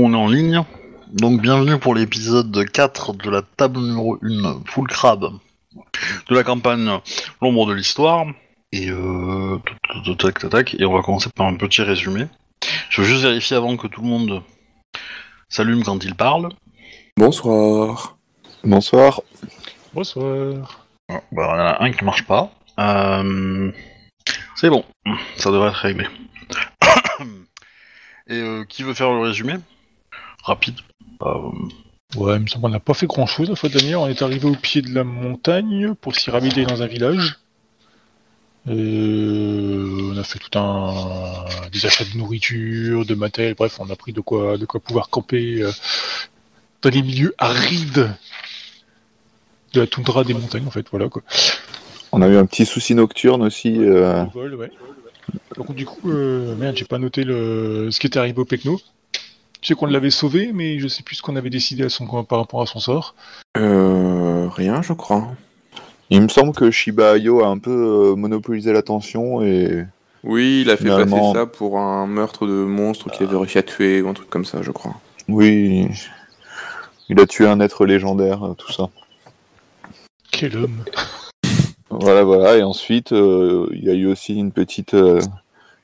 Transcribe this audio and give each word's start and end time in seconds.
On 0.00 0.12
est 0.12 0.16
en 0.16 0.28
ligne. 0.28 0.62
Donc, 1.12 1.40
bienvenue 1.40 1.78
pour 1.78 1.94
l'épisode 1.94 2.66
4 2.70 3.14
de 3.14 3.30
la 3.30 3.40
table 3.40 3.80
numéro 3.80 4.18
1, 4.22 4.62
Full 4.66 4.88
Crab, 4.88 5.24
de 6.28 6.34
la 6.34 6.44
campagne 6.44 6.98
L'ombre 7.40 7.66
de 7.66 7.72
l'histoire. 7.72 8.26
Et 8.72 8.90
euh... 8.90 9.58
tac, 10.18 10.38
tac, 10.38 10.50
tac, 10.50 10.76
Et 10.78 10.84
on 10.84 10.92
va 10.92 11.00
commencer 11.00 11.30
par 11.34 11.46
un 11.46 11.56
petit 11.56 11.80
résumé. 11.80 12.26
Je 12.90 13.00
veux 13.00 13.06
juste 13.06 13.22
vérifier 13.22 13.56
avant 13.56 13.78
que 13.78 13.86
tout 13.86 14.02
le 14.02 14.08
monde 14.08 14.42
s'allume 15.48 15.82
quand 15.82 16.04
il 16.04 16.14
parle. 16.14 16.50
Bonsoir. 17.16 18.18
Bonsoir. 18.62 19.22
Bonsoir. 19.94 20.86
Ah, 21.08 21.22
bah, 21.32 21.52
il 21.54 21.58
y 21.58 21.62
en 21.62 21.66
a 21.66 21.82
un 21.84 21.90
qui 21.90 22.04
marche 22.04 22.26
pas. 22.26 22.50
Euh, 22.78 23.72
C'est 24.56 24.68
bon, 24.68 24.84
ça 25.36 25.50
devrait 25.50 25.70
être 25.70 25.76
réglé. 25.76 26.06
Et 28.28 28.34
euh, 28.34 28.64
qui 28.66 28.82
veut 28.82 28.92
faire 28.92 29.10
le 29.10 29.20
résumé? 29.20 29.54
Rapide. 30.44 30.76
Euh, 31.22 31.50
Ouais, 32.16 32.36
il 32.36 32.40
me 32.40 32.46
semble 32.46 32.62
qu'on 32.62 32.68
n'a 32.70 32.80
pas 32.80 32.94
fait 32.94 33.06
grand 33.06 33.26
chose 33.26 33.50
la 33.50 33.54
fois 33.56 33.68
dernière. 33.68 34.00
On 34.00 34.08
est 34.08 34.22
arrivé 34.22 34.48
au 34.48 34.54
pied 34.54 34.80
de 34.80 34.94
la 34.94 35.04
montagne 35.04 35.92
pour 36.00 36.16
s'y 36.16 36.30
ravitailler 36.30 36.64
dans 36.66 36.82
un 36.82 36.86
village. 36.86 37.38
Euh, 38.66 40.10
on 40.14 40.16
a 40.16 40.24
fait 40.24 40.38
tout 40.38 40.58
un 40.58 41.44
des 41.70 41.84
achats 41.86 42.04
de 42.04 42.16
nourriture, 42.16 43.04
de 43.04 43.14
matériel, 43.14 43.54
bref, 43.54 43.78
on 43.78 43.88
a 43.90 43.96
pris 43.96 44.12
de 44.12 44.20
quoi 44.20 44.56
de 44.58 44.66
quoi 44.66 44.80
pouvoir 44.80 45.08
camper 45.10 45.62
euh, 45.62 45.70
dans 46.82 46.90
les 46.90 47.02
milieux 47.02 47.34
arides 47.38 48.10
de 49.74 49.80
la 49.80 49.86
toundra 49.86 50.24
des 50.24 50.34
montagnes 50.34 50.66
en 50.66 50.70
fait, 50.70 50.86
voilà 50.90 51.08
quoi. 51.08 51.22
On 52.12 52.20
a 52.22 52.28
eu 52.28 52.36
un 52.36 52.46
petit 52.46 52.66
souci 52.66 52.94
nocturne 52.94 53.42
aussi. 53.42 53.76
euh, 53.78 54.24
Au 54.24 54.30
vol, 54.30 54.54
ouais. 54.54 54.70
Donc 55.56 55.74
du 55.74 55.84
coup, 55.84 56.10
euh, 56.10 56.54
merde, 56.56 56.76
j'ai 56.76 56.84
pas 56.86 56.98
noté 56.98 57.24
le 57.24 57.90
ce 57.90 58.00
qui 58.00 58.06
était 58.06 58.18
arrivé 58.18 58.38
au 58.38 58.44
Pecno. 58.46 58.80
Je 59.60 59.68
sais 59.68 59.74
qu'on 59.74 59.86
l'avait 59.86 60.10
sauvé, 60.10 60.50
mais 60.54 60.78
je 60.78 60.86
sais 60.88 61.02
plus 61.02 61.16
ce 61.16 61.22
qu'on 61.22 61.36
avait 61.36 61.50
décidé 61.50 61.84
à 61.84 61.88
son... 61.88 62.06
par 62.24 62.38
rapport 62.38 62.62
à 62.62 62.66
son 62.66 62.78
sort. 62.78 63.14
Euh, 63.56 64.48
rien, 64.48 64.82
je 64.82 64.92
crois. 64.92 65.28
Il 66.10 66.22
me 66.22 66.28
semble 66.28 66.52
que 66.54 66.70
Shiba 66.70 67.12
Ayo 67.16 67.42
a 67.44 67.48
un 67.48 67.58
peu 67.58 68.12
euh, 68.12 68.14
monopolisé 68.14 68.72
l'attention 68.72 69.42
et 69.42 69.84
Oui, 70.24 70.62
il 70.62 70.70
a 70.70 70.76
fait 70.76 70.84
Finalement- 70.84 71.32
passer 71.32 71.40
ça 71.40 71.46
pour 71.46 71.78
un 71.78 72.06
meurtre 72.06 72.46
de 72.46 72.52
monstre 72.64 73.10
qu'il 73.10 73.26
avait 73.26 73.36
réussi 73.36 73.58
à 73.58 73.62
tuer 73.62 74.00
ou 74.00 74.08
un 74.08 74.14
truc 74.14 74.30
comme 74.30 74.44
ça, 74.44 74.62
je 74.62 74.70
crois. 74.70 74.94
oui, 75.28 75.86
il 77.10 77.20
a 77.20 77.26
tué 77.26 77.46
un 77.46 77.60
être 77.60 77.84
légendaire, 77.84 78.44
euh, 78.44 78.54
tout 78.54 78.72
ça. 78.72 78.88
Quel 80.30 80.56
homme 80.56 80.84
Voilà, 81.90 82.22
voilà. 82.22 82.56
Et 82.58 82.62
ensuite, 82.62 83.12
euh, 83.12 83.66
il 83.72 83.84
y 83.84 83.90
a 83.90 83.94
eu 83.94 84.06
aussi 84.06 84.36
une 84.36 84.52
petite 84.52 84.94
euh, 84.94 85.20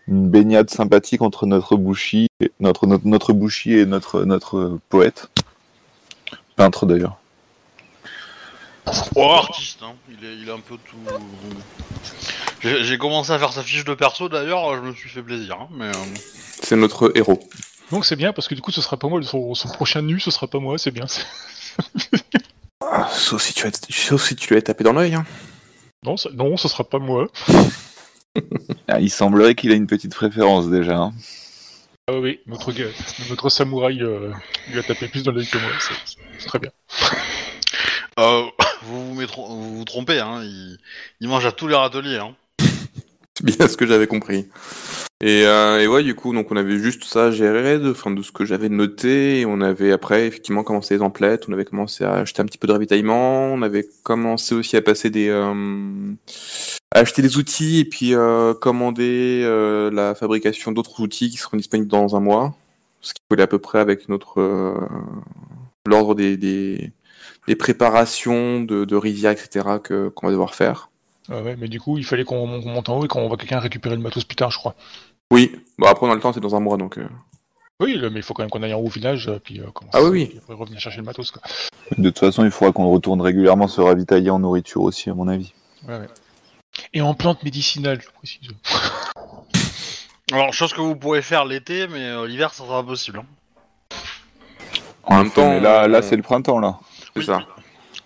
une 0.08 0.28
baignade 0.28 0.70
sympathique 0.70 1.22
entre 1.22 1.46
notre 1.46 1.76
bouchi, 1.76 2.26
et- 2.40 2.52
notre, 2.60 2.86
notre 2.86 3.06
notre 3.06 3.32
bouchi 3.32 3.72
et 3.74 3.86
notre 3.86 4.24
notre 4.24 4.78
poète, 4.88 5.28
peintre 6.56 6.86
d'ailleurs. 6.86 7.16
Oh, 9.16 9.30
artiste, 9.32 9.78
hein. 9.82 9.94
il, 10.10 10.26
est, 10.26 10.34
il 10.36 10.48
est 10.48 10.52
un 10.52 10.60
peu 10.60 10.76
tout. 10.76 10.96
J'ai 12.60 12.84
j'ai 12.84 12.98
commencé 12.98 13.32
à 13.32 13.38
faire 13.38 13.52
sa 13.52 13.62
fiche 13.62 13.84
de 13.84 13.94
perso 13.94 14.28
d'ailleurs, 14.28 14.76
je 14.76 14.80
me 14.80 14.94
suis 14.94 15.08
fait 15.08 15.22
plaisir, 15.22 15.56
hein, 15.60 15.68
mais. 15.72 15.86
euh, 15.86 15.92
C'est 16.62 16.76
notre 16.76 17.12
héros. 17.16 17.40
Donc 17.90 18.04
c'est 18.06 18.16
bien 18.16 18.32
parce 18.32 18.48
que 18.48 18.54
du 18.54 18.60
coup 18.60 18.70
ce 18.72 18.80
sera 18.82 18.96
pas 18.98 19.08
moi, 19.08 19.22
son, 19.22 19.54
son 19.54 19.68
prochain 19.68 20.02
nu 20.02 20.18
ce 20.20 20.30
sera 20.30 20.46
pas 20.48 20.58
moi, 20.58 20.78
c'est 20.78 20.90
bien. 20.90 21.06
Ah, 22.86 23.08
sauf, 23.10 23.40
si 23.42 23.54
tu 23.54 23.66
as... 23.66 23.70
sauf 23.90 24.22
si 24.22 24.36
tu 24.36 24.50
lui 24.52 24.58
as 24.58 24.62
tapé 24.62 24.84
dans 24.84 24.92
l'œil. 24.92 25.14
Hein. 25.14 25.24
Non, 26.04 26.16
ça- 26.18 26.28
non, 26.34 26.56
ce 26.58 26.68
sera 26.68 26.84
pas 26.84 26.98
moi. 26.98 27.28
Ah, 28.88 29.00
il 29.00 29.10
semblerait 29.10 29.54
qu'il 29.54 29.72
ait 29.72 29.76
une 29.76 29.86
petite 29.86 30.14
préférence 30.14 30.68
déjà. 30.68 30.96
hein. 30.96 31.12
Ah 32.06 32.18
oui, 32.18 32.40
notre 33.30 33.48
samouraï 33.48 34.02
euh, 34.02 34.30
lui 34.70 34.78
a 34.78 34.82
tapé 34.82 35.08
plus 35.08 35.22
dans 35.22 35.32
l'œil 35.32 35.46
que 35.46 35.56
moi, 35.56 35.70
c'est- 35.80 36.18
c'est 36.38 36.46
très 36.46 36.58
bien. 36.58 36.70
euh, 38.18 38.42
vous, 38.82 39.14
vous, 39.14 39.20
mettrez- 39.20 39.40
vous 39.48 39.78
vous 39.78 39.84
trompez, 39.84 40.20
hein, 40.20 40.40
il, 40.42 40.78
il 41.20 41.28
mange 41.28 41.46
à 41.46 41.52
tous 41.52 41.66
les 41.66 41.74
râteliers. 41.74 42.18
Hein. 42.18 42.34
C'est 43.36 43.46
bien 43.56 43.66
ce 43.68 43.76
que 43.76 43.86
j'avais 43.86 44.06
compris. 44.06 44.48
Et, 45.26 45.46
euh, 45.46 45.86
ouais, 45.86 46.02
du 46.02 46.14
coup, 46.14 46.34
donc 46.34 46.52
on 46.52 46.56
avait 46.56 46.76
juste 46.76 47.04
ça 47.04 47.26
à 47.26 47.30
gérer, 47.30 47.78
de, 47.78 47.94
ce 47.94 48.30
que 48.30 48.44
j'avais 48.44 48.68
noté. 48.68 49.46
On 49.48 49.62
avait 49.62 49.90
après 49.90 50.26
effectivement 50.26 50.62
commencé 50.62 50.96
les 50.96 51.00
emplettes, 51.00 51.46
on 51.48 51.52
avait 51.54 51.64
commencé 51.64 52.04
à 52.04 52.12
acheter 52.16 52.42
un 52.42 52.44
petit 52.44 52.58
peu 52.58 52.66
de 52.66 52.72
ravitaillement, 52.72 53.46
on 53.46 53.62
avait 53.62 53.88
commencé 54.02 54.54
aussi 54.54 54.76
à 54.76 54.82
passer 54.82 55.08
des, 55.08 55.30
euh, 55.30 56.12
acheter 56.90 57.22
des 57.22 57.38
outils 57.38 57.78
et 57.78 57.86
puis 57.86 58.14
euh, 58.14 58.52
commander 58.52 59.40
euh, 59.44 59.90
la 59.90 60.14
fabrication 60.14 60.72
d'autres 60.72 61.00
outils 61.00 61.30
qui 61.30 61.38
seront 61.38 61.56
disponibles 61.56 61.88
dans 61.88 62.16
un 62.16 62.20
mois, 62.20 62.54
ce 63.00 63.14
qui 63.14 63.22
collait 63.30 63.44
à 63.44 63.46
peu 63.46 63.58
près 63.58 63.78
avec 63.78 64.10
notre 64.10 64.42
euh, 64.42 64.78
l'ordre 65.86 66.14
des, 66.14 66.92
préparations 67.58 68.60
de, 68.60 68.84
de 68.84 69.06
etc. 69.06 69.78
que 69.82 70.10
qu'on 70.10 70.26
va 70.26 70.32
devoir 70.32 70.54
faire. 70.54 70.90
Ouais, 71.30 71.56
mais 71.58 71.68
du 71.68 71.80
coup 71.80 71.96
il 71.96 72.04
fallait 72.04 72.24
qu'on 72.24 72.46
monte 72.46 72.90
en 72.90 72.98
haut 72.98 73.04
et 73.06 73.08
qu'on 73.08 73.26
voit 73.26 73.38
quelqu'un 73.38 73.58
récupérer 73.58 73.96
le 73.96 74.02
matos 74.02 74.24
plus 74.24 74.36
tard, 74.36 74.50
je 74.50 74.58
crois. 74.58 74.74
Oui, 75.32 75.54
bon 75.78 75.86
après 75.86 76.06
on 76.06 76.10
a 76.10 76.14
le 76.14 76.20
temps, 76.20 76.32
c'est 76.32 76.40
dans 76.40 76.54
un 76.54 76.60
mois 76.60 76.76
donc. 76.76 76.98
euh, 76.98 77.08
Oui, 77.80 77.98
mais 78.02 78.20
il 78.20 78.22
faut 78.22 78.34
quand 78.34 78.42
même 78.42 78.50
qu'on 78.50 78.62
aille 78.62 78.74
en 78.74 78.78
haut 78.78 78.86
au 78.86 78.90
village, 78.90 79.28
euh, 79.28 79.38
puis 79.42 79.60
euh, 79.60 79.66
commencer- 79.72 79.96
Ah 79.98 80.02
oui, 80.02 80.10
oui. 80.10 80.26
puis 80.26 80.38
après 80.38 80.54
revenir 80.54 80.78
chercher 80.80 80.98
le 80.98 81.04
matos 81.04 81.30
quoi. 81.30 81.42
De 81.98 82.08
toute 82.10 82.18
façon, 82.20 82.44
il 82.44 82.50
faudra 82.50 82.72
qu'on 82.72 82.88
retourne 82.90 83.20
régulièrement 83.20 83.68
se 83.68 83.80
ravitailler 83.80 84.30
en 84.30 84.38
nourriture 84.38 84.82
aussi, 84.82 85.10
à 85.10 85.14
mon 85.14 85.28
avis. 85.28 85.52
Ouais, 85.88 85.98
ouais. 85.98 86.06
Et 86.92 87.00
en 87.02 87.14
plantes 87.14 87.42
médicinales, 87.42 88.00
je 88.00 88.08
précise. 88.10 88.40
Alors, 90.32 90.52
chose 90.54 90.72
que 90.72 90.80
vous 90.80 90.96
pourrez 90.96 91.20
faire 91.22 91.44
l'été, 91.44 91.86
mais 91.86 92.04
euh, 92.04 92.26
l'hiver 92.26 92.52
ça 92.54 92.64
sera 92.64 92.78
impossible. 92.78 93.18
hein. 93.20 93.26
En 95.04 95.18
même 95.18 95.30
temps, 95.30 95.48
Mais 95.50 95.60
là, 95.60 95.86
là, 95.86 96.00
c'est 96.00 96.16
le 96.16 96.22
printemps 96.22 96.58
là. 96.60 96.78
C'est 97.12 97.18
Oui. 97.20 97.24
ça. 97.26 97.40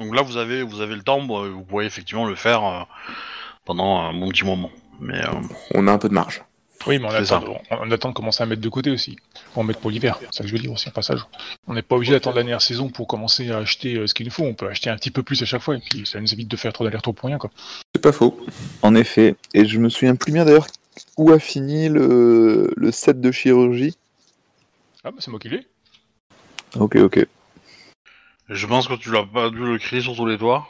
Donc 0.00 0.14
là, 0.14 0.22
vous 0.22 0.36
avez, 0.36 0.62
vous 0.62 0.80
avez 0.80 0.94
le 0.96 1.02
temps, 1.02 1.22
bon, 1.22 1.48
vous 1.50 1.62
pourrez 1.62 1.86
effectivement 1.86 2.24
le 2.26 2.34
faire 2.34 2.64
euh, 2.64 2.82
pendant 3.64 3.98
un 4.00 4.12
bon 4.14 4.28
petit 4.30 4.44
moment. 4.44 4.70
Mais 5.00 5.18
euh, 5.24 5.32
On 5.74 5.86
a 5.86 5.92
un 5.92 5.98
peu 5.98 6.08
de 6.08 6.14
marge. 6.14 6.42
Oui, 6.86 6.98
mais 6.98 7.06
on 7.06 7.10
attend, 7.10 7.44
on, 7.70 7.76
on 7.80 7.90
attend 7.90 8.08
de 8.10 8.14
commencer 8.14 8.42
à 8.42 8.46
mettre 8.46 8.62
de 8.62 8.68
côté 8.68 8.90
aussi. 8.90 9.16
Pour 9.52 9.62
en 9.62 9.64
mettre 9.64 9.80
pour 9.80 9.90
l'hiver. 9.90 10.18
C'est 10.20 10.34
ça 10.34 10.42
que 10.44 10.48
je 10.48 10.54
veux 10.54 10.60
dire 10.60 10.72
aussi 10.72 10.88
en 10.88 10.92
passage. 10.92 11.20
On 11.66 11.74
n'est 11.74 11.82
pas 11.82 11.96
obligé 11.96 12.12
d'attendre 12.12 12.36
la 12.36 12.42
dernière 12.42 12.62
saison 12.62 12.88
pour 12.88 13.06
commencer 13.06 13.50
à 13.50 13.58
acheter 13.58 13.96
euh, 13.96 14.06
ce 14.06 14.14
qu'il 14.14 14.26
nous 14.26 14.32
faut. 14.32 14.44
On 14.44 14.54
peut 14.54 14.68
acheter 14.68 14.88
un 14.88 14.96
petit 14.96 15.10
peu 15.10 15.22
plus 15.22 15.42
à 15.42 15.46
chaque 15.46 15.62
fois 15.62 15.76
et 15.76 15.80
puis 15.80 16.06
ça 16.06 16.20
nous 16.20 16.32
évite 16.32 16.48
de 16.48 16.56
faire 16.56 16.72
trop 16.72 16.84
d'allers-retours 16.84 17.14
pour 17.14 17.28
rien 17.28 17.38
quoi. 17.38 17.50
C'est 17.94 18.00
pas 18.00 18.12
faux. 18.12 18.38
En 18.82 18.94
effet. 18.94 19.34
Et 19.54 19.66
je 19.66 19.78
me 19.78 19.88
souviens 19.88 20.14
plus 20.14 20.32
bien 20.32 20.44
d'ailleurs 20.44 20.66
où 21.16 21.32
a 21.32 21.38
fini 21.38 21.88
le, 21.88 22.72
le 22.76 22.92
set 22.92 23.20
de 23.20 23.30
chirurgie. 23.32 23.96
Ah 25.04 25.10
bah 25.10 25.18
c'est 25.20 25.30
moi 25.30 25.40
qui 25.40 25.48
l'ai. 25.48 25.66
Ok, 26.76 26.96
ok. 26.96 27.26
je 28.48 28.66
pense 28.66 28.88
que 28.88 28.94
tu 28.94 29.10
l'as 29.10 29.24
pas 29.24 29.50
dû 29.50 29.58
le 29.64 29.78
crier 29.78 30.02
sur 30.02 30.14
tous 30.14 30.26
les 30.26 30.38
toits. 30.38 30.66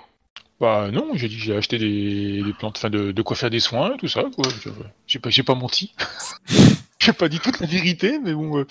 Bah 0.60 0.90
non, 0.92 1.10
j'ai 1.14 1.28
dit 1.28 1.36
que 1.36 1.42
j'ai 1.42 1.56
acheté 1.56 1.78
des, 1.78 2.42
des 2.42 2.52
plantes, 2.52 2.76
enfin 2.78 2.90
de, 2.90 3.12
de 3.12 3.22
quoi 3.22 3.36
faire 3.36 3.50
des 3.50 3.60
soins, 3.60 3.96
tout 3.96 4.08
ça. 4.08 4.24
quoi. 4.34 4.44
Je- 4.60 4.70
J'ai 5.06 5.18
pas, 5.20 5.30
j'ai 5.30 5.42
pas 5.44 5.54
menti. 5.54 5.94
j'ai 6.98 7.12
pas 7.12 7.28
dit 7.28 7.38
toute 7.38 7.60
la 7.60 7.66
vérité, 7.66 8.18
mais 8.18 8.32
bon. 8.34 8.58
euh. 8.58 8.66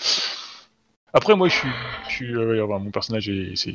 Après 1.14 1.34
moi 1.34 1.48
je 1.48 1.54
suis, 1.54 1.68
je 2.08 2.12
suis, 2.14 2.34
euh, 2.34 2.66
mon 2.66 2.90
personnage 2.90 3.30
est, 3.30 3.52
c'est 3.56 3.74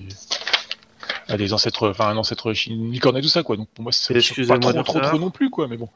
a 1.28 1.38
des 1.38 1.54
ancêtres, 1.54 1.90
enfin 1.90 2.10
un 2.10 2.18
ancêtre 2.18 2.54
chinicorne 2.54 3.18
et 3.18 3.22
tout 3.22 3.28
ça 3.30 3.42
quoi. 3.42 3.58
Donc 3.58 3.70
pour 3.70 3.82
moi 3.82 3.92
c'est 3.92 4.14
pas 4.14 4.20
Excusez-moi, 4.20 4.60
trop, 4.60 4.84
trop 4.84 5.00
trop 5.00 5.18
non 5.18 5.32
plus 5.32 5.50
quoi. 5.50 5.68
Mais 5.68 5.78
bon. 5.78 5.90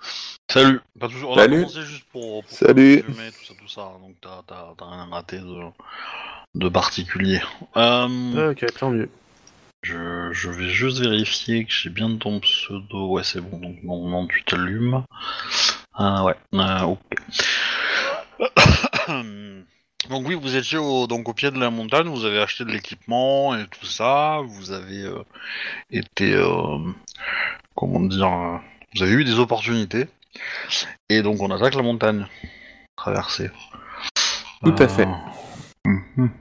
Salut. 0.50 0.80
Pas 1.00 1.08
toujours. 1.08 1.32
On 1.32 1.38
a 1.38 1.42
Salut. 1.42 1.58
commencé 1.62 1.82
juste 1.84 2.06
pour. 2.12 2.44
pour 2.44 2.52
Salut. 2.52 3.04
tout 3.06 3.14
ça, 3.14 3.54
tout 3.60 3.68
ça. 3.68 3.82
Donc 4.02 4.16
t'as, 4.22 4.42
t'as, 4.48 4.74
t'as 4.76 4.86
rien 4.90 5.08
raté 5.12 5.38
de, 5.38 5.60
de 6.56 6.70
particulier. 6.70 7.40
Euh, 7.76 8.52
Ok, 8.52 8.66
tant 8.80 8.90
mieux. 8.90 9.10
Je, 9.84 10.30
je 10.32 10.50
vais 10.50 10.70
juste 10.70 11.00
vérifier 11.00 11.66
que 11.66 11.72
j'ai 11.72 11.90
bien 11.90 12.16
ton 12.18 12.40
pseudo. 12.40 13.08
Ouais, 13.08 13.24
c'est 13.24 13.42
bon. 13.42 13.58
Donc 13.60 13.84
normalement 13.84 14.28
tu 14.28 14.44
t'allumes. 14.44 15.04
Ah 15.94 16.24
ouais. 16.24 16.36
euh, 16.54 16.82
ok. 16.82 17.00
Donc 20.10 20.26
oui, 20.28 20.36
vous 20.36 20.56
étiez 20.56 20.78
au, 20.78 21.06
donc 21.08 21.28
au 21.28 21.34
pied 21.34 21.52
de 21.52 21.60
la 21.60 21.70
montagne, 21.70 22.08
vous 22.08 22.24
avez 22.24 22.40
acheté 22.40 22.64
de 22.64 22.70
l'équipement 22.72 23.58
et 23.58 23.66
tout 23.68 23.86
ça, 23.86 24.40
vous 24.46 24.72
avez 24.72 25.02
euh, 25.04 25.24
été, 25.90 26.34
euh, 26.34 26.78
comment 27.76 28.00
dire, 28.00 28.32
euh, 28.32 28.58
vous 28.96 29.04
avez 29.04 29.12
eu 29.12 29.26
des 29.26 29.38
opportunités, 29.40 30.08
et 31.10 31.22
donc 31.22 31.42
on 31.42 31.52
attaque 31.52 31.76
la 31.76 31.82
montagne, 31.82 32.26
traversée. 32.96 33.50
Tout 34.64 34.76
à 34.80 34.88
fait. 34.88 35.08
mhm. 35.86 36.32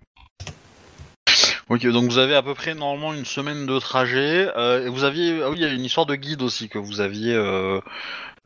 Ok, 1.68 1.84
donc 1.88 2.04
vous 2.10 2.18
avez 2.18 2.36
à 2.36 2.42
peu 2.42 2.54
près 2.54 2.74
normalement 2.76 3.12
une 3.12 3.24
semaine 3.24 3.66
de 3.66 3.78
trajet. 3.80 4.48
euh, 4.56 4.86
et 4.86 4.88
vous 4.88 5.02
aviez, 5.02 5.42
ah 5.42 5.50
oui, 5.50 5.56
il 5.58 5.62
y 5.62 5.64
a 5.64 5.72
une 5.72 5.84
histoire 5.84 6.06
de 6.06 6.14
guide 6.14 6.42
aussi 6.42 6.68
que 6.68 6.78
vous 6.78 7.00
aviez, 7.00 7.34
euh, 7.34 7.80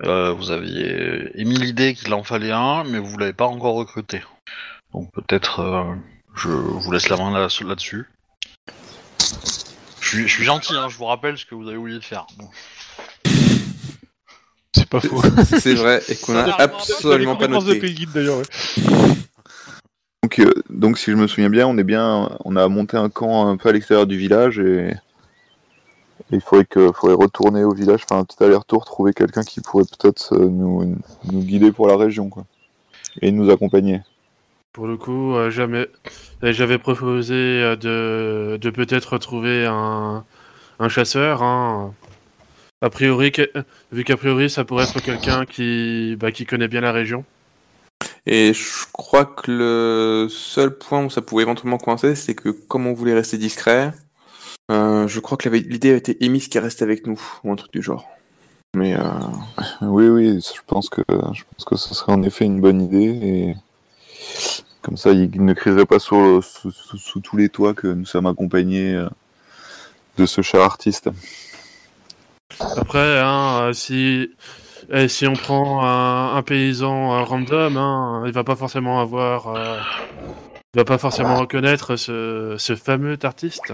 euh, 0.05 0.33
vous 0.33 0.51
aviez 0.51 1.31
émis 1.39 1.59
l'idée 1.59 1.95
qu'il 1.95 2.15
en 2.15 2.25
fallait 2.25 2.51
un, 2.53 2.83
mais 2.85 2.99
vous 2.99 3.19
l'avez 3.19 3.35
pas 3.35 3.47
encore 3.47 3.75
recruté. 3.75 4.23
Donc 4.95 5.13
peut-être, 5.13 5.61
euh, 5.61 5.95
je 6.35 6.49
vous 6.49 6.91
laisse 6.93 7.11
la 7.11 7.19
main 7.19 7.31
là- 7.31 7.49
là-dessus. 7.67 8.07
je, 10.01 10.09
suis, 10.09 10.27
je 10.27 10.33
suis 10.33 10.45
gentil, 10.45 10.75
hein, 10.75 10.89
je 10.89 10.97
vous 10.97 11.05
rappelle 11.05 11.37
ce 11.37 11.45
que 11.45 11.55
vous 11.55 11.69
avez 11.69 11.77
oublié 11.77 11.99
de 11.99 12.05
faire. 12.05 12.27
Bon. 12.39 12.49
C'est 14.75 14.89
pas 14.89 15.01
faux. 15.01 15.23
C'est 15.59 15.75
vrai, 15.75 16.01
et 16.09 16.17
qu'on 16.17 16.37
a 16.37 16.55
absolument 16.59 17.37
pas 17.37 17.49
de 17.49 17.53
noté. 17.53 17.79
pays 17.81 17.93
guide 17.95 18.13
d'ailleurs. 18.15 18.39
ouais. 18.39 18.45
Donc, 20.23 20.39
euh, 20.39 20.60
donc, 20.81 20.99
si 20.99 21.11
je 21.11 21.17
me 21.17 21.27
souviens 21.27 21.51
bien, 21.51 21.67
on 21.67 21.77
est 21.77 21.85
bien, 21.85 22.31
on 22.45 22.57
a 22.57 22.67
monté 22.69 22.97
un 22.97 23.11
camp 23.11 23.47
un 23.47 23.57
peu 23.59 23.69
à 23.69 23.73
l'extérieur 23.73 24.07
du 24.07 24.17
village 24.17 24.59
et, 24.59 24.95
il 26.33 26.41
faudrait 26.41 26.65
que, 26.65 26.91
faudrait 26.93 27.17
retourner 27.17 27.65
au 27.65 27.75
village, 27.75 28.07
faire 28.09 28.17
un 28.17 28.25
petit 28.25 28.43
aller-retour, 28.43 28.85
trouver 28.87 29.13
quelqu'un 29.13 29.43
qui 29.43 29.61
pourrait 29.61 29.85
peut-être 29.85 30.35
euh, 30.35 30.49
nous, 30.49 30.97
nous 31.31 31.41
guider 31.43 31.71
pour 31.71 31.87
la 31.87 31.97
région, 31.97 32.31
quoi, 32.31 32.45
et 33.21 33.31
nous 33.31 33.51
accompagner. 33.51 34.01
Pour 34.73 34.87
le 34.87 34.97
coup, 34.97 35.35
euh, 35.35 35.51
jamais. 35.51 35.89
J'avais 36.43 36.79
proposé 36.79 37.35
euh, 37.35 37.77
de, 37.77 38.57
de 38.59 38.71
peut-être 38.71 39.19
trouver 39.19 39.67
un, 39.67 40.25
un 40.79 40.89
chasseur. 40.89 41.43
hein. 41.43 41.93
A 42.81 42.89
priori, 42.89 43.31
vu 43.93 44.05
qu'a 44.05 44.17
priori, 44.17 44.49
ça 44.49 44.65
pourrait 44.65 44.85
être 44.85 45.03
quelqu'un 45.03 45.45
qui, 45.45 46.17
bah, 46.19 46.33
qui 46.33 46.47
connaît 46.47 46.69
bien 46.69 46.81
la 46.81 46.93
région. 46.93 47.25
Et 48.27 48.53
je 48.53 48.85
crois 48.93 49.25
que 49.25 49.51
le 49.51 50.29
seul 50.29 50.77
point 50.77 51.05
où 51.05 51.11
ça 51.11 51.23
pouvait 51.23 51.43
éventuellement 51.43 51.79
coincer, 51.79 52.15
c'est 52.15 52.35
que 52.35 52.51
comme 52.51 52.87
on 52.87 52.93
voulait 52.93 53.15
rester 53.15 53.39
discret, 53.39 53.93
euh, 54.71 55.09
je 55.09 55.21
crois 55.21 55.37
que 55.39 55.49
l'idée 55.49 55.93
a 55.93 55.97
été 55.97 56.23
émise 56.25 56.49
qu'il 56.49 56.61
reste 56.61 56.83
avec 56.83 57.07
nous, 57.07 57.21
ou 57.45 57.53
un 57.53 57.57
truc 57.57 57.73
du 57.73 57.83
genre. 57.83 58.09
Mais 58.77 58.95
euh, 58.95 59.03
Oui, 59.83 60.09
oui, 60.09 60.41
je 60.41 60.61
pense 60.67 60.89
que, 60.89 61.03
je 61.09 61.43
pense 61.57 61.65
que 61.67 61.77
ce 61.77 61.95
serait 61.95 62.13
en 62.13 62.23
effet 62.23 62.45
une 62.45 62.61
bonne 62.61 62.83
idée 62.83 63.19
et 63.23 63.57
comme 64.83 64.97
ça, 64.97 65.11
il 65.11 65.45
ne 65.45 65.53
crierait 65.53 65.87
pas 65.87 65.99
sous, 65.99 66.41
sous, 66.41 66.71
sous- 66.71 66.99
sous 66.99 67.21
tous 67.21 67.37
les 67.37 67.49
toits 67.49 67.75
que 67.75 67.87
nous 67.89 68.07
sommes 68.07 68.27
accompagnés 68.27 68.95
euh, 68.95 69.09
de 70.17 70.25
ce 70.25 70.41
cher 70.41 70.61
artiste. 70.63 71.11
Après, 72.77 73.19
hein, 73.19 73.69
euh, 73.69 73.73
si, 73.73 74.31
eh, 74.91 75.09
si 75.09 75.27
on 75.27 75.35
prend 75.35 75.85
un, 75.85 76.37
un 76.37 76.43
paysan 76.43 77.15
euh, 77.19 77.23
random, 77.23 77.77
hein, 77.77 78.23
il 78.27 78.33
va 78.33 78.45
pas 78.45 78.57
forcément 78.57 79.01
avoir, 79.01 79.49
euh, 79.49 79.79
il 80.75 80.79
va 80.79 80.85
pas 80.85 80.99
forcément 80.99 81.37
reconnaître 81.39 81.97
ce, 81.97 82.57
ce 82.59 82.75
fameux 82.77 83.19
artiste. 83.23 83.73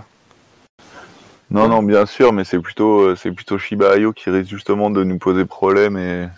Non, 1.51 1.69
non, 1.69 1.83
bien 1.83 2.07
sûr, 2.07 2.33
mais 2.33 2.45
c'est 2.45 2.59
plutôt, 2.59 3.01
euh, 3.03 3.17
c'est 3.17 3.31
plutôt 3.31 3.57
Shiba 3.59 3.95
Ayo 3.95 4.13
qui 4.13 4.31
risque 4.31 4.51
justement 4.51 4.91
de 4.91 5.05
nous 5.05 5.19
poser 5.19 5.45
problème 5.45 5.97
et 5.97 6.29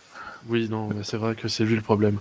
Oui, 0.48 0.68
non, 0.70 0.88
mais 0.94 1.02
c'est 1.02 1.16
vrai 1.16 1.34
que 1.34 1.48
c'est 1.48 1.64
lui 1.64 1.76
le 1.76 1.80
problème. 1.82 2.18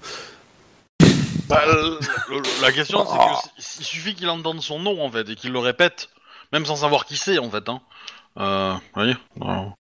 Bah, 1.50 1.62
le- 1.65 2.00
le- 2.30 2.62
la 2.62 2.71
question, 2.71 3.06
c'est 3.06 3.18
que 3.18 3.59
s- 3.59 3.77
il 3.80 3.86
suffit 3.86 4.15
qu'il 4.15 4.30
entende 4.30 4.62
son 4.62 4.80
nom 4.80 5.01
en 5.04 5.09
fait 5.12 5.30
et 5.30 5.36
qu'il 5.36 5.51
le 5.51 5.59
répète, 5.59 6.09
même 6.54 6.65
sans 6.65 6.77
savoir 6.77 7.06
qui 7.06 7.18
c'est 7.18 7.38
en 7.39 7.50
fait. 7.50 7.68
Hein. 7.69 7.81
Euh, 8.38 8.74
vous 8.74 8.80
voyez 9.01 9.15
Alors, 9.42 9.77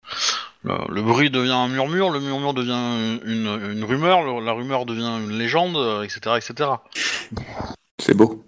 le, 0.67 0.93
le 0.93 1.01
bruit 1.01 1.29
devient 1.29 1.51
un 1.51 1.67
murmure, 1.69 2.09
le 2.11 2.19
murmure 2.19 2.53
devient 2.53 3.19
une, 3.25 3.47
une 3.71 3.83
rumeur, 3.83 4.23
le- 4.23 4.45
la 4.45 4.51
rumeur 4.51 4.85
devient 4.85 5.19
une 5.23 5.37
légende, 5.37 5.75
euh, 5.77 6.03
etc., 6.03 6.19
etc. 6.37 6.69
c'est 7.99 8.15
beau. 8.15 8.43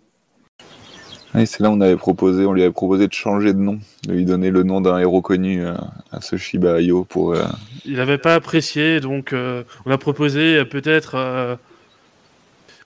Oui, 1.35 1.45
c'est 1.45 1.59
là 1.61 1.69
où 1.69 1.73
on 1.73 1.81
avait 1.81 1.95
proposé, 1.95 2.45
on 2.45 2.53
lui 2.53 2.63
avait 2.63 2.71
proposé 2.71 3.07
de 3.07 3.13
changer 3.13 3.53
de 3.53 3.59
nom, 3.59 3.79
de 4.07 4.13
lui 4.13 4.25
donner 4.25 4.49
le 4.49 4.63
nom 4.63 4.81
d'un 4.81 4.97
héros 4.97 5.21
connu 5.21 5.63
euh, 5.63 5.75
à 6.11 6.21
ce 6.21 6.37
Shiba 6.37 6.77
Ayo 6.79 7.03
pour. 7.05 7.33
euh, 7.35 7.45
Il 7.85 7.97
n'avait 7.97 8.17
pas 8.17 8.33
apprécié, 8.33 8.99
donc 8.99 9.31
euh, 9.33 9.63
on 9.85 9.91
a 9.91 9.97
proposé 9.99 10.57
euh, 10.57 10.65
peut-être 10.65 11.13
euh, 11.15 11.55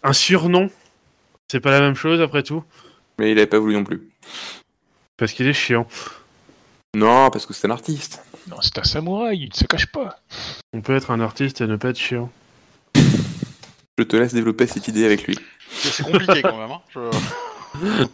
un 0.04 0.14
surnom. 0.14 0.70
C'est 1.50 1.62
pas 1.62 1.72
la 1.72 1.80
même 1.80 1.96
chose 1.96 2.20
après 2.20 2.44
tout, 2.44 2.64
Mais 3.20 3.32
il 3.32 3.38
avait 3.38 3.48
pas 3.48 3.60
voulu 3.60 3.76
non 3.76 3.84
plus. 3.86 4.02
parce 5.18 5.32
qu'il 5.32 5.48
est 5.48 5.54
chiant. 5.54 5.88
Non, 6.96 7.30
parce 7.32 7.46
que 7.46 7.54
c'est 7.54 7.68
un 7.68 7.72
artiste. 7.72 8.24
Non, 8.48 8.58
c'est 8.62 8.78
un 8.78 8.84
samouraï, 8.84 9.40
il 9.44 9.50
ne 9.50 9.54
se 9.54 9.66
cache 9.66 9.86
pas. 9.88 10.20
On 10.74 10.82
peut 10.82 10.96
être 10.96 11.12
un 11.12 11.20
artiste 11.22 11.62
et 11.62 11.68
ne 11.68 11.76
pas 11.78 11.90
être 11.90 11.98
chiant. 12.00 12.30
Je 12.96 14.04
te 14.04 14.16
laisse 14.16 14.34
développer 14.34 14.68
cette 14.68 14.88
idée 14.88 15.06
avec 15.06 15.26
lui. 15.28 15.38
C'est 15.70 16.04
compliqué 16.04 16.42
quand 16.42 16.58
même. 16.58 16.72
Hein. 16.72 16.82
Je- 16.94 18.06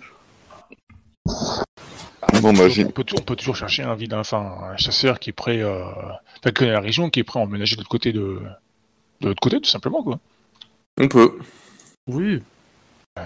Bon, 2.42 2.54
bah, 2.54 2.64
on, 2.86 2.92
peut, 2.92 3.04
tou- 3.04 3.16
on 3.18 3.22
peut 3.22 3.36
toujours 3.36 3.56
chercher 3.56 3.84
un, 3.84 3.96
vide, 3.96 4.14
enfin, 4.14 4.58
un 4.72 4.78
chasseur 4.78 5.20
qui 5.20 5.32
est 5.32 5.34
prêt, 5.34 5.62
euh, 5.62 5.84
enfin, 6.40 6.52
qui 6.56 6.66
la 6.66 6.80
région, 6.80 7.10
qui 7.10 7.20
est 7.20 7.24
prêt 7.24 7.40
à 7.40 7.44
emménager 7.44 7.76
de 7.76 7.82
l'autre 7.82 7.90
côté 7.90 8.14
de, 8.14 8.42
de 9.22 9.28
l'autre 9.28 9.42
côté, 9.42 9.60
tout 9.60 9.70
simplement, 9.70 10.04
quoi. 10.04 10.20
On 11.00 11.08
peut. 11.08 11.38
Oui, 12.08 12.42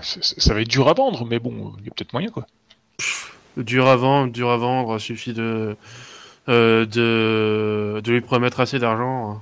c'est- 0.02 0.40
Ça 0.40 0.54
va 0.54 0.62
être 0.62 0.68
dur 0.68 0.88
à 0.90 0.94
vendre, 0.94 1.26
mais 1.26 1.38
bon, 1.40 1.74
il 1.80 1.86
y 1.86 1.90
a 1.90 1.92
peut-être 1.92 2.14
moyen, 2.14 2.30
quoi. 2.30 2.48
dur 3.58 3.88
à 3.88 3.96
vendre, 3.96 4.32
dur 4.32 4.50
à 4.50 4.58
vendre, 4.58 4.98
suffit 5.00 5.34
de, 5.34 5.76
euh, 6.50 6.86
de, 6.86 8.02
de 8.02 8.12
lui 8.12 8.22
promettre 8.22 8.60
assez 8.60 8.80
d'argent. 8.80 9.42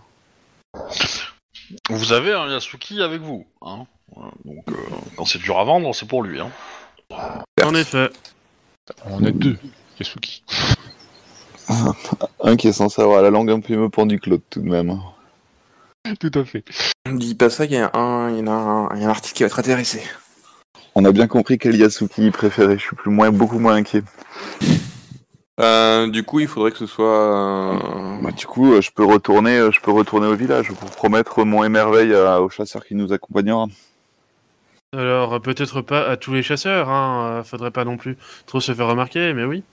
Vous 1.90 2.14
avez 2.14 2.34
un 2.34 2.50
Yasuki 2.50 3.02
avec 3.02 3.22
vous. 3.22 3.46
Hein. 3.62 3.86
Donc, 4.46 4.64
euh, 4.70 4.74
quand 5.16 5.26
c'est 5.26 5.40
dur 5.40 5.58
à 5.60 5.64
vendre, 5.64 5.94
c'est 5.96 6.08
pour 6.08 6.24
lui. 6.24 6.40
Hein. 6.40 6.52
En 7.64 7.76
effet, 7.76 8.10
On 9.06 9.24
a 9.26 9.32
deux, 9.32 9.58
Yasuki. 10.00 10.44
un 12.44 12.56
qui 12.58 12.68
est 12.68 12.74
censé 12.74 13.02
avoir 13.02 13.22
la 13.22 13.30
langue 13.30 13.52
un 13.52 13.60
peu 13.60 13.90
pendue 13.90 14.20
que 14.20 14.30
l'autre 14.30 14.44
tout 14.50 14.62
de 14.62 14.70
même. 14.70 15.00
Tout 16.20 16.32
à 16.34 16.44
fait. 16.44 16.64
Dis 17.10 17.36
pas 17.36 17.50
ça, 17.50 17.66
il 17.66 17.72
y 17.72 17.78
a 17.78 17.92
un, 17.94 18.30
il 18.32 18.46
y 18.46 18.48
a 18.48 18.52
un, 18.52 18.90
il 18.96 19.02
y 19.02 19.06
a 19.06 19.08
un 19.08 19.12
artiste 19.12 19.36
qui 19.36 19.44
va 19.44 19.48
être 19.48 19.60
intéressé. 19.60 20.04
On 20.96 21.06
a 21.06 21.12
bien 21.12 21.28
compris 21.28 21.58
quel 21.58 21.76
Yasuki 21.76 22.26
il 22.26 22.32
préférait. 22.32 22.78
Je 22.78 22.84
suis 22.84 22.96
plus 22.96 23.12
moins, 23.12 23.32
beaucoup 23.32 23.60
moins 23.60 23.76
inquiet. 23.76 24.04
Euh, 25.62 26.08
du 26.08 26.24
coup, 26.24 26.40
il 26.40 26.48
faudrait 26.48 26.72
que 26.72 26.78
ce 26.78 26.86
soit. 26.88 27.06
euh, 27.76 28.22
Bah, 28.22 28.32
du 28.32 28.46
coup, 28.48 28.74
euh, 28.74 28.82
je 28.82 28.92
peux 28.92 29.04
retourner, 29.06 29.58
euh, 29.58 29.72
je 29.72 29.80
peux 29.80 29.92
retourner 29.92 30.28
au 30.28 30.36
village 30.36 30.72
pour 30.74 30.90
promettre 30.92 31.44
mon 31.46 31.64
émerveil 31.64 32.14
à- 32.14 32.42
au 32.42 32.50
chasseur 32.50 32.84
qui 32.86 32.96
nous 32.96 33.14
accompagnera. 33.14 33.68
alors 34.94 35.40
peut-être 35.42 35.82
pas 35.82 36.08
à 36.10 36.18
tous 36.18 36.34
les 36.34 36.44
chasseurs, 36.44 36.90
hein, 36.90 37.44
faudrait 37.46 37.72
pas 37.72 37.86
non 37.86 37.96
plus 37.98 38.18
trop 38.46 38.60
se 38.60 38.74
faire 38.74 38.88
remarquer, 38.88 39.34
mais 39.34 39.46
oui. 39.46 39.64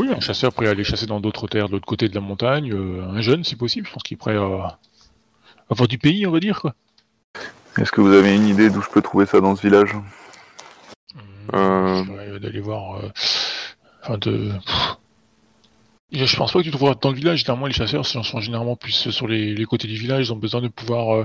Oui, 0.00 0.08
un 0.14 0.20
chasseur 0.20 0.52
prêt 0.52 0.66
à 0.66 0.70
aller 0.70 0.84
chasser 0.84 1.06
dans 1.06 1.20
d'autres 1.20 1.46
terres 1.46 1.68
de 1.68 1.72
l'autre 1.72 1.86
côté 1.86 2.08
de 2.08 2.14
la 2.14 2.20
montagne, 2.20 2.72
euh, 2.72 3.04
un 3.08 3.20
jeune 3.20 3.44
si 3.44 3.54
possible, 3.56 3.86
je 3.86 3.92
pense 3.92 4.02
qu'il 4.02 4.16
est 4.16 4.18
prêt 4.18 4.36
à 4.36 4.78
avoir 5.70 5.88
du 5.88 5.98
pays, 5.98 6.26
on 6.26 6.30
va 6.32 6.40
dire, 6.40 6.60
quoi. 6.60 6.74
Est-ce 7.78 7.90
que 7.92 8.00
vous 8.00 8.12
avez 8.12 8.34
une 8.34 8.46
idée 8.48 8.68
d'où 8.70 8.82
je 8.82 8.90
peux 8.90 9.00
trouver 9.02 9.24
ça 9.26 9.40
dans 9.40 9.54
ce 9.56 9.62
village? 9.62 9.96
Euh. 11.54 12.38
D'aller 12.38 12.60
voir. 12.60 12.96
euh, 12.96 13.08
Enfin, 14.02 14.18
de. 14.18 14.52
Pff. 14.66 14.96
Je 16.12 16.36
pense 16.36 16.52
pas 16.52 16.60
que 16.60 16.64
tu 16.64 16.70
trouveras 16.70 16.94
dans 17.00 17.10
le 17.10 17.16
village. 17.16 17.40
Généralement, 17.40 17.66
les 17.66 17.72
chasseurs 17.72 18.06
sont 18.06 18.22
sont 18.22 18.40
généralement 18.40 18.76
plus 18.76 19.10
sur 19.10 19.26
les, 19.26 19.54
les 19.54 19.64
côtés 19.64 19.88
du 19.88 19.96
village. 19.96 20.28
Ils 20.28 20.32
ont 20.32 20.36
besoin 20.36 20.60
de 20.60 20.68
pouvoir 20.68 21.14
euh, 21.14 21.24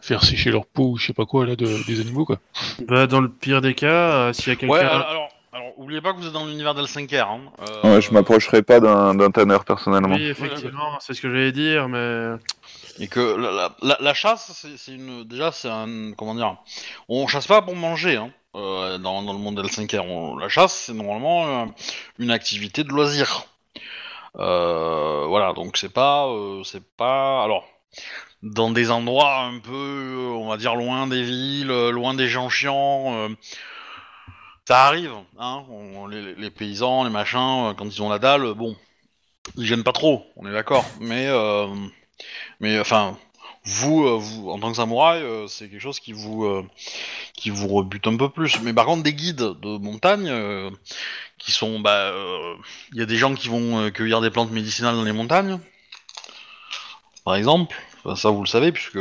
faire 0.00 0.22
sécher 0.24 0.50
leur 0.50 0.64
peau 0.66 0.90
ou 0.92 0.96
je 0.96 1.06
sais 1.08 1.12
pas 1.12 1.26
quoi 1.26 1.44
là 1.44 1.56
de- 1.56 1.86
des 1.86 2.00
animaux 2.00 2.24
quoi. 2.24 2.38
Bah, 2.86 3.06
dans 3.06 3.20
le 3.20 3.28
pire 3.28 3.60
des 3.60 3.74
cas, 3.74 3.86
euh, 4.28 4.32
s'il 4.32 4.48
y 4.48 4.52
a 4.52 4.56
quelqu'un. 4.56 4.72
Ouais, 4.72 4.80
alors, 4.80 5.06
alors, 5.08 5.28
alors, 5.52 5.72
oubliez 5.78 6.00
pas 6.00 6.12
que 6.12 6.18
vous 6.18 6.26
êtes 6.26 6.32
dans 6.32 6.46
l'univers 6.46 6.74
d'El5R. 6.74 7.16
Hein. 7.28 7.40
Euh, 7.84 7.94
Ouais, 7.96 8.00
je 8.00 8.10
m'approcherai 8.12 8.62
pas 8.62 8.80
d'un 8.80 9.14
d'un 9.14 9.30
tanneur 9.30 9.64
personnellement. 9.64 10.14
Oui, 10.14 10.24
effectivement, 10.28 10.96
c'est 11.00 11.12
ce 11.12 11.20
que 11.20 11.28
j'allais 11.30 11.52
dire, 11.52 11.88
mais 11.88 12.28
Et 13.00 13.08
que 13.08 13.20
la, 13.36 13.50
la- 13.50 13.76
la- 13.82 13.98
la 14.00 14.14
chasse, 14.14 14.52
c'est 14.54 14.76
c'est 14.78 14.92
une. 14.92 15.24
Déjà, 15.24 15.52
c'est 15.52 15.68
un. 15.68 16.12
Comment 16.16 16.34
dire 16.34 16.56
On 17.08 17.26
chasse 17.26 17.46
pas 17.46 17.60
pour 17.62 17.76
manger, 17.76 18.16
hein. 18.16 18.30
Euh, 18.58 18.98
dans, 18.98 19.20
le 19.20 19.38
monde 19.38 19.60
L5R. 19.60 20.00
On- 20.00 20.36
la 20.36 20.48
chasse, 20.48 20.74
c'est 20.86 20.94
normalement 20.94 21.46
euh, 21.46 21.66
une 22.18 22.30
activité 22.30 22.84
de 22.84 22.90
loisir. 22.90 23.44
Euh, 24.36 25.26
voilà, 25.28 25.52
donc 25.52 25.76
c'est 25.76 25.92
pas. 25.92 26.28
c'est 26.64 26.84
pas. 26.96 27.42
Alors. 27.44 27.64
Dans 28.42 28.70
des 28.70 28.92
endroits 28.92 29.40
un 29.40 29.58
peu, 29.58 30.30
on 30.36 30.48
va 30.48 30.56
dire, 30.56 30.76
loin 30.76 31.08
des 31.08 31.24
villes, 31.24 31.66
loin 31.90 32.14
des 32.14 32.28
gens 32.28 32.48
chiants. 32.48 33.30
ça 34.64 34.86
arrive, 34.86 35.12
hein. 35.40 35.64
les, 36.08 36.50
paysans, 36.50 37.02
les 37.02 37.10
machins, 37.10 37.74
quand 37.76 37.86
ils 37.86 38.00
ont 38.00 38.08
la 38.08 38.20
dalle, 38.20 38.54
bon, 38.54 38.76
ils 39.56 39.66
gênent 39.66 39.82
pas 39.82 39.92
trop, 39.92 40.24
on 40.36 40.46
est 40.46 40.52
d'accord. 40.52 40.84
Mais. 41.00 41.28
mais 42.60 42.78
enfin, 42.78 43.18
vous, 43.68 44.06
euh, 44.06 44.16
vous 44.16 44.50
en 44.50 44.58
tant 44.58 44.70
que 44.70 44.76
samouraï, 44.78 45.22
euh, 45.22 45.46
c'est 45.46 45.68
quelque 45.68 45.80
chose 45.80 46.00
qui 46.00 46.12
vous, 46.12 46.46
euh, 46.46 46.64
qui 47.34 47.50
vous 47.50 47.68
rebute 47.68 48.06
un 48.06 48.16
peu 48.16 48.30
plus. 48.30 48.60
Mais 48.62 48.72
par 48.72 48.86
contre, 48.86 49.02
des 49.02 49.12
guides 49.12 49.36
de 49.36 49.78
montagne, 49.78 50.32
qui 51.38 51.52
sont, 51.52 51.78
bah, 51.78 52.12
il 52.92 52.98
y 52.98 53.02
a 53.02 53.06
des 53.06 53.16
gens 53.16 53.34
qui 53.34 53.48
vont 53.48 53.90
cueillir 53.90 54.20
des 54.20 54.30
plantes 54.30 54.50
médicinales 54.50 54.94
dans 54.96 55.04
les 55.04 55.12
montagnes, 55.12 55.58
par 57.24 57.36
exemple. 57.36 57.76
Ça, 58.16 58.30
vous 58.30 58.42
le 58.42 58.48
savez, 58.48 58.72
puisque 58.72 58.98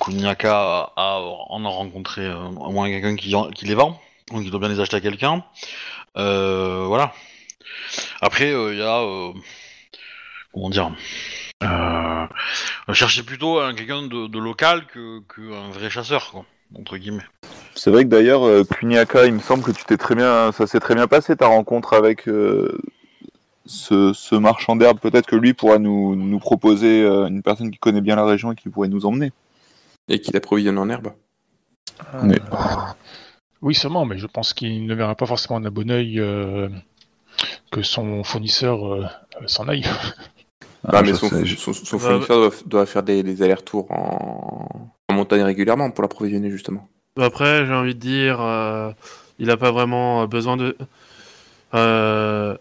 Kuniaka 0.00 0.92
a, 0.96 1.18
en 1.48 1.64
a 1.64 1.68
rencontré 1.68 2.32
au 2.32 2.70
moins 2.70 2.88
quelqu'un 2.88 3.16
qui, 3.16 3.66
les 3.66 3.74
vend. 3.74 4.00
donc 4.30 4.42
il 4.44 4.50
doit 4.50 4.60
bien 4.60 4.68
les 4.68 4.80
acheter 4.80 4.96
à 4.96 5.00
quelqu'un. 5.00 5.44
Voilà. 6.14 7.12
Après, 8.20 8.50
il 8.50 8.78
y 8.78 8.82
a 8.82 9.32
comment 10.52 10.70
dire? 10.70 10.92
Euh, 11.62 12.26
chercher 12.92 13.22
plutôt 13.22 13.58
un 13.60 13.74
quelqu'un 13.74 14.02
de, 14.02 14.26
de 14.28 14.38
local 14.38 14.86
que, 14.86 15.20
que 15.28 15.40
un 15.52 15.70
vrai 15.70 15.90
chasseur, 15.90 16.30
quoi, 16.30 16.44
entre 16.78 16.96
guillemets. 16.96 17.26
C'est 17.74 17.90
vrai 17.90 18.04
que 18.04 18.08
d'ailleurs, 18.08 18.44
euh, 18.46 18.64
Kuniaka, 18.64 19.26
il 19.26 19.34
me 19.34 19.40
semble 19.40 19.62
que 19.62 19.70
tu 19.72 19.84
t'es 19.84 19.96
très 19.96 20.14
bien, 20.14 20.52
ça 20.52 20.66
s'est 20.66 20.80
très 20.80 20.94
bien 20.94 21.06
passé 21.06 21.36
ta 21.36 21.46
rencontre 21.46 21.92
avec 21.94 22.28
euh, 22.28 22.78
ce, 23.66 24.12
ce 24.12 24.34
marchand 24.34 24.76
d'herbe. 24.76 24.98
Peut-être 25.00 25.26
que 25.26 25.36
lui 25.36 25.52
pourra 25.54 25.78
nous, 25.78 26.14
nous 26.16 26.38
proposer 26.38 27.02
euh, 27.02 27.26
une 27.26 27.42
personne 27.42 27.70
qui 27.70 27.78
connaît 27.78 28.00
bien 28.00 28.16
la 28.16 28.24
région 28.24 28.52
et 28.52 28.54
qui 28.56 28.68
pourrait 28.68 28.88
nous 28.88 29.04
emmener. 29.06 29.32
Et 30.08 30.20
qu'il 30.20 30.36
approvisionne 30.36 30.78
en 30.78 30.88
herbe. 30.88 31.12
Mais- 32.22 32.40
Oui, 33.60 33.74
sûrement, 33.74 34.04
mais 34.04 34.16
je 34.18 34.26
pense 34.26 34.54
qu'il 34.54 34.86
ne 34.86 34.94
verra 34.94 35.14
pas 35.16 35.26
forcément 35.26 35.60
d'un 35.60 35.70
bon 35.70 35.90
oeil 35.90 36.18
euh, 36.20 36.68
que 37.70 37.82
son 37.82 38.22
fournisseur 38.24 38.86
euh, 38.94 39.04
s'en 39.46 39.68
aille. 39.68 39.84
Ah, 40.86 41.02
mais 41.02 41.12
son, 41.14 41.28
son- 41.28 41.72
son 41.72 41.96
Bah, 41.96 42.02
fournisseur 42.02 42.38
doit, 42.38 42.50
doit 42.66 42.86
faire 42.86 43.02
des, 43.02 43.22
des 43.22 43.42
allers-retours 43.42 43.90
en... 43.90 44.68
en 45.08 45.14
montagne 45.14 45.42
régulièrement 45.42 45.90
pour 45.90 46.02
l'approvisionner 46.02 46.50
justement. 46.50 46.88
Après, 47.18 47.66
j'ai 47.66 47.74
envie 47.74 47.94
de 47.94 48.00
dire, 48.00 48.40
euh, 48.40 48.92
il 49.38 49.48
n'a 49.48 49.56
pas 49.56 49.72
vraiment 49.72 50.26
besoin 50.26 50.56
de. 50.56 50.76
Euh, 51.74 52.56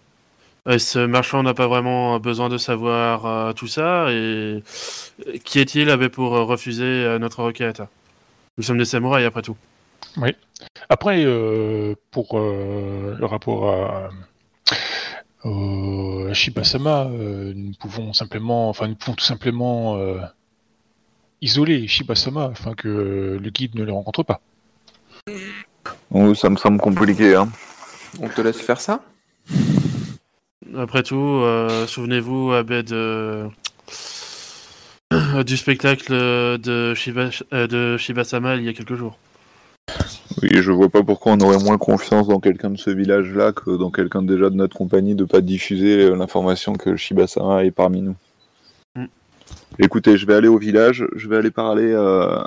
euh, 0.67 0.77
ce 0.79 0.99
marchand 0.99 1.43
n'a 1.43 1.53
pas 1.53 1.67
vraiment 1.67 2.19
besoin 2.19 2.49
de 2.49 2.57
savoir 2.57 3.25
euh, 3.25 3.53
tout 3.53 3.67
ça. 3.67 4.07
Et 4.11 4.63
qui 5.45 5.59
est-il 5.59 5.89
avait 5.89 6.09
pour 6.09 6.35
euh, 6.35 6.43
refuser 6.43 6.83
euh, 6.83 7.19
notre 7.19 7.43
requête? 7.43 7.83
Nous 8.57 8.63
sommes 8.63 8.79
des 8.79 8.85
samouraïs 8.85 9.27
après 9.27 9.43
tout. 9.43 9.55
Après, 10.89 11.23
euh, 11.23 11.93
pour 12.11 12.39
euh, 12.39 13.15
le 13.19 13.25
rapport 13.25 13.69
à, 13.69 14.09
au- 15.43 16.27
à 16.29 16.33
Shibasama, 16.33 17.05
euh, 17.05 17.53
nous 17.55 17.73
pouvons 17.79 18.13
simplement, 18.13 18.69
enfin, 18.69 18.87
nous 18.87 18.95
pouvons 18.95 19.15
tout 19.15 19.23
simplement 19.25 19.97
euh, 19.97 20.19
isoler 21.41 21.87
Shibasama 21.87 22.45
afin 22.45 22.73
que 22.73 22.87
euh, 22.87 23.39
le 23.39 23.49
guide 23.49 23.75
ne 23.75 23.83
le 23.83 23.91
rencontre 23.93 24.23
pas. 24.23 24.41
Oh, 26.11 26.33
ça 26.33 26.49
me 26.49 26.57
semble 26.57 26.79
compliqué. 26.79 27.35
Hein. 27.35 27.49
On 28.21 28.29
te 28.29 28.41
laisse 28.41 28.61
faire 28.61 28.79
ça? 28.81 29.01
Après 30.77 31.03
tout, 31.03 31.15
euh, 31.15 31.87
souvenez-vous, 31.87 32.51
Abed, 32.51 32.91
euh, 32.91 33.47
du 35.45 35.55
spectacle 35.55 36.11
de, 36.13 36.93
Shiba, 36.93 37.29
euh, 37.53 37.67
de 37.67 37.97
Shibasama 37.97 38.55
il 38.55 38.63
y 38.63 38.69
a 38.69 38.73
quelques 38.73 38.95
jours. 38.95 39.17
Oui, 40.43 40.49
je 40.53 40.71
vois 40.71 40.89
pas 40.89 41.01
pourquoi 41.03 41.33
on 41.33 41.39
aurait 41.39 41.57
moins 41.63 41.77
confiance 41.77 42.27
dans 42.27 42.39
quelqu'un 42.39 42.69
de 42.69 42.77
ce 42.77 42.91
village-là 42.91 43.53
que 43.53 43.75
dans 43.75 43.89
quelqu'un 43.89 44.21
déjà 44.21 44.49
de 44.49 44.55
notre 44.55 44.77
compagnie 44.77 45.15
de 45.15 45.23
pas 45.25 45.41
diffuser 45.41 46.03
euh, 46.03 46.15
l'information 46.15 46.73
que 46.73 46.95
Shibasama 46.95 47.63
est 47.65 47.71
parmi 47.71 48.01
nous. 48.03 48.15
Mm. 48.95 49.05
Écoutez, 49.79 50.15
je 50.17 50.27
vais 50.27 50.35
aller 50.35 50.47
au 50.47 50.59
village, 50.59 51.05
je 51.15 51.27
vais 51.27 51.37
aller 51.37 51.49
parler 51.49 51.91
euh, 51.91 52.37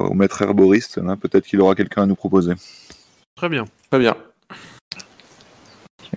au 0.00 0.12
maître 0.12 0.42
herboriste. 0.42 0.98
là. 0.98 1.16
Peut-être 1.16 1.46
qu'il 1.46 1.60
aura 1.62 1.74
quelqu'un 1.74 2.02
à 2.02 2.06
nous 2.06 2.14
proposer. 2.14 2.52
Très 3.36 3.48
bien. 3.48 3.64
Très 3.90 3.98
bien. 3.98 4.14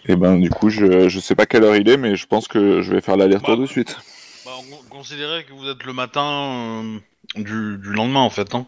Et 0.07 0.17
ben, 0.17 0.37
du 0.37 0.49
coup, 0.49 0.69
je, 0.69 1.07
je 1.07 1.19
sais 1.21 1.35
pas 1.35 1.45
quelle 1.45 1.63
heure 1.63 1.75
il 1.77 1.87
est, 1.87 1.95
mais 1.97 2.17
je 2.17 2.27
pense 2.27 2.49
que 2.49 2.81
je 2.81 2.91
vais 2.93 2.99
faire 3.01 3.15
l'aller-retour 3.15 3.55
Bah. 3.55 3.61
de 3.61 3.65
suite. 3.65 3.97
Bah, 4.45 4.51
on 4.59 4.89
considérait 4.89 5.45
que 5.45 5.53
vous 5.53 5.67
êtes 5.69 5.85
le 5.85 5.93
matin 5.93 6.21
euh, 6.25 6.99
du, 7.41 7.77
du 7.77 7.93
lendemain 7.93 8.19
en 8.19 8.29
fait. 8.29 8.53
Hein. 8.53 8.65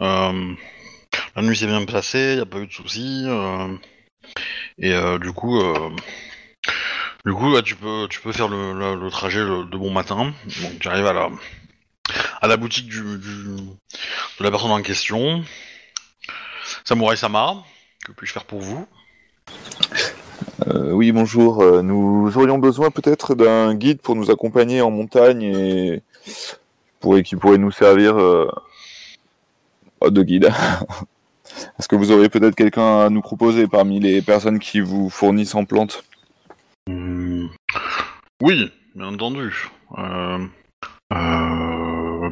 Euh, 0.00 0.54
la 1.36 1.42
nuit 1.42 1.56
s'est 1.56 1.66
bien 1.66 1.84
passée, 1.84 2.30
il 2.30 2.36
n'y 2.36 2.40
a 2.40 2.46
pas 2.46 2.58
eu 2.58 2.66
de 2.66 2.72
soucis. 2.72 3.24
euh, 3.26 3.68
et 4.78 4.94
euh, 4.94 5.18
du 5.18 5.32
coup, 5.32 5.60
euh, 5.60 5.90
du 7.26 7.34
coup 7.34 7.60
tu, 7.62 7.76
peux, 7.76 8.08
faire 8.32 8.48
le, 8.48 9.08
trajet 9.10 9.40
de 9.40 9.76
bon 9.76 9.90
matin. 9.90 10.32
Donc 10.62 10.78
tu 10.80 10.88
à 10.88 11.12
la, 11.12 11.28
à 12.40 12.48
la 12.48 12.56
boutique 12.56 12.88
du, 12.88 13.02
de 13.02 14.44
la 14.44 14.50
personne 14.50 14.70
en 14.70 14.80
question. 14.80 15.44
Samouraï 16.84 17.18
Sama, 17.18 17.62
que 18.04 18.12
puis-je 18.12 18.32
faire 18.32 18.44
pour 18.44 18.60
vous? 18.60 18.86
Oui, 20.66 21.12
bonjour. 21.12 21.82
Nous 21.82 22.32
aurions 22.36 22.58
besoin 22.58 22.90
peut-être 22.90 23.34
d'un 23.34 23.74
guide 23.74 24.00
pour 24.00 24.16
nous 24.16 24.30
accompagner 24.30 24.80
en 24.80 24.90
montagne 24.90 25.42
et 25.42 26.02
qui 27.22 27.36
pourrait 27.36 27.58
nous 27.58 27.70
servir 27.70 28.16
de 28.16 30.22
guide. 30.22 30.50
Est-ce 31.78 31.88
que 31.88 31.96
vous 31.96 32.10
auriez 32.10 32.28
peut-être 32.28 32.54
quelqu'un 32.54 33.00
à 33.06 33.10
nous 33.10 33.22
proposer 33.22 33.66
parmi 33.66 34.00
les 34.00 34.22
personnes 34.22 34.58
qui 34.58 34.80
vous 34.80 35.08
fournissent 35.10 35.54
en 35.54 35.64
plantes? 35.64 36.04
Hmm, 36.88 37.46
Oui, 38.42 38.70
bien 38.94 39.06
entendu. 39.08 39.68
Euh... 39.98 40.38
Euh... 41.12 42.30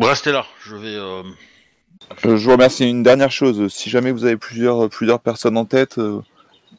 Restez 0.00 0.32
là, 0.32 0.44
je 0.64 0.76
vais. 0.76 0.94
euh, 0.94 1.22
Je 2.22 2.28
vous 2.30 2.50
remercie. 2.52 2.88
Une 2.88 3.02
dernière 3.02 3.30
chose, 3.32 3.72
si 3.72 3.88
jamais 3.90 4.12
vous 4.12 4.24
avez 4.24 4.36
plusieurs, 4.36 4.88
plusieurs 4.90 5.20
personnes 5.20 5.56
en 5.56 5.64
tête, 5.64 5.98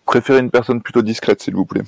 préférez 0.05 0.39
une 0.39 0.51
personne 0.51 0.81
plutôt 0.81 1.01
discrète, 1.01 1.41
s'il 1.41 1.55
vous 1.55 1.65
plaît. 1.65 1.81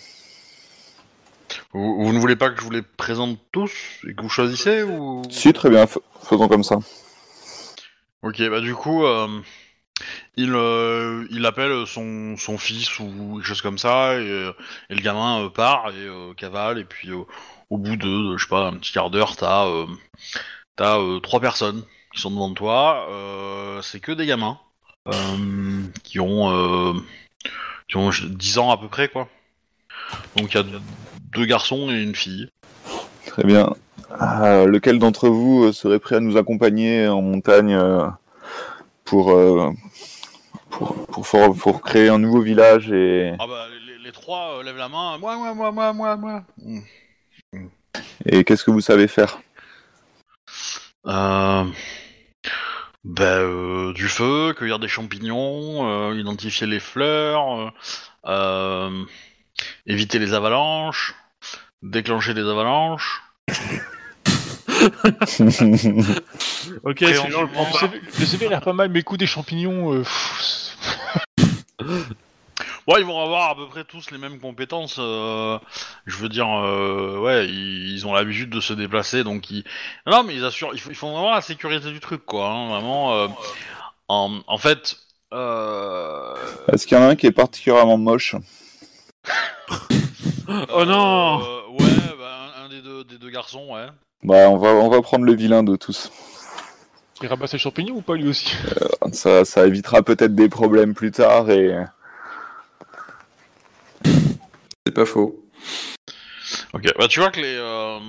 Vous, 1.73 2.03
vous 2.05 2.13
ne 2.13 2.19
voulez 2.19 2.35
pas 2.35 2.50
que 2.50 2.57
je 2.59 2.63
vous 2.63 2.71
les 2.71 2.81
présente 2.81 3.38
tous 3.51 3.71
et 4.07 4.13
que 4.13 4.21
vous 4.21 4.29
choisissez 4.29 4.83
ou? 4.83 5.21
Si, 5.29 5.53
très 5.53 5.69
bien, 5.69 5.85
f- 5.85 6.00
faisons 6.23 6.47
comme 6.47 6.63
ça. 6.63 6.77
Ok, 8.24 8.40
bah 8.50 8.62
du 8.62 8.75
coup, 8.75 9.04
euh, 9.04 9.42
il, 10.36 10.54
euh, 10.54 11.25
il 11.32 11.44
appelle 11.48 11.88
son, 11.88 12.38
son 12.38 12.60
fils 12.60 13.00
ou 13.00 13.38
quelque 13.38 13.48
chose 13.48 13.62
comme 13.63 13.80
ça 13.80 14.13
et, 14.13 14.30
euh, 14.30 14.54
et 14.92 14.96
le 14.96 15.01
gamin 15.01 15.50
part 15.50 15.90
et 15.90 16.08
cavale 16.38 16.78
et 16.78 16.86
puis 16.86 17.12
au 17.12 17.78
bout 17.78 17.96
de, 17.96 18.38
je 18.38 18.44
sais 18.44 18.50
pas, 18.50 18.68
un 18.68 18.74
petit 18.74 18.92
quart 18.92 19.10
d'heure, 19.10 19.36
t'as 19.38 19.66
trois 21.24 21.40
personnes 21.40 21.84
qui 22.13 22.22
sont 22.22 22.30
devant 22.30 22.54
toi. 22.54 23.08
C'est 23.82 24.00
que 24.00 24.12
des 24.12 24.28
gamins 24.28 24.60
qui 26.04 26.20
ont 26.20 27.04
qui 27.88 27.98
ont 27.98 28.10
10 28.10 28.58
ans 28.60 28.72
à 28.72 28.78
peu 28.78 28.88
près 28.88 29.08
quoi. 29.08 29.30
Donc 30.38 30.54
il 30.54 30.58
y 30.58 30.60
a 30.60 30.80
deux 31.34 31.46
garçons 31.46 31.90
et 31.90 32.04
une 32.04 32.16
fille. 32.16 32.50
Très 33.28 33.44
bien. 33.44 33.74
Euh, 34.22 34.66
lequel 34.66 35.00
d'entre 35.00 35.30
vous 35.30 35.66
euh, 35.66 35.72
serait 35.72 36.00
prêt 36.00 36.18
à 36.18 36.20
nous 36.20 36.38
accompagner 36.38 37.08
en 37.08 37.22
montagne 37.22 37.74
euh, 37.74 38.08
pour, 39.06 39.32
euh, 39.32 39.70
pour, 40.70 41.06
pour, 41.08 41.25
for- 41.28 41.56
pour 41.56 41.82
créer 41.82 42.10
un 42.10 42.20
nouveau 42.20 42.42
village 42.42 42.92
et, 42.92 43.34
Ah 43.40 43.48
bah 43.48 43.68
les, 43.88 43.98
les 44.04 44.12
trois 44.12 44.62
lèvent 44.63 44.78
la 44.78 44.90
main. 44.90 45.18
Moi 45.18 45.38
moi 45.38 45.54
moi 45.54 45.72
moi 45.72 45.94
moi 45.94 46.18
moi. 46.18 46.44
Et 48.25 48.44
qu'est-ce 48.44 48.63
que 48.63 48.72
vous 48.72 48.82
savez 48.82 49.08
faire? 49.08 49.40
Euh, 51.08 51.63
ben, 53.04 53.25
euh, 53.25 53.94
du 53.94 54.08
feu, 54.08 54.54
cueillir 54.54 54.78
des 54.80 54.88
champignons, 54.88 55.88
euh, 55.90 56.16
identifier 56.16 56.68
les 56.68 56.80
fleurs, 56.80 57.74
euh, 58.28 59.04
éviter 59.88 60.20
les 60.20 60.34
avalanches, 60.34 61.16
déclencher 61.81 62.33
des 62.33 62.41
avalanches. 62.41 63.23
Ok, 66.83 66.95
Préhension. 66.97 67.23
celui-là, 67.23 67.38
on 67.39 67.41
le 67.43 67.47
prend 67.50 67.65
Le 67.67 67.71
pas. 67.71 67.79
CV, 67.79 68.01
le 68.19 68.25
CV 68.25 68.45
a 68.47 68.50
l'air 68.50 68.61
pas 68.61 68.73
mal, 68.73 68.89
mais 68.89 69.00
écoute, 69.00 69.19
des 69.19 69.27
champignons. 69.27 69.93
euh, 69.93 70.01
pff, 70.01 70.77
Bon, 72.88 72.95
ils 72.97 73.05
vont 73.05 73.21
avoir 73.23 73.51
à 73.51 73.55
peu 73.55 73.67
près 73.67 73.83
tous 73.83 74.09
les 74.11 74.17
mêmes 74.17 74.39
compétences. 74.39 74.95
euh, 75.00 75.57
je 76.07 76.17
veux 76.17 76.29
dire, 76.29 76.47
euh, 76.50 77.19
ouais, 77.19 77.47
ils, 77.47 77.93
ils 77.93 78.07
ont 78.07 78.13
l'habitude 78.13 78.50
de 78.50 78.59
se 78.59 78.73
déplacer, 78.73 79.23
donc 79.23 79.50
ils. 79.51 79.63
Non, 80.07 80.23
mais 80.23 80.33
ils 80.35 80.43
assurent, 80.45 80.71
ils, 80.73 80.79
font- 80.79 80.89
ils 80.89 80.95
font 80.95 81.11
vraiment 81.11 81.31
la 81.33 81.41
sécurité 81.41 81.91
du 81.91 82.00
truc, 82.00 82.25
quoi. 82.25 82.47
hein, 82.50 82.69
vraiment. 82.69 83.13
euh, 83.15 83.27
en, 84.07 84.39
en 84.47 84.57
fait. 84.57 84.97
Euh... 85.33 86.35
Est-ce 86.73 86.85
qu'il 86.88 86.97
y 86.97 87.00
en 87.00 87.03
a 87.03 87.07
un 87.09 87.15
qui 87.15 87.27
est 87.27 87.31
particulièrement 87.31 87.97
moche? 87.97 88.35
Oh 90.74 90.86
non 90.86 91.41
Euh, 91.41 91.62
Ouais, 91.70 92.15
bah, 92.17 92.53
un, 92.58 92.65
un 92.65 92.70
des, 92.70 92.81
deux, 92.81 93.03
des 93.03 93.17
deux 93.17 93.29
garçons, 93.29 93.74
ouais. 93.74 93.88
Bah, 94.24 94.50
on 94.50 94.58
va, 94.58 94.70
on 94.70 94.89
va 94.89 95.01
prendre 95.01 95.25
le 95.25 95.34
vilain 95.34 95.63
de 95.63 95.75
tous. 95.75 96.12
il 97.22 97.27
ramasse 97.27 97.53
les 97.53 97.60
champignons 97.60 97.96
ou 97.96 98.01
pas 98.01 98.15
lui 98.15 98.27
aussi? 98.27 98.53
Ça, 99.13 99.46
ça 99.46 99.65
évitera 99.67 100.01
peut-être 100.03 100.36
des 100.36 100.50
problèmes 100.50 100.93
plus 100.93 101.12
tard 101.12 101.50
et 101.50 101.75
C'est 104.86 104.93
pas 104.93 105.05
faux. 105.05 105.43
Ok, 106.74 106.84
bah 106.98 107.08
tu 107.08 107.20
vois 107.20 107.31
que 107.31 107.39
les 107.39 107.55
euh, 107.55 108.00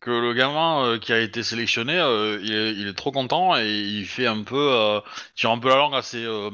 que 0.00 0.10
le 0.10 0.34
gamin 0.34 0.84
euh, 0.86 0.98
qui 0.98 1.12
a 1.12 1.20
été 1.20 1.42
sélectionné, 1.42 1.98
euh, 1.98 2.38
il, 2.42 2.52
est, 2.54 2.72
il 2.74 2.88
est 2.88 2.94
trop 2.96 3.12
content 3.12 3.56
et 3.58 3.68
il 3.70 4.06
fait 4.06 4.26
un 4.26 4.42
peu, 4.42 4.56
euh, 4.72 5.00
tire 5.36 5.50
un 5.50 5.58
peu 5.58 5.68
la 5.68 5.76
langue 5.76 5.94
à 5.94 6.02
ses, 6.02 6.24
euh, 6.24 6.50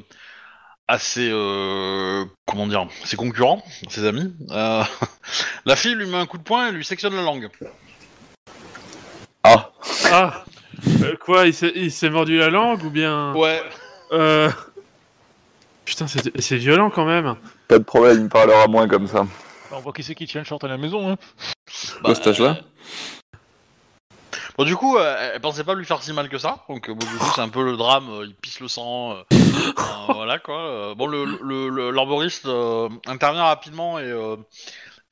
à 0.88 0.99
ses, 0.99 1.28
euh, 1.33 2.25
comment 2.47 2.66
dire, 2.66 2.87
ses 3.05 3.16
concurrents, 3.16 3.62
ses 3.88 4.05
amis. 4.05 4.33
Euh, 4.50 4.83
la 5.66 5.76
fille 5.76 5.95
lui 5.95 6.07
met 6.07 6.16
un 6.19 6.26
coup 6.26 6.38
de 6.38 6.43
poing 6.43 6.69
et 6.69 6.73
lui 6.73 6.85
sectionne 6.85 7.14
la 7.14 7.23
langue. 7.23 7.49
ah, 9.43 9.71
Ah 10.12 10.45
Euh, 11.02 11.16
Quoi, 11.21 11.47
il 11.47 11.55
s'est 11.55 11.73
il 11.75 11.90
s'est 11.90 12.11
mordu 12.11 12.38
la 12.38 12.50
langue 12.50 12.85
ou 12.85 12.90
bien? 12.90 13.33
Ouais. 13.35 13.62
Euh... 14.12 14.50
Putain, 15.85 16.07
c'est 16.07 16.40
c'est 16.40 16.57
violent 16.57 16.90
quand 16.90 17.07
même. 17.07 17.37
Pas 17.69 17.78
de 17.78 17.85
problème, 17.85 18.16
il 18.19 18.25
me 18.25 18.28
parlera 18.28 18.66
moins 18.66 18.87
comme 18.88 19.07
ça. 19.07 19.26
On 19.73 19.81
voit 19.81 19.93
qui 19.93 20.02
c'est 20.02 20.14
qui 20.14 20.26
tient 20.26 20.40
le 20.43 20.47
short 20.47 20.62
à 20.64 20.69
la 20.69 20.76
maison. 20.76 21.11
Hein. 21.11 21.16
Au 22.05 22.14
stage 22.14 22.40
là 22.40 22.59
euh, 22.59 22.62
Bon, 24.58 24.64
du 24.64 24.76
coup, 24.76 24.96
euh, 24.96 25.32
elle 25.34 25.40
pensait 25.40 25.64
pas 25.64 25.75
lui 25.75 25.84
faire 25.84 26.02
si 26.02 26.12
mal 26.12 26.28
que 26.28 26.38
ça, 26.38 26.64
donc 26.68 26.88
euh, 26.88 26.94
bon, 26.94 27.06
du 27.06 27.18
coup, 27.18 27.30
c'est 27.30 27.40
un 27.42 27.48
peu 27.48 27.62
le 27.62 27.76
drame, 27.76 28.08
euh, 28.10 28.25
il 28.26 28.34
pisse 28.34 28.60
le 28.60 28.68
sang, 28.68 29.12
euh, 29.12 29.22
euh, 29.80 30.12
voilà 30.14 30.38
quoi. 30.38 30.58
euh. 30.60 30.94
bon, 30.94 31.06
le, 31.06 31.25
le, 31.42 31.68
le- 31.68 31.90
l'arboriste 31.90 32.46
euh, 32.46 32.88
intervient 33.06 33.44
rapidement 33.44 33.98
et, 33.98 34.04
euh, 34.04 34.36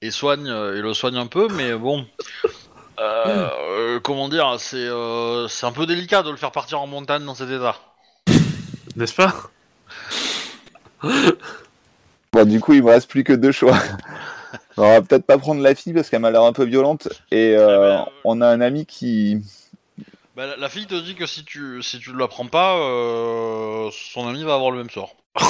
et 0.02 0.10
soigne, 0.10 0.48
euh, 0.48 0.76
et 0.78 0.82
le 0.82 0.94
soigne 0.94 1.16
un 1.18 1.26
peu, 1.26 1.48
mais 1.50 1.74
bon, 1.74 2.06
euh, 3.00 3.50
euh, 3.96 4.00
comment 4.00 4.28
dire, 4.28 4.56
c'est 4.58 4.76
euh, 4.78 5.48
c'est 5.48 5.66
un 5.66 5.72
peu 5.72 5.86
délicat 5.86 6.22
de 6.22 6.30
le 6.30 6.36
faire 6.36 6.52
partir 6.52 6.80
en 6.80 6.86
montagne 6.86 7.24
dans 7.24 7.34
cet 7.34 7.50
état. 7.50 7.76
N'est-ce 8.96 9.14
pas? 9.14 9.34
Bon, 12.32 12.44
du 12.48 12.60
coup, 12.60 12.72
il 12.72 12.82
me 12.82 12.90
reste 12.90 13.08
plus 13.08 13.24
que 13.24 13.32
deux 13.32 13.52
choix. 13.52 13.78
Alors, 14.76 14.90
on 14.90 14.95
va 14.95 15.02
peut-être 15.02 15.25
pas 15.26 15.38
prendre 15.38 15.62
la 15.62 15.75
fille 15.75 15.93
parce 15.93 16.11
qu'elle 16.11 16.21
m'a 16.21 16.31
l'air 16.31 16.43
un 16.43 16.52
peu 16.52 16.64
violente. 16.64 17.09
Et 17.31 17.54
euh, 17.57 17.97
Ah 17.97 18.04
ben, 18.04 18.11
euh, 18.11 18.21
on 18.25 18.40
a 18.40 18.49
un 18.49 18.61
ami 18.61 18.87
qui. 18.87 19.38
Bah, 20.37 20.47
la, 20.47 20.57
la 20.57 20.69
fille 20.69 20.87
te 20.87 21.00
dit 21.00 21.14
que 21.14 21.26
si 21.26 21.45
tu 21.45 21.83
si 21.83 22.00
tu 22.00 22.12
ne 22.12 22.19
la 22.19 22.26
prends 22.26 22.47
pas, 22.47 22.76
euh, 22.78 23.88
son 23.93 24.26
ami 24.26 24.43
va 24.43 24.54
avoir 24.54 24.71
le 24.73 24.78
même 24.78 24.90
sort. 24.90 25.14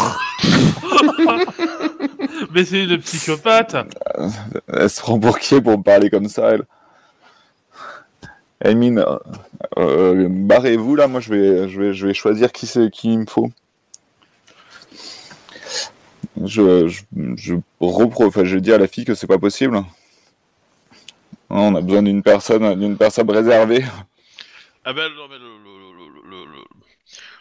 Mais 2.52 2.64
c'est 2.64 2.84
une 2.84 2.98
psychopathe 2.98 3.76
Elle 4.68 4.90
se 4.90 5.00
prend 5.00 5.18
pour 5.18 5.38
qui 5.38 5.60
pour 5.60 5.78
me 5.78 5.82
parler 5.82 6.10
comme 6.10 6.28
ça, 6.28 6.50
elle 6.52 6.64
Emine, 8.64 9.00
euh, 9.00 9.18
euh, 9.78 10.28
barrez-vous 10.30 10.96
là, 10.96 11.06
moi 11.06 11.20
je 11.20 11.34
vais, 11.34 11.68
je 11.68 11.80
vais, 11.80 11.92
je 11.92 12.06
vais 12.06 12.14
choisir 12.14 12.50
qui 12.50 12.66
c'est 12.66 12.90
qui 12.90 13.12
il 13.12 13.18
me 13.20 13.26
faut. 13.26 13.50
Je, 16.42 16.90
enfin, 17.80 18.44
je 18.44 18.58
dis 18.58 18.72
à 18.72 18.78
la 18.78 18.88
fille 18.88 19.04
que 19.04 19.14
c'est 19.14 19.26
pas 19.26 19.38
possible. 19.38 19.82
On 21.50 21.74
a 21.76 21.80
besoin 21.80 22.02
d'une 22.02 22.22
personne, 22.22 22.78
d'une 22.78 22.96
personne 22.96 23.30
réservée. 23.30 23.84
Ben 24.84 25.08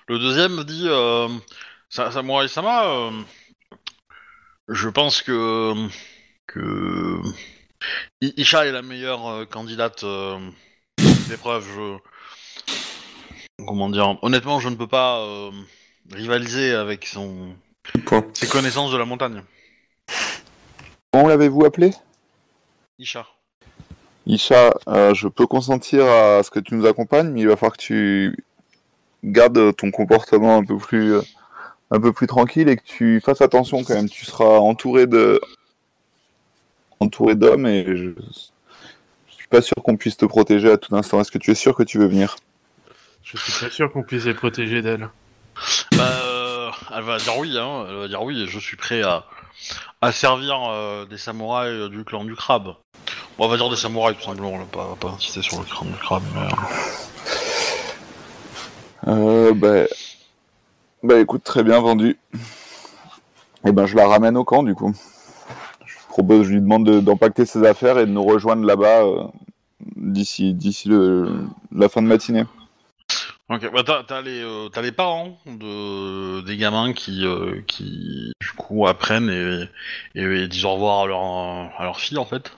le, 0.07 0.19
deuxième 0.19 0.55
me 0.55 0.63
dit 0.63 0.85
euh, 0.87 1.27
Sa- 1.89 2.11
Samurai 2.11 2.47
Sama, 2.47 2.85
euh, 2.85 3.11
je 4.69 4.87
pense 4.89 5.21
que 5.21 5.73
que 6.47 7.19
Isha 8.21 8.65
est 8.67 8.71
la 8.71 8.81
meilleure 8.81 9.27
euh, 9.27 9.45
candidate 9.45 10.03
euh, 10.03 10.37
d'épreuve. 11.27 11.99
Comment 13.65 13.89
dire 13.89 14.17
Honnêtement, 14.21 14.59
je 14.59 14.69
ne 14.69 14.75
peux 14.75 14.87
pas 14.87 15.19
euh, 15.21 15.51
rivaliser 16.11 16.73
avec 16.73 17.05
son 17.05 17.55
Point. 18.05 18.25
ses 18.33 18.47
connaissances 18.47 18.91
de 18.91 18.97
la 18.97 19.05
montagne. 19.05 19.43
Comment 21.11 21.27
l'avez-vous 21.27 21.65
appelé? 21.65 21.91
Isha. 22.97 23.25
Isha, 24.25 24.73
euh, 24.87 25.13
je 25.13 25.27
peux 25.27 25.45
consentir 25.45 26.05
à 26.05 26.41
ce 26.43 26.49
que 26.49 26.59
tu 26.59 26.75
nous 26.75 26.85
accompagnes, 26.85 27.29
mais 27.31 27.41
il 27.41 27.47
va 27.47 27.55
falloir 27.55 27.77
que 27.77 27.81
tu 27.83 28.45
gardes 29.23 29.75
ton 29.75 29.91
comportement 29.91 30.57
un 30.57 30.63
peu 30.63 30.77
plus, 30.77 31.15
euh, 31.15 31.21
un 31.91 31.99
peu 31.99 32.13
plus 32.13 32.27
tranquille 32.27 32.69
et 32.69 32.77
que 32.77 32.83
tu 32.83 33.21
fasses 33.21 33.41
attention 33.41 33.83
quand 33.83 33.93
même. 33.93 34.09
Tu 34.09 34.25
seras 34.25 34.59
entouré 34.59 35.07
de, 35.07 35.41
entouré 36.99 37.35
d'hommes 37.35 37.67
et 37.67 37.85
je, 37.85 38.11
je 39.27 39.33
suis 39.35 39.47
pas 39.49 39.61
sûr 39.61 39.75
qu'on 39.83 39.97
puisse 39.97 40.17
te 40.17 40.25
protéger 40.25 40.71
à 40.71 40.77
tout 40.77 40.95
instant. 40.95 41.19
Est-ce 41.19 41.31
que 41.31 41.37
tu 41.37 41.51
es 41.51 41.55
sûr 41.55 41.75
que 41.75 41.83
tu 41.83 41.97
veux 41.99 42.07
venir? 42.07 42.37
Je 43.23 43.37
suis 43.37 43.65
pas 43.65 43.71
sûr 43.71 43.91
qu'on 43.91 44.03
puisse 44.03 44.25
les 44.25 44.33
protéger 44.33 44.81
d'elle. 44.81 45.09
Bah, 45.95 46.09
euh, 46.25 46.32
elle 46.95 47.03
va 47.03 47.17
dire 47.17 47.37
oui, 47.37 47.57
hein. 47.57 47.85
Elle 47.89 47.95
va 47.95 48.07
dire 48.07 48.23
oui, 48.23 48.45
je 48.47 48.59
suis 48.59 48.77
prêt 48.77 49.01
à, 49.03 49.25
à 50.01 50.11
servir 50.11 50.57
euh, 50.69 51.05
des 51.05 51.17
samouraïs 51.17 51.89
du 51.89 52.03
clan 52.03 52.23
du 52.23 52.35
crabe. 52.35 52.75
Bon, 53.37 53.45
on 53.45 53.47
va 53.47 53.57
dire 53.57 53.69
des 53.69 53.75
samouraïs 53.75 54.17
tout 54.17 54.23
simplement, 54.23 54.51
on 54.51 54.57
va 54.57 54.95
pas, 54.95 55.09
insister 55.09 55.41
sur 55.41 55.59
le 55.59 55.65
clan 55.65 55.85
du 55.85 55.93
crabe. 55.93 56.23
Mais... 56.35 56.49
euh, 59.07 59.53
bah, 59.53 59.85
bah 61.03 61.19
écoute, 61.19 61.43
très 61.43 61.63
bien 61.63 61.79
vendu. 61.79 62.17
Et 63.65 63.71
ben 63.71 63.85
je 63.85 63.95
la 63.95 64.07
ramène 64.07 64.37
au 64.37 64.43
camp 64.43 64.63
du 64.63 64.75
coup. 64.75 64.93
Je 65.85 65.95
propose, 66.09 66.45
je 66.45 66.53
lui 66.53 66.61
demande 66.61 66.85
de- 66.85 66.99
d'empacter 66.99 67.45
ses 67.45 67.65
affaires 67.65 67.97
et 67.97 68.05
de 68.05 68.11
nous 68.11 68.23
rejoindre 68.23 68.65
là-bas 68.65 69.03
euh, 69.03 69.23
d'ici, 69.95 70.53
d'ici 70.53 70.89
la 70.89 71.89
fin 71.89 72.01
de 72.01 72.07
matinée. 72.07 72.43
Ok, 73.49 73.71
bah 73.73 73.83
t'as, 73.85 74.03
t'as 74.03 74.21
les, 74.21 74.41
euh, 74.41 74.69
t'as 74.69 74.81
les 74.81 74.93
parents 74.93 75.37
de, 75.45 76.41
des 76.41 76.55
gamins 76.57 76.93
qui, 76.93 77.25
euh, 77.25 77.61
qui 77.67 78.31
du 78.39 78.51
coup 78.57 78.87
apprennent 78.87 79.29
et, 79.29 79.69
et, 80.19 80.23
et 80.23 80.47
disent 80.47 80.65
au 80.65 80.73
revoir 80.73 81.01
à 81.01 81.07
leur, 81.07 81.21
à 81.21 81.83
leur 81.83 81.99
fille 81.99 82.17
en 82.17 82.25
fait. 82.25 82.53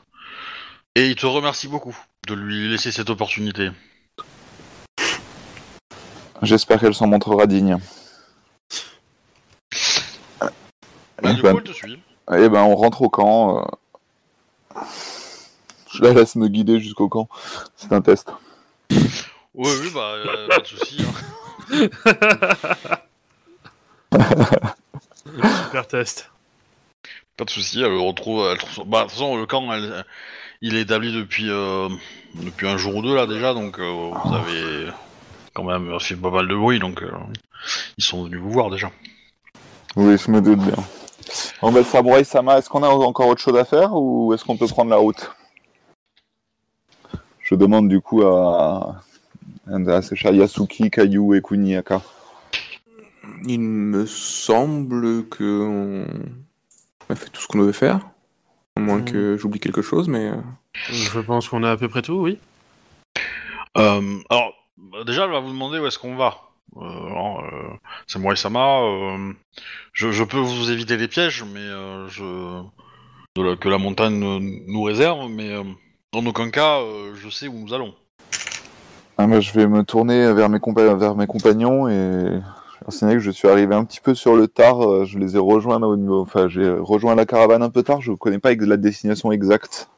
Et 0.95 1.09
ils 1.09 1.15
te 1.15 1.25
remercient 1.25 1.67
beaucoup 1.67 1.97
de 2.27 2.35
lui 2.35 2.69
laisser 2.69 2.91
cette 2.91 3.09
opportunité. 3.09 3.71
J'espère 6.41 6.79
qu'elle 6.79 6.93
s'en 6.93 7.07
montrera 7.07 7.47
digne. 7.47 7.77
Bah, 11.21 11.33
du 11.33 11.41
bah, 11.41 11.51
coup, 11.51 11.57
elle 11.57 11.63
te 11.63 11.71
suit. 11.73 11.99
Eh 12.31 12.49
ben, 12.49 12.61
on 12.61 12.75
rentre 12.75 13.01
au 13.01 13.09
camp. 13.09 13.59
euh. 13.59 14.81
Je 15.91 16.03
la 16.03 16.13
laisse 16.13 16.35
me 16.35 16.47
guider 16.47 16.79
jusqu'au 16.79 17.09
camp. 17.09 17.27
C'est 17.75 17.91
un 17.93 18.01
test. 18.01 18.31
Oui, 19.55 19.69
oui, 19.81 19.91
bah, 19.93 20.13
euh, 20.15 20.47
pas 20.49 20.59
de 20.59 20.65
soucis. 20.67 21.03
hein. 21.71 21.87
Super 25.65 25.87
test. 25.87 26.31
Pas 27.37 27.45
de 27.45 27.49
souci, 27.49 27.81
elle 27.81 27.93
retrouve. 27.97 28.45
Elle 28.51 28.57
trouve- 28.57 28.87
Bah, 28.87 28.99
de 28.99 29.03
toute 29.03 29.11
façon, 29.13 29.35
le 29.37 29.45
camp, 29.45 29.71
elle- 29.73 30.05
il 30.61 30.75
est 30.75 30.81
établi 30.81 31.13
depuis, 31.13 31.49
euh, 31.49 31.89
depuis 32.35 32.67
un 32.67 32.77
jour 32.77 32.95
ou 32.95 33.01
deux 33.01 33.15
là 33.15 33.27
déjà, 33.27 33.53
donc 33.53 33.79
euh, 33.79 34.11
vous 34.23 34.33
avez 34.33 34.87
quand 35.53 35.63
même 35.63 35.99
fait 35.99 36.15
pas 36.15 36.29
mal 36.31 36.47
de 36.47 36.55
bruit, 36.55 36.79
donc 36.79 37.01
euh, 37.03 37.11
ils 37.97 38.03
sont 38.03 38.23
venus 38.25 38.39
vous 38.39 38.51
voir 38.51 38.69
déjà. 38.69 38.89
Oui, 39.95 40.17
je 40.17 40.31
me 40.31 40.41
doute 40.41 40.59
bien. 40.59 40.75
Bon, 41.61 41.71
ben, 41.71 41.83
Samurai 41.83 42.23
Sama, 42.23 42.57
est-ce 42.57 42.69
qu'on 42.69 42.83
a 42.83 42.87
encore 42.89 43.27
autre 43.27 43.41
chose 43.41 43.57
à 43.57 43.65
faire 43.65 43.93
ou 43.93 44.33
est-ce 44.33 44.43
qu'on 44.45 44.57
peut 44.57 44.67
prendre 44.67 44.89
la 44.91 44.97
route? 44.97 45.31
Je 47.41 47.55
demande 47.55 47.89
du 47.89 47.99
coup 48.01 48.23
à, 48.23 48.95
Yasuki, 49.67 50.89
Kayu 50.91 51.35
et 51.35 51.41
Kuniaka. 51.41 52.01
Il 53.45 53.59
me 53.59 54.05
semble 54.05 55.27
que 55.29 56.05
on 57.09 57.13
a 57.13 57.15
fait 57.15 57.29
tout 57.29 57.41
ce 57.41 57.47
qu'on 57.47 57.59
devait 57.59 57.73
faire. 57.73 57.99
À 58.77 58.81
moins 58.81 59.01
que 59.01 59.37
j'oublie 59.37 59.59
quelque 59.59 59.81
chose, 59.81 60.07
mais. 60.07 60.25
euh, 60.29 60.35
Je 60.89 61.19
pense 61.19 61.47
qu'on 61.49 61.63
a 61.63 61.71
à 61.71 61.77
peu 61.77 61.87
près 61.87 62.01
tout, 62.01 62.15
oui. 62.19 62.37
Euh, 63.77 64.17
alors, 64.29 64.53
bah, 64.77 65.03
déjà, 65.05 65.25
elle 65.25 65.31
va 65.31 65.39
vous 65.39 65.51
demander 65.51 65.79
où 65.79 65.85
est-ce 65.85 65.99
qu'on 65.99 66.15
va. 66.15 66.37
Euh, 66.77 66.81
euh, 66.81 67.73
Samurai 68.07 68.35
Sama, 68.35 68.81
euh, 68.81 69.33
je, 69.93 70.11
je 70.11 70.23
peux 70.23 70.37
vous 70.39 70.71
éviter 70.71 70.97
les 70.97 71.07
pièges, 71.07 71.43
mais 71.43 71.59
euh, 71.61 72.07
je 72.09 72.61
de 73.37 73.41
la- 73.41 73.55
que 73.55 73.69
la 73.69 73.77
montagne 73.77 74.17
nous- 74.19 74.83
réserve, 74.83 75.29
mais 75.29 75.51
euh, 75.51 75.63
en 76.13 76.25
aucun 76.25 76.49
cas, 76.49 76.79
euh, 76.79 77.13
je 77.15 77.29
sais 77.29 77.47
où 77.47 77.53
nous 77.53 77.73
allons. 77.73 77.93
Ah, 79.17 79.39
je 79.39 79.53
vais 79.53 79.67
me 79.67 79.83
tourner 79.83 80.33
vers 80.33 80.49
mes, 80.49 80.57
compa- 80.59 80.95
vers 80.97 81.15
mes 81.15 81.25
compagnons 81.27 81.87
et 81.87 82.41
que 82.87 83.19
je 83.19 83.31
suis 83.31 83.47
arrivé 83.47 83.73
un 83.73 83.85
petit 83.85 84.01
peu 84.01 84.13
sur 84.13 84.35
le 84.35 84.47
tard. 84.47 84.81
euh, 84.81 85.05
Je 85.05 85.17
les 85.17 85.35
ai 85.35 85.39
rejoints 85.39 85.81
au 85.81 85.95
niveau, 85.95 86.21
enfin, 86.21 86.47
j'ai 86.49 86.69
rejoint 86.69 87.15
la 87.15 87.25
caravane 87.25 87.63
un 87.63 87.69
peu 87.69 87.81
tard. 87.81 88.01
Je 88.01 88.11
ne 88.11 88.15
connais 88.17 88.39
pas 88.39 88.51
ex- 88.51 88.65
la 88.65 88.77
destination 88.77 89.31
exacte. 89.31 89.89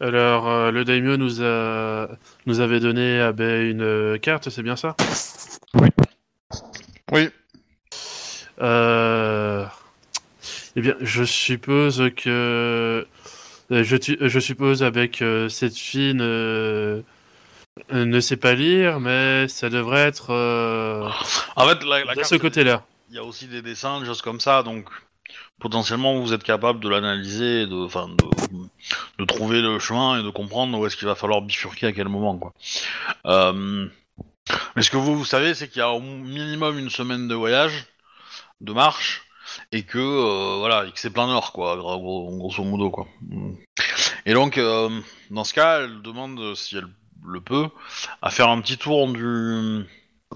Alors, 0.00 0.48
euh, 0.48 0.70
le 0.70 0.84
daimyo 0.84 1.16
nous 1.16 1.42
a 1.42 2.08
nous 2.46 2.60
avait 2.60 2.80
donné 2.80 3.20
ah 3.20 3.32
ben, 3.32 3.68
une 3.68 3.82
euh, 3.82 4.18
carte, 4.18 4.48
c'est 4.50 4.62
bien 4.62 4.76
ça? 4.76 4.94
Oui. 7.12 7.28
Euh... 8.60 9.64
Eh 10.76 10.80
bien, 10.82 10.94
je 11.00 11.24
suppose 11.24 12.10
que 12.14 13.06
je, 13.70 13.96
tu- 13.96 14.18
je 14.20 14.38
suppose 14.38 14.82
avec 14.82 15.22
euh, 15.22 15.48
cette 15.48 15.76
fille 15.76 16.14
ne... 17.90 17.94
euh, 17.96 18.04
ne 18.04 18.20
sait 18.20 18.36
pas 18.36 18.54
lire, 18.54 19.00
mais 19.00 19.48
ça 19.48 19.68
devrait 19.70 20.02
être 20.02 20.30
euh, 20.30 21.08
En 21.56 21.66
fait, 21.68 21.82
la, 21.84 22.04
la 22.04 22.12
de 22.12 22.18
carte, 22.20 22.30
ce 22.30 22.36
côté-là. 22.36 22.84
il 23.10 23.16
y 23.16 23.18
a 23.18 23.24
aussi 23.24 23.46
des 23.46 23.62
dessins, 23.62 24.00
des 24.00 24.06
choses 24.06 24.22
comme 24.22 24.40
ça, 24.40 24.62
donc 24.62 24.88
potentiellement 25.58 26.18
vous 26.20 26.32
êtes 26.32 26.42
capable 26.44 26.80
de 26.80 26.88
l'analyser, 26.88 27.66
de, 27.66 27.84
enfin, 27.84 28.08
de, 28.08 28.56
de 29.18 29.24
trouver 29.24 29.62
le 29.62 29.78
chemin 29.78 30.20
et 30.20 30.22
de 30.22 30.30
comprendre 30.30 30.78
où 30.78 30.86
est-ce 30.86 30.96
qu'il 30.96 31.08
va 31.08 31.14
falloir 31.14 31.40
bifurquer 31.42 31.86
à 31.86 31.92
quel 31.92 32.08
moment, 32.08 32.36
quoi. 32.36 32.52
Euh, 33.26 33.86
mais 34.76 34.82
ce 34.82 34.90
que 34.90 34.96
vous, 34.96 35.16
vous 35.16 35.24
savez, 35.24 35.54
c'est 35.54 35.68
qu'il 35.68 35.78
y 35.78 35.82
a 35.82 35.90
au 35.90 36.00
minimum 36.00 36.78
une 36.78 36.90
semaine 36.90 37.26
de 37.26 37.34
voyage, 37.34 37.86
de 38.60 38.72
marche, 38.72 39.22
et 39.72 39.82
que 39.82 39.98
euh, 39.98 40.56
voilà, 40.58 40.84
et 40.86 40.92
que 40.92 40.98
c'est 41.00 41.10
plein 41.10 41.26
nord, 41.26 41.52
quoi, 41.52 41.76
gros- 41.76 41.98
gros- 41.98 42.36
grosso 42.36 42.62
modo, 42.62 42.90
quoi. 42.90 43.06
Et 44.26 44.34
donc, 44.34 44.58
euh, 44.58 44.88
dans 45.30 45.44
ce 45.44 45.54
cas, 45.54 45.80
elle 45.80 46.02
demande 46.02 46.54
si 46.54 46.76
elle 46.76 46.86
le 47.24 47.40
peut 47.40 47.68
à 48.22 48.30
faire 48.30 48.48
un 48.48 48.60
petit 48.60 48.78
tour 48.78 49.08
du 49.12 49.84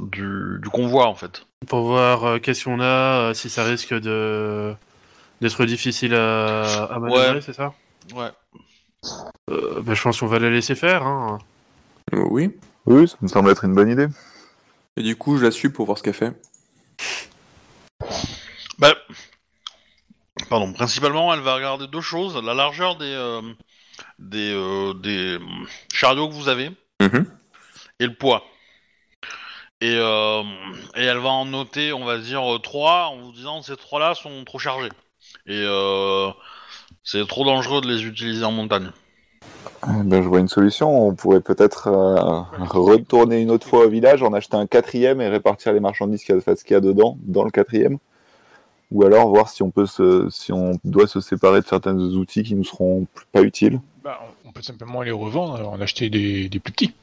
du, 0.00 0.58
du 0.62 0.68
convoi 0.70 1.06
en 1.06 1.14
fait 1.14 1.46
Pour 1.66 1.82
voir 1.82 2.24
euh, 2.24 2.38
qu'est-ce 2.38 2.64
qu'on 2.64 2.80
a, 2.80 2.84
euh, 3.30 3.34
si 3.34 3.50
ça 3.50 3.64
risque 3.64 3.92
de 3.94 4.74
d'être 5.40 5.64
difficile 5.64 6.14
à, 6.14 6.84
à 6.84 6.98
manœuvrer, 6.98 7.34
Ouais. 7.36 7.40
c'est 7.40 7.52
ça? 7.54 7.72
Ouais. 8.14 8.30
Euh, 9.50 9.80
bah, 9.82 9.94
Je 9.94 10.02
pense 10.02 10.20
qu'on 10.20 10.26
va 10.26 10.38
la 10.38 10.50
laisser 10.50 10.74
faire. 10.74 11.06
Hein. 11.06 11.38
Oui. 12.12 12.54
Oui, 12.86 13.08
ça 13.08 13.16
me 13.22 13.28
semble 13.28 13.50
être 13.50 13.64
une 13.64 13.74
bonne 13.74 13.88
idée. 13.90 14.06
Et 14.96 15.02
du 15.02 15.16
coup, 15.16 15.38
je 15.38 15.44
la 15.44 15.50
suis 15.50 15.68
pour 15.70 15.86
voir 15.86 15.96
ce 15.98 16.02
qu'elle 16.02 16.14
fait. 16.14 16.32
Bah, 18.78 18.94
pardon. 20.48 20.72
Principalement, 20.72 21.32
elle 21.34 21.40
va 21.40 21.54
regarder 21.54 21.86
deux 21.86 22.00
choses 22.00 22.36
la 22.42 22.54
largeur 22.54 22.96
des 22.96 23.04
euh, 23.12 23.40
des 24.20 24.52
euh, 24.54 24.94
des 24.94 25.38
chariots 25.92 26.28
que 26.28 26.34
vous 26.34 26.48
avez 26.48 26.70
Mhm. 27.00 27.26
et 27.98 28.06
le 28.06 28.14
poids. 28.14 28.44
Et, 29.80 29.96
euh, 29.96 30.42
et 30.94 31.04
elle 31.04 31.18
va 31.18 31.30
en 31.30 31.46
noter, 31.46 31.92
on 31.94 32.04
va 32.04 32.18
dire, 32.18 32.54
euh, 32.54 32.58
trois 32.58 33.06
en 33.06 33.18
vous 33.18 33.32
disant 33.32 33.62
ces 33.62 33.76
trois-là 33.76 34.14
sont 34.14 34.44
trop 34.44 34.58
chargés. 34.58 34.90
Et 35.46 35.64
c'est 37.02 37.26
trop 37.26 37.44
dangereux 37.44 37.80
de 37.80 37.88
les 37.88 38.04
utiliser 38.04 38.44
en 38.44 38.52
montagne. 38.52 38.90
Eh 39.84 40.02
Ben, 40.04 40.22
je 40.22 40.28
vois 40.28 40.40
une 40.40 40.48
solution. 40.48 41.06
On 41.08 41.14
pourrait 41.14 41.40
peut-être 41.40 41.88
euh, 41.88 42.42
retourner 42.66 43.40
une 43.40 43.50
autre 43.50 43.66
fois 43.66 43.86
au 43.86 43.88
village, 43.88 44.22
en 44.22 44.34
acheter 44.34 44.56
un 44.56 44.66
quatrième 44.66 45.20
et 45.22 45.28
répartir 45.28 45.72
les 45.72 45.80
marchandises 45.80 46.22
qu'il 46.22 46.34
y 46.34 46.36
a, 46.36 46.38
enfin, 46.38 46.54
ce 46.54 46.62
qu'il 46.62 46.74
y 46.74 46.76
a 46.76 46.80
dedans 46.80 47.16
dans 47.22 47.44
le 47.44 47.50
quatrième. 47.50 47.98
Ou 48.90 49.04
alors 49.04 49.28
voir 49.28 49.48
si 49.48 49.62
on 49.62 49.70
peut 49.70 49.86
se, 49.86 50.28
si 50.30 50.52
on 50.52 50.72
doit 50.84 51.06
se 51.06 51.20
séparer 51.20 51.60
de 51.62 51.66
certains 51.66 51.96
outils 51.96 52.42
qui 52.42 52.54
nous 52.54 52.64
seront 52.64 53.06
pas 53.32 53.42
utiles. 53.42 53.80
Bah, 54.02 54.20
on- 54.44 54.52
peut 54.52 54.62
simplement 54.62 55.02
les 55.02 55.10
revendre, 55.10 55.56
alors 55.56 55.72
en 55.72 55.80
acheter 55.80 56.08
des, 56.10 56.48
des 56.48 56.58
plus 56.58 56.72
petits. 56.72 56.94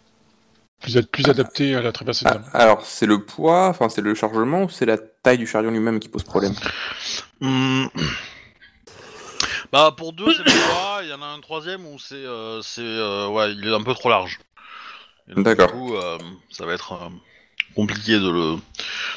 Plus, 0.81 0.97
ad- 0.97 1.07
plus 1.07 1.29
adaptés 1.29 1.75
à 1.75 1.81
la 1.81 1.91
traversée 1.91 2.25
de 2.25 2.31
Ah, 2.31 2.41
alors, 2.53 2.85
c'est 2.85 3.05
le 3.05 3.23
poids, 3.23 3.67
enfin, 3.67 3.89
c'est 3.89 4.01
le 4.01 4.13
chargement 4.15 4.63
ou 4.63 4.69
c'est 4.69 4.85
la 4.85 4.97
taille 4.97 5.37
du 5.37 5.47
chariot 5.47 5.69
lui-même 5.71 5.99
qui 5.99 6.09
pose 6.09 6.23
problème? 6.23 6.53
Hmm. 7.39 7.85
Bah 9.71 9.93
pour 9.95 10.13
deux 10.13 10.33
c'est 10.33 10.43
le 10.43 10.51
poids, 10.51 10.99
il 11.03 11.09
y 11.09 11.13
en 11.13 11.21
a 11.21 11.25
un 11.25 11.41
troisième 11.41 11.85
où 11.85 11.99
c'est 11.99 12.15
euh, 12.15 12.61
c'est 12.61 12.81
euh, 12.81 13.27
ouais 13.27 13.51
il 13.53 13.67
est 13.67 13.73
un 13.73 13.83
peu 13.83 13.93
trop 13.93 14.09
large. 14.09 14.39
D'accord. 15.35 15.67
Du 15.67 15.73
coup 15.73 15.95
euh, 15.95 16.17
ça 16.49 16.65
va 16.65 16.73
être 16.73 16.93
euh, 16.93 17.09
compliqué 17.75 18.13
de 18.13 18.29
le 18.29 18.55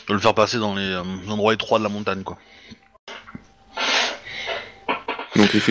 de 0.08 0.12
le 0.12 0.18
faire 0.18 0.34
passer 0.34 0.58
dans 0.58 0.74
les 0.74 0.82
euh, 0.82 1.02
endroits 1.28 1.54
étroits 1.54 1.78
de 1.78 1.84
la 1.84 1.88
montagne 1.88 2.24
quoi. 2.24 2.36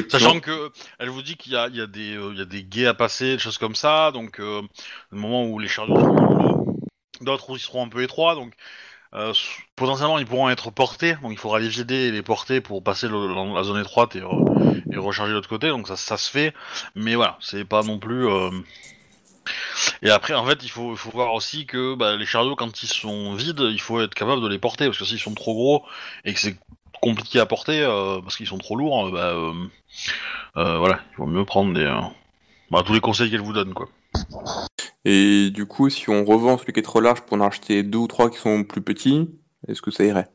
Sachant 0.09 0.39
que 0.39 0.71
elle 0.99 1.09
vous 1.09 1.21
dit 1.21 1.35
qu'il 1.35 1.53
y 1.53 1.55
a 1.57 1.69
des 1.69 2.15
euh, 2.15 2.89
à 2.89 2.93
passer, 2.93 3.33
des 3.33 3.39
choses 3.39 3.57
comme 3.57 3.75
ça, 3.75 4.11
donc 4.11 4.39
euh, 4.39 4.61
au 5.11 5.15
moment 5.15 5.45
où 5.45 5.59
les 5.59 5.67
chariots 5.67 5.99
seront 5.99 6.75
d'autres 7.21 7.49
où 7.49 7.55
ils 7.55 7.59
seront 7.59 7.85
un 7.85 7.89
peu 7.89 8.01
étroits, 8.01 8.35
donc 8.35 8.53
euh, 9.15 9.33
potentiellement 9.75 10.19
ils 10.19 10.25
pourront 10.25 10.49
être 10.49 10.71
portés, 10.71 11.15
donc 11.21 11.31
il 11.31 11.37
faudra 11.37 11.59
les 11.59 11.67
vider 11.69 11.95
et 11.95 12.11
les 12.11 12.21
porter 12.21 12.61
pour 12.61 12.83
passer 12.83 13.07
le- 13.07 13.33
dans 13.33 13.53
la 13.53 13.63
zone 13.63 13.81
étroite 13.81 14.15
et, 14.15 14.21
re- 14.21 14.83
et 14.91 14.97
recharger 14.97 15.31
de 15.31 15.35
l'autre 15.35 15.49
côté, 15.49 15.69
donc 15.69 15.87
ça, 15.87 16.17
se 16.17 16.29
fait, 16.29 16.53
mais 16.95 17.15
voilà, 17.15 17.37
c'est 17.41 17.65
pas 17.65 17.83
non 17.83 17.99
plus. 17.99 18.27
euh, 18.27 18.51
Et 20.01 20.09
après, 20.09 20.33
en 20.33 20.45
fait, 20.45 20.59
il 20.63 20.69
faut, 20.69 20.91
il 20.91 20.97
faut 20.97 21.11
voir 21.11 21.33
aussi 21.33 21.65
que 21.65 21.95
bah, 21.95 22.15
les 22.15 22.25
chariots, 22.25 22.55
quand 22.55 22.83
ils 22.83 22.87
sont 22.87 23.33
vides, 23.33 23.59
il 23.61 23.81
faut 23.81 24.01
être 24.01 24.13
capable 24.13 24.41
de 24.41 24.47
les 24.47 24.59
porter, 24.59 24.85
parce 24.85 24.97
que 24.97 25.05
s'ils 25.05 25.19
sont 25.19 25.33
trop 25.33 25.53
gros 25.53 25.85
et 26.25 26.33
que 26.33 26.39
c'est 26.39 26.57
compliqué 27.01 27.39
à 27.39 27.45
porter, 27.45 27.81
euh, 27.81 28.19
parce 28.21 28.37
qu'ils 28.37 28.47
sont 28.47 28.57
trop 28.57 28.75
lourds, 28.75 29.07
euh, 29.07 29.11
bah, 29.11 29.27
euh, 29.29 29.53
euh, 30.57 30.77
voilà, 30.77 30.99
il 31.11 31.17
vaut 31.17 31.25
mieux 31.25 31.45
prendre 31.45 31.73
des, 31.73 31.85
euh, 31.85 31.99
bah, 32.71 32.83
tous 32.85 32.93
les 32.93 32.99
conseils 33.01 33.29
qu'elle 33.29 33.41
vous 33.41 33.53
donne, 33.53 33.73
quoi. 33.73 33.87
Et 35.05 35.49
du 35.51 35.65
coup, 35.65 35.89
si 35.89 36.09
on 36.09 36.25
revend 36.25 36.57
celui 36.57 36.73
qui 36.73 36.79
est 36.79 36.83
trop 36.83 36.99
large 36.99 37.21
pour 37.21 37.37
en 37.37 37.41
acheter 37.41 37.83
deux 37.83 37.99
ou 37.99 38.07
trois 38.07 38.29
qui 38.29 38.37
sont 38.37 38.63
plus 38.63 38.81
petits, 38.81 39.29
est-ce 39.67 39.81
que 39.81 39.91
ça 39.91 40.03
irait? 40.03 40.27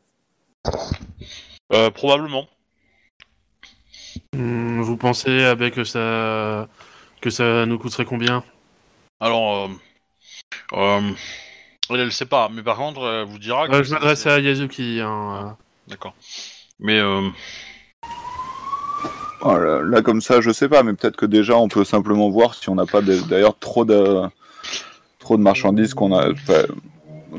Euh, 1.73 1.91
probablement. 1.91 2.47
Hmm, 4.35 4.81
Vous 4.81 4.97
pensez 4.97 5.55
que 5.75 5.85
ça 5.85 6.69
que 7.21 7.31
ça 7.31 7.67
nous 7.67 7.79
coûterait 7.79 8.05
combien? 8.05 8.45
Alors, 9.21 9.67
euh, 9.67 9.69
euh, 10.75 11.11
elle, 11.91 12.01
elle 12.01 12.13
sait 12.13 12.27
pas, 12.27 12.49
mais 12.51 12.63
par 12.63 12.77
contre, 12.77 13.07
elle 13.07 13.27
vous 13.27 13.39
dira. 13.39 13.67
que 13.69 13.75
Euh, 13.75 13.83
Je 13.83 13.93
m'adresse 13.93 14.27
à 14.27 14.41
Yazuki. 14.41 15.01
Hein. 15.01 15.57
D'accord. 15.89 16.15
Mais 16.85 16.99
euh, 16.99 17.23
Oh, 19.41 19.59
là, 19.59 19.83
là, 19.83 20.01
comme 20.01 20.21
ça, 20.23 20.41
je 20.41 20.51
sais 20.53 20.69
pas, 20.69 20.83
mais 20.83 20.95
peut-être 20.95 21.17
que 21.17 21.27
déjà, 21.27 21.57
on 21.57 21.69
peut 21.69 21.85
simplement 21.85 22.31
voir 22.31 22.55
si 22.55 22.71
on 22.71 22.75
n'a 22.75 22.87
pas 22.87 23.03
d'ailleurs 23.03 23.59
trop 23.59 23.85
de 23.85 24.23
trop 25.19 25.37
de 25.37 25.43
marchandises 25.43 25.93
qu'on 25.93 26.15
a. 26.15 26.31
enfin, 26.31 26.63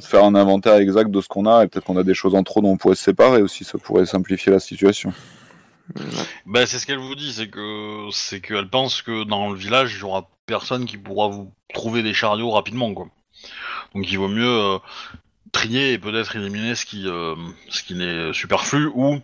faire 0.01 0.23
un 0.23 0.35
inventaire 0.35 0.75
exact 0.75 1.09
de 1.09 1.21
ce 1.21 1.27
qu'on 1.27 1.45
a 1.45 1.63
et 1.63 1.67
peut-être 1.67 1.85
qu'on 1.85 1.97
a 1.97 2.03
des 2.03 2.13
choses 2.13 2.35
en 2.35 2.43
trop 2.43 2.61
dont 2.61 2.71
on 2.71 2.77
pourrait 2.77 2.95
se 2.95 3.03
séparer 3.03 3.41
aussi. 3.41 3.63
Ça 3.63 3.77
pourrait 3.77 4.05
simplifier 4.05 4.51
la 4.51 4.59
situation. 4.59 5.13
bah, 6.45 6.65
c'est 6.65 6.77
ce 6.77 6.85
qu'elle 6.85 6.99
vous 6.99 7.15
dit, 7.15 7.31
c'est 7.33 7.47
que 7.47 8.07
c'est 8.11 8.41
qu'elle 8.41 8.69
pense 8.69 9.01
que 9.01 9.23
dans 9.23 9.51
le 9.51 9.55
village, 9.55 9.95
il 9.95 10.01
y 10.01 10.03
aura 10.03 10.29
personne 10.45 10.85
qui 10.85 10.97
pourra 10.97 11.27
vous 11.29 11.51
trouver 11.73 12.03
des 12.03 12.13
chariots 12.13 12.51
rapidement, 12.51 12.93
quoi. 12.93 13.07
Donc, 13.95 14.11
il 14.11 14.17
vaut 14.17 14.27
mieux 14.27 14.47
euh, 14.47 14.77
trier 15.51 15.93
et 15.93 15.97
peut-être 15.97 16.35
éliminer 16.35 16.75
ce 16.75 16.85
qui 16.85 17.07
euh, 17.07 17.35
ce 17.69 17.81
qui 17.83 17.95
n'est 17.95 18.33
superflu 18.33 18.91
ou 18.93 19.19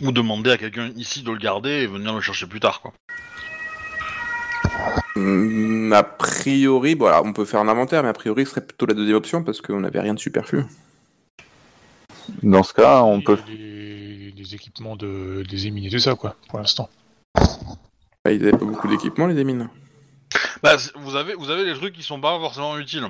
ou 0.00 0.12
demander 0.12 0.50
à 0.50 0.58
quelqu'un 0.58 0.90
ici 0.96 1.22
de 1.22 1.30
le 1.30 1.38
garder 1.38 1.70
et 1.70 1.86
venir 1.86 2.14
le 2.14 2.20
chercher 2.20 2.46
plus 2.46 2.60
tard, 2.60 2.80
quoi. 2.80 2.92
Hmm, 5.16 5.92
A 5.92 6.02
priori, 6.02 6.94
bon, 6.94 7.06
alors, 7.06 7.24
on 7.24 7.32
peut 7.32 7.44
faire 7.44 7.60
un 7.60 7.68
inventaire, 7.68 8.02
mais 8.02 8.08
a 8.08 8.14
priori, 8.14 8.44
ce 8.44 8.52
serait 8.52 8.66
plutôt 8.66 8.86
la 8.86 8.94
deuxième 8.94 9.16
option 9.16 9.44
parce 9.44 9.60
qu'on 9.60 9.80
n'avait 9.80 10.00
rien 10.00 10.14
de 10.14 10.18
superflu. 10.18 10.64
Dans 12.42 12.62
ce 12.62 12.72
cas, 12.72 13.02
on 13.02 13.20
peut. 13.20 13.38
Les, 13.48 14.30
les 14.30 14.54
équipements 14.54 14.96
de, 14.96 15.44
des 15.48 15.66
émines 15.66 15.84
et 15.84 15.90
tout 15.90 15.98
ça, 15.98 16.14
quoi, 16.14 16.36
pour 16.48 16.58
l'instant. 16.58 16.88
Bah, 17.34 18.32
ils 18.32 18.42
avaient 18.42 18.52
pas 18.52 18.64
beaucoup 18.64 18.88
d'équipement, 18.88 19.26
les 19.26 19.38
émines. 19.38 19.68
Bah, 20.62 20.76
vous 20.94 21.16
avez 21.16 21.34
vous 21.34 21.50
avez 21.50 21.64
des 21.64 21.74
trucs 21.74 21.94
qui 21.94 22.02
sont 22.02 22.20
pas 22.20 22.38
forcément 22.38 22.78
utiles. 22.78 23.06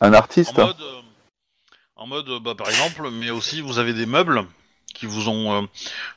Un 0.00 0.14
artiste 0.14 0.58
En 0.58 0.66
mode, 0.66 0.80
euh, 0.80 1.00
en 1.96 2.06
mode 2.06 2.42
bah, 2.42 2.54
par 2.56 2.68
exemple, 2.68 3.08
mais 3.12 3.30
aussi 3.30 3.60
vous 3.60 3.78
avez 3.78 3.92
des 3.92 4.06
meubles 4.06 4.44
qui 4.92 5.06
vous 5.06 5.28
ont, 5.28 5.52
euh, 5.54 5.66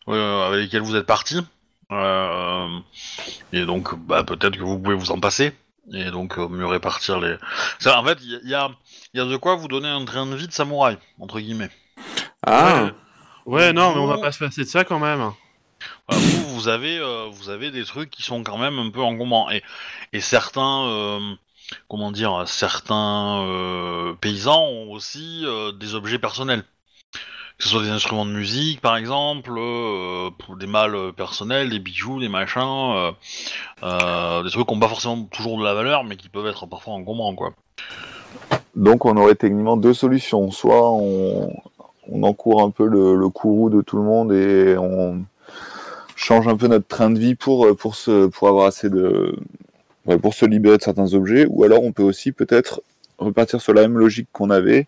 euh, 0.09 0.47
avec 0.47 0.61
lesquels 0.65 0.81
vous 0.81 0.95
êtes 0.95 1.05
partis, 1.05 1.41
Euh, 1.91 2.67
et 3.53 3.63
donc 3.65 3.93
bah, 4.07 4.23
peut-être 4.23 4.57
que 4.57 4.63
vous 4.63 4.79
pouvez 4.79 4.95
vous 4.95 5.11
en 5.11 5.19
passer, 5.19 5.53
et 5.93 6.09
donc 6.11 6.37
euh, 6.39 6.47
mieux 6.47 6.65
répartir 6.65 7.19
les. 7.19 7.35
Ça, 7.79 7.99
en 7.99 8.03
fait, 8.05 8.17
il 8.23 8.31
y, 8.31 8.35
a- 8.35 8.39
il 8.43 8.49
y 8.49 8.55
a, 8.55 8.69
y 9.13 9.19
a 9.19 9.25
de 9.25 9.37
quoi 9.37 9.55
vous 9.55 9.67
donner 9.67 9.87
un 9.87 10.03
train 10.03 10.25
de 10.25 10.35
vie 10.35 10.47
de 10.47 10.51
samouraï 10.53 10.97
entre 11.19 11.39
guillemets. 11.39 11.69
Ah 12.45 12.89
Ouais, 13.45 13.71
non, 13.73 13.93
mais 13.93 14.01
on 14.01 14.07
va 14.07 14.17
pas 14.17 14.31
se 14.31 14.39
passer 14.39 14.61
de 14.63 14.67
ça 14.67 14.83
quand 14.83 14.97
même. 14.99 15.31
Voilà, 16.09 16.23
vous, 16.23 16.49
vous 16.55 16.67
avez, 16.67 16.97
euh, 16.97 17.27
vous 17.31 17.49
avez 17.49 17.69
des 17.69 17.85
trucs 17.85 18.09
qui 18.09 18.23
sont 18.23 18.43
quand 18.43 18.57
même 18.57 18.79
un 18.79 18.89
peu 18.89 19.01
encombrants. 19.03 19.51
Et, 19.51 19.61
et 20.13 20.21
certains, 20.21 20.87
euh, 20.87 21.19
comment 21.87 22.11
dire, 22.11 22.43
certains 22.47 23.43
euh, 23.45 24.13
paysans 24.15 24.63
ont 24.63 24.91
aussi 24.91 25.43
euh, 25.45 25.71
des 25.71 25.93
objets 25.93 26.17
personnels. 26.17 26.63
Que 27.57 27.63
ce 27.63 27.69
soit 27.69 27.83
des 27.83 27.89
instruments 27.89 28.25
de 28.25 28.31
musique, 28.31 28.81
par 28.81 28.97
exemple, 28.97 29.51
euh, 29.57 30.29
pour 30.39 30.57
des 30.57 30.67
mâles 30.67 31.13
personnels, 31.15 31.69
des 31.69 31.79
bijoux, 31.79 32.19
des 32.19 32.27
machins, 32.27 32.61
euh, 32.61 33.11
euh, 33.83 34.43
des 34.43 34.49
trucs 34.49 34.67
qui 34.67 34.73
n'ont 34.73 34.79
pas 34.79 34.89
forcément 34.89 35.23
toujours 35.23 35.57
de 35.57 35.63
la 35.63 35.73
valeur, 35.73 36.03
mais 36.03 36.17
qui 36.17 36.27
peuvent 36.27 36.47
être 36.47 36.65
parfois 36.65 36.95
encombrants, 36.95 37.33
quoi. 37.33 37.53
Donc 38.75 39.05
on 39.05 39.15
aurait 39.15 39.35
techniquement 39.35 39.77
deux 39.77 39.93
solutions. 39.93 40.51
Soit 40.51 40.91
on, 40.91 41.53
on 42.09 42.23
encourt 42.23 42.61
un 42.61 42.71
peu 42.71 42.87
le, 42.87 43.15
le 43.15 43.29
courroux 43.29 43.69
de 43.69 43.81
tout 43.81 43.95
le 43.95 44.03
monde 44.03 44.33
et 44.33 44.75
on 44.77 45.23
change 46.17 46.49
un 46.49 46.57
peu 46.57 46.67
notre 46.67 46.87
train 46.87 47.09
de 47.09 47.19
vie 47.19 47.35
pour, 47.35 47.73
pour, 47.77 47.95
se, 47.95 48.27
pour 48.27 48.49
avoir 48.49 48.65
assez 48.65 48.89
de... 48.89 49.33
pour 50.21 50.33
se 50.33 50.45
libérer 50.45 50.77
de 50.77 50.83
certains 50.83 51.13
objets. 51.13 51.45
Ou 51.49 51.63
alors 51.63 51.83
on 51.83 51.93
peut 51.93 52.03
aussi 52.03 52.33
peut-être 52.33 52.81
repartir 53.17 53.61
sur 53.61 53.73
la 53.73 53.83
même 53.83 53.97
logique 53.97 54.27
qu'on 54.33 54.49
avait. 54.49 54.87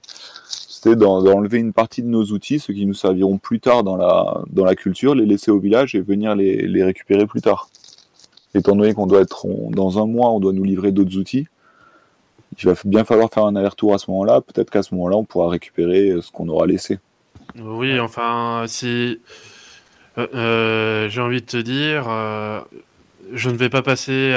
C'était 0.79 0.95
d'en- 0.95 1.23
d'enlever 1.23 1.57
une 1.57 1.73
partie 1.73 2.03
de 2.03 2.07
nos 2.07 2.23
outils, 2.25 2.59
ceux 2.59 2.71
qui 2.71 2.85
nous 2.85 2.93
serviront 2.93 3.39
plus 3.39 3.59
tard 3.59 3.83
dans 3.83 3.97
la, 3.97 4.43
dans 4.51 4.63
la 4.63 4.75
culture, 4.75 5.15
les 5.15 5.25
laisser 5.25 5.49
au 5.49 5.57
village 5.57 5.95
et 5.95 6.01
venir 6.01 6.35
les, 6.35 6.67
les 6.67 6.83
récupérer 6.83 7.25
plus 7.25 7.41
tard. 7.41 7.67
Étant 8.53 8.75
donné 8.75 8.93
qu'on 8.93 9.07
doit 9.07 9.21
être, 9.21 9.47
dans 9.71 9.97
un 9.97 10.05
mois, 10.05 10.29
on 10.29 10.39
doit 10.39 10.53
nous 10.53 10.63
livrer 10.63 10.91
d'autres 10.91 11.17
outils, 11.17 11.47
il 12.59 12.65
va 12.65 12.75
bien 12.85 13.03
falloir 13.05 13.31
faire 13.33 13.45
un 13.45 13.55
aller-retour 13.55 13.95
à 13.95 13.97
ce 13.97 14.11
moment-là. 14.11 14.41
Peut-être 14.41 14.69
qu'à 14.69 14.83
ce 14.83 14.93
moment-là, 14.93 15.17
on 15.17 15.23
pourra 15.23 15.49
récupérer 15.49 16.11
euh, 16.11 16.21
ce 16.21 16.31
qu'on 16.31 16.47
aura 16.47 16.67
laissé. 16.67 16.99
Oui, 17.59 17.99
enfin, 17.99 18.65
si. 18.67 19.19
euh, 20.19 20.27
euh, 20.35 21.09
J'ai 21.09 21.21
envie 21.21 21.41
de 21.41 21.47
te 21.47 21.57
dire, 21.57 22.03
je 23.33 23.49
ne 23.49 23.55
vais 23.55 23.69
pas 23.69 23.81
passer 23.81 24.35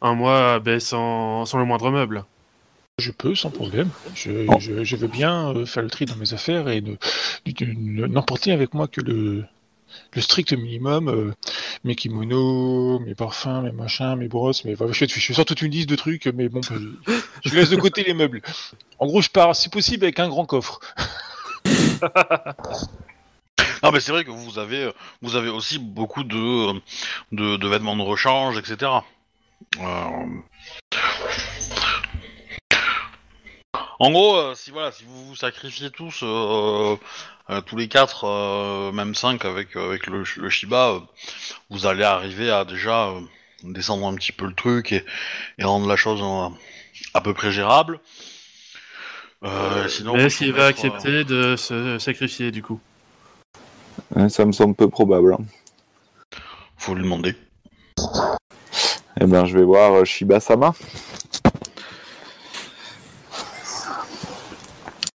un 0.00 0.14
mois 0.14 0.60
sans, 0.78 1.44
sans 1.44 1.58
le 1.58 1.64
moindre 1.64 1.90
meuble. 1.90 2.24
Je 2.98 3.10
peux, 3.10 3.34
sans 3.34 3.50
problème. 3.50 3.90
Je, 4.14 4.46
Oh. 4.48 4.56
je, 4.60 4.84
je 4.84 4.96
veux 4.96 5.08
bien 5.08 5.52
euh, 5.52 5.66
faire 5.66 5.82
le 5.82 5.90
tri 5.90 6.04
dans 6.04 6.14
mes 6.16 6.32
affaires 6.32 6.68
et 6.68 6.80
ne- 6.80 6.94
ne- 7.46 8.06
n'emporter 8.06 8.52
avec 8.52 8.72
moi 8.72 8.86
que 8.86 9.00
le, 9.00 9.44
le 10.12 10.20
strict 10.22 10.52
minimum. 10.52 11.08
euh, 11.08 11.32
mes 11.82 11.96
kimonos, 11.96 13.00
mes 13.00 13.14
parfums, 13.16 13.62
mes 13.64 13.72
machins, 13.72 14.14
mes 14.16 14.28
brosses, 14.28 14.64
mes... 14.64 14.76
Je, 14.92 15.06
je 15.08 15.32
sors 15.32 15.44
toute 15.44 15.60
une 15.62 15.72
liste 15.72 15.88
de 15.88 15.96
trucs, 15.96 16.26
mais 16.28 16.48
bon, 16.48 16.60
je, 16.62 16.74
je 17.44 17.54
laisse 17.54 17.68
de 17.70 17.76
côté 17.76 18.04
les 18.04 18.14
meubles. 18.14 18.40
En 19.00 19.06
gros, 19.06 19.20
je 19.20 19.28
pars, 19.28 19.56
si 19.56 19.68
possible, 19.68 20.04
avec 20.04 20.20
un 20.20 20.28
grand 20.28 20.46
coffre. 20.46 20.78
Ah 23.82 23.90
mais 23.92 24.00
c'est 24.00 24.12
vrai 24.12 24.24
que 24.24 24.30
vous 24.30 24.58
avez 24.58 24.90
vous 25.20 25.36
avez 25.36 25.50
aussi 25.50 25.78
beaucoup 25.78 26.24
de 26.24 26.72
de, 27.32 27.56
de 27.56 27.68
vêtements 27.68 27.96
de 27.96 28.02
rechange, 28.02 28.56
etc. 28.58 28.90
Euh, 29.78 29.82
En 33.98 34.10
gros, 34.10 34.36
euh, 34.36 34.54
si 34.54 34.70
voilà, 34.70 34.90
si 34.92 35.04
vous 35.04 35.26
vous 35.26 35.36
sacrifiez 35.36 35.90
tous, 35.90 36.20
euh, 36.22 36.96
euh, 37.50 37.60
tous 37.60 37.76
les 37.76 37.88
quatre, 37.88 38.24
euh, 38.24 38.92
même 38.92 39.14
cinq 39.14 39.44
avec 39.44 39.76
avec 39.76 40.06
le, 40.06 40.24
le 40.36 40.50
Shiba, 40.50 40.88
euh, 40.90 41.00
vous 41.70 41.86
allez 41.86 42.02
arriver 42.04 42.50
à 42.50 42.64
déjà 42.64 43.08
euh, 43.08 43.20
descendre 43.62 44.06
un 44.06 44.14
petit 44.14 44.32
peu 44.32 44.46
le 44.46 44.54
truc 44.54 44.92
et, 44.92 45.04
et 45.58 45.64
rendre 45.64 45.86
la 45.86 45.96
chose 45.96 46.20
euh, 46.22 46.54
à 47.14 47.20
peu 47.20 47.34
près 47.34 47.52
gérable. 47.52 48.00
Euh, 49.44 49.88
sinon, 49.88 50.16
est-ce 50.16 50.38
qu'il 50.38 50.52
va 50.52 50.68
mettre, 50.68 50.84
euh, 50.84 50.88
accepter 50.88 51.24
de 51.24 51.54
se 51.56 51.98
sacrifier 51.98 52.50
du 52.50 52.62
coup 52.62 52.80
Ça 54.28 54.44
me 54.44 54.52
semble 54.52 54.74
peu 54.74 54.88
probable. 54.88 55.34
hein. 55.34 55.44
faut 56.76 56.94
lui 56.94 57.02
demander. 57.02 57.36
Eh 59.20 59.26
ben, 59.26 59.44
je 59.44 59.56
vais 59.56 59.62
voir 59.64 59.92
euh, 59.92 60.04
Shiba-sama. 60.04 60.74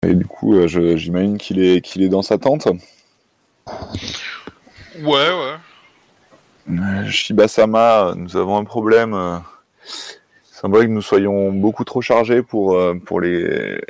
Et 0.07 0.15
du 0.15 0.27
coup, 0.27 0.55
euh, 0.55 0.67
j'imagine 0.97 1.39
qu'il 1.39 1.61
est, 1.61 1.81
qu'il 1.81 2.03
est 2.03 2.09
dans 2.09 2.23
sa 2.23 2.39
tente. 2.39 2.67
Ouais, 5.01 5.05
ouais. 5.07 5.55
Euh, 6.71 7.07
Shiba-sama, 7.09 8.15
nous 8.17 8.37
avons 8.37 8.57
un 8.57 8.65
problème. 8.65 9.13
Il 9.85 10.57
semblerait 10.61 10.87
que 10.87 10.91
nous 10.91 11.03
soyons 11.03 11.53
beaucoup 11.53 11.85
trop 11.85 12.01
chargés 12.01 12.43
pour, 12.43 12.75
euh, 12.75 12.95
pour, 12.95 13.21
les, 13.21 13.81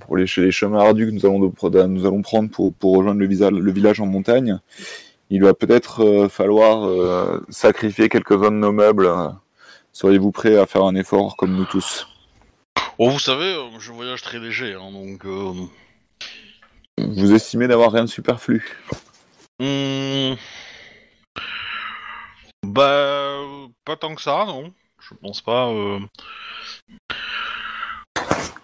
pour 0.00 0.16
les, 0.16 0.26
les 0.36 0.50
chemins 0.50 0.80
ardus 0.80 1.06
que 1.06 1.10
nous 1.12 1.26
allons, 1.26 1.40
de- 1.40 1.82
nous 1.84 2.06
allons 2.06 2.22
prendre 2.22 2.50
pour, 2.50 2.72
pour 2.72 2.96
rejoindre 2.96 3.20
le, 3.20 3.26
visa- 3.26 3.50
le 3.50 3.72
village 3.72 4.00
en 4.00 4.06
montagne. 4.06 4.58
Il 5.28 5.42
va 5.42 5.54
peut-être 5.54 6.04
euh, 6.04 6.28
falloir 6.28 6.86
euh, 6.86 7.44
sacrifier 7.50 8.08
quelques-uns 8.08 8.50
de 8.50 8.56
nos 8.56 8.72
meubles. 8.72 9.10
Seriez-vous 9.92 10.30
prêts 10.30 10.56
à 10.56 10.66
faire 10.66 10.84
un 10.84 10.94
effort 10.94 11.36
comme 11.36 11.54
nous 11.54 11.64
tous? 11.64 12.06
Bon, 12.98 13.10
vous 13.10 13.18
savez, 13.18 13.52
euh, 13.52 13.78
je 13.78 13.92
voyage 13.92 14.22
très 14.22 14.38
léger, 14.38 14.74
hein, 14.74 14.90
donc. 14.90 15.24
Euh... 15.26 15.52
Vous 16.98 17.34
estimez 17.34 17.68
d'avoir 17.68 17.92
rien 17.92 18.04
de 18.04 18.08
superflu 18.08 18.74
hmm, 19.60 20.34
Bah, 22.62 23.38
pas 23.84 23.96
tant 23.96 24.14
que 24.14 24.22
ça, 24.22 24.44
non. 24.46 24.72
Je 24.98 25.14
pense 25.14 25.42
pas. 25.42 25.68
Euh... 25.68 26.00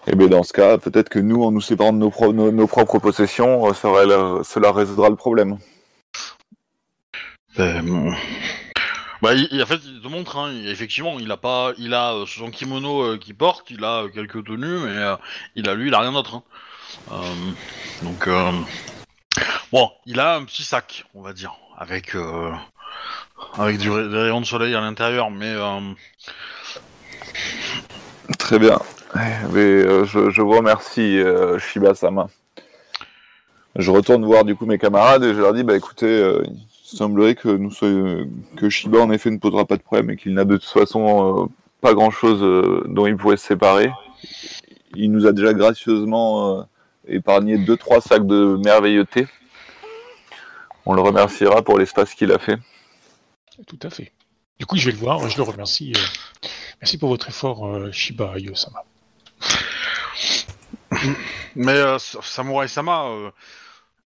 Eh 0.07 0.17
bien, 0.17 0.29
dans 0.29 0.43
ce 0.43 0.53
cas, 0.53 0.79
peut-être 0.79 1.11
que 1.11 1.19
nous, 1.19 1.45
en 1.45 1.53
nous 1.53 1.61
séparant 1.61 1.93
de 1.93 1.99
nos, 1.99 2.11
pro- 2.11 2.33
nos- 2.33 2.51
nos 2.51 2.67
propres 2.67 2.99
possessions, 2.99 3.69
euh, 3.69 4.43
cela 4.43 4.73
résoudra 4.73 5.11
le 5.11 5.17
problème. 5.17 5.59
Euh, 7.59 8.11
Bah, 9.23 9.35
il, 9.35 9.63
en 9.63 9.67
fait, 9.67 9.81
il 9.85 10.01
te 10.01 10.09
montre, 10.09 10.37
hein, 10.37 10.53
effectivement, 10.67 11.21
il 11.21 11.31
a 11.31 11.37
pas, 11.37 11.73
il 11.79 11.95
a 11.95 12.13
euh, 12.13 12.27
son 12.27 12.51
kimono 12.51 13.03
euh, 13.03 13.19
qu'il 13.19 13.37
porte, 13.37 13.71
il 13.71 13.85
a 13.85 14.03
euh, 14.03 14.09
quelques 14.09 14.45
tenues, 14.45 14.81
mais 14.81 14.97
il 15.55 15.69
a 15.69 15.75
lui, 15.75 15.89
il 15.89 15.95
a 15.95 16.01
rien 16.01 16.11
d'autre. 16.11 16.43
hein. 17.09 17.21
Donc, 18.03 18.29
bon, 19.71 19.91
il 20.07 20.19
a 20.19 20.35
un 20.35 20.45
petit 20.45 20.65
sac, 20.65 21.05
on 21.15 21.23
va 21.23 21.33
dire, 21.33 21.55
avec 21.79 22.17
avec 23.59 23.79
du 23.79 23.89
des 23.89 24.19
rayons 24.19 24.41
de 24.41 24.47
soleil 24.47 24.75
à 24.75 24.81
l'intérieur, 24.81 25.31
mais 25.31 25.55
Très 28.41 28.59
bien. 28.59 28.81
Mais, 29.53 29.83
je, 30.05 30.31
je 30.31 30.43
vous 30.43 30.57
remercie, 30.57 31.23
Shiba-sama. 31.61 32.27
Je 33.77 33.91
retourne 33.91 34.25
voir 34.25 34.45
du 34.45 34.57
coup 34.57 34.67
mes 34.67 34.79
camarades 34.79 35.23
et 35.23 35.33
je 35.33 35.39
leur 35.39 35.55
dis, 35.55 35.63
bah 35.63 35.77
écoutez, 35.77 36.43
semblerait 36.97 37.35
que 37.35 37.49
nous 37.49 37.71
soyons, 37.71 38.29
que 38.57 38.69
Shiba 38.69 38.99
en 39.01 39.11
effet 39.11 39.31
ne 39.31 39.39
posera 39.39 39.65
pas 39.65 39.77
de 39.77 39.83
problème 39.83 40.11
et 40.11 40.17
qu'il 40.17 40.35
n'a 40.35 40.45
de 40.45 40.57
toute 40.57 40.69
façon 40.71 41.45
euh, 41.45 41.47
pas 41.81 41.95
grand 41.95 42.11
chose 42.11 42.41
dont 42.89 43.07
il 43.07 43.17
pourrait 43.17 43.37
se 43.37 43.47
séparer. 43.47 43.91
Il 44.95 45.11
nous 45.11 45.27
a 45.27 45.33
déjà 45.33 45.53
gracieusement 45.55 46.59
euh, 46.59 46.63
épargné 47.09 47.59
deux 47.59 47.77
trois 47.77 48.01
sacs 48.01 48.27
de 48.27 48.57
merveilleuté. 48.65 49.27
On 50.85 50.95
le 50.95 51.01
remerciera 51.01 51.63
pour 51.63 51.79
l'espace 51.79 52.15
qu'il 52.15 52.33
a 52.33 52.39
fait. 52.39 52.59
Tout 53.67 53.79
à 53.83 53.91
fait. 53.91 54.13
Du 54.59 54.67
coup, 54.67 54.77
je 54.77 54.87
vais 54.87 54.93
le 54.93 54.99
voir, 54.99 55.29
je 55.29 55.37
le 55.37 55.43
remercie. 55.43 55.93
euh, 55.97 56.49
Merci 56.81 56.99
pour 56.99 57.09
votre 57.09 57.29
effort, 57.29 57.67
euh, 57.67 57.93
Shiba 57.93 58.35
Ayo-sama. 58.37 58.85
mais 61.57 61.73
euh, 61.73 61.99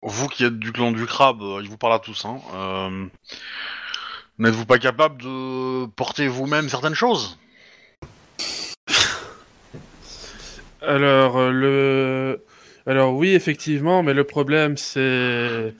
vous 0.05 0.27
qui 0.27 0.45
êtes 0.45 0.59
du 0.59 0.71
clan 0.71 0.91
du 0.91 1.05
crabe, 1.07 1.41
euh, 1.41 1.59
il 1.63 1.69
vous 1.69 1.77
parle 1.77 1.93
à 1.93 1.99
tous. 1.99 2.25
Hein, 2.25 2.37
euh, 2.53 3.05
N'êtes-vous 4.37 4.65
pas 4.65 4.77
capable 4.77 5.21
de 5.21 5.85
porter 5.87 6.27
vous-même 6.27 6.69
certaines 6.69 6.93
choses? 6.93 7.39
Alors, 10.81 11.37
euh, 11.37 11.51
le... 11.51 12.45
Alors 12.85 13.15
oui, 13.15 13.31
effectivement, 13.31 14.03
mais 14.03 14.13
le 14.13 14.23
problème, 14.23 14.77
c'est... 14.77 15.73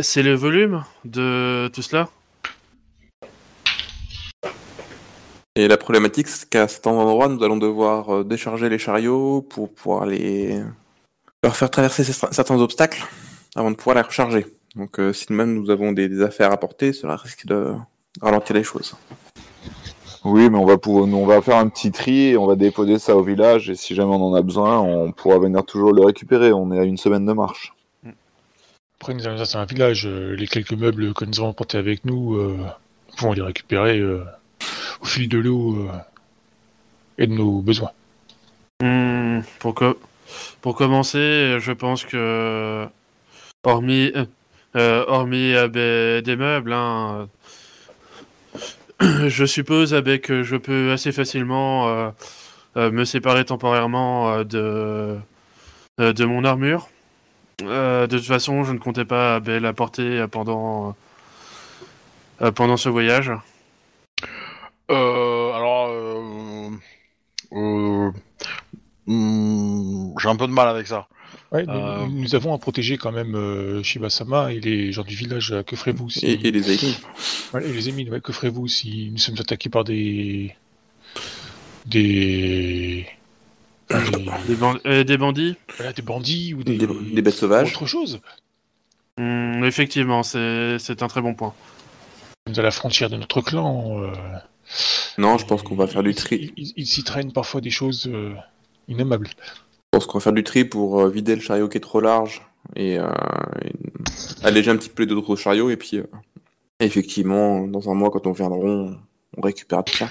C'est 0.00 0.24
le 0.24 0.34
volume 0.34 0.82
de 1.04 1.70
tout 1.72 1.82
cela 1.82 2.08
Et 5.54 5.68
la 5.68 5.76
problématique, 5.76 6.26
c'est 6.26 6.50
qu'à 6.50 6.66
cet 6.66 6.88
endroit, 6.88 7.28
nous 7.28 7.40
allons 7.44 7.56
devoir 7.56 8.24
décharger 8.24 8.68
les 8.68 8.80
chariots 8.80 9.42
pour 9.42 9.72
pouvoir 9.72 10.06
les 10.06 10.60
leur 11.46 11.56
faire 11.56 11.70
traverser 11.70 12.02
certains 12.02 12.58
obstacles 12.60 13.04
avant 13.54 13.70
de 13.70 13.76
pouvoir 13.76 13.94
les 13.96 14.02
recharger. 14.02 14.46
Donc, 14.74 14.98
euh, 14.98 15.12
si 15.12 15.26
nous-mêmes 15.30 15.54
nous 15.54 15.70
avons 15.70 15.92
des, 15.92 16.08
des 16.08 16.20
affaires 16.22 16.50
à 16.52 16.56
porter, 16.56 16.92
cela 16.92 17.14
risque 17.16 17.46
de 17.46 17.72
ralentir 18.20 18.56
les 18.56 18.64
choses. 18.64 18.94
Oui, 20.24 20.50
mais 20.50 20.58
on 20.58 20.66
va 20.66 20.76
pouvoir, 20.76 21.04
on 21.06 21.24
va 21.24 21.40
faire 21.40 21.56
un 21.58 21.68
petit 21.68 21.92
tri 21.92 22.30
et 22.30 22.36
on 22.36 22.46
va 22.46 22.56
déposer 22.56 22.98
ça 22.98 23.14
au 23.16 23.22
village 23.22 23.70
et 23.70 23.76
si 23.76 23.94
jamais 23.94 24.12
on 24.12 24.24
en 24.30 24.34
a 24.34 24.42
besoin, 24.42 24.80
on 24.80 25.12
pourra 25.12 25.38
venir 25.38 25.64
toujours 25.64 25.92
le 25.92 26.04
récupérer. 26.04 26.52
On 26.52 26.72
est 26.72 26.80
à 26.80 26.82
une 26.84 26.96
semaine 26.96 27.24
de 27.24 27.32
marche. 27.32 27.72
Après, 29.00 29.14
nous 29.14 29.24
allons 29.28 29.38
dans 29.38 29.56
un 29.56 29.66
village, 29.66 30.04
euh, 30.06 30.34
les 30.34 30.48
quelques 30.48 30.72
meubles 30.72 31.14
que 31.14 31.24
nous 31.24 31.38
avons 31.38 31.52
portés 31.52 31.78
avec 31.78 32.04
nous, 32.04 32.34
euh, 32.34 32.56
nous 32.58 33.16
pouvons 33.16 33.34
les 33.34 33.42
récupérer 33.42 34.00
euh, 34.00 34.24
au 35.00 35.04
fil 35.04 35.28
de 35.28 35.38
l'eau 35.38 35.76
euh, 35.76 35.92
et 37.18 37.28
de 37.28 37.32
nos 37.34 37.60
besoins. 37.60 37.92
Hmm, 38.82 39.42
pour, 39.60 39.74
co- 39.74 39.98
pour 40.60 40.76
commencer, 40.76 41.58
je 41.60 41.72
pense 41.72 42.04
que, 42.04 42.86
hormis, 43.64 44.12
euh, 44.14 44.24
euh, 44.76 45.04
hormis 45.06 45.52
des 45.70 46.36
meubles, 46.36 46.72
hein, 46.72 47.28
euh, 49.02 49.28
je 49.28 49.44
suppose 49.44 49.94
avec 49.94 50.22
que 50.22 50.42
je 50.42 50.56
peux 50.56 50.92
assez 50.92 51.12
facilement 51.12 52.12
me 52.76 53.04
séparer 53.04 53.44
temporairement 53.44 54.44
de, 54.44 55.16
de 55.98 56.24
mon 56.24 56.44
armure. 56.44 56.88
De 57.60 58.06
toute 58.06 58.24
façon, 58.24 58.64
je 58.64 58.72
ne 58.72 58.78
comptais 58.78 59.04
pas 59.04 59.40
la 59.40 59.72
porter 59.72 60.26
pendant, 60.30 60.94
pendant 62.54 62.76
ce 62.76 62.88
voyage. 62.88 63.32
Alors, 64.88 65.90
hmm, 69.06 70.14
j'ai 70.20 70.28
un 70.28 70.36
peu 70.36 70.46
de 70.46 70.52
mal 70.52 70.68
avec 70.68 70.86
ça. 70.86 71.08
Ouais, 71.52 71.64
Euh. 71.68 72.06
nous 72.10 72.34
avons 72.34 72.54
à 72.54 72.58
protéger 72.58 72.96
quand 72.98 73.12
même 73.12 73.34
euh, 73.36 73.82
Shiba-sama 73.82 74.52
et 74.52 74.60
les 74.60 74.90
gens 74.92 75.02
du 75.04 75.14
village. 75.14 75.52
euh, 75.52 75.62
Que 75.62 75.76
ferez-vous 75.76 76.10
si... 76.10 76.26
Et, 76.26 76.46
et 76.48 76.50
les. 76.50 76.60
Ouais, 77.54 77.64
et 77.64 77.72
les 77.72 77.88
émines, 77.88 78.10
ouais, 78.10 78.20
que 78.20 78.32
ferez-vous 78.32 78.66
si 78.68 79.10
nous 79.12 79.18
sommes 79.18 79.36
attaqués 79.38 79.68
par 79.68 79.84
des... 79.84 80.54
des... 81.86 83.06
des... 83.88 83.96
Des, 84.48 84.56
ban- 84.56 84.78
euh, 84.86 85.04
des 85.04 85.16
bandits 85.16 85.56
voilà, 85.76 85.92
des 85.92 86.02
bandits 86.02 86.54
ou 86.54 86.64
des... 86.64 86.76
Des, 86.76 86.86
des 86.88 87.22
bêtes 87.22 87.34
sauvages. 87.34 87.68
Autre 87.70 87.86
chose 87.86 88.20
Hmm, 89.18 89.64
Effectivement, 89.64 90.22
c'est 90.22 90.78
c'est 90.78 91.02
un 91.02 91.08
très 91.08 91.22
bon 91.22 91.32
point. 91.34 91.54
Nous 92.48 92.54
sommes 92.54 92.60
à 92.60 92.66
la 92.66 92.70
frontière 92.70 93.08
de 93.08 93.16
notre 93.16 93.40
clan. 93.40 93.98
euh, 94.02 94.12
Non, 95.16 95.38
je 95.38 95.46
pense 95.46 95.62
qu'on 95.62 95.74
va 95.74 95.86
faire 95.86 96.02
du 96.02 96.14
tri. 96.14 96.52
Il, 96.58 96.64
il- 96.66 96.72
il 96.76 96.86
s'y 96.86 97.02
traîne 97.02 97.32
parfois 97.32 97.62
des 97.62 97.70
choses 97.70 98.10
pense 99.90 100.06
qu'on 100.06 100.18
va 100.18 100.22
faire 100.22 100.32
du 100.32 100.44
tri 100.44 100.64
pour 100.64 101.00
euh, 101.00 101.08
vider 101.08 101.34
le 101.34 101.40
chariot 101.40 101.68
qui 101.68 101.78
est 101.78 101.80
trop 101.80 102.00
large 102.00 102.42
et, 102.74 102.98
euh, 102.98 103.08
et 103.64 103.72
alléger 104.42 104.70
un 104.70 104.76
petit 104.76 104.88
peu 104.88 105.02
les 105.02 105.06
deux 105.08 105.16
autres 105.16 105.36
chariots. 105.36 105.70
Et 105.70 105.76
puis, 105.76 105.98
euh, 105.98 106.04
effectivement, 106.80 107.66
dans 107.66 107.90
un 107.90 107.94
mois, 107.94 108.10
quand 108.10 108.26
on 108.26 108.32
viendra, 108.32 108.58
on, 108.58 108.98
on 109.36 109.40
récupère 109.40 109.84
tout 109.84 109.96
ça. 109.96 110.08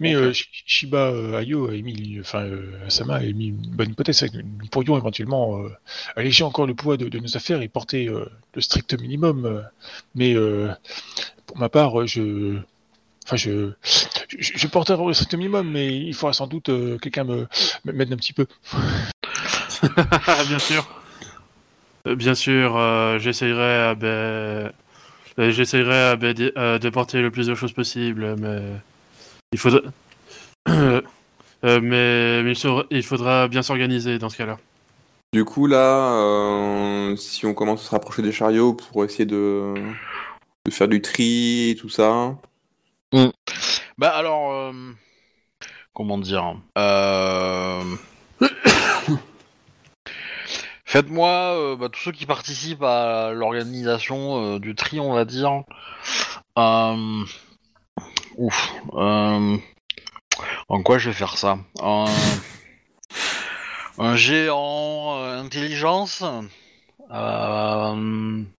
Mais 0.00 0.14
euh, 0.14 0.32
Sh- 0.32 0.48
Shiba 0.66 1.12
Ayo 1.38 1.68
a 1.68 1.74
émis, 1.74 2.18
enfin 2.20 2.44
euh, 2.44 2.86
Asama 2.86 3.16
a 3.16 3.24
émis 3.24 3.48
une 3.48 3.70
bonne 3.70 3.90
hypothèse. 3.90 4.24
Nous 4.32 4.66
pourrions 4.68 4.96
éventuellement 4.96 5.62
euh, 5.62 5.70
alléger 6.16 6.44
encore 6.44 6.66
le 6.66 6.74
poids 6.74 6.96
de, 6.96 7.08
de 7.08 7.18
nos 7.18 7.36
affaires 7.36 7.62
et 7.62 7.68
porter 7.68 8.08
euh, 8.08 8.26
le 8.54 8.60
strict 8.60 9.00
minimum. 9.00 9.64
mais 10.14 10.34
euh, 10.34 10.72
pour 11.46 11.58
ma 11.58 11.68
part, 11.68 12.06
je, 12.06 12.58
enfin 13.26 13.36
je, 13.36 13.70
je, 14.28 14.52
je 14.56 14.66
porterai 14.66 15.04
le 15.06 15.12
strict 15.12 15.34
minimum, 15.34 15.70
mais 15.70 15.96
il 15.96 16.14
faudra 16.14 16.32
sans 16.32 16.46
doute 16.46 16.68
euh, 16.68 16.98
quelqu'un 16.98 17.24
me 17.24 17.46
me- 17.84 17.92
m'aide 17.92 18.12
un 18.12 18.16
petit 18.16 18.32
peu. 18.32 18.46
Bien 20.48 20.58
sûr. 20.58 20.86
Euh, 22.06 22.14
Bien 22.14 22.34
sûr, 22.34 22.76
euh, 22.76 23.18
j'essayerai 23.18 23.94
euh, 24.02 24.72
ben, 25.36 25.50
j'essayerai 25.52 26.16
ben, 26.16 26.34
de, 26.34 26.88
porter 26.90 27.20
le 27.22 27.30
plus 27.30 27.46
de 27.46 27.54
choses 27.54 27.72
possible, 27.72 28.36
mais 28.38 28.60
il 29.52 29.58
faudra, 29.58 29.80
Euh, 31.62 31.78
mais, 31.82 32.42
mais 32.42 32.52
il, 32.52 32.56
saura- 32.56 32.86
il 32.90 33.02
faudra 33.02 33.46
bien 33.46 33.62
s'organiser 33.62 34.18
dans 34.18 34.30
ce 34.30 34.38
cas-là. 34.38 34.58
Du 35.34 35.44
coup, 35.44 35.66
là, 35.66 36.14
euh, 36.14 37.16
si 37.16 37.44
on 37.44 37.52
commence 37.52 37.82
à 37.82 37.84
se 37.84 37.90
rapprocher 37.90 38.22
des 38.22 38.32
chariots 38.32 38.72
pour 38.72 39.04
essayer 39.04 39.26
de, 39.26 39.74
de 40.64 40.70
faire 40.70 40.88
du 40.88 41.02
tri 41.02 41.68
et 41.68 41.76
tout 41.76 41.90
ça. 41.90 42.34
Bah 43.12 44.14
alors, 44.14 44.52
euh, 44.52 44.72
comment 45.92 46.16
dire 46.18 46.56
euh, 46.78 47.82
Faites-moi, 50.84 51.28
euh, 51.28 51.76
bah, 51.76 51.88
tous 51.88 52.00
ceux 52.00 52.12
qui 52.12 52.26
participent 52.26 52.82
à 52.82 53.32
l'organisation 53.32 54.58
du 54.58 54.74
tri, 54.74 55.00
on 55.00 55.12
va 55.12 55.24
dire. 55.24 55.64
Ouf. 58.36 58.72
En 60.68 60.82
quoi 60.84 60.98
je 60.98 61.10
vais 61.10 61.16
faire 61.16 61.36
ça? 61.36 61.58
Un, 61.82 62.06
euh, 63.98 65.38
intelligence, 65.40 66.22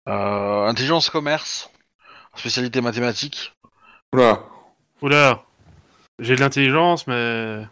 intelligence 0.06 1.08
commerce, 1.08 1.70
spécialité 2.34 2.80
mathématique. 2.80 3.52
Oula. 4.12 4.40
Oula, 5.02 5.42
j'ai 6.18 6.34
de 6.34 6.40
l'intelligence, 6.40 7.06
mais 7.06 7.64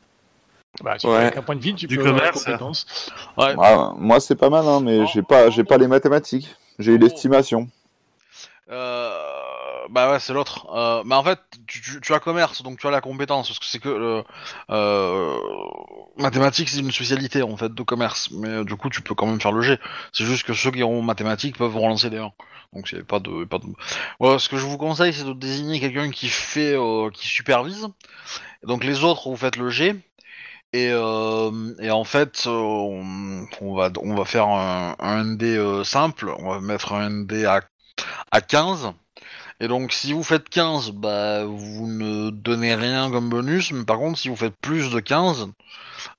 Bah, 0.82 0.94
si 0.98 1.06
Ouais. 1.08 1.16
avec 1.16 1.36
un 1.36 1.42
point 1.42 1.56
de 1.56 1.60
vide, 1.60 1.76
tu 1.76 1.86
Du 1.88 1.96
peux 1.96 2.02
avoir 2.06 2.14
la 2.22 2.28
commerce. 2.30 2.44
compétence. 2.44 3.10
Ouais. 3.36 3.54
Ah, 3.60 3.92
moi, 3.96 4.20
c'est 4.20 4.36
pas 4.36 4.48
mal, 4.48 4.64
hein, 4.66 4.80
mais 4.80 5.06
j'ai 5.08 5.22
pas, 5.22 5.50
j'ai 5.50 5.64
pas 5.64 5.76
les 5.76 5.88
mathématiques. 5.88 6.54
J'ai 6.78 6.92
eu 6.92 6.98
Non. 6.98 7.04
l'estimation. 7.06 7.68
Euh, 8.70 9.37
bah 9.90 10.10
ouais, 10.10 10.20
c'est 10.20 10.32
l'autre. 10.32 10.66
Euh, 10.74 11.02
mais 11.04 11.14
en 11.14 11.22
fait, 11.22 11.40
tu, 11.66 12.12
as 12.12 12.20
commerce, 12.20 12.62
donc 12.62 12.78
tu 12.78 12.86
as 12.86 12.90
la 12.90 13.00
compétence, 13.00 13.48
parce 13.48 13.58
que 13.58 13.64
c'est 13.66 13.78
que 13.78 14.24
euh, 14.70 15.38
mathématiques, 16.16 16.68
c'est 16.68 16.80
une 16.80 16.92
spécialité 16.92 17.42
en 17.42 17.56
fait 17.56 17.74
de 17.74 17.82
commerce. 17.82 18.30
Mais 18.32 18.48
euh, 18.48 18.64
du 18.64 18.76
coup, 18.76 18.90
tu 18.90 19.02
peux 19.02 19.14
quand 19.14 19.26
même 19.26 19.40
faire 19.40 19.52
le 19.52 19.62
G. 19.62 19.78
C'est 20.12 20.24
juste 20.24 20.44
que 20.44 20.54
ceux 20.54 20.70
qui 20.70 20.82
ont 20.82 21.02
mathématiques 21.02 21.58
peuvent 21.58 21.76
relancer 21.76 22.10
des 22.10 22.18
1. 22.18 22.32
Donc 22.74 22.88
c'est 22.88 23.04
pas 23.04 23.18
de, 23.18 23.44
pas 23.44 23.58
de. 23.58 24.38
Ce 24.38 24.48
que 24.48 24.56
je 24.56 24.66
vous 24.66 24.78
conseille, 24.78 25.12
c'est 25.12 25.24
de 25.24 25.32
désigner 25.32 25.80
quelqu'un 25.80 26.10
qui 26.10 26.28
fait, 26.28 26.76
qui 27.14 27.26
supervise. 27.26 27.88
Donc 28.62 28.84
les 28.84 29.04
autres, 29.04 29.28
vous 29.28 29.36
faites 29.36 29.56
le 29.56 29.70
G. 29.70 29.94
Et, 30.74 30.92
en 30.92 32.04
fait, 32.04 32.44
on, 32.46 33.74
va, 33.74 34.24
faire 34.26 34.48
un, 34.48 34.96
un 34.98 35.24
ND 35.24 35.82
simple. 35.84 36.34
On 36.38 36.50
va 36.50 36.60
mettre 36.60 36.92
un 36.92 37.08
ND 37.08 37.44
à 37.46 37.62
à 38.30 38.40
15. 38.40 38.92
Et 39.60 39.68
donc 39.68 39.92
si 39.92 40.12
vous 40.12 40.22
faites 40.22 40.48
15, 40.48 40.92
bah 40.92 41.44
vous 41.44 41.86
ne 41.88 42.30
donnez 42.30 42.74
rien 42.74 43.10
comme 43.10 43.28
bonus, 43.28 43.72
mais 43.72 43.84
par 43.84 43.98
contre 43.98 44.18
si 44.18 44.28
vous 44.28 44.36
faites 44.36 44.54
plus 44.60 44.90
de 44.90 45.00
15, 45.00 45.48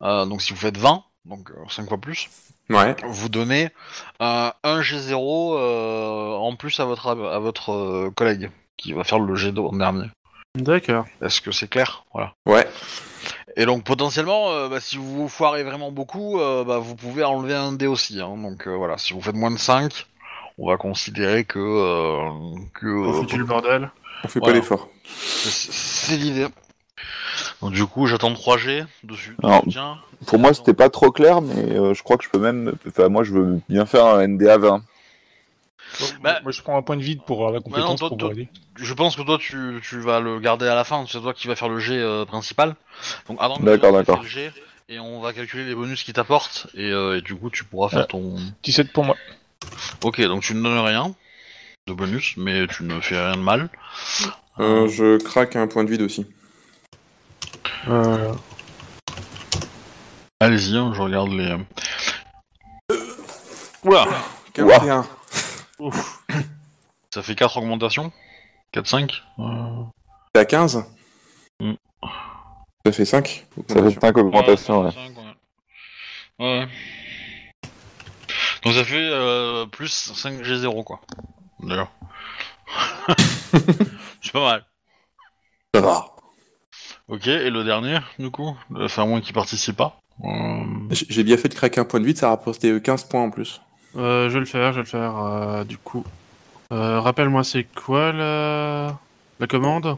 euh, 0.02 0.25
donc 0.25 0.41
si 0.41 0.52
vous 0.54 0.60
faites 0.60 0.78
20, 0.78 1.04
donc 1.25 1.49
5 1.69 1.88
fois 1.88 1.97
plus, 1.97 2.30
Ouais. 2.69 2.95
vous 3.08 3.30
donnez 3.30 3.69
euh, 4.21 4.52
un 4.63 4.82
G0 4.82 5.56
euh, 5.58 6.34
en 6.36 6.56
plus 6.56 6.80
à 6.80 6.86
votre, 6.86 7.08
à 7.08 7.39
votre 7.39 7.71
euh, 7.71 8.12
collègue 8.15 8.52
qui 8.78 8.93
va 8.93 9.04
faire 9.04 9.19
le 9.19 9.34
G2 9.36 9.60
en 9.69 9.75
dernier. 9.75 10.08
d'accord. 10.56 11.06
Est-ce 11.21 11.41
que 11.41 11.52
c'est 11.52 11.67
clair? 11.69 12.04
Voilà. 12.13 12.34
Ouais. 12.45 12.67
Et 13.58 13.65
donc 13.65 13.84
potentiellement, 13.84 14.52
euh, 14.52 14.69
bah, 14.69 14.80
si 14.80 14.97
vous 14.97 15.15
vous 15.23 15.28
foirez 15.30 15.63
vraiment 15.63 15.91
beaucoup, 15.91 16.39
euh, 16.39 16.63
bah, 16.63 16.78
vous 16.78 16.95
pouvez 16.95 17.23
enlever 17.23 17.56
un 17.56 17.71
dé 17.71 17.88
aussi. 17.88 18.21
hein. 18.21 18.38
Donc 18.38 18.67
euh, 18.67 18.75
voilà, 18.75 18.97
si 18.97 19.13
vous 19.13 19.21
faites 19.21 19.36
moins 19.36 19.52
de 19.52 19.58
5, 19.58 20.06
on 20.60 20.67
va 20.69 20.78
considérer 20.78 21.43
que... 21.45 21.60
euh, 21.60 22.60
que 22.74 22.86
On 22.88 23.24
euh, 23.24 23.38
le 23.38 23.45
bordel. 23.45 23.91
On 24.24 24.28
fait 24.28 24.39
Voilà. 24.39 24.54
pas 24.54 24.60
l'effort. 24.60 24.89
C'est 25.06 26.17
l'idée. 26.17 26.48
Donc 27.62 27.72
du 27.72 27.86
coup, 27.86 28.06
j'attends 28.08 28.32
3G 28.34 28.86
dessus. 29.04 29.36
Alors, 29.43 29.63
Tiens. 29.69 29.98
Pour 30.28 30.39
moi, 30.39 30.54
c'était 30.54 30.74
pas 30.74 30.89
trop 30.89 31.12
clair, 31.12 31.41
mais 31.41 31.56
euh, 31.78 31.93
je 31.93 32.04
crois 32.04 32.17
que 32.17 32.24
je 32.26 32.30
peux 32.30 32.39
même. 32.39 32.74
Enfin, 32.88 33.08
moi, 33.08 33.24
je 33.24 33.32
veux 33.34 33.62
bien 33.69 33.86
faire 33.86 34.06
un 34.06 34.28
NDA 34.28 34.58
20. 34.58 34.82
Bah- 36.22 36.39
Moi, 36.43 36.52
je 36.52 36.62
prends 36.62 36.78
un 36.78 36.82
point 36.82 36.98
de 36.98 37.02
vide 37.02 37.22
pour 37.26 37.45
la 37.48 37.54
non, 37.54 37.62
compétence 37.62 38.00
toi- 38.00 38.10
pour 38.10 38.17
toi- 38.17 38.28
vous 38.30 38.34
aider. 38.36 38.50
Je 38.76 38.93
pense 38.93 39.15
que 39.15 39.22
toi, 39.24 39.38
tu, 39.39 39.80
tu 39.82 40.00
vas 40.00 40.19
le 40.19 40.39
garder 40.39 40.67
à 40.67 40.76
la 40.76 40.84
fin. 40.84 41.04
C'est 41.08 41.19
toi 41.22 41.34
qui 41.34 41.48
vas 41.48 41.56
faire 41.56 41.69
le 41.69 41.80
G 41.80 41.98
euh, 41.98 42.26
principal. 42.26 42.76
Donc 43.28 43.39
d'accord. 43.63 44.00
aient 44.00 44.04
fait 44.06 44.15
le 44.22 44.28
G, 44.28 44.52
et 44.89 45.00
on 45.00 45.19
va 45.22 45.34
calculer 45.34 45.65
les 45.65 45.76
bonus 45.76 46.04
qu'il 46.04 46.13
t'apporte. 46.13 46.67
Et, 46.76 46.91
euh, 46.91 47.17
et 47.17 47.22
du 47.22 47.36
coup, 47.36 47.50
tu 47.50 47.63
pourras 47.63 47.89
faire 47.89 48.00
Ouais. 48.02 48.08
ton... 48.08 48.36
17 48.63 48.91
pour 48.93 49.04
moi. 49.06 49.15
Ok, 50.04 50.22
donc 50.22 50.44
tu 50.44 50.54
ne 50.54 50.62
donnes 50.62 50.80
rien 50.80 51.14
de 51.88 51.94
bonus, 51.94 52.36
mais 52.38 52.68
tu 52.68 52.84
ne 52.84 53.00
fais 53.02 53.20
rien 53.20 53.36
de 53.36 53.42
mal. 53.42 53.70
Euh, 54.60 54.88
je 54.88 55.18
craque 55.18 55.56
un 55.56 55.68
point 55.68 55.84
de 55.84 55.90
vide 55.90 56.02
aussi. 56.02 56.26
Euh, 57.88 58.34
Allez-y, 60.40 60.78
hein, 60.78 60.92
je 60.94 61.02
regarde 61.02 61.32
les... 61.32 61.56
Oula 63.84 64.06
41. 64.54 65.06
ouf. 65.80 66.24
Ça 67.14 67.24
fait 67.24 67.36
4 67.36 67.58
augmentations 67.58 68.12
4-5 68.74 69.22
euh... 69.40 69.44
T'es 70.34 70.40
à 70.42 70.46
15 70.46 70.86
Mm. 71.62 71.74
Ça 72.86 72.92
fait 72.94 73.04
5 73.04 73.48
Ça 73.68 73.84
fait 73.84 74.00
5 74.00 74.18
augmentations, 74.18 74.86
ouais. 74.86 74.92
cinq, 74.92 75.12
ouais. 75.18 75.36
Ouais. 76.40 76.68
Donc 78.63 78.74
ça 78.74 78.84
fait 78.84 79.10
euh, 79.12 79.65
plus 79.65 79.89
5 80.13 80.41
G0 80.41 80.84
quoi. 80.84 81.00
D'ailleurs. 81.62 81.91
C'est 84.22 84.32
pas 84.34 84.41
mal. 84.41 84.65
Ça 85.74 85.82
va. 85.82 86.06
Ok, 87.08 87.28
et 87.28 87.50
le 87.50 87.63
dernier, 87.63 88.00
du 88.19 88.30
coup? 88.30 88.56
Enfin, 88.76 89.06
moins 89.06 89.22
qui 89.22 89.34
participe 89.34 89.78
pas? 89.78 89.98
Euh, 90.24 90.63
J'ai 90.91 91.24
bien 91.24 91.38
fait 91.38 91.48
de 91.50 91.54
craquer 91.56 91.80
un 91.82 91.86
point 91.86 92.00
de 92.00 92.06
vide, 92.06 92.17
ça 92.17 92.28
a 92.28 92.30
rapporté 92.32 92.80
15 92.82 93.06
points 93.06 93.24
en 93.24 93.32
plus. 93.32 93.62
Euh, 93.95 94.30
je 94.30 94.34
vais 94.36 94.39
le 94.39 94.45
faire, 94.45 94.72
je 94.74 94.78
vais 94.78 94.84
le 94.84 94.88
faire. 94.88 95.17
euh, 95.17 95.63
du 95.63 95.78
coup, 95.78 96.06
Euh, 96.72 97.00
rappelle-moi, 97.00 97.43
c'est 97.43 97.63
quoi 97.63 98.12
la, 98.12 98.95
la 99.39 99.48
commande? 99.48 99.98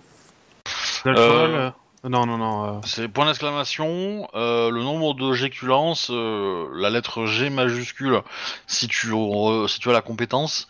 Non, 2.03 2.25
non, 2.25 2.37
non. 2.37 2.65
euh, 2.65 2.79
C'est 2.83 3.07
point 3.07 3.27
d'exclamation, 3.27 4.27
euh, 4.33 4.71
le 4.71 4.81
nombre 4.81 5.13
de 5.13 5.33
G 5.33 5.49
que 5.51 5.55
tu 5.55 5.67
lances, 5.67 6.09
euh, 6.11 6.67
la 6.73 6.89
lettre 6.89 7.25
G 7.27 7.49
majuscule 7.51 8.21
si 8.65 8.87
tu, 8.87 9.11
re- 9.11 9.67
si 9.67 9.79
tu 9.79 9.87
as 9.89 9.93
la 9.93 10.01
compétence, 10.01 10.67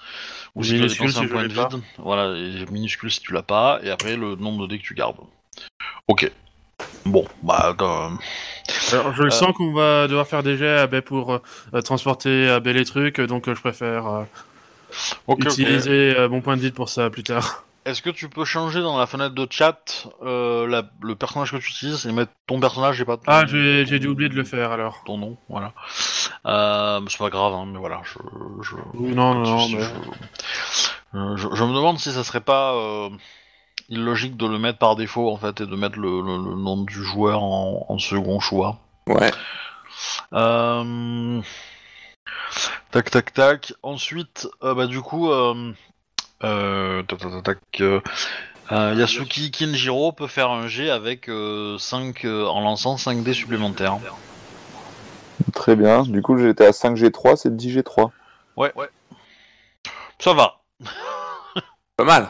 ou 0.55 0.63
si 0.63 0.71
tu 0.71 0.75
as 0.75 0.79
Minuscule 0.79 1.07
dépensé 1.07 1.17
si 1.19 1.23
un 1.23 1.27
je 1.27 1.33
point 1.33 1.43
l'ai 1.43 1.47
de 1.47 1.53
pas. 1.53 1.69
vide. 1.69 1.81
Voilà, 1.99 2.37
et 2.37 2.65
minuscule 2.71 3.09
si 3.09 3.21
tu 3.21 3.31
l'as 3.31 3.43
pas, 3.43 3.79
et 3.81 3.89
après 3.89 4.17
le 4.17 4.35
nombre 4.35 4.63
de 4.63 4.67
dés 4.67 4.79
que 4.79 4.83
tu 4.83 4.93
gardes. 4.93 5.15
Ok. 6.09 6.29
Bon, 7.05 7.25
bah. 7.43 7.75
euh, 7.79 8.09
Alors, 8.91 9.15
je 9.15 9.23
le 9.23 9.31
sens 9.31 9.53
qu'on 9.55 9.71
va 9.73 10.07
devoir 10.09 10.27
faire 10.27 10.43
des 10.43 10.57
jets 10.57 10.85
ben, 10.87 11.01
pour 11.01 11.39
euh, 11.73 11.81
transporter 11.81 12.49
ah, 12.49 12.59
ben, 12.59 12.75
les 12.75 12.83
trucs, 12.85 13.21
donc 13.21 13.47
euh, 13.47 13.55
je 13.55 13.61
préfère 13.61 14.05
euh, 14.07 14.23
ok, 15.27 15.39
ok. 15.39 15.47
utiliser 15.47 16.13
euh, 16.17 16.27
mon 16.27 16.41
point 16.41 16.57
de 16.57 16.61
vide 16.61 16.73
pour 16.73 16.89
ça 16.89 17.09
plus 17.09 17.23
tard. 17.23 17.63
Est-ce 17.85 18.01
que 18.03 18.11
tu 18.11 18.29
peux 18.29 18.45
changer 18.45 18.81
dans 18.81 18.97
la 18.97 19.07
fenêtre 19.07 19.33
de 19.33 19.47
chat 19.49 20.07
euh, 20.21 20.67
la- 20.67 20.83
le 21.01 21.15
personnage 21.15 21.51
que 21.51 21.57
tu 21.57 21.71
utilises 21.71 22.05
et 22.05 22.11
mettre 22.11 22.31
ton 22.47 22.59
personnage 22.59 23.01
et 23.01 23.05
pas 23.05 23.17
ton, 23.17 23.23
Ah, 23.27 23.45
j'ai 23.47 23.85
j'ai 23.87 23.97
dû 23.97 24.07
oublier 24.07 24.29
de 24.29 24.35
le 24.35 24.43
faire 24.43 24.71
alors. 24.71 25.03
ton 25.05 25.17
nom 25.17 25.37
Voilà. 25.49 25.73
Euh, 26.45 27.01
c'est 27.09 27.17
pas 27.17 27.29
grave, 27.31 27.53
hein, 27.53 27.65
mais 27.67 27.79
voilà, 27.79 28.01
je. 28.03 28.19
je... 28.61 28.75
Oui, 28.93 29.13
non, 29.15 29.33
non, 29.33 29.41
non, 29.41 29.57
je, 29.67 29.75
mais... 29.77 29.83
je- 31.13 31.35
je- 31.37 31.55
je 31.55 31.63
me 31.63 31.73
demande 31.73 31.97
si 31.99 32.11
ça 32.11 32.23
serait 32.23 32.39
pas 32.41 32.73
euh, 32.75 33.09
illogique 33.89 34.37
de 34.37 34.45
le 34.45 34.59
mettre 34.59 34.77
par 34.77 34.95
défaut 34.95 35.31
en 35.31 35.37
fait 35.37 35.61
et 35.61 35.65
de 35.65 35.75
mettre 35.75 35.97
le, 35.97 36.21
le- 36.21 36.37
le 36.51 36.55
nom 36.55 36.83
du 36.83 37.03
joueur 37.03 37.41
en, 37.41 37.85
en 37.89 37.97
second 37.97 38.39
choix. 38.39 38.77
Ouais. 39.07 39.31
Euh, 40.33 41.41
Tac 42.91 43.09
tac 43.09 43.33
tac. 43.33 43.73
Ensuite, 43.83 44.47
euh, 44.63 44.73
bah 44.75 44.85
du 44.85 45.01
coup, 45.01 45.31
euh, 45.31 45.73
Yasuki 48.71 49.51
Kinjiro 49.51 50.11
peut 50.11 50.27
faire 50.27 50.49
un 50.49 50.67
G 50.67 50.89
avec 50.89 51.25
5 51.25 52.25
en 52.25 52.61
lançant 52.61 52.97
5 52.97 53.23
dés 53.23 53.33
supplémentaires. 53.33 53.97
Très 55.53 55.75
bien. 55.75 56.03
Du 56.03 56.21
coup, 56.21 56.37
j'étais 56.37 56.65
à 56.65 56.71
5G3, 56.71 57.35
c'est 57.35 57.55
10G3. 57.55 58.09
Ouais, 58.57 58.71
ouais. 58.75 58.89
Ça 60.19 60.33
va. 60.33 60.61
Pas 61.97 62.03
mal. 62.03 62.29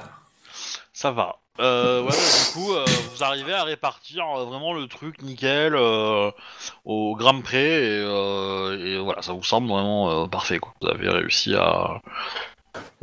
Ça 0.94 1.12
va. 1.12 1.38
Euh, 1.60 2.04
ouais, 2.04 2.10
du 2.10 2.54
coup, 2.54 2.74
euh, 2.74 2.86
vous 3.14 3.24
arrivez 3.24 3.54
à 3.54 3.64
répartir 3.64 4.26
euh, 4.26 4.46
vraiment 4.46 4.74
le 4.74 4.88
truc 4.88 5.22
nickel 5.22 5.76
euh, 5.76 6.32
au 6.86 7.16
gramme 7.16 7.44
près 7.44 7.84
et, 7.84 8.02
euh, 8.04 8.80
et 8.80 8.98
voilà, 8.98 9.22
ça 9.22 9.34
vous 9.34 9.44
semble 9.44 9.68
vraiment 9.68 10.24
euh, 10.24 10.28
parfait 10.28 10.60
quoi. 10.60 10.74
Vous 10.82 10.88
avez 10.88 11.10
réussi 11.10 11.54
à. 11.56 12.02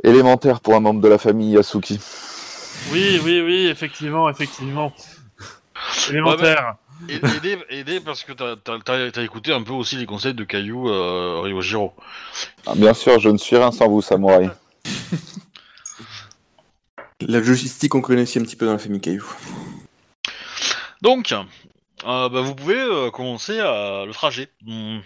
Élémentaire 0.02 0.60
pour 0.60 0.74
un 0.74 0.80
membre 0.80 1.00
de 1.00 1.08
la 1.08 1.18
famille 1.18 1.52
Yasuki. 1.52 2.00
Oui, 2.92 3.20
oui, 3.24 3.40
oui, 3.40 3.66
effectivement, 3.66 4.30
effectivement. 4.30 4.92
Élémentaire. 6.08 6.76
aider, 7.08 7.58
aider 7.68 8.00
parce 8.00 8.24
que 8.24 8.32
t'as 8.32 9.22
écouté 9.22 9.52
un 9.52 9.62
peu 9.62 9.72
aussi 9.72 9.96
les 9.96 10.06
conseils 10.06 10.34
de 10.34 10.44
Caillou 10.44 10.88
euh, 10.88 11.40
Ryojiro. 11.42 11.92
Ah, 12.66 12.74
Bien 12.76 12.94
sûr, 12.94 13.18
je 13.18 13.28
ne 13.28 13.38
suis 13.38 13.56
rien 13.56 13.72
sans 13.72 13.88
vous, 13.88 14.02
samouraï. 14.02 14.50
La 17.20 17.40
logistique, 17.40 17.94
on 17.96 18.00
connaît 18.00 18.22
aussi 18.22 18.38
un 18.38 18.42
petit 18.42 18.54
peu 18.54 18.64
dans 18.66 18.72
la 18.72 18.78
famille 18.78 19.00
Caillou. 19.00 19.26
Donc, 21.02 21.32
euh, 21.32 22.28
bah, 22.28 22.40
vous 22.40 22.54
pouvez 22.54 22.80
euh, 22.80 23.10
commencer 23.10 23.58
à 23.58 24.04
le 24.06 24.12
trajet. 24.12 24.48
Hmm. 24.64 25.00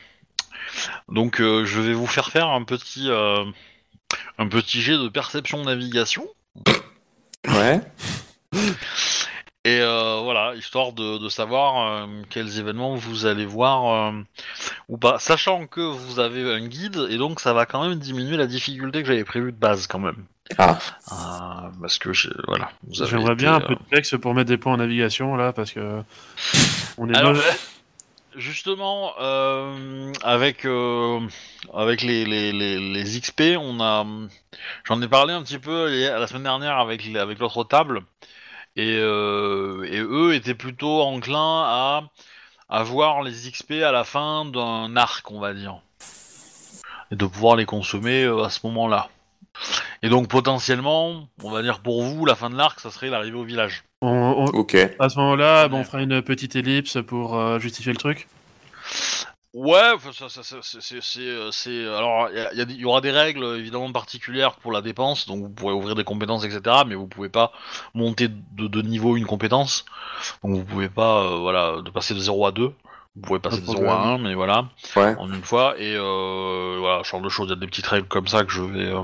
Donc, 1.09 1.41
euh, 1.41 1.65
je 1.65 1.81
vais 1.81 1.95
vous 1.95 2.07
faire 2.07 2.31
faire 2.31 2.49
un 2.49 2.65
petit, 2.65 3.09
euh, 3.09 3.45
un 4.39 4.49
petit 4.49 4.81
jet 4.81 4.99
de 4.99 5.09
perception 5.09 5.63
navigation. 5.65 6.27
Ouais. 7.49 7.81
Et 9.65 9.79
euh, 9.81 10.21
voilà, 10.25 10.57
histoire 10.57 10.93
de, 10.93 11.19
de 11.19 11.29
savoir 11.29 11.87
euh, 11.87 12.07
quels 12.31 12.59
événements 12.59 12.97
vous 12.97 13.27
allez 13.27 13.47
voir 13.47 14.11
euh, 14.11 14.21
ou 14.89 14.99
pas. 14.99 15.21
Sachant 15.21 15.69
que 15.69 15.81
vous 15.81 16.19
avez 16.19 16.53
un 16.53 16.67
guide, 16.67 17.07
et 17.11 17.17
donc 17.17 17.39
ça 17.39 17.53
va 17.53 17.65
quand 17.65 17.89
même 17.89 17.97
diminuer 17.97 18.37
la 18.37 18.49
difficulté 18.49 19.03
que 19.03 19.09
j'avais 19.09 19.23
prévue 19.23 19.53
de 19.53 19.57
base 19.57 19.87
quand 19.87 20.01
même. 20.01 20.25
Ah. 20.59 20.79
Euh, 21.13 21.69
parce 21.81 21.99
que, 21.99 22.11
voilà, 22.49 22.71
J'aimerais 22.91 23.37
bien 23.37 23.55
un 23.55 23.61
euh, 23.61 23.69
peu 23.69 23.75
de 23.75 23.85
texte 23.95 24.17
pour 24.17 24.35
mettre 24.35 24.49
des 24.49 24.59
points 24.59 24.75
en 24.75 24.79
navigation 24.79 25.37
là, 25.37 25.53
parce 25.53 25.71
que 25.71 26.03
on 26.99 27.09
est 27.09 27.17
Alors, 27.17 27.35
mauvais. 27.35 27.57
Justement, 28.37 29.13
euh, 29.21 30.13
avec 30.23 30.65
euh, 30.65 31.21
avec 31.75 32.01
les, 32.01 32.25
les, 32.25 33.21
XP, 33.21 33.59
on 33.59 33.79
a, 33.81 34.07
j'en 34.85 35.03
ai 35.03 35.09
parlé 35.09 35.35
un 35.35 35.43
petit 35.43 35.59
peu 35.59 35.89
la 36.09 36.27
semaine 36.27 36.45
dernière 36.45 36.79
avec 36.79 37.07
avec 37.15 37.39
l'autre 37.39 37.65
table, 37.65 38.03
et, 38.77 38.97
euh, 38.99 39.85
et 39.85 39.99
eux 39.99 40.35
étaient 40.35 40.55
plutôt 40.55 41.03
enclins 41.03 41.63
à 41.65 42.03
avoir 42.71 43.23
les 43.23 43.33
XP 43.33 43.83
à 43.83 43.93
la 43.93 44.05
fin 44.05 44.47
d'un 44.47 44.97
arc, 44.97 45.31
on 45.31 45.39
va 45.41 45.53
dire, 45.53 45.81
et 47.11 47.17
de 47.17 47.27
pouvoir 47.27 47.57
les 47.57 47.67
consommer 47.67 48.25
à 48.25 48.49
ce 48.49 48.67
moment-là. 48.67 49.11
Et 50.03 50.09
donc 50.09 50.29
potentiellement, 50.29 51.29
on 51.43 51.51
va 51.51 51.63
dire 51.63 51.81
pour 51.81 52.03
vous, 52.03 52.25
la 52.27 52.35
fin 52.35 52.51
de 52.51 52.57
l'arc, 52.57 52.81
ça 52.81 52.91
serait 52.91 53.09
l'arrivée 53.11 53.37
au 53.39 53.45
village. 53.45 53.85
On- 54.01 54.09
on- 54.09 54.45
Ok. 54.47 54.77
à 54.99 55.09
ce 55.09 55.19
moment-là, 55.19 55.69
bon, 55.69 55.79
on 55.79 55.85
fera 55.85 56.03
une 56.03 56.23
petite 56.23 56.57
ellipse 56.57 56.99
pour 57.07 57.37
euh, 57.39 57.59
justifier 57.59 57.93
le 57.93 57.99
truc. 57.99 58.29
Ouais, 59.55 59.91
enfin, 59.95 60.13
ça, 60.15 60.31
ça, 60.31 60.43
ça, 60.43 60.57
c'est- 60.63 60.81
c'est, 60.81 61.03
c'est, 61.03 61.21
euh, 61.21 61.51
c'est- 61.51 61.87
alors 61.87 62.31
il 62.55 62.81
y, 62.81 62.85
aura 62.87 63.03
des 63.03 63.11
règles 63.11 63.45
évidemment 63.59 63.93
particulières 63.93 64.55
pour 64.55 64.73
la 64.73 64.81
dépense, 64.81 65.27
donc 65.27 65.43
vous 65.43 65.51
pourrez 65.51 65.75
ouvrir 65.75 65.95
des 65.95 66.05
compétences, 66.05 66.43
etc. 66.45 66.77
Mais 66.87 66.95
vous 66.95 67.07
pouvez 67.07 67.29
pas 67.29 67.53
monter 67.93 68.29
de, 68.29 68.67
de 68.67 68.81
niveau 68.83 69.15
une 69.19 69.27
compétence, 69.27 69.85
donc 70.43 70.57
vous 70.57 70.65
pouvez 70.65 70.89
pas, 70.89 71.25
euh, 71.25 71.37
voilà, 71.37 71.83
de 71.83 71.91
passer 71.91 72.15
de 72.15 72.19
0 72.21 72.47
à 72.47 72.53
2. 72.53 72.73
Vous 73.15 73.23
pouvez 73.23 73.41
passer 73.41 73.61
de 73.61 73.67
Pas 73.67 73.73
de 73.73 73.77
0 73.79 73.91
à 73.91 73.95
problème. 73.97 74.15
1, 74.25 74.29
mais 74.29 74.35
voilà, 74.35 74.65
Ouais. 74.97 75.15
en 75.19 75.31
une 75.31 75.43
fois. 75.43 75.75
Et 75.79 75.95
euh, 75.97 76.77
voilà, 76.81 77.05
ce 77.05 77.11
genre 77.11 77.21
de 77.21 77.29
choses, 77.29 77.49
il 77.49 77.51
y 77.51 77.53
a 77.53 77.57
des 77.61 77.67
petites 77.67 77.87
règles 77.87 78.09
comme 78.09 78.27
ça 78.27 78.43
que 78.45 78.51
je 78.53 78.63
vais, 78.63 78.87
euh, 78.87 79.03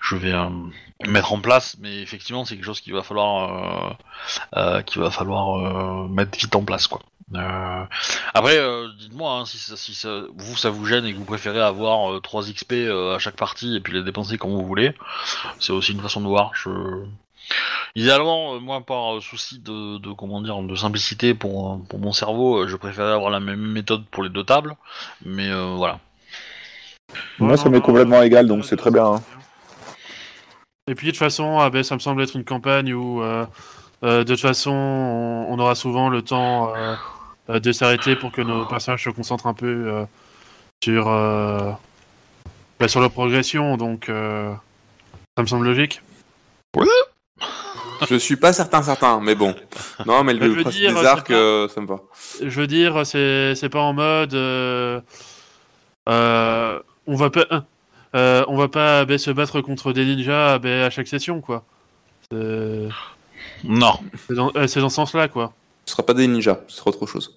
je 0.00 0.14
vais 0.16 0.32
euh, 0.32 0.48
mettre 1.06 1.32
en 1.32 1.40
place. 1.40 1.76
Mais 1.80 2.00
effectivement, 2.00 2.44
c'est 2.44 2.54
quelque 2.54 2.64
chose 2.64 2.80
qu'il 2.80 2.92
va 2.94 3.02
falloir, 3.02 3.90
euh, 3.90 3.90
euh, 4.56 4.82
qu'il 4.82 5.02
va 5.02 5.10
falloir 5.10 5.56
euh, 5.58 6.06
mettre 6.08 6.38
vite 6.38 6.54
en 6.54 6.62
place, 6.64 6.86
quoi. 6.86 7.00
Euh, 7.34 7.84
après, 8.34 8.58
euh, 8.58 8.88
dites-moi 8.98 9.32
hein, 9.38 9.44
si, 9.44 9.56
ça, 9.58 9.76
si 9.76 9.94
ça, 9.94 10.22
vous 10.36 10.56
ça 10.56 10.68
vous 10.70 10.84
gêne 10.84 11.04
et 11.04 11.12
que 11.12 11.18
vous 11.18 11.24
préférez 11.24 11.60
avoir 11.60 12.12
euh, 12.12 12.20
3 12.20 12.42
XP 12.52 12.72
euh, 12.72 13.14
à 13.14 13.20
chaque 13.20 13.36
partie 13.36 13.76
et 13.76 13.80
puis 13.80 13.92
les 13.92 14.02
dépenser 14.02 14.36
quand 14.36 14.48
vous 14.48 14.66
voulez. 14.66 14.94
C'est 15.60 15.72
aussi 15.72 15.92
une 15.92 16.00
façon 16.00 16.20
de 16.20 16.26
voir. 16.26 16.50
Je... 16.54 16.70
Idéalement, 17.96 18.54
euh, 18.54 18.60
moi 18.60 18.80
par 18.80 19.16
euh, 19.16 19.20
souci 19.20 19.58
de, 19.58 19.98
de 19.98 20.12
comment 20.12 20.40
dire 20.42 20.56
de 20.62 20.74
simplicité 20.76 21.34
pour, 21.34 21.72
euh, 21.72 21.76
pour 21.88 21.98
mon 21.98 22.12
cerveau, 22.12 22.58
euh, 22.62 22.68
je 22.68 22.76
préférais 22.76 23.12
avoir 23.12 23.30
la 23.30 23.40
même 23.40 23.60
méthode 23.60 24.04
pour 24.10 24.22
les 24.22 24.28
deux 24.28 24.44
tables. 24.44 24.76
Mais 25.24 25.48
euh, 25.50 25.74
voilà. 25.76 25.98
Moi, 27.40 27.56
ça 27.56 27.68
m'est 27.68 27.80
complètement 27.80 28.22
égal, 28.22 28.46
donc 28.46 28.64
c'est 28.64 28.76
très 28.76 28.90
bien. 28.92 29.04
hein. 29.06 29.22
Et 30.86 30.94
puis 30.94 31.08
de 31.08 31.12
toute 31.12 31.18
façon, 31.18 31.58
ah 31.58 31.70
ben, 31.70 31.82
ça 31.82 31.94
me 31.94 32.00
semble 32.00 32.22
être 32.22 32.36
une 32.36 32.44
campagne 32.44 32.92
où 32.94 33.22
euh, 33.22 33.44
euh, 34.04 34.24
de 34.24 34.34
toute 34.34 34.40
façon, 34.40 34.70
on, 34.70 35.46
on 35.48 35.58
aura 35.58 35.74
souvent 35.74 36.08
le 36.08 36.22
temps 36.22 36.72
de 37.48 37.72
s'arrêter 37.72 38.14
pour 38.14 38.30
que 38.30 38.40
nos 38.42 38.64
personnages 38.66 39.02
se 39.04 39.10
concentrent 39.10 39.48
un 39.48 39.54
peu 39.54 39.66
euh, 39.66 40.04
sur 40.84 41.08
euh, 41.08 41.72
bah, 42.78 42.86
sur 42.86 43.00
leur 43.00 43.10
progression. 43.10 43.76
Donc, 43.76 44.08
euh, 44.08 44.54
ça 45.36 45.42
me 45.42 45.48
semble 45.48 45.66
logique. 45.66 46.00
Je 48.08 48.16
suis 48.16 48.36
pas 48.36 48.52
certain, 48.52 48.82
certain, 48.82 49.20
mais 49.20 49.34
bon. 49.34 49.54
Non, 50.06 50.24
mais 50.24 50.34
je 50.34 50.38
le 50.40 50.48
veux 50.48 50.62
principe 50.62 50.80
dire, 50.80 50.94
des 50.94 51.00
c'est 51.00 51.06
arcs, 51.06 51.28
pas- 51.28 51.34
euh, 51.34 51.68
ça 51.68 51.80
me 51.80 51.86
va. 51.86 52.00
Je 52.40 52.60
veux 52.60 52.66
dire, 52.66 53.04
c'est 53.06 53.54
c'est 53.54 53.68
pas 53.68 53.80
en 53.80 53.92
mode 53.92 54.34
euh, 54.34 55.00
euh, 56.08 56.78
on 57.06 57.14
va 57.16 57.30
pas 57.30 57.46
euh, 58.16 58.44
on 58.48 58.56
va 58.56 58.68
pas 58.68 59.06
se 59.18 59.30
battre 59.30 59.60
contre 59.60 59.92
des 59.92 60.04
ninjas 60.04 60.54
à 60.62 60.90
chaque 60.90 61.08
session 61.08 61.40
quoi. 61.40 61.64
C'est 62.30 62.88
Non, 63.64 63.94
c'est 64.28 64.34
dans, 64.34 64.50
euh, 64.56 64.66
c'est 64.66 64.80
dans 64.80 64.88
ce 64.88 64.96
sens-là 64.96 65.28
quoi. 65.28 65.52
Ce 65.86 65.92
sera 65.92 66.02
pas 66.04 66.14
des 66.14 66.26
ninjas, 66.26 66.58
ce 66.68 66.76
sera 66.78 66.90
autre 66.90 67.06
chose. 67.06 67.36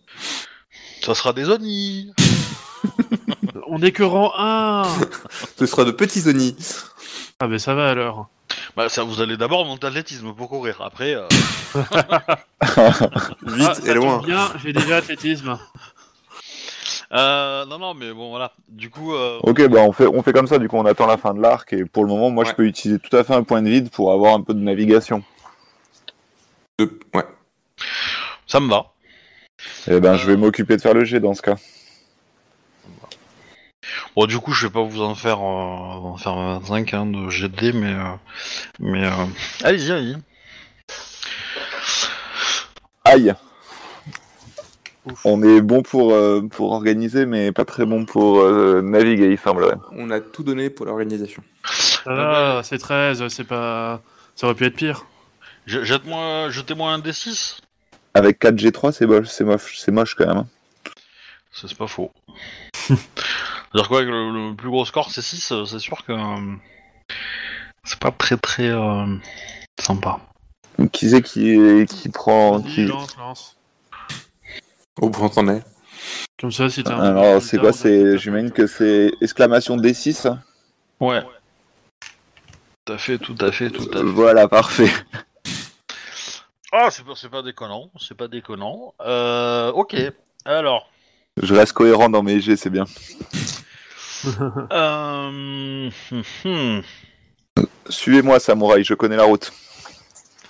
ça 1.02 1.14
sera 1.16 1.34
des 1.34 1.50
Oni. 1.50 2.14
On 3.68 3.82
est 3.82 3.92
que 3.92 4.04
rang 4.04 4.32
1 4.38 4.84
Ce 5.58 5.66
sera 5.66 5.84
de 5.86 5.92
petits 5.92 6.28
Oni. 6.28 6.56
Ah 7.40 7.48
ben 7.48 7.58
ça 7.60 7.74
va 7.76 7.90
alors. 7.90 8.30
Bah 8.76 8.90
ça, 8.90 9.04
vous 9.04 9.22
allez 9.22 9.38
d'abord 9.38 9.66
monter 9.66 9.88
athlétisme 9.88 10.34
pour 10.34 10.50
courir. 10.50 10.82
Après, 10.82 11.14
euh, 11.16 11.28
Vite 13.44 13.68
Ah, 13.70 13.74
ça 13.76 13.92
et 13.92 13.94
loin. 13.94 14.22
Bien, 14.26 14.52
j'ai 14.64 14.74
déjà 14.74 14.98
athlétisme. 14.98 15.58
euh, 17.14 17.66
non 17.66 17.78
non 17.80 17.94
mais 17.94 18.12
bon 18.14 18.30
voilà. 18.30 18.52
Du 18.70 18.90
coup. 18.90 19.14
Euh... 19.14 19.40
Ok, 19.44 19.68
bah 19.68 19.82
on 19.82 19.92
fait, 19.92 20.08
on 20.08 20.24
fait 20.24 20.34
comme 20.34 20.48
ça, 20.48 20.58
du 20.60 20.68
coup 20.68 20.78
on 20.78 20.86
attend 20.86 21.06
la 21.06 21.18
fin 21.18 21.34
de 21.34 21.42
l'arc, 21.42 21.72
et 21.74 21.86
pour 21.86 22.04
le 22.04 22.10
moment, 22.10 22.30
moi 22.30 22.44
Ouais. 22.44 22.50
je 22.50 22.56
peux 22.56 22.66
utiliser 22.66 23.00
tout 23.00 23.16
à 23.16 23.24
fait 23.24 23.34
un 23.34 23.44
point 23.44 23.62
de 23.62 23.70
vide 23.70 23.90
pour 23.92 24.12
avoir 24.12 24.34
un 24.34 24.42
peu 24.42 24.54
de 24.54 24.60
navigation. 24.60 25.24
Ouais. 26.80 27.24
Ça 28.48 28.60
me 28.60 28.70
va. 28.70 28.86
Et 29.88 30.00
ben 30.00 30.16
je 30.16 30.26
Euh. 30.26 30.32
vais 30.32 30.38
m'occuper 30.38 30.76
de 30.76 30.82
faire 30.82 30.94
le 30.94 31.06
jet 31.06 31.20
dans 31.20 31.34
ce 31.34 31.42
cas. 31.42 31.56
Bon, 34.16 34.26
du 34.28 34.38
coup, 34.40 34.52
je 34.54 34.68
vais 34.68 34.74
pas 34.74 34.84
vous 34.84 35.02
en 35.02 35.16
faire, 35.16 35.40
euh, 35.40 35.42
en 35.44 36.18
faire 36.18 36.36
25 36.60 36.94
hein, 36.94 37.06
de 37.08 37.30
GD, 37.30 37.74
mais, 37.74 37.94
euh, 37.94 38.04
mais 38.80 39.06
euh, 39.06 39.12
allez-y, 39.64 39.92
allez-y. 39.92 40.18
Aïe 43.06 43.34
Ouf. 45.06 45.20
On 45.26 45.44
est 45.44 45.60
bon 45.62 45.82
pour, 45.82 46.14
euh, 46.14 46.42
pour 46.50 46.72
organiser, 46.72 47.26
mais 47.26 47.52
pas 47.52 47.66
très 47.66 47.86
bon 47.86 48.06
pour 48.06 48.40
euh, 48.40 48.82
naviguer, 48.82 49.32
il 49.32 49.38
semblerait. 49.38 49.76
On 49.92 50.10
a 50.12 50.22
tout 50.22 50.44
donné 50.44 50.70
pour 50.70 50.86
l'organisation. 50.86 51.44
Ça 52.06 52.14
va, 52.14 52.62
c'est 52.64 52.78
13, 52.78 53.28
c'est 53.28 53.44
pas. 53.44 54.02
Ça 54.36 54.46
aurait 54.48 54.56
pu 54.56 54.66
être 54.66 54.76
pire. 54.76 55.06
Je- 55.66 55.84
Jette-moi, 55.84 56.50
jetez-moi 56.52 56.92
un 56.92 57.00
D6. 57.00 57.58
Avec 58.14 58.40
4G3, 58.40 58.92
c'est 58.94 59.06
moche, 59.08 59.28
c'est 59.28 59.44
moche, 59.44 59.76
c'est 59.78 59.92
moche 59.92 60.16
quand 60.16 60.28
même. 60.28 60.38
hein. 60.38 60.48
Ça, 61.52 61.68
C'est 61.68 61.78
pas 61.78 61.88
faux. 61.88 62.12
C'est-à-dire 63.74 63.90
quoi, 63.90 64.02
que 64.02 64.10
le, 64.10 64.50
le 64.50 64.56
plus 64.56 64.70
gros 64.70 64.86
score 64.86 65.10
c'est 65.10 65.22
6, 65.22 65.52
euh, 65.52 65.66
c'est 65.66 65.80
sûr 65.80 66.06
que 66.06 66.12
euh, 66.12 66.56
c'est 67.84 68.00
pas 68.00 68.12
très 68.12 68.38
très 68.38 68.70
euh, 68.70 69.06
sympa. 69.80 70.20
Qui 70.92 71.10
c'est 71.10 71.22
qui, 71.22 71.86
qui 71.88 72.10
prend... 72.10 72.62
Qui... 72.62 72.86
lance, 72.86 73.18
lance. 73.18 73.58
Au 75.02 75.10
point 75.10 75.30
t'en 75.30 75.48
es. 75.48 75.64
Comme 76.40 76.52
ça, 76.52 76.70
si 76.70 76.84
t'as 76.84 76.96
un. 76.96 77.16
Alors 77.16 77.42
c'est 77.42 77.58
quoi 77.58 77.74
c'est... 77.74 78.18
J'imagine 78.18 78.52
que 78.52 78.68
c'est 78.68 79.12
exclamation 79.22 79.78
D6 79.78 80.28
hein 80.28 80.40
Ouais. 81.00 81.22
Tout 82.86 82.94
à 82.94 82.98
fait, 82.98 83.18
tout 83.18 83.36
à 83.40 83.52
fait, 83.52 83.70
tout 83.70 83.90
à 83.94 83.98
fait. 83.98 84.04
Voilà, 84.04 84.48
parfait. 84.48 84.92
Ah, 86.76 86.90
c'est 86.90 87.06
pas, 87.06 87.14
c'est 87.16 87.30
pas 87.30 87.44
déconnant, 87.44 87.92
c'est 88.00 88.18
pas 88.18 88.28
déconnant. 88.28 88.96
Euh, 89.02 89.72
ok, 89.72 89.96
alors. 90.44 90.90
Je 91.42 91.54
reste 91.54 91.74
cohérent 91.74 92.10
dans 92.10 92.24
mes 92.24 92.40
jets, 92.40 92.56
c'est 92.56 92.72
bien. 92.72 92.86
Euh, 94.72 95.90
hum, 96.12 96.24
hum. 96.46 96.82
Suivez-moi, 97.90 98.40
samouraï, 98.40 98.84
je 98.84 98.94
connais 98.94 99.16
la 99.18 99.24
route. 99.24 99.52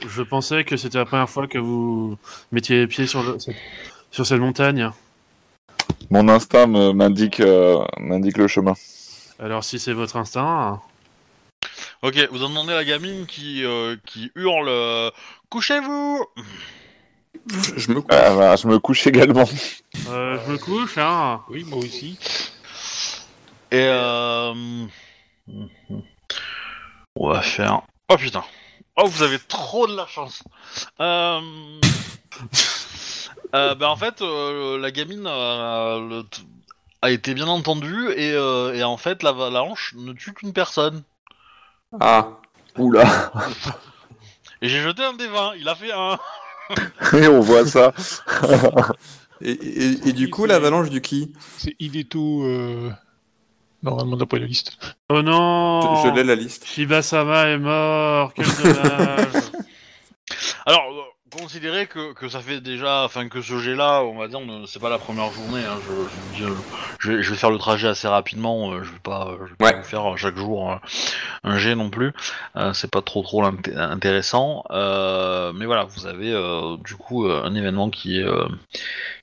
Je 0.08 0.22
pensais 0.22 0.64
que 0.64 0.78
c'était 0.78 0.98
la 0.98 1.06
première 1.06 1.30
fois 1.30 1.48
que 1.48 1.58
vous 1.58 2.18
mettiez 2.52 2.80
les 2.82 2.88
pieds 2.88 3.08
sur, 3.08 3.24
le- 3.24 3.38
sur 4.12 4.26
cette 4.26 4.40
montagne. 4.40 4.90
Mon 6.10 6.28
instinct 6.30 6.68
m'indique 6.68 7.40
euh, 7.40 7.84
m'indique 8.00 8.38
le 8.38 8.48
chemin. 8.48 8.74
Alors, 9.40 9.64
si 9.64 9.80
c'est 9.80 9.94
votre 9.94 10.18
instinct. 10.18 10.82
Ok, 12.02 12.28
vous 12.32 12.44
entendez 12.44 12.74
la 12.74 12.84
gamine 12.84 13.26
qui, 13.26 13.64
euh, 13.64 13.96
qui 14.06 14.32
hurle 14.36 14.68
euh, 14.70 15.10
Couchez-vous 15.50 16.26
Je, 17.48 17.80
je 17.80 17.92
me 17.92 18.02
couche. 18.02 18.12
Ah, 18.16 18.36
bah, 18.36 18.56
je 18.58 18.68
me 18.68 18.78
couche 18.80 19.08
également. 19.08 19.48
Euh, 20.10 20.38
je 20.46 20.52
me 20.52 20.58
couche, 20.58 20.98
hein. 20.98 21.42
Oui, 21.50 21.64
moi 21.68 21.80
aussi. 21.80 22.18
Et 23.74 23.88
euh... 23.90 24.54
On 27.16 27.28
va 27.30 27.42
faire... 27.42 27.82
Oh 28.10 28.18
putain 28.18 28.44
Oh, 28.96 29.08
vous 29.08 29.24
avez 29.24 29.40
trop 29.40 29.88
de 29.88 29.96
la 29.96 30.06
chance 30.06 30.44
euh... 31.00 31.40
Euh, 33.56 33.76
bah, 33.76 33.90
en 33.90 33.96
fait, 33.96 34.22
euh, 34.22 34.80
la 34.80 34.90
gamine 34.92 35.26
euh, 35.28 36.00
le 36.08 36.24
t- 36.24 36.42
a 37.04 37.12
été 37.12 37.34
bien 37.36 37.48
entendue 37.48 38.12
et, 38.16 38.32
euh, 38.34 38.74
et 38.74 38.84
en 38.84 38.98
fait, 38.98 39.22
l'avalanche 39.22 39.94
ne 39.96 40.14
tue 40.14 40.34
qu'une 40.34 40.54
personne. 40.54 41.04
Ah, 42.00 42.30
Oula, 42.80 43.32
Et 44.64 44.70
j'ai 44.70 44.82
jeté 44.82 45.04
un 45.04 45.14
des 45.14 45.28
20, 45.28 45.54
il 45.60 45.70
a 45.70 45.76
fait 45.76 45.92
un. 45.92 46.18
et 47.14 47.28
on 47.28 47.42
voit 47.42 47.68
ça. 47.68 47.94
et, 49.42 49.52
et- 49.52 50.10
et 50.10 50.14
du 50.14 50.32
coup, 50.32 50.46
l'avalanche 50.46 50.90
du 50.90 51.02
qui? 51.02 51.34
C'est 51.58 51.76
Hideto. 51.80 52.44
Euh... 52.46 52.92
Normalement, 53.84 54.16
d'après 54.18 54.40
la 54.40 54.46
liste. 54.48 54.78
Oh 55.10 55.22
non 55.22 56.02
Je, 56.04 56.10
je 56.10 56.16
l'ai 56.16 56.24
la 56.24 56.36
liste. 56.36 56.66
Shibasama 56.66 57.48
est 57.50 57.58
mort, 57.58 58.34
quel 58.34 58.46
dommage 58.46 59.28
Alors, 60.66 60.84
considérez 61.38 61.88
que, 61.88 62.14
que 62.14 62.30
ça 62.30 62.40
fait 62.40 62.62
déjà, 62.62 63.04
enfin 63.04 63.28
que 63.28 63.42
ce 63.42 63.58
jet-là, 63.60 64.04
on 64.04 64.18
va 64.18 64.28
dire, 64.30 64.40
c'est 64.68 64.80
pas 64.82 64.90
la 64.90 64.98
première 65.00 65.30
journée. 65.32 65.62
hein, 65.66 65.78
je, 66.36 66.44
euh, 66.46 66.50
je 67.00 67.12
vais, 67.12 67.24
je 67.24 67.32
vais 67.32 67.36
faire 67.36 67.50
le 67.52 67.58
trajet 67.58 67.88
assez 67.90 68.08
rapidement. 68.08 68.72
euh, 68.72 68.84
je 68.84 68.92
vais 68.92 69.00
pas, 69.04 69.28
euh, 69.32 69.38
je 69.46 69.50
vais 69.52 69.56
pas 69.58 69.78
vous 69.80 69.84
faire 69.84 70.18
chaque 70.18 70.38
jour 70.38 70.72
euh, 70.72 70.76
un 71.44 71.58
jet 71.58 71.76
non 71.76 71.90
plus. 71.90 72.14
Euh, 72.56 72.72
c'est 72.74 72.90
pas 72.90 73.02
trop 73.02 73.22
trop 73.22 73.44
int- 73.44 73.78
intéressant. 73.78 74.64
Euh, 74.72 75.52
mais 75.54 75.66
voilà, 75.66 75.84
vous 75.84 76.06
avez 76.06 76.32
euh, 76.32 76.78
du 76.78 76.96
coup 76.96 77.26
un 77.28 77.54
événement 77.54 77.90
qui 77.90 78.20
est 78.20 78.24
euh, 78.24 78.48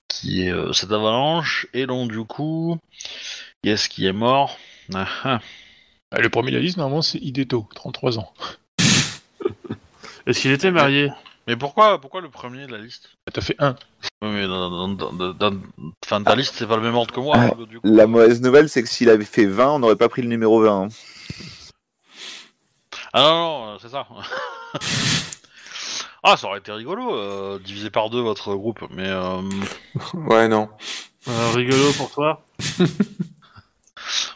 qui 0.09 0.43
est 0.47 0.51
euh, 0.53 0.73
cette 0.73 0.93
avalanche 0.93 1.67
et 1.73 1.87
donc 1.87 2.11
du 2.11 2.25
coup, 2.25 2.77
qui 3.63 3.71
est-ce 3.71 3.89
qui 3.89 4.07
est 4.07 4.13
mort? 4.13 4.57
Ah, 4.95 5.07
ah. 5.25 5.41
Ah, 6.13 6.21
le 6.21 6.29
premier 6.29 6.51
de 6.51 6.57
la 6.57 6.63
liste, 6.63 6.77
normalement, 6.77 7.03
c'est 7.03 7.19
Hideto, 7.19 7.69
33 7.75 8.19
ans. 8.19 8.33
Est-ce 10.27 10.41
qu'il 10.41 10.51
était 10.51 10.71
marié? 10.71 11.11
Mais 11.47 11.57
pourquoi 11.57 12.01
pourquoi 12.01 12.21
le 12.21 12.29
premier 12.31 12.67
de 12.67 12.73
la 12.73 12.79
liste? 12.79 13.11
Ah, 13.27 13.31
T'as 13.33 13.41
fait 13.41 13.57
un. 13.59 13.75
Oui, 14.23 14.29
mais 14.31 14.47
dans, 14.47 14.89
dans, 14.89 15.13
dans, 15.13 15.33
dans- 15.33 15.61
enfin, 16.05 16.23
ta 16.23 16.37
liste, 16.37 16.55
c'est 16.57 16.67
pas 16.67 16.77
le 16.77 16.83
même 16.83 16.95
ordre 16.95 17.13
que 17.13 17.21
moi. 17.21 17.37
Ah, 17.39 17.51
du 17.65 17.81
coup. 17.81 17.89
La 17.89 18.07
mauvaise 18.07 18.41
nouvelle, 18.43 18.69
c'est 18.69 18.83
que 18.83 18.89
s'il 18.89 19.09
avait 19.09 19.25
fait 19.25 19.47
20, 19.47 19.71
on 19.73 19.79
n'aurait 19.81 19.97
pas 19.97 20.09
pris 20.09 20.23
le 20.23 20.29
numéro 20.29 20.63
20. 20.63 20.85
hein. 20.85 20.89
Ah 23.13 23.23
non, 23.23 23.31
non, 23.31 23.69
euh, 23.75 23.79
c'est 23.81 23.89
ça. 23.89 24.07
ah, 26.23 26.37
ça 26.37 26.47
aurait 26.49 26.59
été 26.59 26.73
rigolo, 26.73 27.15
euh, 27.15 27.59
diviser 27.59 27.91
par 27.91 28.11
deux 28.11 28.21
votre 28.21 28.55
groupe, 28.55 28.85
mais 28.91 29.09
euh, 29.09 29.41
Ouais, 30.15 30.49
non. 30.49 30.69
Euh, 31.29 31.51
Rigolo 31.55 31.93
pour 31.97 32.11
toi? 32.11 32.45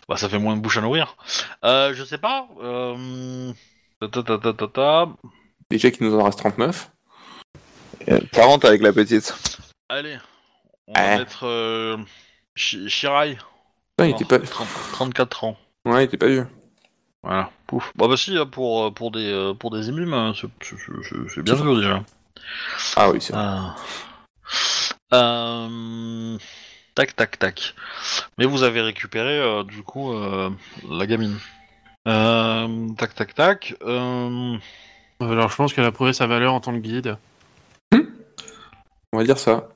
bah, 0.09 0.17
ça 0.17 0.29
fait 0.29 0.39
moins 0.39 0.57
de 0.57 0.61
bouche 0.61 0.77
à 0.77 0.81
nourrir. 0.81 1.17
Euh, 1.65 1.95
je 1.95 2.05
sais 2.05 2.19
pas. 2.19 2.49
Euh... 2.63 3.53
ta, 4.01 4.09
ta, 4.09 4.39
ta, 4.39 4.53
ta, 4.53 4.69
ta. 4.69 5.09
Déjà 5.71 5.91
qu'il 5.91 6.07
nous 6.07 6.19
en 6.19 6.25
reste 6.25 6.39
39. 6.39 6.91
Euh, 8.09 8.21
40 8.33 8.65
avec 8.65 8.83
la 8.83 8.93
petite. 8.93 9.35
Allez, 9.89 10.19
on 10.89 10.93
va 10.93 11.01
Ouais. 11.03 11.19
mettre 11.19 11.47
euh, 11.47 11.97
Shi- 12.55 12.89
Shirai. 12.89 13.39
Ouais, 13.99 14.11
il 14.11 14.15
était 14.15 14.25
pas... 14.25 14.39
30 14.39 14.69
34 14.93 15.45
ans. 15.45 15.57
Ouais, 15.85 16.03
il 16.03 16.07
était 16.07 16.17
pas 16.19 16.27
vieux. 16.27 16.47
Voilà, 17.23 17.51
pouf. 17.67 17.93
Bah, 17.95 18.07
bah 18.09 18.17
si, 18.19 18.37
pour, 18.53 18.85
euh, 18.85 18.91
pour 18.91 19.11
des, 19.11 19.33
euh, 19.33 19.55
pour 19.55 19.71
des 19.71 19.89
émumes, 19.89 20.13
hein, 20.13 20.35
c'est- 20.39 20.49
c'est 20.61 20.77
c'est- 20.77 21.35
c'est 21.35 21.43
bien 21.43 21.57
sûr 21.57 21.77
déjà. 21.77 22.03
Ah 22.97 23.11
oui, 23.11 23.21
c'est 23.23 23.33
vrai. 23.33 23.45
Euh, 25.15 26.39
Tac, 26.95 27.17
tac, 27.17 27.39
tac. 27.39 27.75
Mais 28.39 28.45
vous 28.47 28.63
avez 28.63 28.81
récupéré, 28.81 29.39
euh, 29.39 29.65
du 29.65 29.83
coup, 29.83 30.13
euh, 30.13 30.51
la 30.89 31.07
gamine. 31.07 31.37
Euh, 32.07 32.89
tac, 32.97 33.15
tac, 33.15 33.35
tac. 33.35 33.75
Euh, 33.83 34.57
Alors 35.21 35.51
je 35.51 35.57
pense 35.57 35.73
qu'elle 35.73 35.85
a 35.87 35.93
prouvé 35.93 36.13
sa 36.13 36.27
valeur 36.27 36.53
en 36.55 36.61
tant 36.61 36.73
que 36.73 36.79
guide. 36.79 37.17
On 39.13 39.19
va 39.19 39.25
dire 39.25 39.39
ça. 39.39 39.69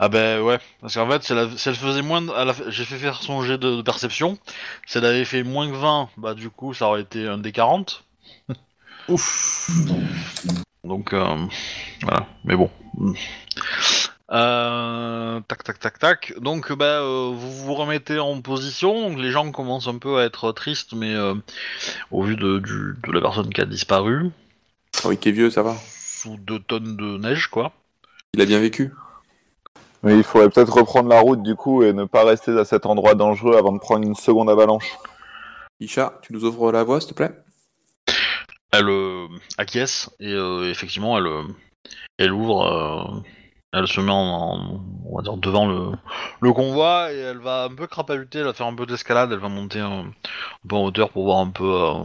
Ah 0.00 0.08
ben 0.08 0.40
ouais, 0.42 0.58
parce 0.80 0.94
qu'en 0.94 1.08
fait, 1.10 1.22
si 1.24 1.32
elle, 1.32 1.38
a- 1.38 1.56
si 1.56 1.68
elle 1.68 1.74
faisait 1.74 2.02
moins... 2.02 2.22
de- 2.22 2.32
elle 2.36 2.50
a- 2.50 2.70
J'ai 2.70 2.84
fait 2.84 2.98
faire 2.98 3.20
son 3.20 3.42
jet 3.42 3.58
de, 3.58 3.76
de 3.76 3.82
perception. 3.82 4.38
Si 4.86 4.98
elle 4.98 5.04
avait 5.04 5.24
fait 5.24 5.42
moins 5.42 5.68
que 5.68 5.74
20, 5.74 6.08
bah 6.18 6.34
du 6.34 6.50
coup, 6.50 6.72
ça 6.74 6.86
aurait 6.86 7.00
été 7.02 7.26
un 7.26 7.38
des 7.38 7.50
40. 7.52 8.04
Ouf 9.08 9.70
Donc, 10.84 11.12
euh, 11.12 11.36
voilà. 12.02 12.26
Mais 12.44 12.54
bon. 12.56 12.70
Euh, 14.30 15.40
tac, 15.48 15.64
tac, 15.64 15.78
tac, 15.78 15.98
tac. 15.98 16.34
Donc, 16.38 16.72
bah, 16.72 17.00
euh, 17.00 17.30
vous 17.32 17.50
vous 17.50 17.74
remettez 17.74 18.18
en 18.18 18.40
position. 18.42 19.08
Donc, 19.08 19.18
les 19.18 19.30
gens 19.30 19.50
commencent 19.52 19.88
un 19.88 19.98
peu 19.98 20.18
à 20.18 20.24
être 20.24 20.52
tristes, 20.52 20.92
mais 20.92 21.14
euh, 21.14 21.34
au 22.10 22.22
vu 22.22 22.36
de, 22.36 22.58
du- 22.58 22.94
de 23.06 23.12
la 23.12 23.20
personne 23.20 23.52
qui 23.52 23.60
a 23.60 23.64
disparu, 23.64 24.30
Ah 25.02 25.08
oui, 25.08 25.16
qui 25.16 25.30
est 25.30 25.32
vieux, 25.32 25.50
ça 25.50 25.62
va. 25.62 25.76
sous 25.96 26.36
deux 26.36 26.58
tonnes 26.58 26.96
de 26.96 27.16
neige, 27.18 27.46
quoi. 27.46 27.72
Il 28.34 28.42
a 28.42 28.44
bien 28.46 28.60
vécu. 28.60 28.92
Mais 30.02 30.16
il 30.16 30.22
faudrait 30.22 30.50
peut-être 30.50 30.74
reprendre 30.74 31.08
la 31.08 31.18
route 31.20 31.42
du 31.42 31.56
coup 31.56 31.82
et 31.82 31.92
ne 31.92 32.04
pas 32.04 32.24
rester 32.24 32.56
à 32.56 32.64
cet 32.64 32.86
endroit 32.86 33.14
dangereux 33.16 33.56
avant 33.56 33.72
de 33.72 33.78
prendre 33.80 34.06
une 34.06 34.14
seconde 34.14 34.48
avalanche. 34.48 34.96
Isha, 35.80 36.20
tu 36.22 36.32
nous 36.32 36.44
ouvres 36.44 36.70
la 36.70 36.84
voie, 36.84 37.00
s'il 37.00 37.10
te 37.10 37.14
plaît? 37.14 37.32
Elle 38.70 38.88
euh, 38.88 39.26
acquiesce 39.56 40.10
et 40.20 40.32
euh, 40.32 40.70
effectivement, 40.70 41.18
elle, 41.18 41.26
euh, 41.26 41.42
elle 42.18 42.32
ouvre. 42.32 43.22
Elle 43.72 43.86
se 43.86 44.00
met 44.00 44.12
en, 44.12 44.82
on 45.04 45.16
va 45.16 45.22
dire 45.22 45.36
devant 45.36 45.66
le, 45.66 46.52
convoi 46.52 47.12
et 47.12 47.18
elle 47.18 47.38
va 47.38 47.64
un 47.64 47.74
peu 47.74 47.86
crapahuter, 47.86 48.38
elle 48.38 48.46
va 48.46 48.52
faire 48.54 48.66
un 48.66 48.74
peu 48.74 48.86
d'escalade, 48.86 49.30
elle 49.32 49.38
va 49.38 49.48
monter 49.48 49.80
un, 49.80 50.06
peu 50.68 50.76
en 50.76 50.84
hauteur 50.84 51.10
pour 51.10 51.24
voir 51.24 51.38
un 51.38 51.50
peu, 51.50 51.64
euh, 51.64 52.04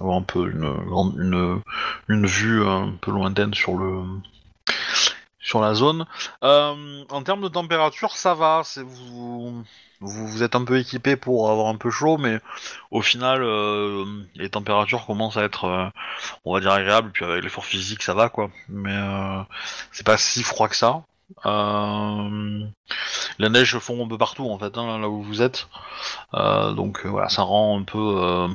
avoir 0.00 0.16
un 0.16 0.22
peu 0.22 0.50
une, 0.50 0.74
une, 1.18 1.60
une 2.08 2.26
vue 2.26 2.66
un 2.66 2.94
peu 3.00 3.10
lointaine 3.10 3.54
sur 3.54 3.76
le 3.76 4.02
sur 5.42 5.60
la 5.60 5.74
zone. 5.74 6.06
Euh, 6.44 7.04
en 7.10 7.22
termes 7.22 7.42
de 7.42 7.48
température, 7.48 8.12
ça 8.12 8.34
va. 8.34 8.62
C'est 8.64 8.82
vous, 8.82 9.64
vous 10.02 10.26
vous 10.26 10.42
êtes 10.42 10.56
un 10.56 10.64
peu 10.64 10.78
équipé 10.78 11.16
pour 11.16 11.50
avoir 11.50 11.68
un 11.68 11.76
peu 11.76 11.90
chaud, 11.90 12.18
mais 12.18 12.40
au 12.90 13.02
final, 13.02 13.42
euh, 13.42 14.04
les 14.34 14.50
températures 14.50 15.06
commencent 15.06 15.36
à 15.36 15.44
être, 15.44 15.64
euh, 15.64 15.88
on 16.44 16.54
va 16.54 16.60
dire 16.60 16.72
agréables. 16.72 17.12
Puis 17.12 17.24
avec 17.24 17.42
l'effort 17.44 17.64
physique, 17.64 18.02
ça 18.02 18.14
va 18.14 18.28
quoi. 18.28 18.50
Mais 18.68 18.94
euh, 18.94 19.42
c'est 19.92 20.06
pas 20.06 20.16
si 20.18 20.42
froid 20.42 20.68
que 20.68 20.76
ça. 20.76 21.02
La 21.44 23.48
neige 23.48 23.78
fond 23.78 24.04
un 24.04 24.08
peu 24.08 24.18
partout 24.18 24.50
en 24.50 24.58
fait, 24.58 24.76
hein, 24.76 24.98
là 24.98 25.08
où 25.08 25.22
vous 25.22 25.40
êtes. 25.40 25.68
Donc 26.32 27.06
voilà, 27.06 27.28
ça 27.28 27.42
rend 27.42 27.80
un 27.80 27.84
peu 27.84 28.48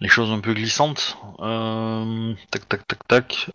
les 0.00 0.08
choses 0.08 0.30
un 0.30 0.40
peu 0.40 0.54
glissantes. 0.54 1.18
Tac 2.50 2.68
tac 2.68 2.86
tac 2.88 3.08
tac. 3.08 3.50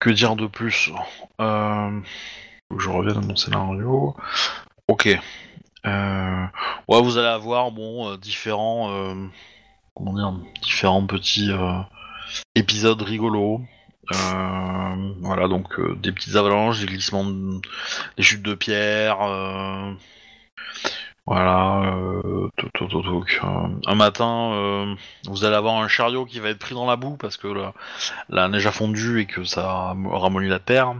Que 0.00 0.10
dire 0.10 0.36
de 0.36 0.46
plus? 0.46 0.90
Je 2.76 2.88
reviens 2.90 3.16
à 3.16 3.20
mon 3.20 3.36
scénario. 3.36 4.14
Ok. 4.88 5.08
Euh, 5.86 6.44
ouais, 6.88 7.02
vous 7.02 7.16
allez 7.16 7.28
avoir 7.28 7.70
bon 7.70 8.10
euh, 8.10 8.16
différents, 8.16 8.90
euh, 8.92 9.14
comment 9.94 10.12
dire, 10.12 10.32
différents 10.62 11.06
petits 11.06 11.50
épisodes 12.54 13.00
rigolos. 13.00 13.62
Voilà, 14.10 15.48
donc 15.48 15.80
des 16.00 16.12
petites 16.12 16.36
avalanches, 16.36 16.80
des 16.80 16.86
glissements, 16.86 17.24
de- 17.24 17.60
des 18.16 18.22
chutes 18.22 18.42
de 18.42 18.54
pierre. 18.54 19.18
Voilà. 21.28 21.82
euh, 22.24 22.48
toc, 22.56 22.88
toc. 22.88 23.40
Euh, 23.44 23.48
un 23.86 23.94
matin, 23.94 24.52
euh, 24.52 24.94
vous 25.26 25.44
allez 25.44 25.56
avoir 25.56 25.76
un 25.76 25.88
chariot 25.88 26.24
qui 26.24 26.40
va 26.40 26.48
être 26.48 26.58
pris 26.58 26.74
dans 26.74 26.86
la 26.86 26.96
boue 26.96 27.16
parce 27.18 27.36
que 27.36 27.48
la, 27.48 27.74
la 28.30 28.48
neige 28.48 28.66
a 28.66 28.72
fondu 28.72 29.20
et 29.20 29.26
que 29.26 29.44
ça 29.44 29.90
a 29.90 29.94
la 30.48 30.58
terre. 30.58 30.94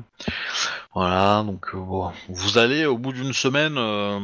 Voilà, 0.95 1.43
donc 1.45 1.75
euh, 1.75 1.79
bon. 1.79 2.13
vous 2.29 2.59
allez 2.59 2.85
au 2.85 2.99
bout 2.99 3.13
d'une 3.13 3.33
semaine, 3.33 3.77
euh, 3.79 4.21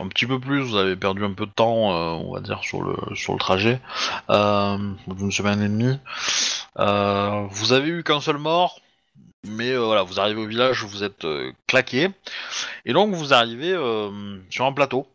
un 0.00 0.08
petit 0.08 0.26
peu 0.26 0.40
plus, 0.40 0.60
vous 0.60 0.76
avez 0.76 0.96
perdu 0.96 1.24
un 1.24 1.32
peu 1.32 1.46
de 1.46 1.52
temps, 1.52 1.90
on 1.90 2.32
va 2.34 2.40
dire, 2.40 2.60
sur 2.62 2.82
le, 2.82 2.96
sur 3.14 3.32
le 3.32 3.38
trajet, 3.38 3.80
au 4.28 5.14
d'une 5.14 5.32
semaine 5.32 5.62
et 5.62 5.68
demie. 5.68 5.98
Vous 6.76 7.72
avez 7.72 7.88
eu 7.88 8.02
qu'un 8.02 8.20
seul 8.20 8.38
mort, 8.38 8.80
mais 9.44 9.70
euh, 9.70 9.84
voilà, 9.84 10.02
vous 10.02 10.20
arrivez 10.20 10.40
au 10.40 10.46
village, 10.46 10.84
vous 10.84 11.04
êtes 11.04 11.24
euh, 11.24 11.52
claqué, 11.66 12.08
et 12.84 12.92
donc 12.92 13.14
vous 13.14 13.32
arrivez 13.32 13.72
euh, 13.72 14.38
sur 14.50 14.66
un 14.66 14.72
plateau. 14.72 15.06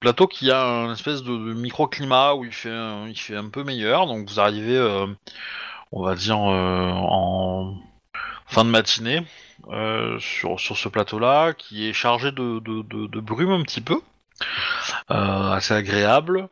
Plateau 0.00 0.26
qui 0.26 0.50
a 0.50 0.62
un 0.62 0.92
espèce 0.92 1.22
de, 1.22 1.32
microclimat 1.32 2.34
où 2.34 2.44
il 2.44 2.52
fait, 2.52 2.70
un, 2.70 3.08
il 3.08 3.18
fait 3.18 3.36
un 3.36 3.48
peu 3.48 3.64
meilleur, 3.64 4.06
donc 4.06 4.28
vous 4.28 4.38
arrivez, 4.38 4.78
on 5.92 6.02
va 6.02 6.14
dire, 6.14 6.38
en 6.38 7.74
fin 8.46 8.64
de 8.66 8.70
matinée 8.70 9.26
sur, 10.18 10.60
sur 10.60 10.76
ce 10.76 10.88
plateau-là, 10.90 11.54
qui 11.54 11.88
est 11.88 11.94
chargé 11.94 12.32
de, 12.32 12.58
de, 12.60 13.20
brume 13.20 13.52
un 13.52 13.62
petit 13.62 13.80
peu, 13.80 13.98
assez 15.08 15.72
agréable. 15.72 16.50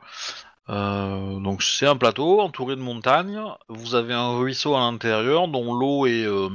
Euh, 0.71 1.41
donc 1.41 1.63
c'est 1.63 1.87
un 1.87 1.97
plateau 1.97 2.41
entouré 2.41 2.77
de 2.77 2.81
montagnes. 2.81 3.41
Vous 3.69 3.95
avez 3.95 4.15
un 4.15 4.37
ruisseau 4.37 4.77
à 4.77 4.81
l'intérieur 4.81 5.49
dont 5.49 5.75
l'eau 5.75 6.07
est 6.07 6.25
euh, 6.25 6.49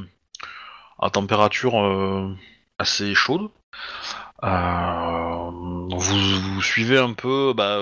à 0.99 1.09
température 1.09 1.79
euh, 1.79 2.33
assez 2.79 3.13
chaude. 3.13 3.49
Vous, 5.91 6.61
suivez 6.61 6.97
un 6.99 7.13
peu 7.13 7.53
bah, 7.55 7.79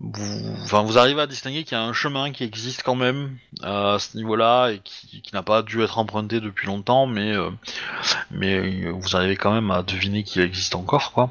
vous, 0.00 0.56
enfin, 0.62 0.82
vous 0.82 0.98
arrivez 0.98 1.20
à 1.22 1.26
distinguer 1.26 1.64
qu'il 1.64 1.76
y 1.76 1.80
a 1.80 1.84
un 1.84 1.92
chemin 1.92 2.32
qui 2.32 2.44
existe 2.44 2.82
quand 2.82 2.94
même 2.96 3.38
à 3.62 3.98
ce 3.98 4.16
niveau-là 4.16 4.70
et 4.70 4.80
qui, 4.80 5.22
n'a 5.32 5.42
pas 5.42 5.62
dû 5.62 5.82
être 5.82 5.98
emprunté 5.98 6.40
depuis 6.40 6.66
longtemps, 6.66 7.06
mais 7.06 7.34
mais 8.30 8.90
vous 8.90 9.16
arrivez 9.16 9.36
quand 9.36 9.52
même 9.52 9.70
à 9.70 9.82
deviner 9.82 10.24
qu'il 10.24 10.42
existe 10.42 10.74
encore, 10.74 11.12
quoi. 11.12 11.30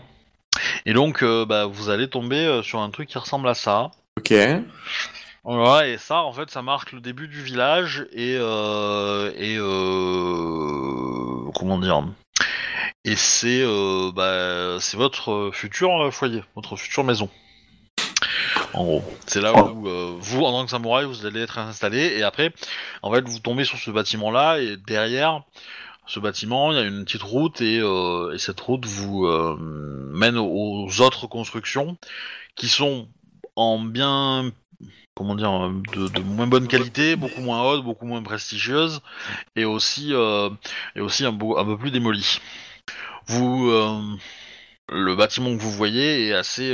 Et 0.86 0.94
donc, 0.94 1.24
euh, 1.24 1.46
bah, 1.46 1.66
vous 1.66 1.90
allez 1.90 2.10
tomber 2.10 2.46
euh, 2.46 2.64
sur 2.64 2.80
un 2.80 2.90
truc 2.90 3.10
qui 3.10 3.18
ressemble 3.18 3.48
à 3.48 3.54
ça. 3.54 3.92
Ok. 4.18 4.34
Voilà, 5.44 5.88
et 5.88 5.98
ça, 5.98 6.24
en 6.24 6.34
fait, 6.34 6.50
ça 6.50 6.62
marque 6.62 6.92
le 6.92 7.00
début 7.00 7.28
du 7.28 7.42
village 7.42 8.06
et 8.12 8.36
euh, 8.38 9.32
et 9.38 9.58
comment 11.58 11.78
dire? 11.80 12.04
Et 13.06 13.16
c'est 13.16 13.64
bah, 14.14 14.78
c'est 14.82 14.98
votre 14.98 15.52
futur 15.54 16.14
foyer, 16.14 16.44
votre 16.56 16.76
future 16.76 17.06
maison. 17.06 17.30
En 18.74 18.84
gros, 18.84 19.04
c'est 19.26 19.40
là 19.40 19.54
où 19.54 19.88
vous, 20.20 20.42
en 20.44 20.52
tant 20.52 20.66
que 20.66 20.72
samouraï, 20.72 21.06
vous 21.06 21.26
allez 21.26 21.42
être 21.44 21.58
installé 21.60 22.18
et 22.18 22.24
après, 22.24 22.52
en 23.02 23.14
fait, 23.14 23.26
vous 23.26 23.40
tombez 23.40 23.64
sur 23.64 23.78
ce 23.78 23.90
bâtiment-là 23.90 24.60
et 24.60 24.76
derrière 24.76 25.44
ce 26.08 26.20
bâtiment, 26.20 26.72
il 26.72 26.78
y 26.78 26.82
a 26.82 26.84
une 26.84 27.06
petite 27.06 27.24
route 27.24 27.62
et, 27.62 27.80
euh, 27.80 28.34
et 28.34 28.38
cette 28.38 28.60
route 28.62 28.86
vous 28.86 29.26
euh, 29.26 29.58
mène 29.60 30.38
aux 30.38 31.02
autres 31.02 31.28
constructions 31.28 31.98
qui 32.56 32.68
sont 32.68 33.08
en 33.56 33.80
bien 33.80 34.52
comment 35.16 35.36
dire, 35.36 35.52
de, 35.94 36.20
moins 36.22 36.46
bonne 36.46 36.68
qualité, 36.68 37.16
beaucoup 37.16 37.42
moins 37.42 37.64
haute, 37.64 37.84
beaucoup 37.84 38.06
moins 38.06 38.22
prestigieuse, 38.22 39.02
et 39.56 39.66
aussi, 39.66 40.14
euh, 40.14 40.50
et 40.96 41.02
aussi 41.02 41.26
un, 41.26 41.32
beau- 41.32 41.58
un 41.58 41.66
peu 41.66 41.76
plus 41.76 41.90
démolie. 41.90 42.40
Vous, 43.26 43.72
le 44.90 45.16
bâtiment 45.16 45.58
que 45.58 45.62
vous 45.62 45.72
voyez 45.72 46.28
est 46.28 46.34
assez, 46.34 46.72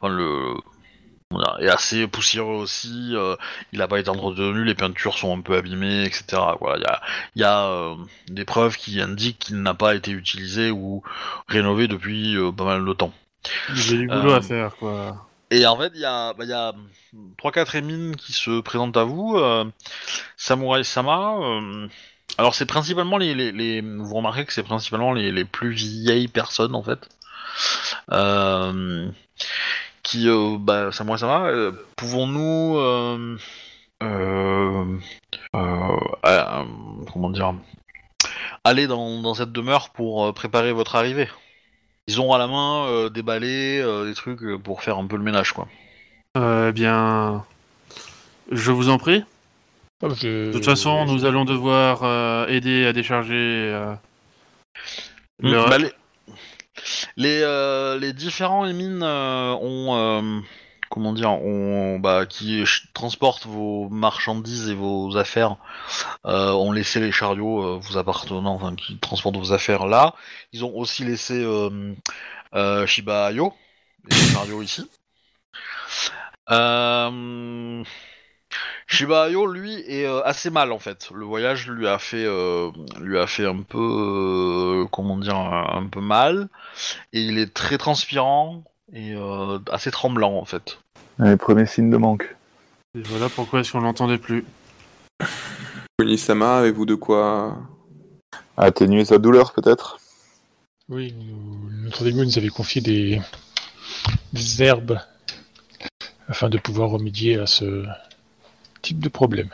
enfin 0.00 0.14
le, 0.14 0.54
dire, 1.36 1.56
est 1.60 1.68
assez 1.68 2.06
poussiéreux 2.06 2.54
aussi. 2.56 3.12
euh, 3.14 3.36
il 3.72 3.78
n'a 3.80 3.88
pas 3.88 4.00
été 4.00 4.08
entretenu, 4.08 4.64
les 4.64 4.74
peintures 4.74 5.18
sont 5.18 5.36
un 5.36 5.40
peu 5.42 5.56
abîmées, 5.56 6.04
etc. 6.04 6.42
Voilà, 6.60 6.78
il 6.78 6.82
y 6.82 6.86
a, 6.86 7.00
il 7.36 7.40
y 7.42 7.44
a 7.44 7.66
euh, 7.68 7.94
des 8.28 8.44
preuves 8.44 8.76
qui 8.76 9.00
indiquent 9.00 9.38
qu'il 9.38 9.60
n'a 9.62 9.74
pas 9.74 9.94
été 9.94 10.10
utilisé 10.10 10.70
ou 10.70 11.02
rénové 11.48 11.86
depuis 11.88 12.34
euh, 12.36 12.50
pas 12.52 12.64
mal 12.64 12.84
de 12.84 12.92
temps. 12.92 13.12
J'ai 13.74 13.98
du 13.98 14.08
boulot 14.08 14.32
à 14.32 14.40
faire, 14.42 14.74
quoi. 14.76 15.26
Et 15.50 15.66
en 15.66 15.76
fait, 15.78 15.92
il 15.94 16.00
y 16.00 16.04
a, 16.04 16.34
bah, 16.34 16.44
y 16.44 16.52
a 16.52 16.74
3-4 17.38 17.76
émines 17.76 18.16
qui 18.16 18.32
se 18.32 18.60
présentent 18.60 18.96
à 18.98 19.04
vous. 19.04 19.38
Samurai 20.36 20.84
Sama. 20.84 21.36
alors, 22.36 22.54
c'est 22.54 22.66
principalement 22.66 23.16
les, 23.16 23.34
les, 23.34 23.52
les- 23.52 23.80
Vous 23.80 24.14
remarquez 24.14 24.44
que 24.44 24.52
c'est 24.52 24.62
principalement 24.62 25.12
les, 25.14 25.32
les 25.32 25.44
plus 25.46 25.70
vieilles 25.72 26.28
personnes, 26.28 26.74
en 26.74 26.82
fait. 26.82 27.08
Euh, 28.12 29.08
qui. 30.08 30.28
Euh, 30.28 30.56
bah, 30.58 30.90
Samurai 30.92 31.18
Sama, 31.18 31.46
euh, 31.48 31.72
pouvons-nous. 31.96 32.76
Euh, 32.78 33.36
euh, 34.02 34.84
euh, 35.56 35.96
euh, 36.26 36.64
comment 37.12 37.30
dire 37.30 37.54
Aller 38.64 38.86
dans, 38.86 39.20
dans 39.22 39.34
cette 39.34 39.52
demeure 39.52 39.90
pour 39.90 40.32
préparer 40.34 40.72
votre 40.72 40.96
arrivée? 40.96 41.28
Ils 42.06 42.20
ont 42.20 42.32
à 42.32 42.38
la 42.38 42.46
main 42.46 42.86
euh, 42.86 43.08
des 43.10 43.22
balais, 43.22 43.80
euh, 43.80 44.06
des 44.06 44.14
trucs 44.14 44.40
pour 44.62 44.82
faire 44.82 44.98
un 44.98 45.06
peu 45.06 45.16
le 45.16 45.22
ménage, 45.22 45.52
quoi. 45.52 45.68
Euh, 46.36 46.68
eh 46.70 46.72
bien, 46.72 47.44
je 48.50 48.70
vous 48.72 48.88
en 48.88 48.98
prie. 48.98 49.24
Ah, 50.02 50.08
je- 50.14 50.46
De 50.48 50.52
toute 50.52 50.64
façon, 50.64 51.04
nous 51.06 51.24
allons 51.24 51.44
devoir 51.44 52.00
euh, 52.04 52.46
aider 52.46 52.86
à 52.86 52.92
décharger. 52.92 53.34
le- 55.40 55.68
Bah, 55.68 55.78
les 55.78 55.92
les, 57.16 57.40
euh, 57.42 57.98
les 57.98 58.12
différents 58.12 58.66
mines 58.66 59.02
euh, 59.02 59.54
ont, 59.54 59.96
euh, 59.96 60.40
comment 60.90 61.12
dire, 61.12 61.38
bah, 62.00 62.26
qui 62.26 62.64
transportent 62.94 63.46
vos 63.46 63.88
marchandises 63.88 64.68
et 64.68 64.74
vos 64.74 65.16
affaires, 65.16 65.56
euh, 66.26 66.52
ont 66.52 66.72
laissé 66.72 67.00
les 67.00 67.12
chariots 67.12 67.78
vous 67.78 67.98
appartenant, 67.98 68.54
enfin, 68.54 68.74
qui 68.74 68.98
transportent 68.98 69.36
vos 69.36 69.52
affaires 69.52 69.86
là. 69.86 70.14
Ils 70.52 70.64
ont 70.64 70.74
aussi 70.76 71.04
laissé 71.04 71.44
Shiba 72.86 73.26
Ayo, 73.26 73.52
les 74.10 74.16
chariots 74.16 74.62
ici. 74.62 74.88
Shiba 78.90 79.24
Ayo, 79.24 79.46
lui, 79.46 79.84
est 79.86 80.06
euh, 80.06 80.22
assez 80.24 80.48
mal 80.48 80.72
en 80.72 80.78
fait. 80.78 81.10
Le 81.14 81.24
voyage 81.24 81.68
lui 81.68 81.86
a 81.86 81.98
fait, 81.98 82.24
euh, 82.24 82.70
lui 83.00 83.18
a 83.18 83.26
fait 83.26 83.44
un 83.46 83.60
peu, 83.60 83.78
euh, 83.78 84.86
comment 84.90 85.18
dire, 85.18 85.36
un, 85.36 85.82
un 85.82 85.86
peu 85.86 86.00
mal. 86.00 86.48
Et 87.12 87.20
il 87.20 87.38
est 87.38 87.52
très 87.52 87.76
transpirant 87.76 88.64
et 88.94 89.14
euh, 89.14 89.58
assez 89.70 89.90
tremblant 89.90 90.36
en 90.38 90.46
fait. 90.46 90.78
Les 91.18 91.36
premiers 91.36 91.66
signes 91.66 91.90
de 91.90 91.98
manque. 91.98 92.34
et 92.96 93.02
voilà 93.02 93.28
pourquoi 93.28 93.60
est-ce 93.60 93.72
qu'on 93.72 93.80
l'entendait 93.80 94.18
plus. 94.18 94.44
Kunisama, 95.98 96.58
avez-vous 96.58 96.86
de 96.86 96.94
quoi 96.94 97.58
Atténuer 98.56 99.04
sa 99.04 99.18
douleur, 99.18 99.52
peut-être? 99.52 99.98
Oui, 100.88 101.14
notre 101.82 102.04
démon 102.04 102.24
nous 102.24 102.38
avait 102.38 102.48
confié 102.48 102.80
des, 102.80 103.20
des 104.32 104.62
herbes 104.62 104.98
afin 106.28 106.48
de 106.48 106.56
pouvoir 106.56 106.88
remédier 106.88 107.38
à 107.38 107.46
ce 107.46 107.84
type 108.88 109.00
de 109.00 109.08
problème. 109.10 109.50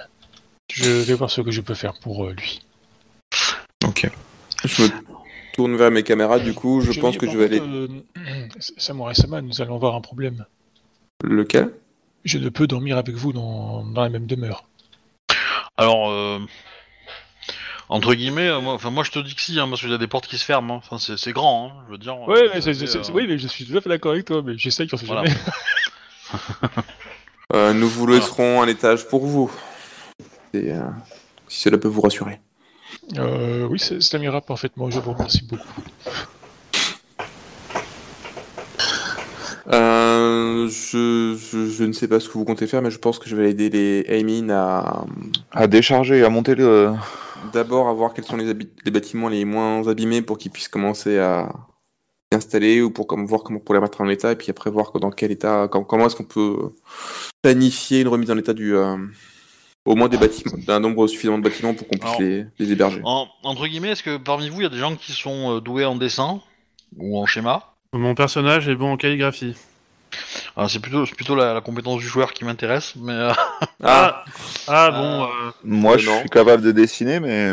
Je 0.72 0.88
vais 0.88 1.14
voir 1.14 1.28
ce 1.30 1.40
que 1.40 1.50
je 1.50 1.60
peux 1.60 1.74
faire 1.74 1.94
pour 1.94 2.24
euh, 2.24 2.32
lui. 2.32 2.60
Ok. 3.84 4.08
Je 4.64 4.82
me 4.82 4.88
tourne 5.52 5.76
vers 5.76 5.90
mes 5.90 6.04
caméras, 6.04 6.38
du 6.38 6.54
coup, 6.54 6.80
je, 6.80 6.98
pense 7.00 7.18
que 7.18 7.28
je 7.28 7.36
vais 7.36 7.44
aller. 7.46 7.60
euh, 7.60 7.88
Samurai 8.76 9.14
Sama, 9.14 9.42
nous 9.42 9.60
allons 9.60 9.74
avoir 9.74 9.96
un 9.96 10.00
problème. 10.00 10.46
Lequel? 11.24 11.72
Je 12.24 12.38
ne 12.38 12.48
peux 12.48 12.66
dormir 12.68 12.96
avec 12.96 13.14
vous 13.16 13.32
dans, 13.32 13.84
dans 13.84 14.02
la 14.02 14.08
même 14.08 14.26
demeure. 14.26 14.64
Alors, 15.76 16.10
euh, 16.10 16.38
entre 17.88 18.14
guillemets, 18.14 18.48
euh, 18.48 18.60
moi, 18.60 18.74
enfin 18.74 18.90
moi 18.90 19.02
je 19.02 19.10
te 19.10 19.18
dis 19.18 19.34
que 19.34 19.40
si, 19.42 19.58
hein, 19.58 19.68
parce 19.68 19.80
qu'il 19.80 19.90
y 19.90 19.94
a 19.94 19.98
des 19.98 20.06
portes 20.06 20.28
qui 20.28 20.38
se 20.38 20.44
ferment. 20.44 20.74
hein. 20.74 20.76
Enfin 20.78 20.98
c'est 20.98 21.18
c'est 21.18 21.32
grand, 21.32 21.68
hein, 21.68 21.84
je 21.86 21.92
veux 21.92 21.98
dire. 21.98 22.18
Ouais, 22.20 22.48
mais, 22.54 22.60
c'est- 22.60 22.72
c'est, 22.74 22.86
c'est- 22.86 22.98
euh, 22.98 23.02
c'est- 23.02 23.12
oui, 23.12 23.26
mais 23.28 23.36
je 23.38 23.48
suis 23.48 23.66
tout 23.66 23.76
à 23.76 23.80
fait 23.80 23.88
d'accord 23.88 24.12
avec 24.12 24.24
toi, 24.26 24.42
mais 24.42 24.56
j'essaye, 24.56 24.88
on 24.92 24.96
sait 24.96 25.06
Voilà. 25.06 25.24
jamais. 25.24 25.38
Euh, 27.52 27.72
Nous 27.72 27.88
vous 27.88 28.06
laisserons 28.06 28.62
un 28.62 28.68
étage 28.68 29.06
pour 29.08 29.26
vous. 29.26 29.50
Et, 30.54 30.72
euh, 30.72 30.80
si 31.48 31.60
cela 31.60 31.78
peut 31.78 31.88
vous 31.88 32.00
rassurer. 32.00 32.40
Euh, 33.18 33.66
oui, 33.70 33.78
ça, 33.78 34.18
m'ira 34.18 34.40
parfaitement, 34.40 34.90
je 34.90 35.00
vous 35.00 35.12
remercie 35.12 35.44
beaucoup. 35.44 35.82
Euh, 39.72 40.68
je, 40.68 41.36
je, 41.38 41.66
je 41.70 41.84
ne 41.84 41.92
sais 41.92 42.06
pas 42.06 42.20
ce 42.20 42.28
que 42.28 42.34
vous 42.34 42.44
comptez 42.44 42.66
faire, 42.66 42.82
mais 42.82 42.90
je 42.90 42.98
pense 42.98 43.18
que 43.18 43.28
je 43.28 43.34
vais 43.34 43.50
aider 43.50 43.70
les 43.70 44.04
Aimin 44.08 44.50
à 44.50 45.04
À 45.52 45.66
décharger, 45.66 46.22
à 46.24 46.28
monter 46.28 46.54
le. 46.54 46.92
d'abord 47.52 47.88
à 47.88 47.92
voir 47.94 48.12
quels 48.12 48.24
sont 48.24 48.36
les 48.36 48.90
bâtiments 48.90 49.28
les 49.28 49.44
moins 49.44 49.86
abîmés 49.88 50.22
pour 50.22 50.38
qu'ils 50.38 50.50
puissent 50.50 50.68
commencer 50.68 51.18
à 51.18 51.48
s'installer 52.34 52.80
ou 52.82 52.90
pour 52.90 53.06
comme, 53.06 53.26
voir 53.26 53.42
comment 53.42 53.60
pour 53.60 53.74
les 53.74 53.80
mettre 53.80 54.00
en 54.00 54.08
état 54.08 54.32
et 54.32 54.36
puis 54.36 54.50
après 54.50 54.70
voir 54.70 54.92
dans 55.00 55.10
quel 55.10 55.30
état, 55.30 55.68
com- 55.68 55.84
comment 55.86 56.06
est-ce 56.06 56.16
qu'on 56.16 56.24
peut 56.24 56.70
planifier 57.42 58.00
une 58.00 58.08
remise 58.08 58.30
en 58.30 58.38
état 58.38 58.52
du 58.52 58.74
euh, 58.74 58.96
au 59.84 59.94
moins 59.94 60.08
des 60.08 60.16
bâtiments, 60.16 60.56
d'un 60.66 60.80
nombre 60.80 61.06
suffisamment 61.06 61.38
de 61.38 61.44
bâtiments 61.44 61.74
pour 61.74 61.86
qu'on 61.86 61.96
puisse 61.98 62.08
Alors, 62.10 62.20
les, 62.22 62.46
les 62.58 62.72
héberger. 62.72 63.00
en- 63.04 63.26
entre 63.42 63.66
guillemets, 63.66 63.90
est-ce 63.90 64.02
que 64.02 64.16
parmi 64.16 64.48
vous 64.48 64.60
il 64.60 64.64
y 64.64 64.66
a 64.66 64.70
des 64.70 64.78
gens 64.78 64.96
qui 64.96 65.12
sont 65.12 65.56
euh, 65.56 65.60
doués 65.60 65.84
en 65.84 65.96
dessin 65.96 66.40
ou 66.96 67.18
en 67.18 67.26
schéma? 67.26 67.72
Mon 67.92 68.14
personnage 68.14 68.68
est 68.68 68.74
bon 68.74 68.92
en 68.92 68.96
calligraphie. 68.96 69.54
Alors, 70.56 70.70
C'est 70.70 70.80
plutôt, 70.80 71.04
c'est 71.06 71.14
plutôt 71.14 71.34
la, 71.36 71.54
la 71.54 71.60
compétence 71.60 71.98
du 72.00 72.06
joueur 72.06 72.32
qui 72.32 72.44
m'intéresse, 72.44 72.94
mais 72.96 73.12
euh, 73.12 73.32
Ah, 73.82 74.24
Ah 74.66 74.90
bon, 74.90 75.24
euh, 75.24 75.28
Moi, 75.64 75.98
je 75.98 76.06
non. 76.08 76.18
suis 76.20 76.30
capable 76.30 76.62
de 76.62 76.72
dessiner, 76.72 77.20
mais. 77.20 77.52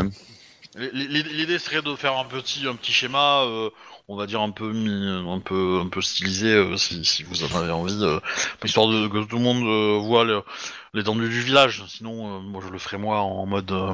L'idée 0.75 1.59
serait 1.59 1.81
de 1.81 1.95
faire 1.95 2.17
un 2.17 2.23
petit, 2.25 2.65
un 2.65 2.75
petit 2.75 2.93
schéma, 2.93 3.41
euh, 3.43 3.69
on 4.07 4.15
va 4.15 4.25
dire 4.25 4.39
un 4.41 4.51
peu, 4.51 4.71
mis, 4.71 4.89
un 5.29 5.39
peu, 5.39 5.81
un 5.83 5.89
peu 5.89 6.01
stylisé, 6.01 6.47
euh, 6.53 6.77
si, 6.77 7.03
si 7.03 7.23
vous 7.23 7.43
en 7.43 7.53
avez 7.57 7.71
envie, 7.71 7.97
euh, 8.01 8.19
histoire 8.63 8.87
de 8.87 9.07
que 9.07 9.23
tout 9.25 9.35
le 9.37 9.43
monde 9.43 9.63
euh, 9.65 9.99
voit 9.99 10.25
l'étendue 10.93 11.27
du 11.27 11.41
village. 11.41 11.83
Sinon, 11.89 12.37
euh, 12.37 12.39
moi 12.39 12.61
je 12.65 12.71
le 12.71 12.79
ferai 12.79 12.97
moi 12.97 13.19
en 13.19 13.45
mode, 13.45 13.71
euh, 13.71 13.93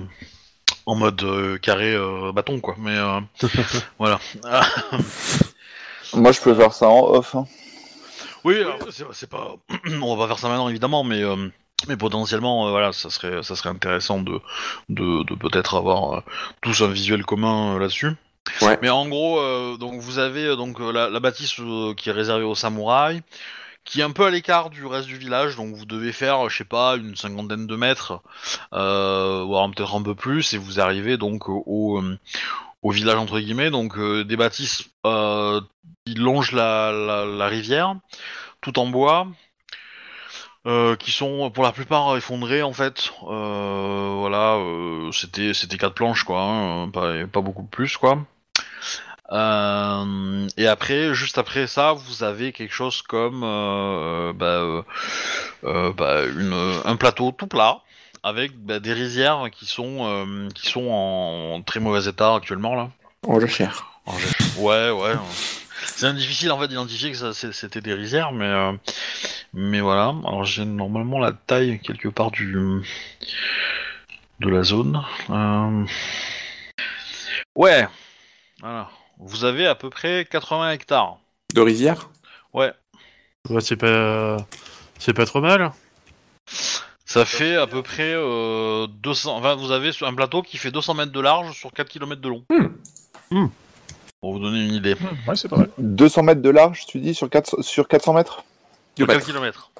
en 0.85 0.95
mode 0.95 1.23
euh, 1.23 1.57
carré 1.57 1.93
euh, 1.95 2.31
bâton 2.31 2.59
quoi. 2.59 2.75
Mais 2.77 2.95
euh, 2.95 3.21
voilà. 3.97 4.19
Moi, 6.13 6.31
je 6.31 6.41
peux 6.41 6.53
faire 6.55 6.73
ça 6.73 6.87
en 6.89 6.99
off. 7.07 7.35
hein. 7.35 7.45
Oui, 8.43 8.55
c'est 9.13 9.29
pas, 9.29 9.55
on 10.01 10.15
va 10.15 10.23
pas 10.23 10.27
faire 10.27 10.39
ça 10.39 10.47
maintenant 10.47 10.69
évidemment, 10.69 11.03
mais 11.03 11.21
euh, 11.23 11.49
mais 11.87 11.97
potentiellement, 11.97 12.67
euh, 12.67 12.71
voilà, 12.71 12.91
ça 12.91 13.09
serait, 13.09 13.43
ça 13.43 13.55
serait 13.55 13.69
intéressant 13.69 14.21
de, 14.21 14.39
de, 14.89 15.23
de 15.23 15.35
peut-être 15.35 15.75
avoir 15.75 16.13
euh, 16.13 16.21
tous 16.61 16.81
un 16.81 16.87
visuel 16.87 17.23
commun 17.23 17.75
euh, 17.75 17.79
là-dessus. 17.79 18.11
Ouais. 18.61 18.79
Mais 18.81 18.89
en 18.89 19.07
gros, 19.07 19.41
donc 19.77 19.99
vous 19.99 20.19
avez 20.19 20.55
donc 20.55 20.79
la, 20.79 21.09
la 21.09 21.19
bâtisse 21.19 21.59
qui 21.97 22.09
est 22.09 22.13
réservée 22.13 22.45
aux 22.45 22.55
samouraïs, 22.55 23.21
qui 23.83 23.99
est 23.99 24.03
un 24.03 24.11
peu 24.11 24.25
à 24.25 24.29
l'écart 24.29 24.69
du 24.69 24.85
reste 24.85 25.07
du 25.07 25.17
village, 25.17 25.57
donc 25.57 25.75
vous 25.75 25.85
devez 25.85 26.13
faire, 26.13 26.47
je 26.47 26.57
sais 26.57 26.63
pas, 26.63 26.95
une 26.95 27.17
cinquantaine 27.17 27.67
de 27.67 27.75
mètres, 27.75 28.21
voire 28.71 29.69
peut-être 29.71 29.95
un 29.95 30.01
peu 30.01 30.15
plus, 30.15 30.53
et 30.53 30.57
vous 30.57 30.79
arrivez 30.79 31.17
donc 31.17 31.49
au, 31.49 32.01
au, 32.81 32.91
village 32.91 33.17
entre 33.17 33.41
guillemets, 33.41 33.69
donc 33.69 33.99
des 33.99 34.37
bâtisses 34.37 34.83
qui 36.05 36.13
longent 36.15 36.53
la, 36.53 36.93
la, 36.93 37.25
la 37.25 37.47
rivière, 37.47 37.97
tout 38.61 38.79
en 38.79 38.87
bois. 38.87 39.27
Euh, 40.67 40.95
qui 40.95 41.11
sont 41.11 41.49
pour 41.49 41.63
la 41.63 41.71
plupart 41.71 42.15
effondrés 42.17 42.61
en 42.61 42.73
fait. 42.73 43.11
Euh, 43.29 44.15
voilà, 44.19 44.55
euh, 44.57 45.11
c'était 45.11 45.53
c'était 45.53 45.77
quatre 45.77 45.93
planches 45.95 46.23
quoi, 46.23 46.41
hein, 46.41 46.89
pas, 46.89 47.13
pas 47.31 47.41
beaucoup 47.41 47.63
plus 47.63 47.97
quoi. 47.97 48.19
Et 50.57 50.67
après, 50.67 51.13
juste 51.13 51.37
après 51.37 51.67
ça, 51.67 51.93
vous 51.93 52.23
avez 52.23 52.51
quelque 52.53 52.73
chose 52.73 53.01
comme 53.01 53.41
bah, 53.41 54.83
bah, 55.63 56.21
une, 56.37 56.53
un 56.85 56.95
plateau 56.95 57.31
tout 57.31 57.47
plat 57.47 57.79
avec 58.23 58.57
bah, 58.57 58.79
des 58.79 58.93
rizières 58.93 59.49
qui 59.51 59.65
sont 59.65 60.47
qui 60.55 60.67
sont 60.69 60.87
en 60.89 61.61
très 61.61 61.79
mauvais 61.79 62.09
état 62.09 62.35
actuellement 62.35 62.75
là. 62.75 62.89
Alors, 64.05 64.19
j'ai- 64.19 64.61
Ouais, 64.61 64.89
ouais. 64.91 65.13
C'est 65.83 66.13
difficile 66.15 66.51
en 66.51 66.59
fait 66.59 66.67
d'identifier 66.67 67.11
que 67.11 67.31
c'était 67.33 67.81
des 67.81 67.93
rizières, 67.93 68.31
mais 68.31 68.45
euh, 68.45 68.73
mais 69.53 69.79
voilà. 69.79 70.13
Alors 70.25 70.43
j'ai 70.43 70.65
normalement 70.65 71.19
la 71.19 71.31
taille 71.31 71.79
quelque 71.79 72.07
part 72.07 72.31
du 72.31 72.81
de 74.39 74.49
la 74.49 74.63
zone. 74.63 75.03
Euh, 75.29 75.85
Ouais. 77.57 77.87
Voilà. 78.61 78.89
Vous 79.17 79.43
avez 79.45 79.65
à 79.65 79.73
peu 79.73 79.89
près 79.89 80.27
80 80.29 80.71
hectares. 80.71 81.17
De 81.55 81.61
rizière 81.61 82.09
Ouais. 82.53 82.71
Ouais, 83.49 83.61
c'est 83.61 83.75
pas, 83.75 84.37
c'est 84.99 85.13
pas 85.13 85.25
trop 85.25 85.41
mal. 85.41 85.71
Ça 87.05 87.25
fait 87.25 87.55
à 87.55 87.65
peu 87.65 87.81
près 87.81 88.13
euh, 88.13 88.85
200. 88.87 89.37
Enfin, 89.37 89.55
vous 89.55 89.71
avez 89.71 89.91
un 90.01 90.13
plateau 90.13 90.43
qui 90.43 90.57
fait 90.57 90.69
200 90.71 90.93
mètres 90.93 91.11
de 91.11 91.19
large 91.19 91.57
sur 91.57 91.71
4 91.71 91.89
km 91.89 92.21
de 92.21 92.29
long. 92.29 92.45
Hmm. 93.31 93.47
Pour 94.27 94.33
vous 94.33 94.39
donner 94.39 94.61
une 94.65 94.73
idée. 94.73 94.93
Hmm, 94.95 95.29
ouais, 95.29 95.37
c'est 95.37 95.47
pas 95.47 95.55
mal. 95.55 95.69
200 95.77 96.21
mètres 96.23 96.41
de 96.41 96.49
large, 96.49 96.85
tu 96.85 96.99
dis, 96.99 97.15
sur, 97.15 97.29
4, 97.29 97.61
sur 97.63 97.87
400 97.87 98.11
mètres 98.11 98.43
Sur 98.97 99.07
4 99.07 99.23
Kilomètres. 99.25 99.71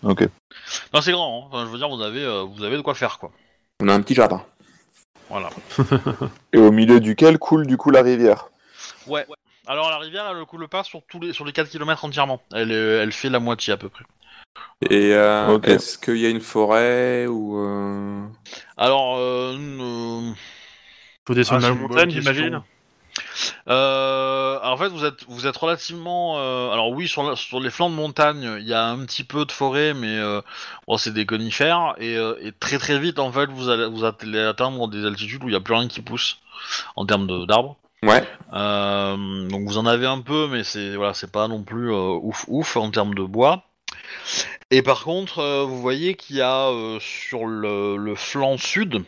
km. 0.00 0.04
Ok. 0.04 0.28
Non, 0.94 1.00
c'est 1.00 1.10
grand. 1.10 1.40
hein. 1.42 1.48
Enfin, 1.50 1.66
je 1.66 1.72
veux 1.72 1.78
dire, 1.78 1.88
vous 1.88 2.00
avez, 2.00 2.22
euh, 2.22 2.42
vous 2.44 2.62
avez 2.62 2.76
de 2.76 2.82
quoi 2.82 2.94
faire, 2.94 3.18
quoi. 3.18 3.32
On 3.82 3.88
a 3.88 3.94
un 3.94 4.00
petit 4.00 4.14
jardin. 4.14 4.44
Voilà. 5.28 5.50
Et 6.52 6.58
au 6.58 6.70
milieu 6.70 7.00
duquel 7.00 7.36
coule 7.40 7.66
du 7.66 7.76
coup 7.76 7.90
la 7.90 8.02
rivière. 8.02 8.48
Ouais. 9.08 9.26
Alors 9.66 9.90
la 9.90 9.98
rivière, 9.98 10.24
elle 10.30 10.38
ne 10.38 10.44
coule 10.44 10.68
pas 10.68 10.84
sur 10.84 11.02
tous 11.10 11.18
les 11.18 11.32
sur 11.32 11.44
les 11.44 11.52
4 11.52 11.68
km 11.68 12.04
entièrement. 12.04 12.40
Elle, 12.54 12.70
est- 12.70 12.98
elle 13.02 13.10
fait 13.10 13.28
la 13.28 13.40
moitié 13.40 13.72
à 13.72 13.76
peu 13.76 13.88
près. 13.88 14.04
Et 14.88 15.12
euh, 15.14 15.58
est-ce 15.64 15.98
qu'il 15.98 16.18
y 16.18 16.26
a 16.26 16.28
une 16.30 16.38
forêt 16.40 17.26
ou... 17.26 17.58
euh, 17.58 18.24
Alors, 18.76 19.16
euh, 19.16 19.56
euh, 19.58 20.30
Faut 21.26 21.34
descendre 21.34 21.64
ah, 21.66 21.70
la 21.70 21.74
montagne, 21.74 22.10
j'imagine. 22.10 22.62
Euh, 23.68 24.58
en 24.62 24.76
fait, 24.76 24.88
vous 24.88 25.04
êtes 25.04 25.24
vous 25.28 25.46
êtes 25.46 25.56
relativement. 25.56 26.38
euh, 26.38 26.70
alors 26.70 26.90
oui, 26.90 27.08
sur, 27.08 27.22
la- 27.28 27.34
sur 27.36 27.58
les 27.58 27.70
flancs 27.70 27.90
de 27.90 27.94
montagne, 27.96 28.58
il 28.60 28.66
y 28.66 28.74
a 28.74 28.84
un 28.86 29.04
petit 29.04 29.24
peu 29.24 29.44
de 29.44 29.50
forêt, 29.52 29.92
mais 29.92 30.16
euh, 30.18 30.40
bon, 30.86 30.96
c'est 30.96 31.12
des 31.12 31.26
conifères 31.26 31.94
et, 31.98 32.14
et 32.14 32.52
très 32.60 32.78
très 32.78 32.98
vite 32.98 33.18
en 33.18 33.32
fait, 33.32 33.46
vous 33.46 33.68
allez 33.68 33.86
vous 33.86 34.04
allez 34.04 34.38
atteindre 34.40 34.86
des 34.88 35.04
altitudes 35.04 35.42
où 35.42 35.48
il 35.48 35.52
y 35.52 35.56
a 35.56 35.60
plus 35.60 35.74
rien 35.74 35.88
qui 35.88 36.00
pousse 36.00 36.38
en 36.94 37.04
termes 37.06 37.46
d'arbres. 37.46 37.76
Ouais. 38.04 38.22
Donc 38.52 39.66
vous 39.66 39.78
en 39.78 39.86
avez 39.86 40.06
un 40.06 40.20
peu, 40.20 40.46
mais 40.48 40.62
c'est 40.62 40.94
voilà, 40.94 41.12
c'est 41.12 41.32
pas 41.32 41.48
non 41.48 41.62
plus 41.64 41.90
ouf 41.92 42.44
ouf 42.46 42.76
en 42.76 42.90
termes 42.92 43.14
de 43.14 43.24
bois. 43.24 43.64
Et 44.70 44.82
par 44.82 45.02
contre, 45.02 45.64
vous 45.64 45.80
voyez 45.80 46.14
qu'il 46.14 46.36
y 46.36 46.42
a 46.42 46.70
sur 47.00 47.46
le, 47.46 47.96
le 47.96 48.14
flanc 48.14 48.58
sud, 48.58 49.02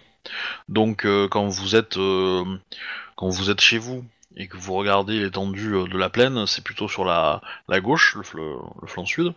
donc 0.69 1.07
quand 1.31 1.47
vous 1.47 1.77
êtes 1.77 1.95
quand 1.95 3.29
vous 3.29 3.51
êtes 3.51 3.61
chez 3.61 3.79
vous 3.79 4.05
et 4.37 4.47
que 4.47 4.57
vous 4.57 4.75
regardez 4.75 5.21
l'étendue 5.21 5.75
euh, 5.75 5.87
de 5.87 5.99
la 5.99 6.11
plaine, 6.11 6.47
c'est 6.47 6.63
plutôt 6.63 6.89
sur 6.89 7.05
la, 7.05 7.41
gauche, 7.81 8.15
le, 8.17 8.23
fl- 8.23 8.61
le 8.81 8.87
flanc 8.87 9.07
sud. 9.07 9.33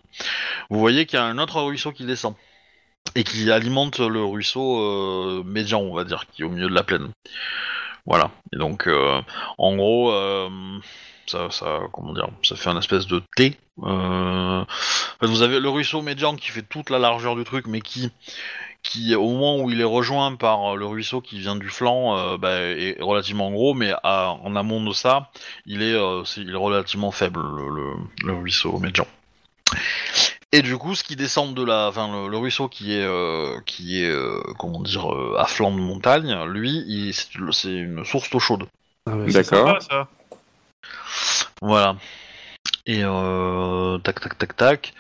Vous 0.69 0.79
voyez 0.79 1.05
qu'il 1.05 1.17
y 1.17 1.21
a 1.21 1.25
un 1.25 1.37
autre 1.37 1.61
ruisseau 1.61 1.91
qui 1.91 2.05
descend 2.05 2.35
et 3.15 3.23
qui 3.23 3.51
alimente 3.51 3.99
le 3.99 4.23
ruisseau 4.23 4.79
euh, 4.79 5.43
médian, 5.45 5.81
on 5.81 5.93
va 5.93 6.03
dire, 6.03 6.25
qui 6.31 6.43
est 6.43 6.45
au 6.45 6.49
milieu 6.49 6.69
de 6.69 6.75
la 6.75 6.83
plaine. 6.83 7.09
Voilà. 8.05 8.31
Et 8.53 8.57
donc, 8.57 8.87
euh, 8.87 9.21
en 9.57 9.75
gros, 9.75 10.11
ça, 11.27 11.49
comment 11.93 12.13
dire, 12.13 12.29
ça 12.43 12.55
fait 12.55 12.69
un 12.69 12.77
espèce 12.77 13.07
de 13.07 13.21
T. 13.35 13.57
Vous 13.77 15.41
avez 15.41 15.59
le 15.59 15.69
ruisseau 15.69 16.01
médian 16.01 16.35
qui 16.35 16.49
fait 16.49 16.63
toute 16.63 16.89
la 16.89 16.99
largeur 16.99 17.35
du 17.35 17.43
truc, 17.43 17.67
mais 17.67 17.81
qui, 17.81 18.11
qui 18.83 19.13
au 19.15 19.29
moment 19.29 19.57
où 19.59 19.69
il 19.69 19.79
est 19.79 19.83
rejoint 19.85 20.35
par 20.35 20.75
le 20.75 20.85
ruisseau 20.85 21.21
qui 21.21 21.39
vient 21.39 21.55
du 21.55 21.69
flanc, 21.69 22.17
euh, 22.17 22.37
bah, 22.37 22.59
est 22.59 22.97
relativement 23.01 23.51
gros, 23.51 23.73
mais 23.73 23.93
à- 24.03 24.31
en 24.43 24.55
amont 24.55 24.83
de 24.83 24.93
ça, 24.93 25.29
il 25.65 25.81
est, 25.81 25.93
euh, 25.93 26.23
il 26.37 26.49
est 26.51 26.55
relativement 26.55 27.11
faible 27.11 27.41
le, 27.41 27.69
le, 27.69 27.93
le 28.25 28.33
ruisseau 28.33 28.77
médian. 28.79 29.05
Et 30.51 30.61
du 30.61 30.77
coup, 30.77 30.95
ce 30.95 31.03
qui 31.05 31.15
descend 31.15 31.53
de 31.53 31.63
la, 31.63 31.87
enfin, 31.87 32.11
le, 32.11 32.27
le 32.27 32.37
ruisseau 32.37 32.67
qui 32.67 32.93
est, 32.93 33.05
euh, 33.05 33.57
qui 33.65 34.03
est, 34.03 34.09
euh, 34.09 34.41
comment 34.59 34.81
dire, 34.81 35.13
euh, 35.13 35.35
à 35.39 35.45
flanc 35.45 35.71
de 35.71 35.77
montagne, 35.79 36.35
lui, 36.45 36.83
il- 36.87 37.13
c'est 37.13 37.29
c'est 37.51 37.71
une 37.73 38.03
source 38.03 38.29
d'eau 38.29 38.39
chaude. 38.39 38.65
Ah 39.05 39.15
ouais, 39.15 39.31
D'accord. 39.31 39.79
Voilà. 41.61 41.95
Et 42.85 43.01
euh, 43.03 43.97
tac, 43.99 44.19
tac, 44.19 44.37
tac, 44.37 44.55
tac. 44.57 44.93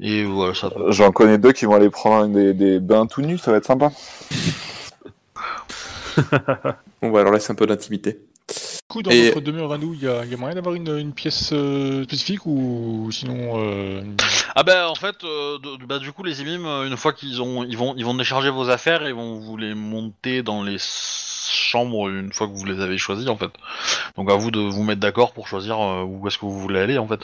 Et 0.00 0.24
voilà, 0.24 0.54
ça. 0.54 0.70
J'en 0.88 1.10
connais 1.10 1.38
deux 1.38 1.52
qui 1.52 1.64
vont 1.64 1.74
aller 1.74 1.90
prendre 1.90 2.28
des, 2.32 2.54
des 2.54 2.78
bains 2.78 3.06
tout 3.06 3.20
nus, 3.22 3.38
ça 3.38 3.50
va 3.50 3.56
être 3.58 3.66
sympa. 3.66 3.90
On 7.02 7.10
va 7.10 7.22
leur 7.22 7.32
laisser 7.32 7.52
un 7.52 7.56
peu 7.56 7.66
d'intimité. 7.66 8.12
Du 8.12 8.18
coup, 8.88 9.02
dans 9.02 9.10
Et- 9.10 9.26
notre 9.26 9.40
demeure 9.42 9.72
à 9.72 9.78
nous, 9.78 9.92
il 9.94 10.00
y 10.00 10.04
y 10.04 10.08
a 10.08 10.36
moyen 10.38 10.54
d'avoir 10.54 10.74
une, 10.74 10.88
une 10.98 11.12
pièce 11.12 11.50
euh, 11.52 12.04
spécifique 12.04 12.46
ou 12.46 13.08
sinon. 13.12 13.60
euh, 13.60 14.02
Ah 14.54 14.62
ben 14.62 14.86
en 14.86 14.94
fait, 14.94 15.16
euh, 15.24 15.58
de- 15.58 15.84
bah, 15.84 15.98
du 15.98 16.10
coup 16.12 16.22
les 16.24 16.40
émimes, 16.40 16.64
euh, 16.64 16.86
une 16.86 16.96
fois 16.96 17.12
qu'ils 17.12 17.42
ont, 17.42 17.64
ils 17.64 17.76
vont, 17.76 17.94
ils 17.96 18.04
vont 18.04 18.14
décharger 18.14 18.48
vos 18.50 18.70
affaires 18.70 19.04
et 19.06 19.12
vont 19.12 19.38
vous 19.38 19.56
les 19.58 19.74
monter 19.74 20.42
dans 20.42 20.62
les 20.62 20.76
chambres 20.80 22.08
une 22.08 22.32
fois 22.32 22.46
que 22.48 22.54
vous 22.54 22.64
les 22.64 22.80
avez 22.80 22.96
choisies 22.96 23.28
en 23.28 23.36
fait. 23.36 23.50
Donc 24.16 24.30
à 24.30 24.36
vous 24.36 24.50
de 24.50 24.60
vous 24.60 24.82
mettre 24.82 25.00
d'accord 25.00 25.32
pour 25.34 25.48
choisir 25.48 25.78
euh, 25.80 26.02
où 26.04 26.26
est-ce 26.26 26.38
que 26.38 26.46
vous 26.46 26.58
voulez 26.58 26.80
aller 26.80 26.96
en 26.98 27.06
fait. 27.06 27.20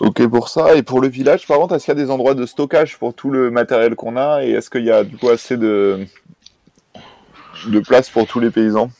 Ok 0.00 0.26
pour 0.28 0.48
ça. 0.48 0.74
Et 0.76 0.82
pour 0.82 1.00
le 1.00 1.08
village, 1.08 1.46
par 1.46 1.58
contre, 1.58 1.74
est-ce 1.74 1.84
qu'il 1.86 1.96
y 1.96 2.00
a 2.00 2.04
des 2.04 2.10
endroits 2.10 2.34
de 2.34 2.46
stockage 2.46 2.98
pour 2.98 3.14
tout 3.14 3.30
le 3.30 3.50
matériel 3.50 3.96
qu'on 3.96 4.16
a? 4.16 4.44
Et 4.44 4.50
est-ce 4.52 4.70
qu'il 4.70 4.84
y 4.84 4.90
a 4.90 5.02
du 5.04 5.16
coup 5.16 5.28
assez 5.28 5.56
de, 5.56 6.06
de 7.66 7.80
place 7.80 8.08
pour 8.08 8.26
tous 8.26 8.38
les 8.40 8.50
paysans? 8.50 8.90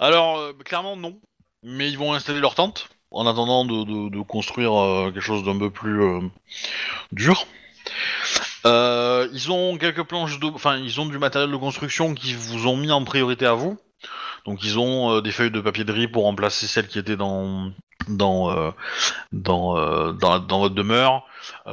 Alors 0.00 0.38
euh, 0.38 0.52
clairement 0.64 0.96
non, 0.96 1.16
mais 1.62 1.88
ils 1.88 1.98
vont 1.98 2.14
installer 2.14 2.40
leur 2.40 2.54
tente 2.54 2.88
en 3.10 3.26
attendant 3.26 3.64
de, 3.64 3.84
de- 3.84 4.08
de 4.08 4.20
construire 4.22 4.74
euh, 4.74 5.10
quelque 5.12 5.20
chose 5.22 5.44
d'un 5.44 5.58
peu 5.58 5.70
plus 5.70 6.02
euh, 6.02 6.20
dur. 7.12 7.46
Ils 8.64 9.48
ont 9.50 9.76
quelques 9.76 10.04
planches 10.04 10.38
de, 10.40 10.46
enfin 10.46 10.76
ils 10.78 11.00
ont 11.00 11.06
du 11.06 11.18
matériel 11.18 11.50
de 11.50 11.56
construction 11.56 12.14
qui 12.14 12.34
vous 12.34 12.66
ont 12.66 12.76
mis 12.76 12.90
en 12.90 13.04
priorité 13.04 13.46
à 13.46 13.54
vous. 13.54 13.76
Donc 14.46 14.64
ils 14.64 14.78
ont 14.78 15.16
euh, 15.16 15.20
des 15.20 15.32
feuilles 15.32 15.50
de 15.50 15.60
papier 15.60 15.84
de 15.84 15.92
riz 15.92 16.08
pour 16.08 16.24
remplacer 16.24 16.66
celles 16.66 16.88
qui 16.88 16.98
étaient 16.98 17.16
dans 17.16 17.70
dans 18.08 18.50
euh, 18.50 18.70
euh, 19.34 20.12
dans 20.12 20.38
dans 20.38 20.58
votre 20.60 20.74
demeure. 20.74 21.24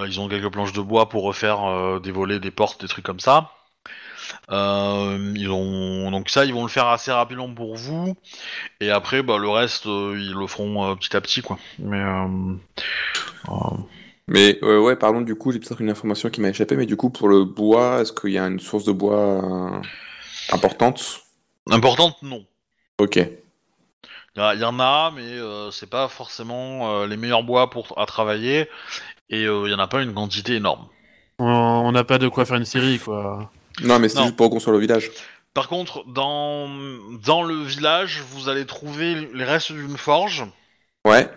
Ils 0.05 0.19
ont 0.19 0.27
quelques 0.27 0.51
planches 0.51 0.73
de 0.73 0.82
bois 0.82 1.09
pour 1.09 1.23
refaire 1.23 1.99
des 1.99 2.11
volets, 2.11 2.39
des 2.39 2.51
portes, 2.51 2.82
des 2.82 2.88
trucs 2.88 3.05
comme 3.05 3.19
ça. 3.19 3.51
Ils 4.49 5.49
ont 5.51 6.11
donc 6.11 6.30
ça, 6.30 6.45
ils 6.45 6.53
vont 6.53 6.63
le 6.63 6.69
faire 6.69 6.88
assez 6.88 7.11
rapidement 7.11 7.53
pour 7.53 7.75
vous. 7.75 8.15
Et 8.80 8.89
après, 8.89 9.21
bah, 9.21 9.38
le 9.38 9.49
reste, 9.49 9.86
ils 9.86 10.34
le 10.34 10.47
feront 10.47 10.95
petit 10.95 11.15
à 11.15 11.21
petit, 11.21 11.41
quoi. 11.41 11.59
Mais 11.77 12.03
Mais 14.27 14.63
ouais, 14.63 14.95
pardon, 14.95 15.21
du 15.21 15.36
coup, 15.36 15.51
j'ai 15.51 15.59
peut-être 15.59 15.82
une 15.82 15.89
information 15.89 16.30
qui 16.30 16.41
m'a 16.41 16.49
échappé, 16.49 16.75
mais 16.75 16.88
du 16.88 16.95
coup, 16.95 17.09
pour 17.09 17.27
le 17.27 17.45
bois, 17.45 18.01
est-ce 18.01 18.13
qu'il 18.13 18.32
y 18.32 18.39
a 18.39 18.45
une 18.45 18.59
source 18.59 18.86
de 18.86 18.91
bois 18.91 19.82
importante? 20.51 21.28
Importante, 21.72 22.22
non. 22.22 22.45
Ok. 22.97 23.17
Il 24.36 24.59
y, 24.59 24.63
en 24.63 24.80
a, 24.80 25.11
mais 25.13 25.22
euh, 25.24 25.70
c'est 25.72 25.89
pas 25.89 26.07
forcément 26.07 27.01
euh, 27.01 27.07
les 27.07 27.17
meilleurs 27.17 27.43
bois 27.43 27.70
pour 27.70 27.93
à 27.99 28.05
travailler. 28.05 28.70
Et 29.30 29.43
euh, 29.43 29.63
il 29.67 29.72
y 29.72 29.74
en 29.74 29.80
a 29.80 29.88
pas 29.88 30.01
une 30.01 30.13
quantité 30.13 30.55
énorme. 30.55 30.88
On 31.39 31.45
on 31.45 31.91
n'a 31.91 32.03
pas 32.05 32.20
de 32.20 32.28
quoi 32.30 32.45
faire 32.45 32.55
une 32.57 32.65
série, 32.65 32.99
quoi. 32.99 33.51
Non, 33.84 33.99
mais 33.99 34.07
c'est 34.07 34.22
juste 34.24 34.36
pour 34.38 34.45
reconstruire 34.45 34.74
le 34.76 34.80
village. 34.80 35.11
Par 35.53 35.67
contre, 35.67 36.05
dans 36.07 36.70
dans 37.24 37.43
le 37.43 37.55
village, 37.63 38.22
vous 38.32 38.47
allez 38.49 38.65
trouver 38.65 39.30
les 39.34 39.43
restes 39.43 39.72
d'une 39.74 39.97
forge. 39.97 40.45
Ouais. 41.05 41.30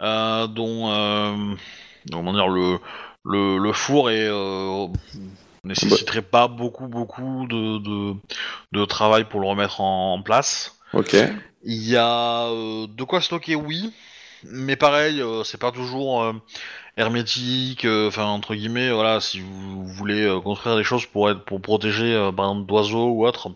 euh, 0.00 0.46
dont 0.46 0.90
euh, 0.92 1.54
comment 2.12 2.32
dire 2.32 2.48
le 2.48 2.78
le, 3.24 3.58
le 3.58 3.72
four 3.72 4.10
est 4.10 4.28
euh, 4.28 4.86
nécessiterait 5.68 6.22
pas 6.22 6.48
beaucoup 6.48 6.88
beaucoup 6.88 7.46
de, 7.48 7.78
de 7.78 8.14
de 8.72 8.84
travail 8.84 9.24
pour 9.24 9.40
le 9.40 9.46
remettre 9.46 9.80
en, 9.80 10.14
en 10.14 10.22
place. 10.22 10.78
Ok. 10.92 11.16
Il 11.64 11.88
y 11.88 11.96
a 11.96 12.46
euh, 12.46 12.86
de 12.86 13.04
quoi 13.04 13.20
stocker, 13.20 13.56
oui, 13.56 13.92
mais 14.44 14.76
pareil, 14.76 15.20
euh, 15.20 15.44
c'est 15.44 15.58
pas 15.58 15.72
toujours 15.72 16.22
euh, 16.22 16.32
hermétique. 16.96 17.84
Enfin, 17.84 18.24
entre 18.24 18.54
guillemets, 18.54 18.90
voilà, 18.90 19.20
si 19.20 19.40
vous 19.40 19.84
voulez 19.86 20.38
construire 20.42 20.76
des 20.76 20.84
choses 20.84 21.06
pour 21.06 21.30
être 21.30 21.44
pour 21.44 21.60
protéger, 21.60 22.14
par 22.36 22.50
exemple, 22.50 22.66
d'oiseaux 22.66 23.08
ou 23.08 23.26
autre, 23.26 23.50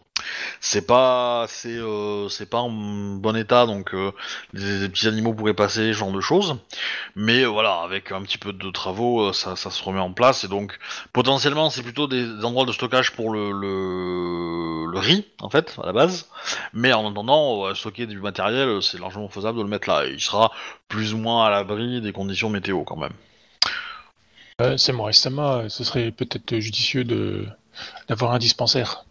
c'est 0.61 0.87
pas 0.87 1.47
euh, 1.67 2.29
c'est 2.29 2.49
pas 2.49 2.59
en 2.59 2.71
bon 2.71 3.37
état, 3.37 3.67
donc 3.67 3.95
euh, 3.95 4.13
des, 4.55 4.89
petits 4.89 5.09
animaux 5.09 5.35
pourraient 5.35 5.55
passer, 5.55 5.93
ce 5.93 5.99
genre 5.99 6.13
de 6.13 6.21
choses. 6.21 6.57
Mais 7.17 7.43
euh, 7.43 7.49
voilà, 7.49 7.81
avec 7.83 8.13
un 8.13 8.23
petit 8.23 8.39
peu 8.39 8.53
de 8.53 8.71
travaux, 8.71 9.29
euh, 9.29 9.33
ça, 9.33 9.57
ça 9.57 9.71
se 9.71 9.83
remet 9.83 10.01
en 10.01 10.13
place. 10.13 10.45
Et 10.45 10.49
donc, 10.49 10.79
potentiellement, 11.13 11.71
c'est 11.71 11.83
plutôt 11.83 12.07
des, 12.07 12.45
endroits 12.45 12.67
de 12.67 12.73
stockage 12.73 13.13
pour 13.13 13.33
le, 13.33 13.53
le, 13.53 14.99
riz, 14.99 15.27
en 15.41 15.51
fait, 15.51 15.77
à 15.83 15.87
la 15.87 15.93
base. 15.93 16.29
Mais 16.73 16.93
en 16.93 17.11
attendant, 17.11 17.75
stocker 17.75 18.07
du 18.07 18.21
matériel, 18.21 18.83
c'est 18.83 19.01
largement 19.01 19.29
faisable 19.29 19.59
de 19.59 19.63
le 19.63 19.69
mettre 19.69 19.89
là. 19.89 20.07
Et 20.07 20.13
il 20.13 20.21
sera 20.21 20.53
plus 20.89 21.15
ou 21.15 21.19
moins 21.19 21.47
à 21.47 21.51
l'abri 21.51 22.01
des 22.01 22.13
conditions 22.13 22.51
météo, 22.51 22.85
quand 22.85 22.97
même. 22.97 23.13
Euh, 24.61 24.77
c'est 24.77 24.93
mon 24.93 25.11
Sama, 25.13 25.69
ce 25.69 25.83
serait 25.83 26.11
peut-être 26.11 26.59
judicieux 26.59 27.05
de 27.05 27.47
d'avoir 28.09 28.33
un 28.33 28.39
dispensaire. 28.39 29.05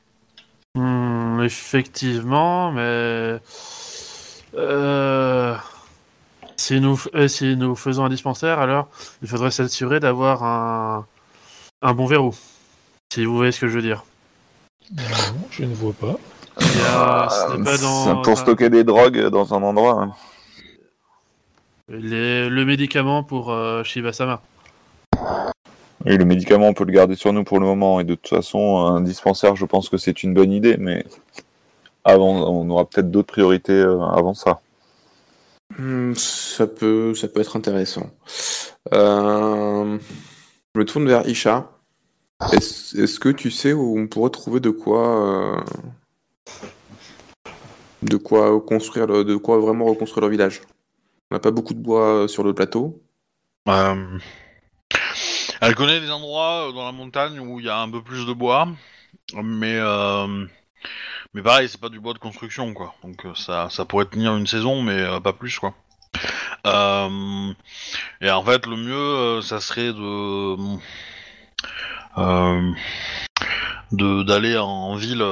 Hmm, 0.76 1.42
effectivement, 1.44 2.72
mais 2.72 3.40
euh, 4.56 5.56
si 6.56 6.80
nous 6.80 6.98
euh, 7.14 7.28
si 7.28 7.58
nous 7.58 7.76
faisons 7.76 8.06
un 8.06 8.10
dispensaire, 8.10 8.60
alors 8.60 8.88
il 9.22 9.28
faudrait 9.28 9.52
s'assurer 9.52 10.00
d'avoir 10.00 10.44
un 10.44 11.06
un 11.82 11.94
bon 11.94 12.06
verrou. 12.06 12.34
Si 13.14 13.26
vous 13.26 13.36
voyez 13.36 13.52
ce 13.52 13.60
que 13.60 13.68
je 13.68 13.74
veux 13.76 13.82
dire. 13.82 14.04
Non, 14.96 15.04
je 15.50 15.64
ne 15.66 15.74
vois 15.76 15.94
pas. 15.94 16.16
A- 16.58 17.28
ce 17.30 17.58
n'est 17.58 17.64
pas 17.66 17.78
dans- 17.78 18.06
C'est 18.06 18.22
pour 18.24 18.38
stocker 18.38 18.70
des 18.70 18.84
drogues 18.86 19.28
dans 19.28 19.54
un 19.54 19.62
endroit. 19.64 20.02
hein. 20.04 20.14
Les- 21.90 22.50
le 22.50 22.64
médicament 22.66 23.24
pour 23.24 23.52
euh, 23.52 23.84
Shiba-sama. 23.84 24.42
Et 26.06 26.18
le 26.18 26.26
médicament, 26.26 26.68
on 26.68 26.74
peut 26.74 26.86
le 26.86 26.92
garder 26.92 27.16
sur 27.16 27.32
nous 27.34 27.44
pour 27.44 27.60
le 27.60 27.66
moment. 27.66 28.00
Et 28.00 28.04
de 28.04 28.16
toute 28.16 28.30
façon, 28.30 28.78
un 28.78 29.02
dispensaire, 29.02 29.56
je 29.56 29.66
pense 29.66 29.90
que 29.90 29.98
c'est 29.98 30.24
une 30.24 30.34
bonne 30.34 30.52
idée. 30.52 30.78
Mais 30.78 31.06
avant, 32.04 32.50
on 32.50 32.70
aura 32.70 32.86
peut-être 32.86 33.12
d'autres 33.12 33.34
priorités 33.34 33.74
euh, 33.74 34.02
avant 34.02 34.34
ça. 34.34 34.62
Hmm, 35.78 36.14
ça 36.16 36.68
peut, 36.68 37.14
ça 37.16 37.28
peut 37.28 37.40
être 37.40 37.56
intéressant. 37.56 38.10
Euh, 38.94 39.98
je 40.74 40.80
me 40.80 40.86
tourne 40.86 41.08
vers 41.08 41.28
Isha. 41.28 41.70
Est-ce 42.52 43.20
que 43.20 43.30
tu 43.30 43.52
sais 43.52 43.72
où 43.72 44.00
on 44.00 44.08
pourrait 44.08 44.32
trouver 44.32 44.60
de 44.60 44.72
quoi, 44.72 45.56
euh, 45.56 45.62
de 48.02 48.18
quoi 48.18 48.60
construire, 48.62 49.06
le- 49.06 49.24
de 49.24 49.36
quoi 49.36 49.60
vraiment 49.60 49.86
reconstruire 49.86 50.26
le 50.26 50.32
village? 50.32 50.62
On 51.30 51.36
n'a 51.36 51.40
pas 51.40 51.52
beaucoup 51.52 51.76
de 51.76 51.80
bois 51.80 52.28
sur 52.28 52.44
le 52.44 52.54
plateau. 52.54 53.00
Euh, 53.70 54.18
Elle 55.62 55.76
connaît 55.76 56.02
des 56.02 56.10
endroits 56.10 56.70
euh, 56.70 56.72
dans 56.72 56.86
la 56.86 56.92
montagne 56.92 57.40
où 57.40 57.60
il 57.60 57.68
y 57.68 57.70
a 57.70 57.80
un 57.80 57.90
peu 57.90 58.02
plus 58.02 58.26
de 58.26 58.34
bois, 58.34 58.68
mais 59.36 59.76
euh, 59.76 60.46
mais 61.34 61.44
pareil, 61.44 61.70
c'est 61.70 61.80
pas 61.80 61.90
du 61.90 62.00
bois 62.00 62.14
de 62.14 62.20
construction 62.20 62.74
quoi. 62.74 62.96
Donc 63.04 63.26
euh, 63.26 63.36
ça 63.36 63.70
ça 63.70 63.86
pourrait 63.86 64.06
tenir 64.06 64.36
une 64.36 64.48
saison, 64.48 64.82
mais 64.82 65.00
euh, 65.00 65.20
pas 65.20 65.34
plus 65.34 65.60
quoi. 65.60 65.76
Et 66.66 68.30
en 68.30 68.44
fait, 68.44 68.66
le 68.66 68.76
mieux, 68.76 69.42
ça 69.42 69.62
serait 69.62 69.94
de 69.94 70.58
d'aller 74.24 74.58
en 74.58 74.96
ville. 74.96 75.24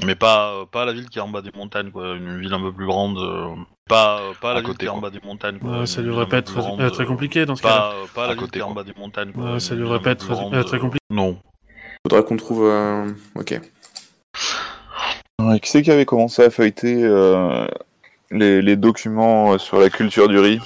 Euh, 0.00 0.02
euh, 0.02 0.06
mais 0.06 0.14
pas 0.14 0.66
pas 0.70 0.84
la 0.84 0.92
ville 0.92 1.08
qui 1.08 1.18
est 1.18 1.22
en 1.22 1.28
bas 1.28 1.42
des 1.42 1.52
montagnes 1.54 1.90
quoi, 1.90 2.14
une 2.16 2.40
ville 2.40 2.52
un 2.54 2.60
peu 2.60 2.72
plus 2.72 2.86
grande. 2.86 3.18
euh, 3.18 3.54
pas 3.88 4.20
pas 4.40 4.52
la 4.52 4.58
À 4.58 4.60
ville 4.60 4.66
côté, 4.68 4.78
qui 4.80 4.84
est 4.86 4.88
en 4.88 4.98
bas 5.00 5.10
des 5.10 5.20
montagnes. 5.24 5.58
Quoi, 5.58 5.70
Euh, 5.70 5.80
une 5.80 5.86
ça 5.86 6.02
devrait 6.02 6.26
pas 6.28 6.38
être 6.38 6.54
grande, 6.54 6.80
euh, 6.80 6.90
très 6.90 7.04
euh, 7.04 7.06
compliqué 7.06 7.46
dans 7.46 7.56
ce 7.56 7.62
cas-là. 7.62 7.76
Pas, 7.76 7.94
euh, 7.94 8.06
pas 8.14 8.24
À 8.24 8.26
la 8.28 8.32
ville 8.34 8.40
côté, 8.42 8.52
qui 8.54 8.58
est 8.58 8.62
en 8.62 8.72
bas 8.74 8.84
des 8.84 8.92
montagnes. 8.98 9.32
Quoi. 9.32 9.52
Ouais, 9.54 9.60
ça 9.60 9.74
devrait 9.76 10.00
pas 10.00 10.10
être 10.12 10.26
très- 10.26 10.34
grande, 10.34 10.54
euh, 10.54 10.62
très 10.64 10.76
euh, 10.76 10.80
compliqué. 10.80 11.04
Non. 11.10 11.38
Faudra 12.06 12.22
qu'on 12.22 12.36
trouve. 12.36 12.64
euh, 12.64 13.08
Ok. 13.34 13.60
Ouais, 15.40 15.60
qui 15.60 15.70
c'est 15.70 15.82
qui 15.82 15.90
avait 15.90 16.06
commencé 16.06 16.42
à 16.42 16.50
feuilleter 16.50 17.02
euh, 17.04 17.66
les, 18.30 18.62
les 18.62 18.76
documents 18.76 19.52
euh, 19.52 19.58
sur 19.58 19.78
la 19.78 19.90
culture 19.90 20.28
du 20.28 20.38
riz? 20.38 20.58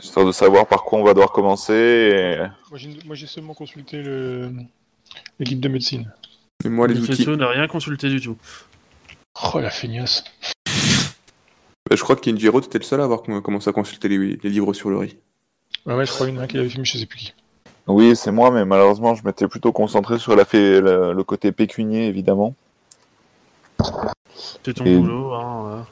Histoire 0.00 0.24
de 0.24 0.32
savoir 0.32 0.66
par 0.66 0.84
quoi 0.84 0.98
on 1.00 1.04
va 1.04 1.12
devoir 1.12 1.32
commencer. 1.32 1.74
et- 1.74 2.38
Moi, 3.04 3.14
j'ai 3.16 3.26
seulement 3.26 3.54
consulté 3.54 4.00
le 4.02 4.50
l'équipe 5.38 5.60
de 5.60 5.68
médecine. 5.68 6.10
Et 6.64 6.68
moi, 6.68 6.88
les 6.88 6.98
outils. 6.98 7.26
N'a 7.28 7.48
rien 7.48 7.68
consulté 7.68 8.08
du 8.08 8.20
tout. 8.20 8.36
Oh 9.54 9.60
la 9.60 9.70
feignasse. 9.70 10.24
Bah, 11.88 11.94
je 11.96 12.02
crois 12.02 12.16
que 12.16 12.20
Kinjiro, 12.22 12.60
t'étais 12.60 12.78
le 12.78 12.84
seul 12.84 13.00
à 13.00 13.04
avoir 13.04 13.22
com- 13.22 13.40
commencé 13.40 13.70
à 13.70 13.72
consulter 13.72 14.08
les, 14.08 14.36
les 14.42 14.50
livres 14.50 14.72
sur 14.72 14.90
le 14.90 14.98
riz. 14.98 15.16
Ouais, 15.86 15.94
ouais, 15.94 16.04
je 16.04 16.10
crois 16.12 16.26
qu'il 16.26 16.34
y 16.34 16.38
en 16.38 16.40
a 16.40 16.44
un 16.44 16.46
qui 16.48 16.56
l'avait 16.56 16.68
fait, 16.68 16.78
mais 16.78 16.84
je 16.84 16.98
sais 16.98 17.06
plus 17.06 17.18
qui. 17.18 17.34
Oui, 17.86 18.16
c'est 18.16 18.32
moi, 18.32 18.50
mais 18.50 18.64
malheureusement, 18.64 19.14
je 19.14 19.24
m'étais 19.24 19.46
plutôt 19.46 19.72
concentré 19.72 20.18
sur 20.18 20.34
la 20.36 20.44
fait, 20.44 20.80
le, 20.80 21.12
le 21.12 21.24
côté 21.24 21.52
pécunier, 21.52 22.06
évidemment. 22.08 22.54
C'est 24.64 24.74
ton 24.74 24.84
Et- 24.84 24.96
boulot. 24.98 25.32
Hein, 25.34 25.86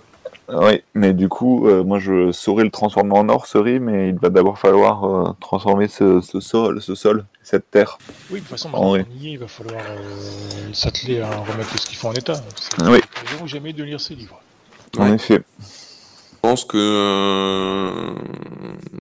Oui, 0.49 0.82
mais 0.94 1.12
du 1.12 1.28
coup, 1.28 1.66
euh, 1.68 1.82
moi, 1.82 1.99
je 1.99 2.30
saurais 2.30 2.62
le 2.64 2.70
transformer 2.70 3.18
en 3.18 3.28
or, 3.28 3.47
ce 3.47 3.59
riz, 3.59 3.80
mais 3.80 4.11
il 4.11 4.14
va 4.16 4.28
d'abord 4.30 4.59
falloir 4.59 5.05
euh, 5.05 5.32
transformer 5.40 5.88
ce, 5.88 6.20
ce 6.20 6.38
sol, 6.38 6.80
ce 6.80 6.94
sol, 6.94 7.24
cette 7.42 7.68
terre. 7.70 7.99
Oui, 8.30 8.36
de 8.36 8.40
toute 8.44 8.51
façon, 8.51 8.68
maintenant 8.68 8.92
ouais. 8.92 9.05
qu'on 9.05 9.11
y 9.20 9.28
est, 9.28 9.32
il 9.32 9.38
va 9.38 9.49
falloir 9.49 9.82
euh, 9.88 10.72
s'atteler 10.72 11.20
à 11.20 11.30
remettre 11.36 11.76
ce 11.80 11.86
qu'il 11.86 11.97
faut 11.97 12.09
en 12.09 12.12
état. 12.12 12.40
Oui. 12.84 13.01
ou 13.42 13.47
jamais 13.49 13.72
de 13.72 13.82
lire 13.82 14.01
ces 14.01 14.14
livres. 14.14 14.40
En 14.99 15.09
Ouais. 15.09 15.14
effet. 15.16 15.42
Je 15.61 16.51
pense 16.51 16.64
que 16.64 16.76
euh, 16.78 18.14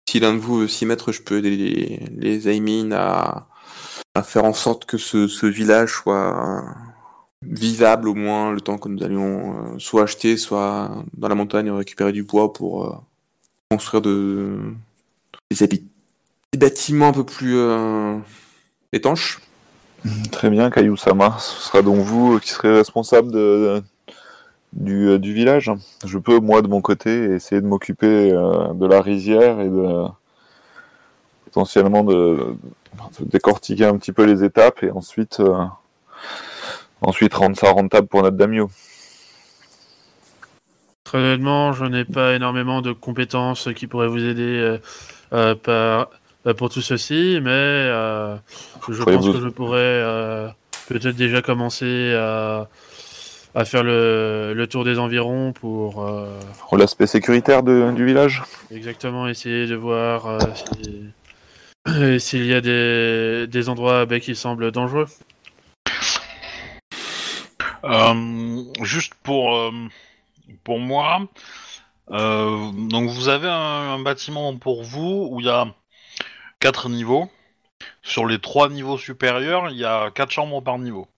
si 0.08 0.20
l'un 0.20 0.34
de 0.34 0.38
vous 0.38 0.60
veut 0.60 0.68
s'y 0.68 0.86
mettre, 0.86 1.10
je 1.10 1.22
peux 1.22 1.38
aider 1.38 1.50
les, 1.50 2.06
les 2.16 2.48
Aimin 2.48 2.92
à, 2.92 3.46
à 4.14 4.22
faire 4.22 4.44
en 4.44 4.52
sorte 4.52 4.84
que 4.84 4.96
ce, 4.96 5.26
ce 5.26 5.46
village 5.46 5.90
soit 5.92 6.64
vivable 7.42 8.08
au 8.08 8.14
moins 8.14 8.52
le 8.52 8.60
temps 8.60 8.78
que 8.78 8.88
nous 8.88 9.02
allions 9.02 9.74
euh, 9.74 9.78
soit 9.78 10.04
acheter, 10.04 10.36
soit 10.36 10.90
dans 11.14 11.28
la 11.28 11.34
montagne 11.34 11.70
récupérer 11.70 12.12
du 12.12 12.22
bois 12.22 12.52
pour 12.52 12.84
euh, 12.84 12.94
construire 13.70 14.02
de, 14.02 14.58
des, 15.50 15.66
des 15.66 16.58
bâtiments 16.58 17.08
un 17.08 17.12
peu 17.12 17.24
plus 17.24 17.56
euh, 17.56 18.18
étanches. 18.92 19.40
Très 20.32 20.50
bien, 20.50 20.70
Caillou-sama. 20.70 21.36
Ce 21.38 21.62
sera 21.62 21.82
donc 21.82 22.00
vous 22.00 22.40
qui 22.40 22.50
serez 22.50 22.74
responsable 22.74 23.32
du, 24.72 25.16
village. 25.20 25.70
Je 26.04 26.18
peux, 26.18 26.40
moi, 26.40 26.60
de 26.60 26.66
mon 26.66 26.80
côté, 26.80 27.24
essayer 27.34 27.60
de 27.60 27.66
m'occuper 27.66 28.32
de 28.32 28.86
la 28.86 29.00
rizière 29.00 29.60
et 29.60 29.68
de 29.68 30.06
potentiellement 31.44 32.02
de, 32.02 32.56
décortiquer 33.20 33.84
un 33.84 33.96
petit 33.96 34.10
peu 34.10 34.24
les 34.24 34.42
étapes 34.42 34.82
et 34.82 34.90
ensuite, 34.90 35.40
ensuite 37.02 37.34
rendre 37.34 37.56
ça 37.56 37.70
rentable 37.70 38.08
pour 38.08 38.22
notre 38.22 38.36
Damio. 38.36 38.70
Très 41.04 41.18
honnêtement, 41.18 41.72
je 41.72 41.84
n'ai 41.84 42.04
pas 42.04 42.34
énormément 42.34 42.80
de 42.80 42.92
compétences 42.92 43.68
qui 43.74 43.86
pourraient 43.86 44.08
vous 44.08 44.24
aider 44.24 44.42
euh, 44.58 44.78
euh, 45.32 45.54
par- 45.54 46.08
euh, 46.46 46.54
pour 46.54 46.70
tout 46.70 46.80
ceci, 46.80 47.38
mais 47.42 47.50
euh, 47.50 48.36
je 48.88 49.02
pense 49.02 49.26
vous- 49.26 49.32
que 49.32 49.40
je 49.40 49.48
pourrais 49.48 49.78
euh, 49.80 50.48
peut-être 50.88 51.16
déjà 51.16 51.42
commencer 51.42 52.14
à, 52.14 52.68
à 53.54 53.64
faire 53.64 53.82
le, 53.84 54.52
le 54.54 54.66
tour 54.66 54.84
des 54.84 54.98
environs 54.98 55.52
pour 55.52 56.08
Pour 56.68 56.78
l'aspect 56.78 57.06
sécuritaire 57.06 57.62
de- 57.62 57.90
du 57.94 58.06
village 58.06 58.42
exactement 58.70 59.28
essayer 59.28 59.66
de 59.66 59.74
voir 59.74 60.38
si- 60.54 61.04
s'il 62.20 62.46
y 62.46 62.54
a 62.54 62.60
des, 62.60 63.46
des 63.48 63.68
endroits 63.68 64.06
bah, 64.06 64.18
qui 64.20 64.34
semblent 64.36 64.70
dangereux. 64.70 65.06
Euh, 67.84 68.62
juste 68.82 69.14
pour 69.22 69.56
euh, 69.56 69.72
pour 70.62 70.78
moi, 70.78 71.22
euh, 72.10 72.70
donc 72.72 73.10
vous 73.10 73.28
avez 73.28 73.48
un, 73.48 73.94
un 73.94 73.98
bâtiment 73.98 74.56
pour 74.56 74.84
vous 74.84 75.28
où 75.30 75.40
il 75.40 75.46
y 75.46 75.50
a 75.50 75.66
quatre 76.60 76.88
niveaux. 76.88 77.28
Sur 78.02 78.26
les 78.26 78.38
trois 78.38 78.68
niveaux 78.68 78.98
supérieurs, 78.98 79.70
il 79.70 79.76
y 79.76 79.84
a 79.84 80.10
quatre 80.12 80.30
chambres 80.30 80.62
par 80.62 80.78
niveau. 80.78 81.08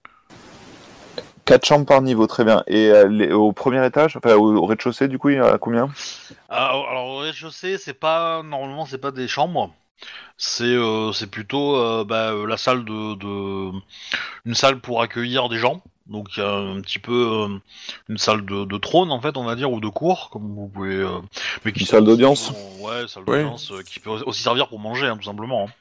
Quatre 1.45 1.67
chambres 1.67 1.85
par 1.85 2.01
niveau, 2.01 2.27
très 2.27 2.45
bien. 2.45 2.63
Et 2.67 2.89
euh, 2.89 3.07
les- 3.09 3.33
au 3.33 3.53
premier 3.53 3.85
étage, 3.85 4.17
enfin 4.17 4.35
au, 4.35 4.57
au 4.57 4.67
rez-de-chaussée, 4.67 5.09
du 5.09 5.19
coup, 5.19 5.29
il 5.29 5.37
y 5.37 5.41
a 5.41 5.59
combien? 5.59 5.91
Ah, 6.49 6.69
alors 6.69 7.09
au 7.09 7.19
rez-de-chaussée, 7.19 7.77
c'est 7.77 7.99
pas 7.99 8.43
normalement 8.43 8.87
c'est 8.87 8.99
pas 8.99 9.11
des 9.11 9.29
chambres, 9.29 9.75
c'est 10.39 10.65
euh, 10.65 11.13
c'est 11.13 11.31
plutôt 11.31 12.05
bah, 12.05 12.33
la 12.47 12.57
salle 12.57 12.85
de, 12.85 13.15
de 13.17 13.73
une 14.47 14.55
salle 14.55 14.81
pour 14.81 15.03
accueillir 15.03 15.49
des 15.49 15.59
gens. 15.59 15.83
Donc 16.07 16.37
il 16.37 16.41
y 16.41 16.43
a 16.43 16.51
un 16.53 16.81
petit 16.83 16.99
peu 16.99 17.13
euh, 17.13 17.59
une 18.11 18.19
salle 18.19 18.45
de, 18.45 18.65
de 18.67 18.77
trône 18.79 19.11
en 19.11 19.21
fait, 19.21 19.37
on 19.39 19.45
va 19.45 19.57
dire, 19.57 19.73
ou 19.73 19.81
de 19.81 19.89
cour, 19.89 20.29
comme 20.31 20.55
vous 20.55 20.69
pouvez. 20.69 20.95
euh, 20.97 21.19
mais 21.65 21.71
Une 21.73 21.87
salle 21.87 22.05
d'audience 22.05 22.53
Ouais, 22.81 23.09
salle 23.09 23.23
Ouais. 23.27 23.43
d'audience 23.43 23.73
euh, 23.73 23.83
qui 23.83 24.01
peut 24.01 24.11
aussi 24.11 24.43
servir 24.43 24.69
pour 24.69 24.79
manger, 24.79 25.07
hein, 25.07 25.17
tout 25.17 25.25
simplement. 25.25 25.67
hein. 25.69 25.73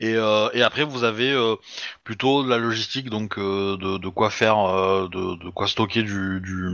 Et, 0.00 0.14
euh, 0.14 0.48
et 0.54 0.62
après 0.62 0.82
vous 0.84 1.04
avez 1.04 1.30
euh, 1.30 1.54
plutôt 2.02 2.42
de 2.42 2.48
la 2.48 2.58
logistique, 2.58 3.10
donc 3.10 3.38
euh, 3.38 3.76
de, 3.76 3.98
de 3.98 4.08
quoi 4.08 4.30
faire, 4.30 4.58
euh, 4.58 5.08
de, 5.08 5.36
de 5.44 5.50
quoi 5.50 5.68
stocker 5.68 6.02
du, 6.02 6.40
du 6.40 6.68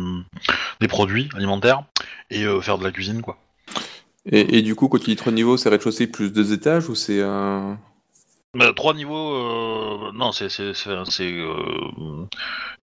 des 0.80 0.88
produits 0.88 1.28
alimentaires 1.34 1.82
et 2.30 2.44
euh, 2.44 2.60
faire 2.62 2.78
de 2.78 2.84
la 2.84 2.92
cuisine 2.92 3.20
quoi. 3.20 3.36
Et, 4.24 4.58
et 4.58 4.62
du 4.62 4.74
coup, 4.74 4.88
quand 4.88 4.98
tu 4.98 5.10
dis 5.10 5.16
trois 5.16 5.32
niveaux, 5.32 5.56
c'est 5.56 5.68
rez-de-chaussée 5.68 6.06
plus 6.08 6.32
deux 6.32 6.52
étages 6.52 6.88
ou 6.88 6.94
c'est 6.94 7.20
euh, 7.20 7.74
Bah, 8.56 8.72
trois 8.74 8.94
niveaux, 8.94 9.34
euh, 9.34 10.12
non, 10.14 10.32
c'est 10.32 10.48
c'est 10.48 10.72
c'est 10.72 10.90
c'est, 11.10 11.30
euh, 11.32 12.26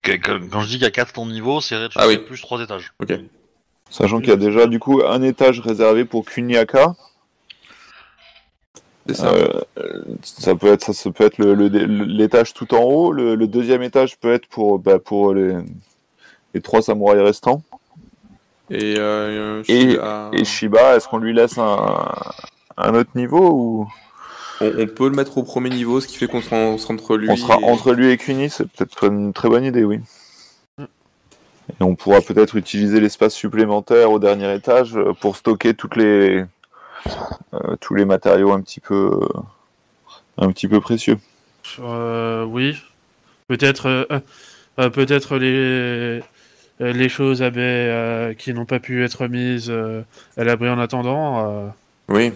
quand 0.02 0.60
je 0.62 0.66
dis 0.66 0.72
qu'il 0.74 0.82
y 0.82 0.86
a 0.86 0.90
quatre 0.90 1.18
niveaux, 1.24 1.60
c'est 1.60 1.76
rez-de-chaussée 1.76 2.04
Ah 2.04 2.08
oui. 2.08 2.18
plus 2.18 2.40
trois 2.40 2.60
étages. 2.60 2.92
Ok. 3.00 3.12
Sachant 3.88 4.18
qu'il 4.18 4.30
y 4.30 4.32
a 4.32 4.36
déjà 4.36 4.66
du 4.66 4.78
coup 4.78 5.02
un 5.06 5.22
étage 5.22 5.60
réservé 5.60 6.04
pour 6.04 6.24
Kunyaka. 6.24 6.94
C'est 9.06 9.14
ça. 9.14 9.32
Euh, 9.32 9.60
ça 10.22 10.54
peut 10.54 10.72
être, 10.72 10.84
ça, 10.84 10.92
ça 10.92 11.10
peut 11.10 11.24
être 11.24 11.38
le- 11.38 11.52
l'étage 11.54 12.52
tout 12.54 12.72
en 12.74 12.82
haut. 12.82 13.12
Le, 13.12 13.34
le 13.34 13.46
deuxième 13.46 13.82
étage 13.82 14.16
peut 14.18 14.32
être 14.32 14.46
pour, 14.46 14.78
bah, 14.78 14.98
pour 14.98 15.34
les, 15.34 15.56
les 16.54 16.60
trois 16.60 16.82
samouraïs 16.82 17.22
restants. 17.22 17.62
Et, 18.70 18.94
euh, 18.98 19.62
Et- 19.68 19.94
Shiba- 19.94 20.30
Et 20.32 20.44
Shiba, 20.44 20.96
est-ce 20.96 21.08
qu'on 21.08 21.18
lui 21.18 21.32
laisse 21.34 21.58
un, 21.58 22.12
un 22.76 22.94
autre 22.94 23.10
niveau 23.16 23.50
ou? 23.50 23.92
On, 24.60 24.66
on 24.82 24.86
peut 24.86 25.08
le 25.08 25.14
mettre 25.16 25.38
au 25.38 25.42
premier 25.42 25.70
niveau, 25.70 26.00
ce 26.00 26.06
qui 26.06 26.16
fait 26.16 26.26
qu'on 26.26 26.40
sera 26.42 26.56
en- 26.56 26.74
entre 26.74 27.16
lui. 27.16 27.28
on 27.30 27.36
sera 27.36 27.58
et- 27.60 27.64
entre 27.64 27.92
lui 27.92 28.10
et 28.10 28.16
Kuni 28.16 28.50
C'est 28.50 28.68
peut-être 28.70 29.04
une 29.04 29.32
très 29.32 29.48
bonne 29.48 29.64
idée, 29.64 29.84
oui. 29.84 30.00
Et 30.78 31.82
on 31.84 31.94
pourra 31.94 32.20
peut-être 32.20 32.56
utiliser 32.56 33.00
l'espace 33.00 33.32
supplémentaire 33.34 34.10
au 34.10 34.18
dernier 34.18 34.52
étage 34.54 34.96
euh, 34.96 35.12
pour 35.20 35.36
stocker 35.36 35.72
toutes 35.74 35.94
les, 35.96 36.44
euh, 37.54 37.76
tous 37.80 37.94
les 37.94 38.04
matériaux 38.04 38.52
un 38.52 38.60
petit 38.60 38.80
peu, 38.80 39.20
euh, 39.22 39.40
un 40.38 40.50
petit 40.50 40.66
peu 40.66 40.80
précieux. 40.80 41.16
Euh, 41.78 42.44
oui. 42.44 42.76
Peut-être 43.46 43.86
euh, 43.86 44.04
euh, 44.78 44.90
peut-être 44.90 45.36
les 45.38 46.20
les 46.82 47.08
choses 47.10 47.42
à 47.42 47.50
baie, 47.50 47.60
euh, 47.60 48.32
qui 48.34 48.54
n'ont 48.54 48.64
pas 48.64 48.80
pu 48.80 49.04
être 49.04 49.26
mises 49.26 49.66
euh, 49.68 50.00
à 50.38 50.44
l'abri 50.44 50.70
en 50.70 50.78
attendant. 50.78 51.46
euh, 51.46 51.68
Oui. 52.08 52.32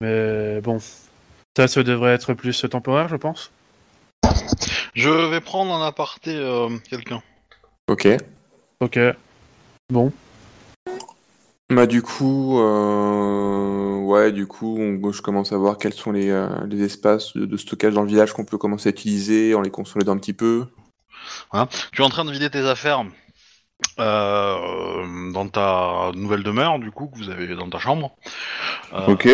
mais 0.00 0.60
bon, 0.62 0.78
ça, 1.56 1.68
ça 1.68 1.82
devrait 1.82 2.12
être 2.14 2.34
plus 2.34 2.64
temporaire, 2.70 3.08
je 3.08 3.16
pense. 3.16 3.52
Je 4.94 5.10
vais 5.10 5.40
prendre 5.40 5.72
en 5.72 5.82
aparté 5.82 6.34
euh, 6.34 6.68
quelqu'un. 6.88 7.22
Ok. 7.88 8.08
Ok. 8.80 8.98
Bon. 9.92 10.12
Bah 11.70 11.86
du 11.86 12.02
coup, 12.02 12.58
euh, 12.60 13.98
ouais, 14.00 14.32
du 14.32 14.46
coup, 14.46 14.76
on- 14.78 15.12
je 15.12 15.22
commence 15.22 15.52
à 15.52 15.56
voir 15.56 15.78
quels 15.78 15.94
sont 15.94 16.12
les, 16.12 16.28
euh, 16.30 16.48
les 16.68 16.82
espaces 16.82 17.34
de, 17.36 17.46
de 17.46 17.56
stockage 17.56 17.94
dans 17.94 18.02
le 18.02 18.08
village 18.08 18.32
qu'on 18.32 18.44
peut 18.44 18.58
commencer 18.58 18.88
à 18.88 18.92
utiliser 18.92 19.54
en 19.54 19.62
les 19.62 19.70
consolidant 19.70 20.12
un 20.12 20.18
petit 20.18 20.34
peu. 20.34 20.66
Tu 21.92 22.02
es 22.02 22.04
en 22.04 22.08
train 22.10 22.24
de 22.24 22.32
vider 22.32 22.50
tes 22.50 22.66
affaires 22.66 23.04
euh, 23.98 25.32
dans 25.32 25.48
ta 25.48 26.10
nouvelle 26.14 26.42
demeure, 26.42 26.78
du 26.78 26.90
coup, 26.90 27.06
que 27.06 27.16
vous 27.16 27.30
avez 27.30 27.54
dans 27.54 27.70
ta 27.70 27.78
chambre. 27.78 28.14
Euh, 28.92 29.06
Ok. 29.12 29.28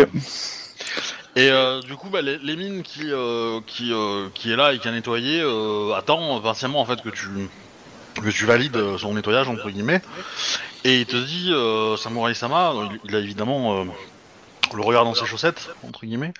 Et 1.36 1.48
euh, 1.50 1.80
du 1.80 1.94
coup, 1.94 2.10
bah, 2.10 2.22
les, 2.22 2.38
les 2.38 2.56
mines 2.56 2.82
qui, 2.82 3.04
euh, 3.04 3.60
qui, 3.66 3.92
euh, 3.92 4.28
qui 4.34 4.52
est 4.52 4.56
là 4.56 4.72
et 4.72 4.78
qui 4.78 4.88
a 4.88 4.90
nettoyé 4.90 5.40
euh, 5.40 5.94
attend 5.94 6.40
patiemment 6.40 6.80
en 6.80 6.84
fait 6.84 7.00
que 7.02 7.08
tu 7.08 7.28
que 8.14 8.28
tu 8.28 8.44
valides 8.44 8.76
euh, 8.76 8.98
son 8.98 9.14
nettoyage 9.14 9.48
entre 9.48 9.70
guillemets. 9.70 10.02
Et 10.84 11.00
il 11.00 11.06
te 11.06 11.16
dit, 11.16 11.50
euh, 11.52 11.96
Samurai 11.96 12.34
Sama, 12.34 12.72
il, 13.04 13.14
a 13.14 13.18
évidemment 13.20 13.80
euh, 13.80 13.84
le 14.74 14.82
regard 14.82 15.04
dans 15.04 15.14
ses 15.14 15.26
chaussettes 15.26 15.70
entre 15.86 16.04
guillemets. 16.06 16.32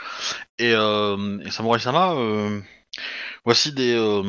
Et, 0.58 0.72
euh, 0.74 1.38
et 1.44 1.50
Samurai 1.50 1.78
Sama, 1.78 2.12
euh, 2.14 2.60
voici 3.44 3.72
des 3.72 3.94
euh, 3.94 4.24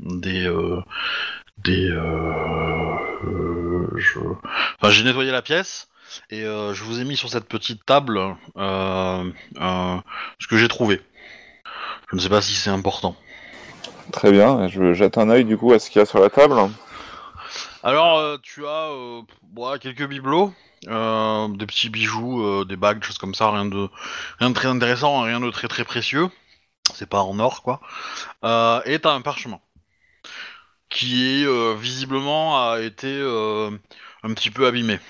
des 0.00 0.46
euh, 0.46 0.80
des 1.58 1.88
euh, 1.88 2.96
euh, 3.24 3.88
je... 3.96 4.18
enfin 4.80 4.90
j'ai 4.90 5.04
nettoyé 5.04 5.30
la 5.30 5.42
pièce 5.42 5.88
et 6.30 6.42
euh, 6.42 6.74
je 6.74 6.84
vous 6.84 7.00
ai 7.00 7.04
mis 7.04 7.16
sur 7.16 7.28
cette 7.28 7.46
petite 7.46 7.84
table 7.84 8.18
euh, 8.56 9.30
euh, 9.60 9.96
ce 10.38 10.46
que 10.46 10.56
j'ai 10.56 10.68
trouvé. 10.68 11.00
Je 12.10 12.16
ne 12.16 12.20
sais 12.20 12.28
pas 12.28 12.42
si 12.42 12.54
c'est 12.54 12.70
important. 12.70 13.16
Très 14.12 14.32
bien. 14.32 14.68
Je 14.68 14.92
jette 14.92 15.18
un 15.18 15.30
œil 15.30 15.44
du 15.44 15.56
coup 15.56 15.72
à 15.72 15.78
ce 15.78 15.90
qu'il 15.90 16.00
y 16.00 16.02
a 16.02 16.06
sur 16.06 16.20
la 16.20 16.30
table. 16.30 16.56
Alors 17.82 18.40
tu 18.42 18.66
as 18.66 19.78
quelques 19.80 20.06
bibelots, 20.06 20.52
des 20.82 21.66
petits 21.66 21.88
bijoux, 21.88 22.64
des 22.64 22.76
bagues, 22.76 23.00
des 23.00 23.06
choses 23.06 23.18
comme 23.18 23.34
ça, 23.34 23.50
rien 23.50 23.64
de 23.64 23.88
rien 24.38 24.50
de 24.50 24.54
très 24.54 24.68
intéressant, 24.68 25.22
rien 25.22 25.40
de 25.40 25.50
très 25.50 25.68
très 25.68 25.84
précieux. 25.84 26.28
C'est 26.94 27.08
pas 27.08 27.22
en 27.22 27.38
or 27.38 27.62
quoi. 27.62 27.80
Et 28.86 28.98
t'as 28.98 29.12
un 29.12 29.22
parchemin 29.22 29.60
qui 30.92 31.42
est 31.42 31.46
euh, 31.46 31.74
visiblement 31.74 32.70
a 32.70 32.80
été 32.80 33.08
euh, 33.08 33.70
un 34.22 34.34
petit 34.34 34.50
peu 34.50 34.66
abîmé. 34.66 35.00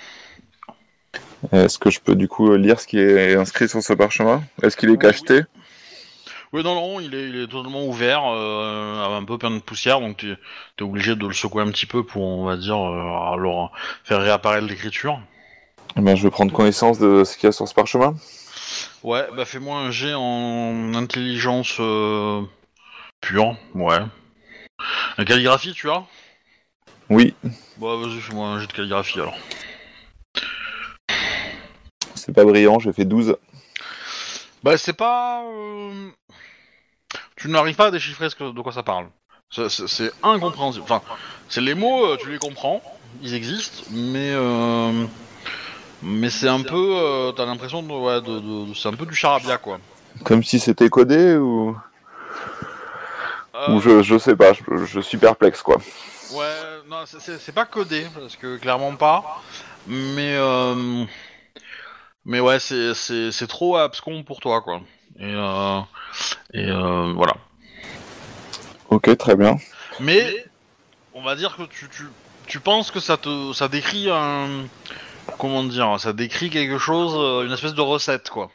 Est-ce 1.51 1.78
que 1.78 1.90
je 1.90 2.01
peux 2.01 2.14
du 2.14 2.28
coup 2.28 2.55
lire 2.55 2.78
ce 2.78 2.86
qui 2.86 2.99
est 2.99 3.34
inscrit 3.34 3.68
sur 3.68 3.82
ce 3.82 3.93
parchemin? 3.93 4.43
Est-ce 4.62 4.76
qu'il 4.76 4.90
est 4.90 4.99
cacheté? 4.99 5.43
Oui, 6.53 6.62
non, 6.62 6.74
non, 6.74 7.01
il 7.01 7.14
est, 7.14 7.28
il 7.30 7.36
est 7.36 7.47
totalement 7.47 7.86
ouvert, 7.86 8.24
euh, 8.26 9.18
un 9.18 9.24
peu 9.24 9.38
plein 9.38 9.51
de 9.51 9.59
poussière, 9.59 10.01
donc 10.01 10.18
tu 10.18 10.32
es 10.32 10.82
obligé 10.82 11.16
de 11.16 11.26
le 11.26 11.32
secouer 11.32 11.62
un 11.62 11.70
petit 11.70 11.86
peu 11.86 12.05
pour, 12.05 12.22
on 12.22 12.45
va 12.45 12.59
dire, 12.59 12.76
euh, 12.76 13.32
alors, 13.32 13.72
faire 14.05 14.20
réapparaître 14.20 14.66
l'écriture. 14.66 15.18
Eh 15.97 16.03
ben, 16.03 16.14
Je 16.14 16.22
vais 16.22 16.30
prendre 16.30 16.53
connaissance 16.53 16.99
de 16.99 17.24
ce 17.24 17.36
qu'il 17.38 17.47
y 17.47 17.49
a 17.49 17.53
sur 17.53 17.66
ce 17.66 17.72
parchemin. 17.72 18.14
Ouais, 19.03 19.26
bah 19.34 19.45
fais-moi 19.45 19.78
un 19.78 19.90
jet 19.90 20.14
en 20.14 20.93
intelligence 20.95 21.76
euh, 21.80 22.43
pure, 23.20 23.57
ouais. 23.74 23.99
La 25.16 25.24
calligraphie, 25.24 25.72
tu 25.72 25.90
as? 25.90 26.05
Oui, 27.09 27.34
Bah 27.78 27.97
vas-y, 27.97 28.20
fais-moi 28.20 28.49
un 28.49 28.61
jet 28.61 28.66
de 28.66 28.72
calligraphie 28.72 29.20
alors. 29.20 29.36
C'est 32.25 32.33
pas 32.33 32.45
brillant, 32.45 32.79
j'ai 32.79 32.93
fait 32.93 33.05
12. 33.05 33.37
Bah 34.62 34.77
c'est 34.79 34.93
pas... 34.93 35.43
euh, 35.45 36.09
Tu 37.37 37.49
n'arrives 37.49 37.77
pas 37.77 37.87
à 37.87 37.91
déchiffrer 37.91 38.31
ce 38.31 38.37
que- 38.37 38.53
de 38.55 38.61
quoi 38.61 38.73
ça 38.73 38.83
parle. 38.83 39.07
C'est- 39.51 39.68
C'est 39.68 39.87
c'est 39.89 40.12
incompréhensible. 40.23 40.85
Enfin, 40.85 41.03
c'est 41.49 41.61
les 41.61 41.75
mots, 41.75 42.07
euh, 42.07 42.16
tu 42.18 42.31
les 42.31 42.39
comprends, 42.39 42.81
ils 43.23 43.35
existent, 43.35 43.83
mais... 43.91 44.31
euh, 44.33 45.05
Mais 46.03 46.31
c'est 46.31 46.49
un 46.49 46.62
peu... 46.62 46.95
euh, 46.97 47.33
T'as 47.33 47.45
l'impression 47.47 47.83
de... 47.83 47.93
Ouais, 47.93 48.20
de, 48.20 48.39
de- 48.41 48.66
de- 48.70 48.75
c'est 48.75 48.89
un 48.89 48.95
peu 48.95 49.07
du 49.07 49.14
charabia, 49.14 49.59
quoi. 49.59 49.79
Comme 50.25 50.43
si 50.45 50.59
c'était 50.61 50.89
codé 50.89 51.37
ou, 51.37 51.77
Euh, 53.55 53.75
ou 53.75 53.81
je, 53.81 54.03
je 54.03 54.16
sais 54.18 54.35
pas, 54.37 54.53
je, 54.53 54.62
je 54.87 55.01
suis 55.01 55.18
perplexe 55.18 55.62
quoi. 55.62 55.77
Ouais, 56.33 56.55
non, 56.89 57.05
c'est- 57.07 57.20
c'est 57.20 57.39
c'est 57.39 57.53
pas 57.53 57.66
codé, 57.66 58.07
parce 58.18 58.37
que 58.37 58.57
clairement 58.57 58.95
pas. 58.97 59.43
Mais, 59.87 60.35
euh, 60.37 61.05
mais 62.25 62.41
ouais, 62.41 62.59
c'est- 62.59 62.95
c'est 62.95 63.33
c'est 63.33 63.47
trop 63.47 63.77
abscon 63.77 64.23
pour 64.23 64.41
toi, 64.41 64.61
quoi. 64.61 64.81
Et, 65.18 65.25
euh, 65.35 65.81
et 66.55 66.70
euh, 66.70 67.12
voilà. 67.14 67.35
Ok, 68.89 69.16
très 69.16 69.37
bien. 69.37 69.57
Mais, 70.01 70.45
on 71.14 71.23
va 71.23 71.35
dire 71.35 71.57
que 71.57 71.62
tu, 71.64 71.89
tu, 71.89 72.05
tu 72.47 72.61
penses 72.61 72.91
que 72.91 73.01
ça 73.01 73.16
te 73.16 73.53
ça 73.53 73.68
décrit 73.68 74.09
un... 74.11 74.66
Comment 75.39 75.62
dire 75.64 75.99
Ça 76.01 76.12
décrit 76.12 76.51
quelque 76.51 76.79
chose, 76.79 77.14
euh, 77.16 77.47
une 77.47 77.53
espèce 77.53 77.75
de 77.75 77.81
recette, 77.81 78.29
quoi. 78.31 78.51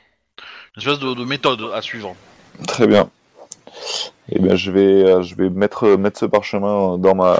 Une 0.76 0.82
espèce 0.82 1.00
de, 1.00 1.14
de 1.14 1.24
méthode 1.24 1.62
à 1.74 1.82
suivre. 1.82 2.16
Très 2.68 2.88
bien. 2.88 3.10
Et 4.30 4.40
ben 4.40 4.56
je 4.56 4.72
vais, 4.72 5.24
je 5.24 5.36
vais 5.36 5.50
mettre, 5.50 5.88
mettre 5.96 6.20
ce 6.20 6.26
parchemin 6.26 6.98
dans 6.98 7.16
ma, 7.16 7.40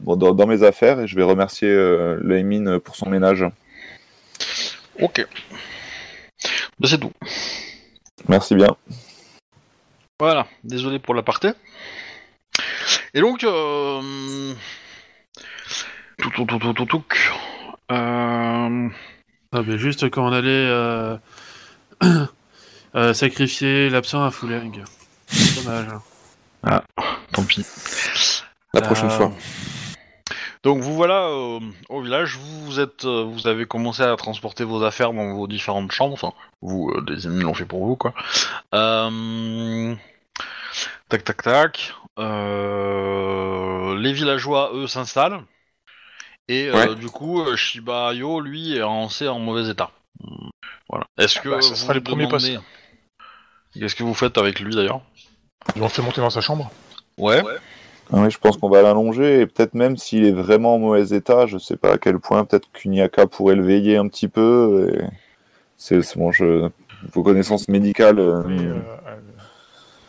dans, 0.00 0.16
dans 0.16 0.46
mes 0.46 0.62
affaires 0.62 1.00
et 1.00 1.06
je 1.06 1.14
vais 1.16 1.22
remercier 1.22 1.68
euh, 1.68 2.18
Laimine 2.22 2.80
pour 2.80 2.96
son 2.96 3.08
ménage. 3.10 3.44
Ok. 5.00 5.26
Bah, 6.78 6.88
c'est 6.88 6.98
tout. 6.98 7.12
Merci 8.28 8.54
bien. 8.54 8.76
Voilà, 10.20 10.46
désolé 10.64 10.98
pour 10.98 11.14
l'aparté. 11.14 11.50
Et 13.14 13.20
donc, 13.20 13.42
euh... 13.44 14.54
tout, 16.18 16.30
tout, 16.30 16.44
tout, 16.46 16.58
tout, 16.58 16.72
tout, 16.74 16.86
tout. 16.86 17.04
Euh... 17.90 18.88
Ah, 19.54 19.62
mais 19.66 19.76
juste 19.78 20.08
quand 20.10 20.26
on 20.26 20.32
allait 20.32 20.48
euh, 20.48 21.16
euh, 22.94 23.12
sacrifier 23.12 23.90
l'absent 23.90 24.24
à 24.24 24.30
Fuleng. 24.30 24.82
Dommage. 25.56 25.88
Tant 27.32 27.44
pis. 27.44 27.66
La 28.72 28.80
prochaine 28.82 29.10
Euh, 29.10 29.16
fois. 29.16 29.32
Donc 30.62 30.80
vous 30.80 30.94
voilà 30.94 31.24
euh, 31.26 31.58
au 31.88 32.02
village, 32.02 32.36
vous, 32.36 32.64
vous 32.66 32.80
êtes, 32.80 33.04
euh, 33.04 33.24
vous 33.24 33.48
avez 33.48 33.66
commencé 33.66 34.02
à 34.02 34.14
transporter 34.16 34.62
vos 34.62 34.84
affaires 34.84 35.12
dans 35.12 35.34
vos 35.34 35.48
différentes 35.48 35.90
chambres. 35.90 36.14
Enfin, 36.14 36.32
vous, 36.60 36.90
euh, 36.90 37.00
des 37.02 37.26
ennemis 37.26 37.42
l'ont 37.42 37.54
fait 37.54 37.64
pour 37.64 37.84
vous, 37.84 37.96
quoi. 37.96 38.14
Euh... 38.74 39.94
Tac, 41.08 41.24
tac, 41.24 41.42
tac. 41.42 41.94
Euh... 42.18 43.96
Les 43.98 44.12
villageois, 44.12 44.70
eux, 44.74 44.86
s'installent. 44.86 45.42
Et 46.48 46.68
euh, 46.68 46.74
Ouais. 46.74 46.94
du 46.94 47.08
coup, 47.08 47.42
euh, 47.42 47.56
Shiba 47.56 48.14
Yo, 48.14 48.40
lui, 48.40 48.76
est 48.76 48.82
en, 48.82 49.08
mauvais 49.40 49.68
état. 49.68 49.90
Voilà. 50.88 51.06
Est-ce 51.18 51.40
que 51.40 51.48
bah, 51.48 51.60
ça 51.60 51.70
vous 51.70 51.76
sera 51.76 51.94
le 51.94 51.98
lui 52.00 52.04
premier 52.04 52.26
demandez- 52.26 52.58
Qu'est-ce 53.74 53.94
que 53.96 54.04
vous 54.04 54.14
faites 54.14 54.38
avec 54.38 54.60
lui 54.60 54.74
d'ailleurs? 54.74 55.00
Je 55.74 55.80
le 55.80 55.88
fais 55.88 56.02
monter 56.02 56.20
dans 56.20 56.30
sa 56.30 56.40
chambre? 56.40 56.70
Ouais. 57.16 57.42
Ah 57.44 57.58
oui, 58.10 58.30
je 58.30 58.38
pense 58.38 58.56
qu'on 58.56 58.68
va 58.68 58.82
l'allonger 58.82 59.40
et 59.40 59.46
peut-être 59.46 59.74
même 59.74 59.96
s'il 59.96 60.24
est 60.24 60.32
vraiment 60.32 60.74
en 60.74 60.78
mauvais 60.78 61.16
état, 61.16 61.46
je 61.46 61.58
sais 61.58 61.76
pas 61.76 61.94
à 61.94 61.98
quel 61.98 62.18
point, 62.18 62.44
peut-être 62.44 62.68
qu'Unyaka 62.72 63.26
pourrait 63.26 63.54
le 63.54 63.62
veiller 63.62 63.96
un 63.96 64.08
petit 64.08 64.28
peu. 64.28 64.90
et 64.92 65.04
C'est 65.78 66.00
bon, 66.16 66.32
je, 66.32 66.68
vos 67.12 67.22
connaissances 67.22 67.68
médicales. 67.68 68.18
euh, 68.18 68.42
Mais, 68.46 68.66
euh, 68.66 68.74
euh, 68.74 69.16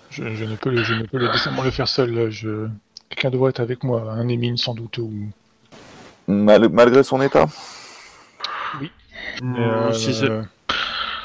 je, 0.09 0.35
je 0.35 0.45
ne 0.45 0.55
peux 0.55 0.69
le, 0.69 0.83
je 0.83 0.93
ne 0.93 1.05
peux 1.05 1.17
le, 1.17 1.31
décemment 1.31 1.63
le 1.63 1.71
faire 1.71 1.87
seul. 1.87 2.29
Je... 2.29 2.67
Quelqu'un 3.09 3.29
devrait 3.29 3.51
être 3.51 3.59
avec 3.59 3.83
moi, 3.83 4.11
un 4.11 4.27
émine 4.27 4.57
sans 4.57 4.73
doute. 4.73 4.97
Ou... 4.97 5.11
Mal- 6.27 6.69
malgré 6.69 7.03
son 7.03 7.21
état? 7.21 7.47
Euh, 9.41 9.91
si 9.93 10.13
c'est- 10.13 10.29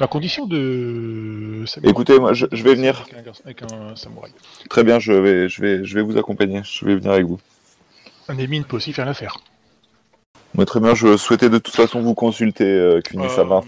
La 0.01 0.07
condition 0.07 0.46
de. 0.46 1.64
Écoutez, 1.82 2.18
moi, 2.18 2.32
je, 2.32 2.46
je 2.53 2.62
vais 2.62 2.74
venir. 2.74 3.01
Avec 3.01 3.14
un, 3.14 3.22
garçon- 3.22 3.42
avec 3.44 3.62
un 3.72 3.96
samouraï. 3.96 4.30
Très 4.70 4.84
bien, 4.84 4.99
je 4.99 5.12
vais, 5.12 5.49
je 5.49 5.61
vais, 5.61 5.84
je 5.84 5.94
vais 5.94 6.03
vous 6.03 6.16
accompagner. 6.16 6.62
Je 6.64 6.84
vais 6.84 6.94
venir 6.94 7.11
avec 7.12 7.26
vous. 7.26 7.40
Un 8.28 8.38
émine 8.38 8.64
peut 8.64 8.76
aussi 8.76 8.92
faire 8.92 9.07
l'affaire. 9.07 9.38
Mais 10.55 10.64
très 10.64 10.80
bien, 10.80 10.94
je 10.94 11.16
souhaitais 11.16 11.51
de 11.51 11.59
toute 11.59 11.74
façon 11.74 12.01
vous 12.01 12.14
consulter, 12.14 12.64
euh, 12.64 13.01
Kunisama. 13.01 13.62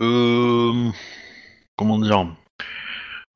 Euh... 0.00 0.90
Comment 1.76 1.98
dire? 1.98 2.26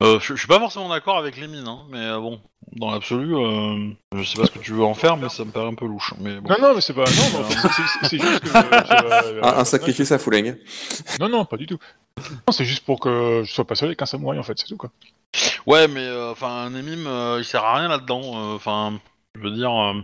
Euh, 0.02 0.18
je, 0.20 0.34
je 0.34 0.38
suis 0.38 0.48
pas 0.48 0.58
forcément 0.58 0.88
d'accord 0.88 1.18
avec 1.18 1.36
les 1.36 1.46
mines, 1.48 1.66
hein, 1.66 1.80
mais 1.90 1.98
euh, 1.98 2.18
bon, 2.18 2.40
dans 2.76 2.90
l'absolu, 2.90 3.34
euh, 3.36 3.90
je 4.14 4.22
sais 4.24 4.36
pas 4.38 4.46
ce 4.46 4.50
que 4.50 4.58
tu 4.58 4.72
veux 4.72 4.84
en 4.84 4.94
faire, 4.94 5.16
mais 5.16 5.28
ça 5.28 5.44
me 5.44 5.50
paraît 5.50 5.68
un 5.68 5.74
peu 5.74 5.86
louche. 5.86 6.12
Mais 6.20 6.40
bon. 6.40 6.48
Non, 6.50 6.56
non, 6.60 6.74
mais 6.74 6.80
c'est 6.80 6.92
pas. 6.94 7.04
Non, 7.04 7.10
mais 7.32 7.38
en 7.38 7.44
fait, 7.44 7.68
c'est- 7.68 7.82
c'est- 7.82 8.08
c'est 8.08 8.18
juste 8.18 8.40
que. 8.40 8.48
euh, 8.48 9.40
Un, 9.42 9.58
un 9.58 9.64
sacrifice 9.64 10.10
à 10.12 10.18
Fouling. 10.18 10.54
Non, 11.20 11.28
non, 11.28 11.44
pas 11.44 11.56
du 11.56 11.66
tout. 11.66 11.78
Non, 12.18 12.52
c'est 12.52 12.64
juste 12.64 12.84
pour 12.84 13.00
que 13.00 13.42
je 13.44 13.52
sois 13.52 13.66
pas 13.66 13.74
seul 13.74 13.88
avec 13.88 14.02
un 14.02 14.06
samouraï 14.06 14.38
en 14.38 14.42
fait, 14.42 14.58
c'est 14.58 14.66
tout 14.66 14.76
quoi. 14.76 14.90
Ouais, 15.66 15.88
mais 15.88 16.00
euh, 16.04 16.32
enfin, 16.32 16.48
un 16.66 16.74
émime, 16.74 17.06
euh, 17.06 17.36
il 17.38 17.44
sert 17.44 17.64
à 17.64 17.76
rien 17.78 17.88
là-dedans. 17.88 18.20
euh, 18.24 18.54
Enfin, 18.56 18.98
je 19.34 19.40
veux 19.42 19.50
dire, 19.50 19.70
euh, 19.72 19.94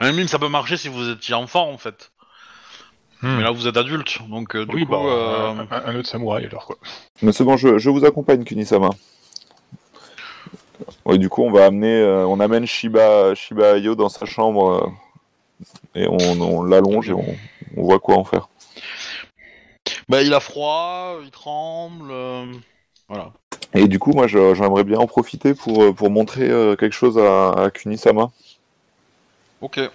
un 0.00 0.08
émime, 0.08 0.26
ça 0.28 0.38
peut 0.38 0.48
marcher 0.48 0.76
si 0.76 0.88
vous 0.88 1.08
étiez 1.10 1.34
enfant 1.34 1.70
en 1.70 1.78
fait. 1.78 2.10
Mais 3.24 3.42
là, 3.44 3.52
vous 3.52 3.68
êtes 3.68 3.76
adulte, 3.76 4.18
donc 4.28 4.56
euh, 4.56 4.66
du 4.66 4.74
oui, 4.74 4.84
coup, 4.84 4.90
bah, 4.90 4.98
euh, 5.04 5.54
un, 5.70 5.90
un 5.92 5.94
autre 5.96 6.08
samouraï 6.08 6.44
alors 6.46 6.66
quoi. 6.66 6.76
Mais 7.22 7.30
c'est 7.30 7.44
bon, 7.44 7.56
je, 7.56 7.78
je 7.78 7.88
vous 7.88 8.04
accompagne, 8.04 8.42
Kunisama. 8.42 8.90
Ouais, 11.04 11.18
du 11.18 11.28
coup, 11.28 11.42
on 11.42 11.50
va 11.50 11.66
amener, 11.66 12.00
euh, 12.00 12.26
on 12.26 12.40
amène 12.40 12.66
Shiba, 12.66 13.34
Shiba 13.34 13.76
Ayo 13.76 13.94
dans 13.94 14.08
sa 14.08 14.26
chambre 14.26 14.92
euh, 15.94 15.94
et 15.94 16.06
on, 16.08 16.40
on 16.40 16.62
l'allonge 16.62 17.10
et 17.10 17.12
on, 17.12 17.24
on 17.76 17.82
voit 17.82 17.98
quoi 17.98 18.16
en 18.16 18.24
faire. 18.24 18.48
bah, 20.08 20.22
il 20.22 20.32
a 20.34 20.40
froid, 20.40 21.18
il 21.22 21.30
tremble, 21.30 22.10
euh, 22.10 22.46
voilà. 23.08 23.30
Et 23.74 23.88
du 23.88 23.98
coup, 23.98 24.12
moi, 24.12 24.26
j'aimerais 24.26 24.84
bien 24.84 24.98
en 24.98 25.06
profiter 25.06 25.54
pour, 25.54 25.94
pour 25.94 26.10
montrer 26.10 26.48
quelque 26.78 26.92
chose 26.92 27.16
à, 27.18 27.52
à 27.52 27.70
Kunisama. 27.70 28.30
Ok. 29.62 29.78
Est-ce 29.78 29.90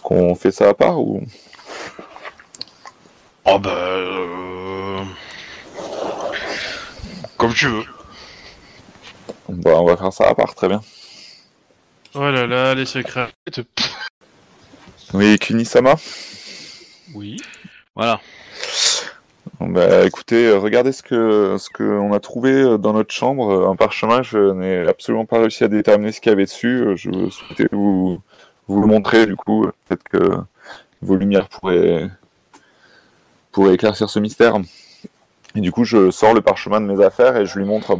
qu'on 0.00 0.34
fait 0.34 0.50
ça 0.50 0.70
à 0.70 0.74
part 0.74 1.00
ou? 1.00 1.22
Oh 3.44 3.60
bah, 3.60 3.70
euh... 3.70 5.04
comme 7.36 7.54
tu 7.54 7.68
veux. 7.68 7.84
Bah, 9.48 9.80
on 9.80 9.84
va 9.84 9.96
faire 9.96 10.12
ça 10.12 10.28
à 10.28 10.34
part, 10.34 10.54
très 10.54 10.68
bien. 10.68 10.80
Oh 12.14 12.30
là 12.30 12.46
là, 12.46 12.74
les 12.74 12.86
secrets. 12.86 13.28
Oui, 15.14 15.38
Kunisama 15.38 15.94
Oui. 17.14 17.36
Voilà. 17.94 18.20
Bah 19.60 20.04
écoutez, 20.04 20.48
euh, 20.48 20.58
regardez 20.58 20.92
ce 20.92 21.02
que 21.02 21.56
ce 21.58 21.70
que 21.70 21.82
on 21.82 22.12
a 22.12 22.20
trouvé 22.20 22.52
euh, 22.52 22.78
dans 22.78 22.92
notre 22.92 23.14
chambre, 23.14 23.50
euh, 23.50 23.70
un 23.70 23.76
parchemin. 23.76 24.22
Je 24.22 24.52
n'ai 24.52 24.86
absolument 24.86 25.24
pas 25.24 25.38
réussi 25.38 25.64
à 25.64 25.68
déterminer 25.68 26.12
ce 26.12 26.20
qu'il 26.20 26.30
y 26.30 26.32
avait 26.32 26.44
dessus. 26.44 26.84
Je 26.96 27.30
souhaitais 27.30 27.68
vous 27.72 28.20
vous 28.68 28.80
le 28.80 28.86
montrer. 28.86 29.26
Du 29.26 29.36
coup, 29.36 29.66
peut-être 29.88 30.02
que 30.04 30.36
vos 31.00 31.16
lumières 31.16 31.48
pourraient 31.48 32.10
pourraient 33.52 33.74
éclaircir 33.74 34.10
ce 34.10 34.18
mystère. 34.18 34.56
Et 35.54 35.60
du 35.60 35.72
coup, 35.72 35.84
je 35.84 36.10
sors 36.10 36.34
le 36.34 36.42
parchemin 36.42 36.80
de 36.80 36.86
mes 36.86 37.02
affaires 37.02 37.36
et 37.36 37.46
je 37.46 37.58
lui 37.58 37.64
montre. 37.64 37.98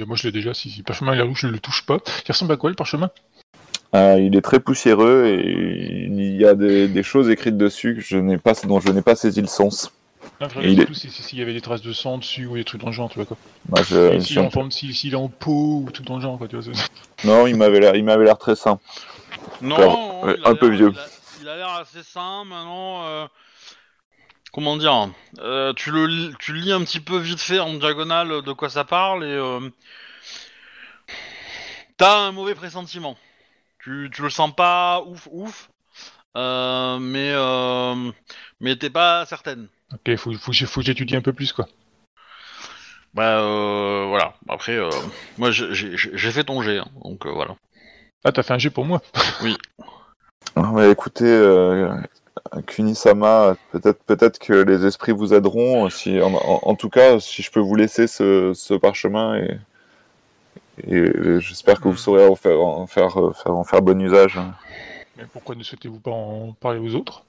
Et 0.00 0.04
moi 0.06 0.16
je 0.16 0.24
l'ai 0.24 0.32
déjà, 0.32 0.54
si, 0.54 0.70
si 0.70 0.78
le 0.78 0.84
parchemin 0.84 1.14
il 1.14 1.20
est 1.20 1.22
rouge, 1.22 1.40
je 1.42 1.46
le 1.48 1.58
touche 1.58 1.84
pas. 1.86 1.98
Il 2.26 2.32
ressemble 2.32 2.52
à 2.52 2.56
quoi 2.56 2.70
le 2.70 2.76
parchemin? 2.76 3.10
Euh, 3.94 4.18
il 4.20 4.36
est 4.36 4.40
très 4.40 4.60
poussiéreux 4.60 5.26
et 5.26 6.04
il 6.08 6.36
y 6.36 6.46
a 6.46 6.54
des, 6.54 6.86
des 6.88 7.02
choses 7.02 7.28
écrites 7.28 7.56
dessus 7.56 7.96
que 7.96 8.00
je 8.00 8.16
n'ai 8.16 8.38
pas 8.38 8.52
dont 8.64 8.80
je 8.80 8.88
n'ai 8.90 9.02
pas 9.02 9.16
saisi 9.16 9.40
le 9.40 9.46
sens. 9.48 9.90
Et 10.40 10.44
regarde 10.44 10.64
il 10.64 10.70
est- 10.72 10.76
surtout 10.84 10.94
si- 10.94 11.10
si- 11.10 11.22
s'il 11.22 11.38
y 11.38 11.42
avait 11.42 11.52
des 11.52 11.60
traces 11.60 11.82
de 11.82 11.92
sang 11.92 12.16
dessus 12.18 12.46
ou 12.46 12.54
des 12.54 12.64
trucs 12.64 12.80
dans 12.80 12.86
le 12.86 12.92
genre, 12.92 13.10
tu 13.10 13.16
vois 13.16 13.26
quoi. 13.26 13.36
Moi, 13.68 13.82
je- 13.82 14.14
Et 14.14 14.20
s'il 14.20 14.38
est 14.38 14.40
en 14.40 14.50
forme, 14.50 14.70
s'il 14.70 14.94
s'il 14.94 15.12
est 15.12 15.16
en 15.16 15.28
peau 15.28 15.82
ou 15.86 15.90
tout 15.92 16.02
dans 16.04 16.16
le 16.16 16.22
genre, 16.22 16.38
quoi, 16.38 16.46
tu 16.48 16.56
vois. 16.56 16.64
c'est- 16.64 16.90
Non, 17.26 17.46
il 17.46 17.56
m'avait 17.56 17.80
l'air, 17.80 17.96
il 17.96 18.04
m'avait 18.04 18.24
l'air 18.24 18.38
très 18.38 18.54
sain. 18.54 18.78
Non. 19.60 20.24
Ouais, 20.24 20.36
un 20.44 20.54
peu 20.54 20.68
l'air- 20.68 20.76
vieux. 20.78 20.92
Il 20.92 20.98
a- 20.98 21.06
il 21.42 21.48
a 21.48 21.56
l'air 21.56 21.68
assez 21.80 22.02
sain 22.04 22.44
maintenant. 22.44 23.02
euh, 23.06 23.26
Comment 24.52 24.76
dire 24.76 25.10
euh, 25.38 25.72
tu, 25.74 25.90
le, 25.92 26.06
lis- 26.06 26.34
tu 26.40 26.52
lis 26.54 26.72
un 26.72 26.82
petit 26.82 27.00
peu 27.00 27.18
vite 27.18 27.40
fait 27.40 27.60
en 27.60 27.74
diagonale 27.74 28.42
de 28.42 28.52
quoi 28.52 28.68
ça 28.68 28.84
parle 28.84 29.24
et 29.24 29.28
euh, 29.28 29.60
t'as 31.96 32.18
un 32.18 32.32
mauvais 32.32 32.54
pressentiment. 32.54 33.16
Tu, 33.78 34.10
tu 34.12 34.22
le 34.22 34.30
sens 34.30 34.54
pas 34.54 35.02
ouf 35.06 35.28
ouf, 35.30 35.70
euh, 36.36 36.98
mais 36.98 37.30
euh, 37.32 38.10
mais 38.60 38.76
t'es 38.76 38.90
pas 38.90 39.24
certaine. 39.26 39.68
Ok, 39.92 40.16
faut, 40.16 40.32
faut, 40.34 40.50
que 40.50 40.56
j'ai- 40.56 40.66
faut 40.66 40.80
que 40.80 40.86
j'étudie 40.86 41.16
un 41.16 41.22
peu 41.22 41.32
plus 41.32 41.52
quoi. 41.52 41.66
Bah 43.14 43.40
euh, 43.40 44.04
voilà. 44.08 44.34
Après, 44.48 44.76
euh, 44.76 44.90
moi 45.38 45.50
j'ai- 45.50 45.72
fait 46.32 46.44
ton 46.44 46.62
jet, 46.62 46.78
hein, 46.78 46.88
donc 47.04 47.26
euh, 47.26 47.30
voilà. 47.30 47.56
Ah, 48.24 48.32
t'as 48.32 48.42
fait 48.42 48.52
un 48.52 48.58
jet 48.58 48.70
pour 48.70 48.84
moi 48.84 49.00
Ah, 50.56 50.70
mais 50.74 50.90
écoutez, 50.90 51.24
euh, 51.24 51.90
Kunisama, 52.66 53.56
peut-être 53.72 54.02
peut-être 54.04 54.38
que 54.38 54.52
les 54.52 54.84
esprits 54.86 55.12
vous 55.12 55.32
aideront. 55.34 55.88
Si, 55.90 56.20
en, 56.20 56.32
en- 56.34 56.60
en 56.62 56.74
tout 56.74 56.88
cas, 56.88 57.20
si 57.20 57.42
je 57.42 57.50
peux 57.50 57.60
vous 57.60 57.74
laisser 57.76 58.06
ce, 58.06 58.52
ce 58.54 58.74
parchemin 58.74 59.36
et, 59.36 59.58
et 60.88 61.40
j'espère 61.40 61.80
que 61.80 61.88
vous 61.88 61.96
saurez 61.96 62.26
en 62.26 62.34
faire, 62.36 62.60
en 62.60 62.86
faire, 62.86 63.20
euh, 63.20 63.32
faire- 63.32 63.54
en 63.56 63.64
faire 63.64 63.82
bon 63.82 64.00
usage. 64.00 64.38
Mais 65.16 65.24
pourquoi 65.32 65.54
ne 65.54 65.62
souhaitez-vous 65.62 65.98
pas 66.00 66.10
en 66.10 66.52
parler 66.58 66.78
aux 66.80 66.94
autres? 66.94 67.24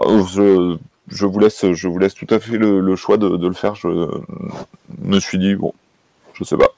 Ah, 0.00 0.06
Je, 0.28 0.76
je 1.08 1.26
vous 1.26 1.38
laisse, 1.38 1.72
je 1.72 1.88
vous 1.88 1.98
laisse 1.98 2.14
tout 2.14 2.26
à 2.30 2.38
fait 2.38 2.58
le, 2.58 2.80
le 2.80 2.96
choix 2.96 3.16
de, 3.16 3.36
de 3.36 3.46
le 3.48 3.54
faire. 3.54 3.74
Je 3.74 3.88
me 4.98 5.18
suis 5.20 5.38
dit 5.38 5.54
bon, 5.54 5.72
je 6.34 6.44
sais 6.44 6.56
pas. 6.56 6.68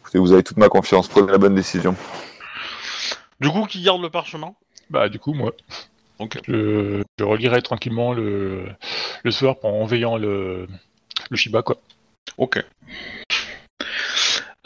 Écoutez, 0.00 0.18
vous 0.18 0.32
avez 0.32 0.42
toute 0.42 0.58
ma 0.58 0.68
confiance. 0.68 1.08
Prenez 1.08 1.32
la 1.32 1.38
bonne 1.38 1.54
décision. 1.54 1.94
Du 3.42 3.50
coup, 3.50 3.66
qui 3.66 3.82
garde 3.82 4.00
le 4.00 4.08
parchemin? 4.08 4.54
Bah, 4.88 5.08
du 5.08 5.18
coup, 5.18 5.34
moi. 5.34 5.52
Ok. 6.20 6.38
Je, 6.46 7.02
je 7.18 7.24
relirai 7.24 7.60
tranquillement 7.60 8.12
le, 8.12 8.66
le 9.24 9.30
soir 9.32 9.56
en 9.64 9.84
veillant 9.84 10.16
le, 10.16 10.68
le 11.30 11.36
Shiba, 11.36 11.62
quoi. 11.62 11.76
Ok. 12.38 12.64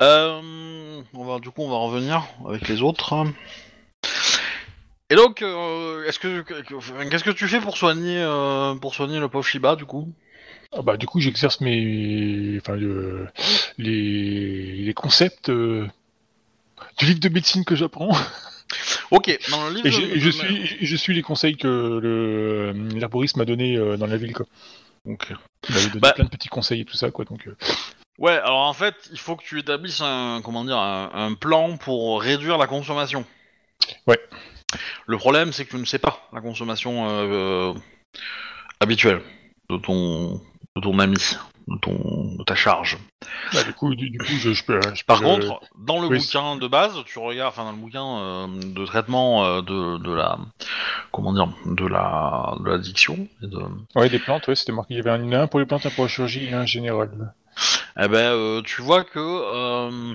Euh, 0.03 1.03
on 1.14 1.24
va, 1.24 1.39
du 1.41 1.51
coup, 1.51 1.62
on 1.62 1.70
va 1.70 1.77
revenir 1.77 2.27
avec 2.47 2.68
les 2.68 2.83
autres. 2.83 3.14
Et 5.09 5.14
donc, 5.14 5.41
euh, 5.41 6.05
est-ce 6.07 6.18
que, 6.18 6.42
que- 6.42 7.09
qu'est-ce 7.09 7.25
que 7.25 7.30
tu 7.30 7.49
fais 7.49 7.61
pour 7.61 7.76
soigner, 7.79 8.18
euh, 8.21 8.75
pour 8.75 8.95
soigner 8.95 9.18
le 9.21 9.29
pauvre 9.29 9.46
Shiba, 9.46 9.76
du 9.76 9.87
coup? 9.87 10.13
Ah 10.76 10.83
bah, 10.83 10.96
du 10.99 11.07
coup, 11.07 11.21
j'exerce 11.21 11.61
mes. 11.63 12.59
Enfin, 12.61 12.75
le- 12.76 13.29
les, 13.79 14.72
les 14.84 14.95
concepts 14.95 15.49
euh, 15.49 15.88
du 16.99 17.07
livre 17.07 17.21
de 17.21 17.29
médecine 17.30 17.64
que 17.64 17.75
j'apprends. 17.75 18.11
Ok. 19.11 19.38
Dans 19.50 19.68
le 19.68 19.74
livre, 19.74 19.87
Et 19.87 19.91
je, 19.91 20.18
je 20.18 20.30
suis, 20.30 20.78
je 20.80 20.96
suis 20.96 21.14
les 21.14 21.22
conseils 21.22 21.57
que 21.57 21.66
le 22.03 22.72
l'herboriste 22.95 23.37
m'a 23.37 23.45
donné 23.45 23.76
euh, 23.76 23.96
dans 23.96 24.07
la 24.07 24.16
ville, 24.16 24.33
quoi. 24.33 24.46
Ok. 25.07 25.28
Il 25.68 25.74
m'avait 25.74 25.87
donné 25.88 26.00
Bah- 26.00 26.12
plein 26.12 26.24
de 26.24 26.30
petits 26.30 26.49
conseils 26.49 26.80
et 26.80 26.84
tout 26.84 26.96
ça, 26.96 27.11
quoi. 27.11 27.24
Donc, 27.24 27.46
euh, 27.46 27.57
Ouais. 28.18 28.33
Alors 28.33 28.61
en 28.62 28.72
fait, 28.72 28.95
il 29.12 29.18
faut 29.18 29.37
que 29.37 29.45
tu 29.45 29.58
établisses 29.58 30.00
un, 30.00 30.41
comment 30.42 30.64
dire, 30.64 30.78
un, 30.78 31.11
un 31.12 31.34
plan 31.34 31.76
pour 31.76 32.22
réduire 32.22 32.57
la 32.57 32.66
consommation. 32.66 33.26
Ouais. 34.07 34.18
Le 35.07 35.16
problème, 35.18 35.53
c'est 35.53 35.64
que 35.66 35.70
tu 35.70 35.76
ne 35.76 35.84
sais 35.84 35.99
pas 35.99 36.26
la 36.33 36.41
consommation 36.41 37.08
euh, 37.11 37.72
euh, 37.74 37.74
habituelle 38.80 39.20
de 39.70 39.76
ton, 39.76 40.41
de 40.76 40.80
ton 40.80 40.99
ami, 40.99 41.16
ton, 41.83 42.37
de 42.38 42.45
ta 42.45 42.55
charge. 42.55 42.99
bah, 43.53 43.63
du 43.64 43.72
coup, 43.72 43.95
du, 43.95 44.11
du 44.11 44.18
coup, 44.18 44.26
je, 44.41 44.53
je 44.53 44.64
peux. 44.64 44.80
je 44.83 44.91
peux 45.03 45.05
Par 45.07 45.21
contre, 45.22 45.61
dans 45.79 46.01
le 46.01 46.09
oui. 46.09 46.18
bouquin 46.18 46.57
de 46.57 46.67
base, 46.68 46.95
tu 47.07 47.18
regardes, 47.18 47.49
enfin 47.53 47.64
dans 47.64 47.72
le 47.72 47.79
bouquin 47.79 48.18
euh, 48.18 48.47
de 48.63 48.84
traitement 48.87 49.45
euh, 49.45 49.63
de, 49.63 49.99
de 49.99 50.13
la, 50.13 50.38
comment 51.13 51.33
dire, 51.33 51.49
de 51.67 51.87
la, 51.87 52.55
de 52.61 52.68
l'addiction, 52.71 53.29
de, 53.43 53.59
ouais, 53.97 54.09
des 54.09 54.18
plantes, 54.18 54.47
ouais, 54.49 54.55
c'était 54.55 54.72
marqué. 54.72 54.95
Il 54.95 54.97
y 54.99 55.01
avait 55.01 55.11
un, 55.11 55.33
un 55.33 55.47
pour 55.47 55.61
les 55.61 55.67
plantes, 55.67 55.87
un 55.87 55.91
pour 55.91 56.05
la 56.05 56.09
chirurgie 56.09 56.45
et 56.47 56.55
un 56.55 56.67
général. 56.67 57.11
eh 57.99 58.09
ben, 58.09 58.33
euh, 58.33 58.63
tu 58.63 58.83
vois 58.83 59.05
que 59.05 59.18
euh, 59.18 60.14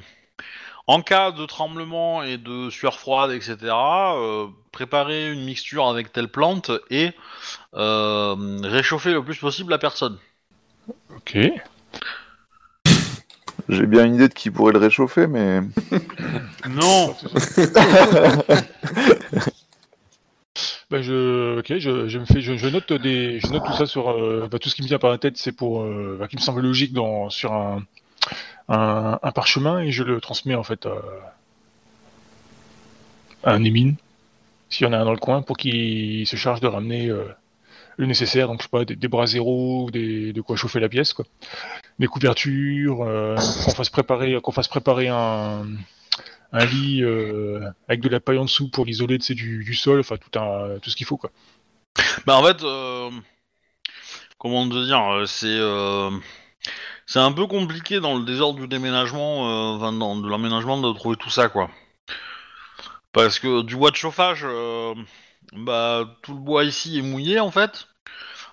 en 0.87 1.01
cas 1.01 1.31
de 1.31 1.45
tremblement 1.45 2.23
et 2.23 2.37
de 2.37 2.69
sueur 2.69 2.97
froide, 2.99 3.31
etc., 3.31 3.57
euh, 4.15 4.47
préparer 4.71 5.31
une 5.31 5.43
mixture 5.43 5.87
avec 5.87 6.11
telle 6.11 6.27
plante 6.29 6.71
et 6.89 7.11
euh, 7.75 8.35
réchauffer 8.63 9.11
le 9.13 9.23
plus 9.23 9.37
possible 9.37 9.71
la 9.71 9.77
personne. 9.77 10.17
Ok. 11.15 11.37
J'ai 13.69 13.85
bien 13.85 14.05
une 14.05 14.15
idée 14.15 14.27
de 14.27 14.33
qui 14.33 14.49
pourrait 14.49 14.73
le 14.73 14.79
réchauffer, 14.79 15.27
mais 15.27 15.61
Non. 16.69 17.15
Bah 20.89 21.01
je, 21.01 21.59
ok, 21.59 21.77
je, 21.77 22.07
je 22.09 22.19
me 22.19 22.25
fais, 22.25 22.41
je, 22.41 22.57
je 22.57 22.67
note 22.67 22.91
des, 22.91 23.39
je 23.39 23.47
note 23.47 23.63
tout 23.65 23.73
ça 23.73 23.85
sur, 23.85 24.09
euh, 24.11 24.49
bah, 24.51 24.59
tout 24.59 24.67
ce 24.67 24.75
qui 24.75 24.81
me 24.81 24.87
vient 24.87 24.99
par 24.99 25.09
la 25.09 25.17
tête, 25.17 25.37
c'est 25.37 25.53
pour, 25.53 25.83
euh, 25.83 26.17
bah, 26.19 26.27
qui 26.27 26.35
me 26.35 26.41
semble 26.41 26.61
logique 26.61 26.91
dans 26.91 27.29
sur 27.29 27.53
un, 27.53 27.85
un, 28.69 29.19
un 29.23 29.31
parchemin 29.31 29.79
et 29.79 29.91
je 29.91 30.03
le 30.03 30.19
transmets 30.19 30.55
en 30.55 30.63
fait 30.63 30.85
à, 30.85 30.95
à 33.43 33.53
un 33.53 33.63
émine, 33.63 33.95
s'il 34.69 34.85
y 34.85 34.89
en 34.89 34.93
a 34.93 34.97
un 34.97 35.05
dans 35.05 35.13
le 35.13 35.17
coin, 35.19 35.41
pour 35.41 35.57
qu'il 35.57 36.27
se 36.27 36.35
charge 36.35 36.59
de 36.61 36.67
ramener 36.67 37.07
euh, 37.09 37.25
le 38.01 38.07
nécessaire, 38.07 38.47
donc 38.47 38.59
je 38.59 38.63
sais 38.63 38.69
pas, 38.69 38.83
des, 38.83 39.07
bras 39.07 39.27
zéro, 39.27 39.89
des, 39.91 40.33
de 40.33 40.41
quoi 40.41 40.55
chauffer 40.55 40.79
la 40.79 40.89
pièce, 40.89 41.13
quoi. 41.13 41.25
Des 41.99 42.07
couvertures, 42.07 43.03
euh, 43.03 43.35
qu'on 43.35 43.71
fasse 43.71 43.89
préparer, 43.89 44.37
qu'on 44.41 44.51
fasse 44.51 44.67
préparer 44.67 45.07
un, 45.07 45.65
un 46.51 46.65
lit 46.65 47.03
euh, 47.03 47.61
avec 47.87 48.01
de 48.01 48.09
la 48.09 48.19
paille 48.19 48.39
en 48.39 48.45
dessous 48.45 48.69
pour 48.69 48.85
l'isoler 48.85 49.17
du, 49.19 49.73
sol, 49.73 49.99
enfin 49.99 50.17
tout, 50.17 50.37
un, 50.37 50.79
tout 50.79 50.89
ce 50.89 50.95
qu'il 50.95 51.05
faut, 51.05 51.17
quoi. 51.17 51.31
Bah 52.25 52.37
en 52.37 52.43
fait, 52.43 52.63
euh, 52.63 53.09
comment 54.37 54.67
te 54.67 54.85
dire, 54.85 55.01
euh, 55.11 55.25
c'est 55.25 55.59
c'est 57.05 57.19
un 57.19 57.31
peu 57.33 57.45
compliqué 57.45 57.99
dans 57.99 58.17
le 58.17 58.25
désordre 58.25 58.59
du 58.59 58.67
déménagement, 58.67 59.77
de 59.77 60.29
l'aménagement 60.29 60.79
de 60.79 60.93
trouver 60.93 61.17
tout 61.17 61.29
ça 61.29 61.49
quoi. 61.49 61.69
Parce 63.11 63.39
que 63.39 63.63
du 63.63 63.75
bois 63.75 63.91
de 63.91 63.97
chauffage, 63.97 64.45
bah 65.51 66.05
tout 66.21 66.33
le 66.33 66.39
bois 66.39 66.63
ici 66.63 66.99
est 66.99 67.01
mouillé 67.01 67.39
en 67.39 67.51
fait. 67.51 67.87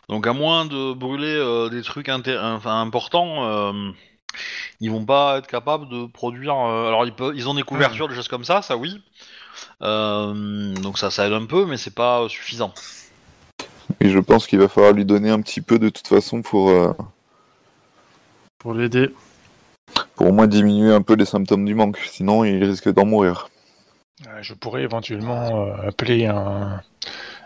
Donc 0.08 0.26
à 0.26 0.32
moins 0.32 0.64
de 0.64 0.92
brûler 0.94 1.34
euh, 1.36 1.68
des 1.68 1.82
trucs 1.82 2.08
enfin, 2.08 2.80
importants, 2.80 3.44
euh, 3.72 3.90
ils 4.80 4.90
vont 4.90 5.04
pas 5.04 5.38
être 5.38 5.46
capables 5.46 5.88
de 5.88 6.06
produire. 6.06 6.54
euh, 6.56 6.88
alors 6.88 7.04
ils 7.04 7.12
peuvent, 7.14 7.34
ils 7.36 7.48
ont 7.48 7.54
des 7.54 7.62
couvertures, 7.62 8.08
des 8.08 8.14
choses 8.14 8.28
comme 8.28 8.44
ça, 8.44 8.62
ça 8.62 8.76
oui. 8.76 9.02
Euh, 9.82 10.74
donc 10.74 10.98
ça, 10.98 11.10
ça 11.10 11.26
aide 11.26 11.32
un 11.32 11.44
peu, 11.46 11.66
mais 11.66 11.76
c'est 11.76 11.94
pas 11.94 12.26
suffisant. 12.28 12.72
Et 14.00 14.10
je 14.10 14.18
pense 14.18 14.46
qu'il 14.46 14.58
va 14.58 14.68
falloir 14.68 14.92
lui 14.92 15.04
donner 15.04 15.30
un 15.30 15.40
petit 15.40 15.60
peu 15.60 15.78
de 15.78 15.88
toute 15.88 16.06
façon 16.06 16.42
pour, 16.42 16.70
euh, 16.70 16.92
Pour 18.58 18.74
l'aider. 18.74 19.10
pour 20.14 20.28
au 20.28 20.32
moins 20.32 20.46
diminuer 20.46 20.92
un 20.92 21.02
peu 21.02 21.14
les 21.14 21.24
symptômes 21.24 21.64
du 21.64 21.74
manque. 21.74 21.98
Sinon, 21.98 22.44
il 22.44 22.62
risque 22.64 22.92
d'en 22.92 23.04
mourir. 23.06 23.48
Euh, 24.26 24.38
je 24.42 24.54
pourrais 24.54 24.82
éventuellement 24.82 25.66
euh, 25.68 25.88
appeler 25.88 26.26
un, 26.26 26.80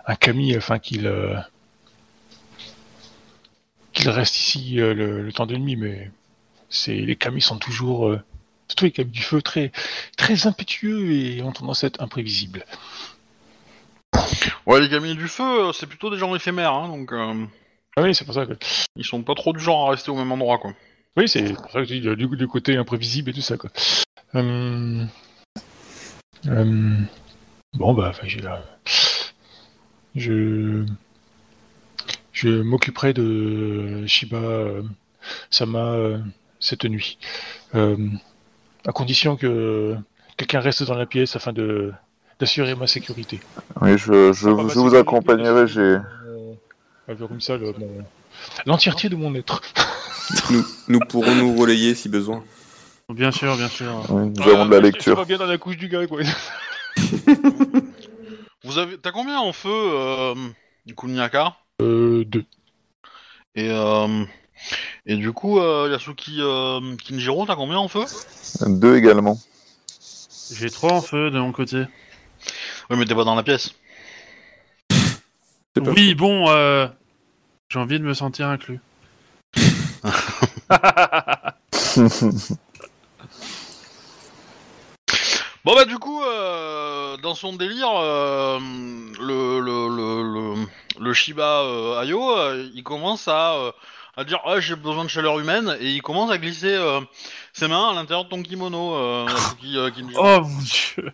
un 0.06 0.14
Camille 0.16 0.56
afin 0.56 0.78
qu'il 0.78 1.06
euh, 1.06 1.34
qu'il 3.92 4.08
reste 4.10 4.38
ici 4.38 4.80
euh, 4.80 4.94
le, 4.94 5.22
le 5.22 5.32
temps 5.32 5.46
de 5.46 5.56
nuit, 5.56 5.76
mais 5.76 6.10
c'est 6.68 6.94
les 6.94 7.16
Camilles 7.16 7.42
sont 7.42 7.58
toujours, 7.58 8.08
euh, 8.08 8.20
surtout 8.68 8.84
les 8.86 8.90
Camilles 8.90 9.12
du 9.12 9.22
feu, 9.22 9.42
très 9.42 9.72
très 10.16 10.46
impétueux 10.46 11.12
et 11.12 11.42
ont 11.42 11.52
tendance 11.52 11.84
à 11.84 11.88
être 11.88 12.00
imprévisibles. 12.02 12.64
Ouais, 14.66 14.80
les 14.80 14.88
gamins 14.88 15.14
du 15.14 15.28
feu, 15.28 15.68
euh, 15.68 15.72
c'est 15.72 15.86
plutôt 15.86 16.10
des 16.10 16.18
gens 16.18 16.34
éphémères, 16.34 16.72
hein, 16.74 16.88
donc 16.88 17.12
euh, 17.12 17.44
Ah 17.96 18.02
oui, 18.02 18.14
c'est 18.14 18.24
pour 18.24 18.34
ça 18.34 18.46
que 18.46 18.52
ils 18.96 19.04
sont 19.04 19.22
pas 19.22 19.34
trop 19.34 19.52
du 19.52 19.58
genre 19.58 19.88
à 19.88 19.90
rester 19.92 20.10
au 20.10 20.16
même 20.16 20.30
endroit, 20.32 20.58
quoi. 20.58 20.72
oui, 21.16 21.28
c'est 21.28 21.52
pour 21.54 21.70
ça 21.70 21.80
que 21.80 21.86
dis 21.86 22.06
euh, 22.06 22.16
du, 22.16 22.26
du 22.28 22.46
côté 22.48 22.76
imprévisible 22.76 23.30
et 23.30 23.32
tout 23.32 23.40
ça 23.40 23.56
quoi. 23.56 23.70
Hum, 24.34 25.08
hum, 26.46 27.06
bon 27.74 27.94
bah, 27.94 28.08
enfin, 28.10 28.26
j'ai 28.26 28.40
là, 28.40 28.62
je 30.14 30.84
je 32.32 32.48
m'occuperai 32.48 33.12
de 33.12 34.06
Shiba 34.06 34.36
euh, 34.36 34.82
Sama 35.50 35.92
euh, 35.92 36.18
cette 36.60 36.84
nuit. 36.84 37.18
Euh, 37.74 37.96
à 38.86 38.92
condition 38.92 39.36
que 39.36 39.96
quelqu'un 40.36 40.60
reste 40.60 40.82
dans 40.84 40.94
la 40.94 41.06
pièce 41.06 41.36
afin 41.36 41.52
de 41.52 41.92
d'assurer 42.40 42.74
ma 42.74 42.86
sécurité. 42.86 43.40
Oui, 43.80 43.96
je, 43.98 44.32
je, 44.32 44.48
vous 44.48 44.94
accompagnerai. 44.94 45.68
J'ai 45.68 45.98
l'entièreté 48.66 49.08
de 49.08 49.16
mon 49.16 49.34
être. 49.34 49.60
nous, 50.50 50.64
nous, 50.88 50.98
pourrons 51.00 51.34
nous 51.34 51.54
relayer 51.54 51.94
si 51.94 52.08
besoin. 52.08 52.42
Bien 53.08 53.30
sûr, 53.30 53.56
bien 53.56 53.68
sûr. 53.68 54.04
Nous 54.10 54.42
avons 54.48 54.66
de 54.66 54.70
la 54.70 54.78
ah, 54.78 54.80
lecture. 54.80 55.24
Bien 55.26 55.38
dans 55.38 55.46
la 55.46 55.58
couche 55.58 55.76
du 55.76 55.88
gars, 55.88 56.06
quoi. 56.06 56.22
vous 58.64 58.78
avez, 58.78 58.96
t'as 58.98 59.12
combien 59.12 59.38
en 59.38 59.52
feu, 59.52 59.70
euh, 59.70 60.34
Kounyaka 60.96 61.56
2. 62.24 62.44
Et, 63.54 63.68
euh, 63.70 64.24
et 65.06 65.16
du 65.16 65.32
coup, 65.32 65.58
euh, 65.58 65.90
Yasuki 65.90 66.36
euh, 66.40 66.96
Kinjiro, 66.96 67.44
t'as 67.46 67.56
combien 67.56 67.78
en 67.78 67.88
feu? 67.88 68.04
2 68.66 68.96
également. 68.96 69.38
J'ai 70.52 70.70
3 70.70 70.92
en 70.92 71.00
feu 71.02 71.30
de 71.30 71.38
mon 71.38 71.52
côté. 71.52 71.84
Oui, 72.90 72.96
mais 72.96 73.04
t'es 73.04 73.14
pas 73.14 73.24
dans 73.24 73.34
la 73.34 73.42
pièce. 73.42 73.74
Oui, 75.76 76.14
bon, 76.14 76.46
j'ai 77.68 77.78
envie 77.78 77.98
de 77.98 78.04
me 78.04 78.14
sentir 78.14 78.48
inclus. 78.48 78.80
bon 85.64 85.74
bah 85.74 85.84
du 85.84 85.98
coup, 85.98 86.21
dans 87.22 87.34
son 87.36 87.54
délire, 87.54 87.88
euh, 87.94 88.58
le, 89.20 89.60
le, 89.60 89.88
le, 89.88 90.22
le, 90.34 90.54
le 91.00 91.12
Shiba 91.14 91.60
euh, 91.62 92.00
Ayo, 92.00 92.20
euh, 92.36 92.68
il 92.74 92.82
commence 92.82 93.28
à, 93.28 93.54
euh, 93.54 93.70
à 94.16 94.24
dire 94.24 94.40
ah 94.44 94.58
j'ai 94.58 94.74
besoin 94.74 95.04
de 95.04 95.08
chaleur 95.08 95.38
humaine 95.38 95.76
et 95.80 95.90
il 95.92 96.02
commence 96.02 96.32
à 96.32 96.38
glisser 96.38 96.74
euh, 96.74 97.00
ses 97.52 97.68
mains 97.68 97.90
à 97.90 97.94
l'intérieur 97.94 98.24
de 98.24 98.28
ton 98.28 98.42
kimono, 98.42 98.96
euh, 98.96 99.26
euh. 99.64 99.90
Oh 100.18 100.40
mon 100.42 100.58
dieu. 100.62 101.12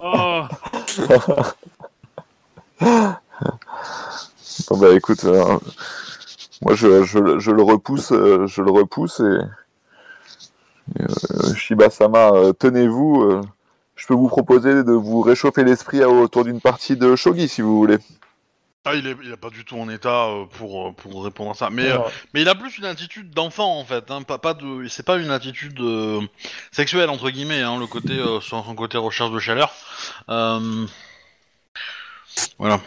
oh. 0.02 0.42
Bon, 4.70 4.78
bah 4.78 4.94
écoute, 4.94 5.24
euh, 5.24 5.58
moi 6.62 6.74
je, 6.76 7.02
je, 7.02 7.38
je 7.40 7.50
le 7.50 7.62
repousse, 7.64 8.10
je 8.10 8.62
le 8.62 8.70
repousse 8.70 9.18
et, 9.20 9.40
euh, 11.00 11.54
Shiba-sama, 11.56 12.30
euh, 12.32 12.52
tenez-vous. 12.52 13.42
Je 13.96 14.06
peux 14.06 14.14
vous 14.14 14.28
proposer 14.28 14.84
de 14.84 14.92
vous 14.92 15.20
réchauffer 15.22 15.64
l'esprit 15.64 16.04
autour 16.04 16.44
d'une 16.44 16.60
partie 16.60 16.96
de 16.96 17.16
shogi 17.16 17.48
si 17.48 17.62
vous 17.62 17.76
voulez. 17.76 17.98
Ah, 18.88 18.94
il 18.94 19.04
est, 19.08 19.16
il 19.24 19.32
est 19.32 19.36
pas 19.36 19.50
du 19.50 19.64
tout 19.64 19.76
en 19.76 19.88
état 19.88 20.26
euh, 20.26 20.44
pour, 20.44 20.86
euh, 20.86 20.92
pour 20.92 21.24
répondre 21.24 21.50
à 21.50 21.54
ça. 21.54 21.70
Mais, 21.70 21.90
euh, 21.90 21.98
mais 22.32 22.42
il 22.42 22.48
a 22.48 22.54
plus 22.54 22.78
une 22.78 22.84
attitude 22.84 23.30
d'enfant 23.30 23.80
en 23.80 23.84
fait. 23.84 24.12
Hein, 24.12 24.22
pas, 24.22 24.38
pas 24.38 24.54
de, 24.54 24.86
c'est 24.86 25.02
pas 25.04 25.16
une 25.16 25.32
attitude 25.32 25.80
euh, 25.80 26.20
sexuelle 26.70 27.10
entre 27.10 27.30
guillemets. 27.30 27.62
Hein, 27.62 27.80
le 27.80 27.88
côté, 27.88 28.12
euh, 28.12 28.40
son, 28.40 28.62
son 28.62 28.76
côté 28.76 28.96
recherche 28.96 29.32
de 29.32 29.40
chaleur. 29.40 29.72
Euh, 30.28 30.86
voilà. 32.60 32.80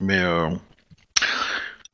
Mais 0.00 0.20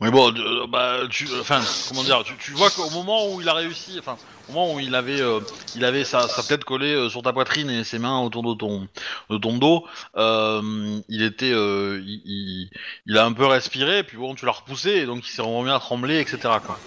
mais 0.00 0.10
bon, 0.12 0.32
bah, 0.68 0.98
tu, 1.10 1.26
enfin, 1.40 1.60
comment 1.88 2.04
dire, 2.04 2.22
tu, 2.38 2.52
vois 2.52 2.70
qu'au 2.70 2.88
moment 2.90 3.32
où 3.34 3.40
il 3.40 3.48
a 3.48 3.54
réussi, 3.54 3.96
enfin, 3.98 4.16
au 4.48 4.52
moment 4.52 4.74
où 4.74 4.80
il 4.80 4.94
avait, 4.94 5.20
euh, 5.20 5.40
il 5.74 5.84
avait 5.84 6.04
sa, 6.04 6.26
tête 6.46 6.62
collée 6.64 6.94
euh, 6.94 7.08
sur 7.08 7.22
ta 7.22 7.32
poitrine 7.32 7.68
et 7.68 7.82
ses 7.82 7.98
mains 7.98 8.20
autour 8.20 8.42
de 8.44 8.54
ton, 8.56 8.86
de 9.28 9.38
ton 9.38 9.58
dos, 9.58 9.84
euh, 10.16 11.00
il 11.08 11.22
était, 11.22 11.50
il, 11.50 12.70
il- 13.06 13.18
a 13.18 13.24
un 13.24 13.32
peu 13.32 13.46
respiré, 13.46 14.04
puis 14.04 14.16
bon, 14.16 14.36
tu 14.36 14.46
l'as 14.46 14.52
repoussé, 14.52 14.90
et 14.90 15.06
donc 15.06 15.26
il 15.26 15.30
s'est 15.32 15.42
remis 15.42 15.70
à 15.70 15.80
trembler, 15.80 16.20
etc. 16.20 16.38
Quoi. 16.64 16.78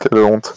Quelle 0.00 0.18
honte. 0.22 0.52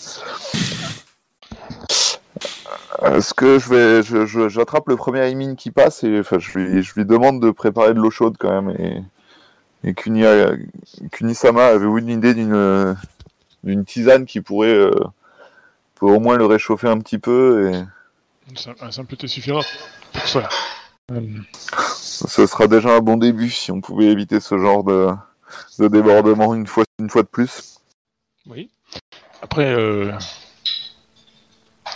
Euh, 3.04 3.22
Ce 3.22 3.34
que 3.34 3.60
je 3.60 3.70
vais, 3.70 4.04
je- 4.04 4.26
je- 4.26 4.50
j'attrape 4.50 4.88
le 4.90 4.98
premier 4.98 5.30
Aimin 5.30 5.56
qui 5.56 5.72
passe 5.72 6.04
et 6.04 6.20
enfin, 6.20 6.38
je 6.38 6.58
lui, 6.60 6.84
je 6.84 6.94
lui 6.96 7.06
demande 7.06 7.42
de 7.42 7.50
préparer 7.52 7.94
de 7.94 8.00
l'eau 8.00 8.12
chaude 8.12 8.36
quand 8.38 8.62
même 8.62 8.76
et, 8.78 9.02
et 9.84 9.94
Kunia- 9.94 10.58
Kunisama 11.12 11.66
avait-vous 11.68 11.98
une 12.00 12.10
idée 12.10 12.34
d'une 12.34 12.96
d'une 13.64 13.84
tisane 13.86 14.26
qui 14.26 14.40
pourrait, 14.42 14.70
euh, 14.74 14.92
pourrait 15.96 16.16
au 16.16 16.20
moins 16.20 16.38
le 16.38 16.46
réchauffer 16.46 16.88
un 16.88 16.98
petit 17.00 17.20
peu 17.20 17.72
et 17.72 17.76
un 17.76 18.56
sim- 18.56 18.76
un 18.82 18.92
simple 18.92 19.16
te 19.18 19.28
suffira 19.28 19.62
pour 20.14 20.28
cela. 20.28 20.50
Euh, 21.12 21.22
ce 21.96 22.46
sera 22.48 22.68
déjà 22.68 22.96
un 22.96 23.00
bon 23.00 23.18
début 23.18 23.50
si 23.50 23.72
on 23.72 23.82
pouvait 23.82 24.06
éviter 24.08 24.40
ce 24.40 24.58
genre 24.58 24.84
de, 24.84 25.10
de 25.80 25.88
débordement 25.88 26.54
une 26.56 26.68
fois, 26.68 26.84
une 27.00 27.10
fois 27.10 27.24
de 27.24 27.28
plus. 27.28 27.80
oui. 28.48 28.70
Après, 29.42 29.74
euh, 29.74 30.12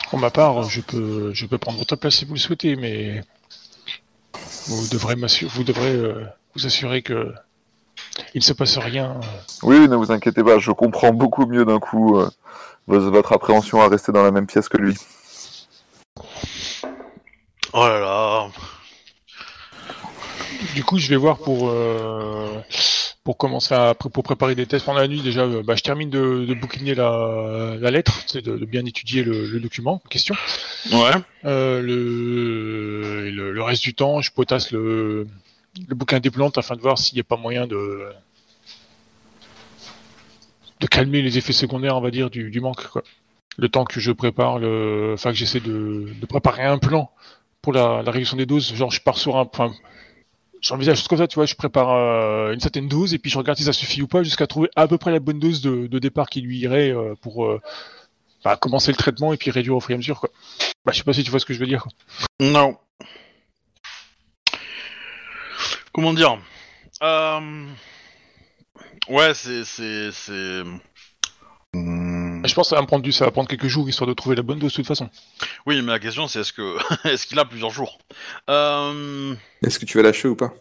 pour 0.10 0.18
ma 0.20 0.30
part, 0.32 0.64
je 0.64 0.80
peux, 0.82 1.34
je 1.34 1.46
peux 1.46 1.58
prendre 1.58 1.78
votre 1.78 1.96
place 1.98 2.16
si 2.16 2.26
vous 2.26 2.34
le 2.36 2.40
souhaitez, 2.40 2.76
mais 2.78 3.22
vous 4.68 4.88
devrez 4.90 5.16
m'assurer, 5.18 5.52
vous 5.54 5.64
devrez 5.66 5.94
euh, 5.94 6.26
vous 6.56 6.66
assurer 6.66 7.02
que 7.02 7.34
il 8.34 8.40
ne 8.40 8.44
se 8.44 8.54
passe 8.54 8.78
rien. 8.78 9.20
Oui, 9.62 9.88
ne 9.88 9.96
vous 9.96 10.12
inquiétez 10.12 10.44
pas, 10.44 10.60
je 10.60 10.72
comprends 10.72 11.12
beaucoup 11.14 11.46
mieux 11.46 11.66
d'un 11.66 11.80
coup 11.80 12.20
euh, 12.20 12.30
votre 12.88 13.34
appréhension 13.34 13.82
à 13.82 13.88
rester 13.88 14.12
dans 14.12 14.24
la 14.24 14.32
même 14.32 14.48
pièce 14.48 14.70
que 14.70 14.78
lui. 14.78 14.96
Oh 17.74 17.88
là 17.88 18.00
là. 18.00 18.48
Du 20.76 20.84
coup, 20.84 20.98
je 20.98 21.10
vais 21.10 21.16
voir 21.16 21.38
pour 21.40 21.70
euh, 21.70 22.60
pour 23.24 23.38
commencer 23.38 23.74
à 23.74 23.94
pour 23.96 24.24
préparer 24.24 24.54
des 24.56 24.66
tests 24.66 24.86
pendant 24.86 25.00
la 25.00 25.08
nuit. 25.08 25.22
Déjà, 25.22 25.42
euh, 25.42 25.64
bah, 25.64 25.76
je 25.76 25.82
termine 25.82 26.10
de, 26.10 26.46
de 26.46 26.54
bouquiner 26.54 26.94
la, 26.96 27.76
la 27.80 27.92
lettre, 27.92 28.14
c'est 28.28 28.42
de, 28.42 28.58
de 28.58 28.66
bien 28.66 28.86
étudier 28.86 29.24
le, 29.24 29.48
le 29.48 29.60
document 29.60 30.02
en 30.06 30.10
question. 30.10 30.36
Ouais. 30.92 31.14
Euh, 31.46 31.82
le 31.82 33.30
le 33.32 33.64
reste 33.64 33.84
du 33.84 33.94
temps, 33.94 34.22
je 34.22 34.32
potasse 34.32 34.72
le 34.72 35.28
le 35.88 35.96
bouquin 35.96 36.20
des 36.20 36.32
plantes 36.32 36.58
afin 36.58 36.76
de 36.76 36.82
voir 36.82 36.98
s'il 36.98 37.16
n'y 37.16 37.22
a 37.22 37.24
pas 37.24 37.38
moyen 37.38 37.68
de 37.68 38.12
de 40.80 40.88
calmer 40.88 41.22
les 41.22 41.38
effets 41.38 41.54
secondaires, 41.54 41.96
on 41.96 42.02
va 42.02 42.12
dire, 42.12 42.30
du, 42.30 42.52
du 42.52 42.60
manque. 42.60 42.86
Le 43.58 43.70
temps 43.70 43.86
que 43.86 44.00
je 44.00 44.12
prépare 44.12 44.56
enfin 44.56 45.32
que 45.32 45.38
j'essaie 45.38 45.60
de, 45.60 46.10
de 46.20 46.26
préparer 46.26 46.64
un 46.64 46.78
plan 46.78 47.12
pour 47.62 47.72
la, 47.72 48.02
la 48.04 48.12
réduction 48.12 48.36
des 48.36 48.46
doses. 48.46 48.74
Genre 48.74 48.92
je 48.92 49.00
pars 49.00 49.18
sur 49.18 49.38
un, 49.38 49.48
enfin, 49.52 49.72
j'envisage 50.62 50.98
juste 50.98 51.08
comme 51.08 51.20
ça, 51.20 51.28
tu 51.28 51.36
vois, 51.36 51.46
je 51.46 51.56
prépare 51.56 51.92
euh, 51.92 52.54
une 52.54 52.60
certaine 52.60 52.88
dose 52.88 53.14
et 53.14 53.20
puis 53.20 53.30
je 53.30 53.38
regarde 53.38 53.58
si 53.58 53.64
ça 53.64 53.74
suffit 53.74 54.02
ou 54.02 54.08
pas 54.08 54.24
jusqu'à 54.24 54.48
trouver 54.48 54.70
à 54.76 54.88
peu 54.88 54.98
près 54.98 55.12
la 55.12 55.20
bonne 55.20 55.40
dose 55.40 55.62
de, 55.62 55.88
de 55.88 56.00
départ 56.00 56.28
qui 56.30 56.42
lui 56.42 56.58
irait 56.60 56.90
euh, 56.90 57.16
pour 57.22 57.46
euh, 57.46 57.62
bah, 58.44 58.56
commencer 58.58 58.92
le 58.92 58.98
traitement 58.98 59.34
et 59.34 59.38
puis 59.38 59.52
réduire 59.52 59.76
au 59.76 59.80
fur 59.80 59.92
et 59.92 59.94
à 59.94 59.98
mesure 59.98 60.20
quoi. 60.20 60.30
Bah 60.86 60.92
je 60.92 60.98
sais 60.98 61.04
pas 61.04 61.14
si 61.14 61.24
tu 61.24 61.32
vois 61.32 61.40
ce 61.40 61.46
que 61.46 61.54
je 61.54 61.60
veux 61.60 61.68
dire. 61.68 61.88
Non. 62.42 62.78
Comment 65.94 66.14
dire 66.14 66.38
Euh, 67.02 67.68
Ouais, 69.10 69.34
c'est 69.34 69.64
c'est 69.66 70.12
c'est. 70.12 70.64
Je 71.76 72.54
pense 72.54 72.68
que 72.68 72.70
ça 72.70 72.76
va 72.76 72.82
me 72.82 72.88
prendre 72.88 73.04
du, 73.04 73.12
ça 73.12 73.26
va 73.26 73.32
prendre 73.32 73.48
quelques 73.50 73.68
jours 73.68 73.88
histoire 73.90 74.08
de 74.08 74.14
trouver 74.14 74.36
la 74.36 74.42
bonne 74.44 74.60
dose 74.60 74.72
de 74.72 74.76
toute 74.78 74.88
façon. 74.88 75.10
Oui, 75.66 75.82
mais 75.82 75.92
la 75.92 76.00
question 76.00 76.28
c'est 76.28 76.40
est-ce 76.42 76.54
que 76.54 76.78
est-ce 77.08 77.26
qu'il 77.28 77.40
a 77.40 77.46
plusieurs 77.46 77.72
jours? 77.72 77.98
Euh, 78.50 79.36
Est-ce 79.66 79.80
que 79.80 79.86
tu 79.86 79.98
vas 79.98 80.04
lâcher 80.04 80.28
ou 80.28 80.36
pas? 80.36 80.54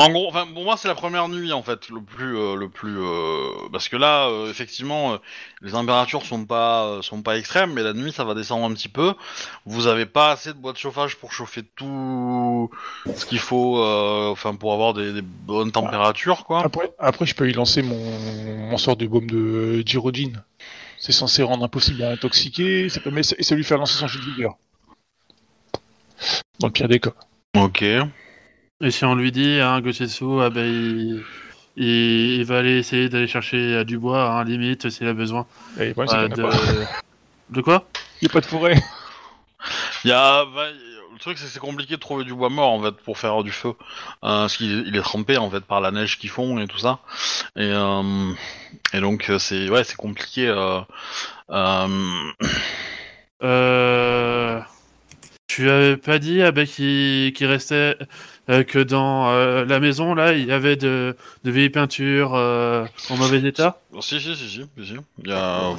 En 0.00 0.08
gros, 0.08 0.28
enfin, 0.28 0.46
pour 0.46 0.64
moi, 0.64 0.78
c'est 0.78 0.88
la 0.88 0.94
première 0.94 1.28
nuit 1.28 1.52
en 1.52 1.62
fait, 1.62 1.90
le 1.90 2.00
plus, 2.00 2.34
euh, 2.34 2.56
le 2.56 2.70
plus, 2.70 2.98
euh, 2.98 3.68
parce 3.70 3.90
que 3.90 3.96
là, 3.96 4.28
euh, 4.28 4.48
effectivement, 4.50 5.18
les 5.60 5.72
températures 5.72 6.24
sont 6.24 6.46
pas, 6.46 7.00
sont 7.02 7.20
pas 7.20 7.36
extrêmes, 7.36 7.74
mais 7.74 7.82
la 7.82 7.92
nuit, 7.92 8.10
ça 8.10 8.24
va 8.24 8.32
descendre 8.34 8.64
un 8.64 8.72
petit 8.72 8.88
peu. 8.88 9.12
Vous 9.66 9.88
avez 9.88 10.06
pas 10.06 10.30
assez 10.30 10.54
de 10.54 10.58
bois 10.58 10.72
de 10.72 10.78
chauffage 10.78 11.16
pour 11.16 11.34
chauffer 11.34 11.62
tout 11.76 12.70
ce 13.14 13.26
qu'il 13.26 13.40
faut, 13.40 13.84
enfin, 13.84 14.54
pour 14.54 14.72
avoir 14.72 14.94
des, 14.94 15.12
des 15.12 15.20
bonnes 15.20 15.70
températures, 15.70 16.46
quoi. 16.46 16.64
Après, 16.64 16.90
après 16.98 17.26
je 17.26 17.34
peux 17.34 17.44
lui 17.44 17.52
lancer 17.52 17.82
mon, 17.82 17.98
mon 18.70 18.78
sort 18.78 18.96
de 18.96 19.06
baume 19.06 19.26
de 19.26 19.82
Gyrogine. 19.84 20.42
C'est 20.96 21.12
censé 21.12 21.42
rendre 21.42 21.62
impossible 21.62 22.02
à 22.04 22.12
intoxiquer, 22.12 22.88
ça 22.88 23.00
permet 23.00 23.20
et 23.36 23.42
ça 23.42 23.54
lui 23.54 23.64
faire 23.64 23.76
lancer 23.76 23.98
son 23.98 24.06
jet 24.06 24.18
de 24.18 24.24
vigueur. 24.24 24.56
Dans 26.58 26.68
le 26.68 26.72
pire 26.72 26.88
des 26.88 27.00
cas. 27.00 27.12
Ok. 27.54 27.84
Et 28.82 28.90
si 28.90 29.04
on 29.04 29.14
lui 29.14 29.30
dit, 29.30 29.60
hein, 29.60 29.80
Gossetsu, 29.80 30.40
ah 30.40 30.48
ben, 30.50 30.64
il, 30.66 31.22
il, 31.76 31.86
il 32.40 32.44
va 32.44 32.58
aller 32.58 32.78
essayer 32.78 33.08
d'aller 33.08 33.26
chercher 33.26 33.56
euh, 33.58 33.84
du 33.84 33.98
bois, 33.98 34.22
hein, 34.30 34.44
limite, 34.44 34.88
s'il 34.90 35.06
a 35.06 35.12
besoin. 35.12 35.46
Et 35.78 35.92
Euh, 35.96 36.04
a 36.08 36.28
de... 36.28 36.42
pas. 36.42 36.50
de 37.50 37.60
quoi? 37.60 37.84
Il 38.20 38.24
n'y 38.26 38.30
a 38.30 38.32
pas 38.32 38.40
de 38.40 38.46
forêt. 38.46 38.82
Il 40.04 40.08
y 40.08 40.12
a, 40.12 40.44
bah, 40.46 40.66
le 41.12 41.18
truc, 41.18 41.36
c'est 41.36 41.44
que 41.44 41.50
c'est 41.50 41.58
compliqué 41.58 41.96
de 41.96 42.00
trouver 42.00 42.24
du 42.24 42.32
bois 42.32 42.48
mort 42.48 42.70
en 42.70 42.82
fait 42.82 42.92
pour 43.04 43.18
faire 43.18 43.42
du 43.42 43.50
feu, 43.52 43.68
euh, 43.68 43.74
parce 44.22 44.56
qu'il 44.56 44.84
il 44.86 44.96
est 44.96 45.02
trempé 45.02 45.36
en 45.36 45.50
fait 45.50 45.60
par 45.60 45.82
la 45.82 45.90
neige 45.90 46.18
qui 46.18 46.28
fond 46.28 46.58
et 46.58 46.66
tout 46.66 46.78
ça. 46.78 47.00
Et, 47.56 47.70
euh, 47.70 48.32
et 48.94 49.00
donc 49.00 49.30
c'est, 49.38 49.68
ouais, 49.68 49.84
c'est 49.84 49.96
compliqué. 49.96 50.48
Euh, 50.48 50.80
euh, 51.50 51.88
Euh... 53.42 54.60
Tu 55.52 55.68
avais 55.68 55.96
pas 55.96 56.20
dit 56.20 56.42
ah 56.42 56.52
ben, 56.52 56.64
qu'il 56.64 57.46
restait 57.46 57.96
euh, 58.48 58.62
que 58.62 58.78
dans 58.78 59.30
euh, 59.30 59.64
la 59.64 59.80
maison 59.80 60.14
là 60.14 60.32
il 60.32 60.46
y 60.46 60.52
avait 60.52 60.76
de, 60.76 61.16
de 61.42 61.50
vieilles 61.50 61.70
peintures 61.70 62.36
euh, 62.36 62.86
en 63.08 63.16
mauvais 63.16 63.42
état? 63.42 63.80
Si, 64.00 64.20
si, 64.20 64.36
si, 64.36 64.48
si, 64.48 64.48
si, 64.48 64.86
si. 64.86 64.96
Il 65.24 65.28
y 65.28 65.32
a... 65.32 65.74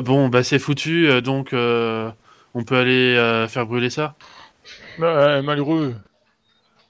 Bon 0.00 0.28
bah 0.30 0.42
c'est 0.42 0.58
foutu 0.58 1.20
donc 1.20 1.52
euh, 1.52 2.10
on 2.54 2.64
peut 2.64 2.78
aller 2.78 3.14
euh, 3.16 3.46
faire 3.48 3.66
brûler 3.66 3.90
ça. 3.90 4.14
Euh, 4.98 5.42
malheureux. 5.42 5.94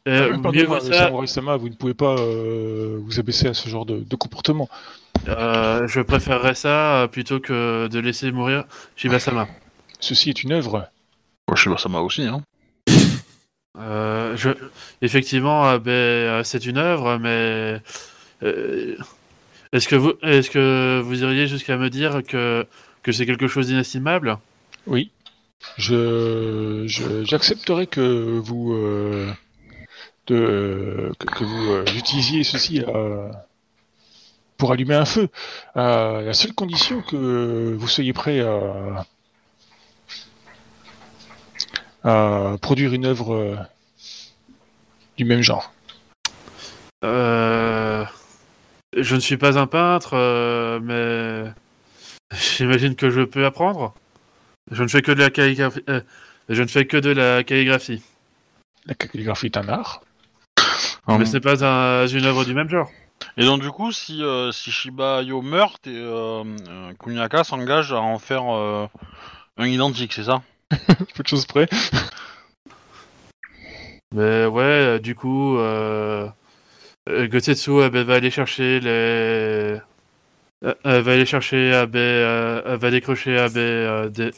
Euh, 0.06 0.32
Euh, 0.32 0.52
mieux 0.52 0.64
vaut 0.64 0.78
ça, 0.78 1.10
Sama, 1.26 1.56
vous 1.56 1.68
ne 1.70 1.74
pouvez 1.74 1.94
pas 1.94 2.14
euh, 2.20 3.00
vous 3.02 3.18
abaisser 3.18 3.48
à 3.48 3.55
ce 3.55 3.68
genre 3.68 3.84
de, 3.84 3.98
de 3.98 4.16
comportement. 4.16 4.68
euh, 5.26 5.88
je 5.88 6.00
préférerais 6.00 6.55
ça 6.55 7.09
plutôt 7.10 7.40
que 7.40 7.88
de 7.88 7.98
laisser 7.98 8.30
mourir 8.30 8.64
Shibasama. 8.94 9.48
Ceci 10.01 10.31
est 10.31 10.43
une 10.43 10.53
œuvre. 10.53 10.89
Ouais, 11.49 11.57
je 11.57 11.65
sais 11.65 11.70
pas, 11.70 11.79
ça 11.79 11.89
m'a 11.89 12.01
aussi, 12.01 12.23
hein. 12.23 12.43
Euh, 13.79 14.37
je... 14.37 14.51
Effectivement, 15.03 15.69
euh, 15.69 15.79
ben, 15.79 15.93
euh, 15.93 16.43
c'est 16.43 16.66
une 16.66 16.79
œuvre, 16.79 17.16
mais 17.19 17.81
euh, 18.43 18.97
est-ce 19.73 19.87
que 19.87 19.95
vous 19.95 20.15
est-ce 20.23 20.51
que 20.51 21.01
vous 21.01 21.23
iriez 21.23 21.47
jusqu'à 21.47 21.77
me 21.77 21.89
dire 21.89 22.23
que 22.27 22.66
que 23.05 23.12
c'est 23.12 23.25
quelque 23.25 23.47
chose 23.47 23.69
d'inestimable? 23.69 24.39
Oui. 24.87 25.12
Je, 25.77 26.85
j'accepterai 27.25 27.87
que 27.87 28.39
vous 28.39 28.73
euh, 28.73 29.31
de, 30.27 31.12
que, 31.19 31.27
que 31.27 31.45
vous 31.45 31.73
euh, 31.73 31.85
utilisiez 31.97 32.45
ceci 32.45 32.83
euh, 32.87 33.31
pour 34.57 34.73
allumer 34.73 34.95
un 34.95 35.05
feu. 35.05 35.29
À 35.75 36.20
la 36.23 36.33
seule 36.33 36.55
condition 36.55 37.03
que 37.03 37.75
vous 37.79 37.89
soyez 37.89 38.12
prêt 38.12 38.41
à, 38.41 39.05
à 42.05 42.57
produire 42.61 42.93
une 42.93 43.07
œuvre 43.07 43.35
euh, 43.35 43.57
du 45.16 45.25
même 45.25 45.43
genre. 45.43 45.73
Euh, 47.05 48.05
Je 48.97 49.15
ne 49.15 49.20
suis 49.20 49.37
pas 49.37 49.59
un 49.59 49.66
peintre, 49.66 50.15
euh, 50.15 50.81
mais 50.83 51.53
j'imagine 52.37 52.95
que 52.95 53.11
je 53.11 53.23
peux 53.23 53.45
apprendre. 53.45 53.95
Je 54.70 54.83
ne 54.83 54.89
fais 54.89 55.03
que 55.03 55.12
de 55.12 55.20
la 55.20 55.31
calligraphie. 55.31 55.83
euh, 55.89 56.01
je 56.49 56.62
ne 56.62 56.69
fais 56.69 56.87
que 56.87 56.97
de 56.97 57.11
la 57.11 57.45
calligraphie. 57.45 58.03
La 58.87 58.95
calligraphie 58.95 59.47
est 59.47 59.57
un 59.57 59.69
art. 59.69 60.03
Mais 61.09 61.25
ce 61.25 61.35
n'est 61.35 61.41
pas 61.41 61.65
un- 61.65 62.07
une 62.07 62.25
œuvre 62.27 62.45
du 62.45 62.53
même 62.55 62.69
genre. 62.69 62.91
Et 63.37 63.45
donc 63.45 63.62
du 63.62 63.70
coup, 63.70 63.93
si, 63.93 64.23
euh, 64.23 64.53
si 64.53 64.70
Shiba 64.70 65.23
Yo 65.23 65.41
meurt, 65.43 65.87
et, 65.87 66.43
Kunyaka 66.99 67.45
s'engage 67.45 67.93
à 67.93 68.01
en 68.01 68.19
faire 68.19 68.45
euh, 68.55 68.87
un 69.57 69.66
identique, 69.66 70.12
c'est 70.12 70.25
ça? 70.25 70.43
Peu 70.70 71.23
de 71.23 71.28
choses 71.28 71.47
près. 71.47 71.69
Mais 74.15 74.47
ouais, 74.47 74.62
euh, 74.62 74.99
du 74.99 75.15
coup, 75.15 75.59
euh, 75.59 76.28
euh, 77.09 77.28
Gotetsu 77.28 77.89
va 77.89 78.15
aller 78.15 78.31
chercher 78.31 78.81
les. 78.81 79.81
euh, 80.65 80.74
va 80.85 81.12
aller 81.12 81.27
chercher, 81.27 81.73
euh, 81.73 81.86
euh, 81.95 82.77
va 82.77 82.90
décrocher 82.90 83.39
euh, 83.39 84.09
des, 84.09 84.31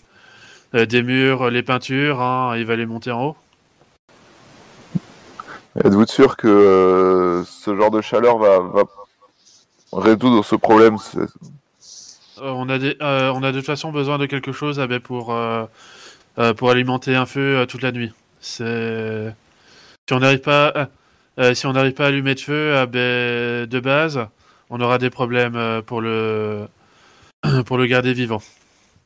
euh, 0.74 0.86
des 0.86 1.02
murs, 1.02 1.50
les 1.50 1.62
peintures, 1.62 2.20
hein, 2.20 2.56
il 2.56 2.64
va 2.64 2.76
les 2.76 2.86
monter 2.86 3.10
en 3.10 3.24
haut. 3.24 3.36
Êtes-vous 5.84 6.06
sûr 6.06 6.36
que 6.36 6.48
euh, 6.48 7.44
ce 7.44 7.76
genre 7.76 7.90
de 7.90 8.00
chaleur 8.00 8.38
va, 8.38 8.58
va 8.58 8.82
résoudre 9.92 10.44
ce 10.44 10.56
problème? 10.56 10.96
Euh, 11.16 11.26
on, 12.38 12.68
a 12.68 12.78
des, 12.78 12.96
euh, 13.00 13.30
on 13.34 13.42
a 13.42 13.52
de 13.52 13.58
toute 13.58 13.66
façon 13.66 13.92
besoin 13.92 14.18
de 14.18 14.26
quelque 14.26 14.52
chose 14.52 14.84
pour, 15.04 15.32
euh, 16.38 16.54
pour 16.54 16.70
alimenter 16.70 17.16
un 17.16 17.26
feu 17.26 17.58
euh, 17.58 17.66
toute 17.66 17.82
la 17.82 17.92
nuit. 17.92 18.12
C'est 18.40 19.34
si 20.08 20.14
on 20.14 20.20
n'arrive 20.20 20.40
pas, 20.40 20.72
euh, 20.76 20.86
euh, 21.38 21.54
si 21.54 21.66
on 21.66 21.72
n'arrive 21.72 21.92
pas 21.92 22.04
à 22.04 22.08
allumer 22.08 22.34
de 22.34 22.40
feu, 22.40 22.86
ben, 22.86 23.66
de 23.66 23.80
base, 23.80 24.26
on 24.70 24.80
aura 24.80 24.98
des 24.98 25.10
problèmes 25.10 25.82
pour 25.86 26.00
le 26.00 26.66
pour 27.66 27.78
le 27.78 27.86
garder 27.86 28.12
vivant. 28.12 28.42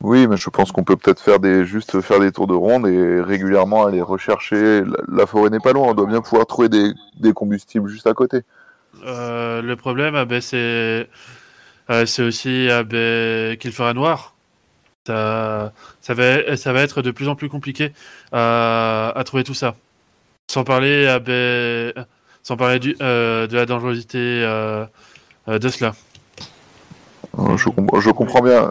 Oui, 0.01 0.27
mais 0.27 0.37
je 0.37 0.49
pense 0.49 0.71
qu'on 0.71 0.83
peut 0.83 0.97
peut-être 0.97 1.21
faire 1.21 1.39
des 1.39 1.65
juste 1.65 2.01
faire 2.01 2.19
des 2.19 2.31
tours 2.31 2.47
de 2.47 2.53
ronde 2.53 2.87
et 2.87 3.21
régulièrement 3.21 3.85
aller 3.85 4.01
rechercher. 4.01 4.81
La, 4.81 4.97
la 5.07 5.25
forêt 5.25 5.49
n'est 5.49 5.59
pas 5.59 5.71
loin, 5.73 5.89
on 5.89 5.93
doit 5.93 6.05
bien 6.05 6.21
pouvoir 6.21 6.45
trouver 6.45 6.69
des, 6.69 6.91
des 7.17 7.33
combustibles 7.33 7.87
juste 7.87 8.07
à 8.07 8.13
côté. 8.13 8.41
Euh, 9.03 9.61
le 9.61 9.75
problème, 9.75 10.15
ah 10.15 10.25
ben, 10.25 10.41
c'est 10.41 11.07
euh, 11.89 12.05
c'est 12.05 12.23
aussi 12.23 12.67
ah 12.71 12.83
ben, 12.83 13.57
qu'il 13.57 13.71
fera 13.71 13.93
noir. 13.93 14.35
Ça, 15.07 15.71
ça, 16.05 16.13
va, 16.13 16.55
ça 16.55 16.71
va 16.71 16.81
être 16.81 17.01
de 17.01 17.09
plus 17.09 17.27
en 17.27 17.35
plus 17.35 17.49
compliqué 17.49 17.91
à, 18.31 19.11
à 19.15 19.23
trouver 19.23 19.43
tout 19.43 19.55
ça. 19.55 19.75
Sans 20.47 20.63
parler, 20.63 21.07
ah 21.07 21.17
ben, 21.17 21.93
sans 22.43 22.57
parler 22.57 22.77
du, 22.77 22.95
euh, 23.01 23.47
de 23.47 23.55
la 23.55 23.65
dangerosité 23.65 24.19
euh, 24.19 24.85
euh, 25.47 25.57
de 25.57 25.69
cela. 25.69 25.95
Euh, 27.39 27.57
Je, 27.57 27.69
com- 27.69 27.89
je 27.99 28.11
comprends 28.11 28.41
bien. 28.41 28.69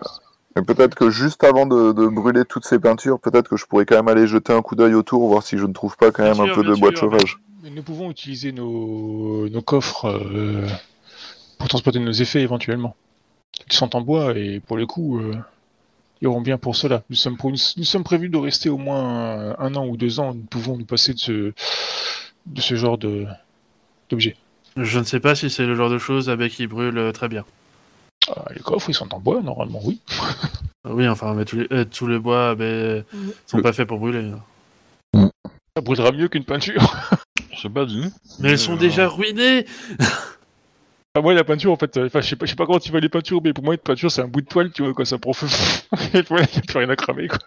Mais 0.55 0.63
peut-être 0.63 0.95
que 0.95 1.11
juste 1.11 1.43
avant 1.43 1.67
de, 1.67 1.91
de 1.91 2.07
brûler 2.07 2.45
toutes 2.45 2.65
ces 2.65 2.79
peintures, 2.79 3.19
peut-être 3.19 3.49
que 3.49 3.57
je 3.57 3.67
pourrais 3.67 3.85
quand 3.85 3.97
même 3.97 4.07
aller 4.07 4.29
jeter 4.29 4.53
un 4.53 4.63
coup 4.63 4.77
d'œil 4.77 4.95
autour, 4.95 5.27
voir 5.27 5.43
si 5.43 5.59
je 5.59 5.67
ne 5.67 5.73
trouve 5.73 5.97
pas 5.97 6.13
quand 6.13 6.23
Bien 6.23 6.35
même 6.35 6.43
un 6.43 6.47
sûr, 6.47 6.55
peu 6.55 6.63
de 6.63 6.75
bois 6.75 6.93
de 6.93 6.97
chauffage. 6.97 7.41
Nous 7.65 7.83
pouvons 7.83 8.13
utiliser 8.13 8.53
nos, 8.53 9.49
nos 9.49 9.63
coffres 9.63 10.07
euh, 10.07 10.65
pour 11.59 11.67
transporter 11.67 11.99
nos 11.99 12.13
effets 12.13 12.43
éventuellement. 12.43 12.95
Ils 13.67 13.73
sont 13.73 13.97
en 13.97 14.03
bois 14.03 14.39
et 14.39 14.61
pour 14.61 14.77
le 14.77 14.87
coup, 14.87 15.19
euh, 16.25 16.29
auront 16.29 16.41
bien 16.41 16.59
pour 16.59 16.77
cela. 16.77 17.03
Nous 17.11 17.17
sommes, 17.17 17.37
pour- 17.37 17.51
nous, 17.51 17.59
nous 17.77 17.85
sommes 17.85 18.05
prévus 18.05 18.29
de 18.29 18.37
rester 18.39 18.69
au 18.69 18.79
moins 18.79 19.59
un 19.59 19.75
an 19.75 19.87
ou 19.87 19.97
deux 19.97 20.21
ans. 20.21 20.35
Nous 20.35 20.43
pouvons 20.43 20.77
nous 20.77 20.85
passer 20.85 21.15
de 21.15 21.19
ce, 21.19 21.53
de 22.47 22.61
ce 22.61 22.75
genre 22.77 22.99
de 22.99 23.27
d'objet. 24.11 24.37
Je 24.77 24.99
ne 24.99 25.05
sais 25.05 25.21
pas 25.21 25.35
si 25.35 25.51
c'est 25.51 25.67
le 25.67 25.75
genre 25.77 25.91
de 25.91 25.99
choses 25.99 26.29
ben, 26.29 26.49
qui 26.51 26.67
brûle 26.67 26.99
euh, 26.99 27.13
très 27.13 27.29
bien. 27.29 27.45
Ah, 28.29 28.47
les 28.55 28.61
coffres, 28.61 28.91
ils 28.91 28.95
sont 28.95 29.13
en 29.15 29.21
bois 29.21 29.41
normalement, 29.43 29.81
oui. 29.85 30.01
Oui, 30.87 31.09
enfin, 31.09 31.33
mais 31.33 31.47
tous 31.47 31.57
les, 31.57 31.67
euh, 31.73 31.87
tous 31.87 32.07
les 32.07 32.19
bois 32.19 32.51
ah 32.51 32.55
ben, 32.55 33.05
sont 33.47 33.63
pas 33.63 33.73
faits 33.73 33.89
pour 33.89 33.99
brûler. 33.99 34.31
Ça 35.15 35.81
brûlera 35.83 36.13
mieux 36.13 36.29
qu'une 36.29 36.45
peinture. 36.45 36.95
C'est 37.57 37.71
pas 37.73 37.87
dit. 37.87 38.05
Mais 38.41 38.51
elles 38.51 38.59
sont 38.59 38.75
Euh, 38.75 38.79
déjà 38.79 39.09
ruinées 39.09 39.65
Ah, 41.17 41.21
moi, 41.21 41.33
la 41.33 41.45
peinture, 41.45 41.71
en 41.71 41.77
fait, 41.77 41.97
euh, 41.97 42.07
enfin, 42.07 42.21
je 42.21 42.29
sais 42.29 42.37
pas, 42.37 42.45
je 42.45 42.51
sais 42.51 42.57
pas 42.57 42.67
comment 42.67 42.81
tu 42.81 42.91
vois 42.91 42.99
les 43.01 43.09
peintures, 43.09 43.41
mais 43.43 43.53
pour 43.53 43.63
moi, 43.63 43.75
une 43.75 43.81
peinture, 43.81 44.11
c'est 44.11 44.21
un 44.23 44.27
bout 44.27 44.41
de 44.41 44.47
toile, 44.47 44.73
tu 44.73 44.83
vois, 44.83 44.93
quoi, 44.95 45.05
ça 45.05 45.17
prend 45.19 45.33
feu. 45.33 45.47
Et 46.15 46.23
voilà, 46.23 46.45
y 46.53 46.59
a 46.59 46.61
plus 46.61 46.79
rien 46.79 46.89
à 46.91 46.97
cramer, 46.97 47.29
quoi. 47.29 47.39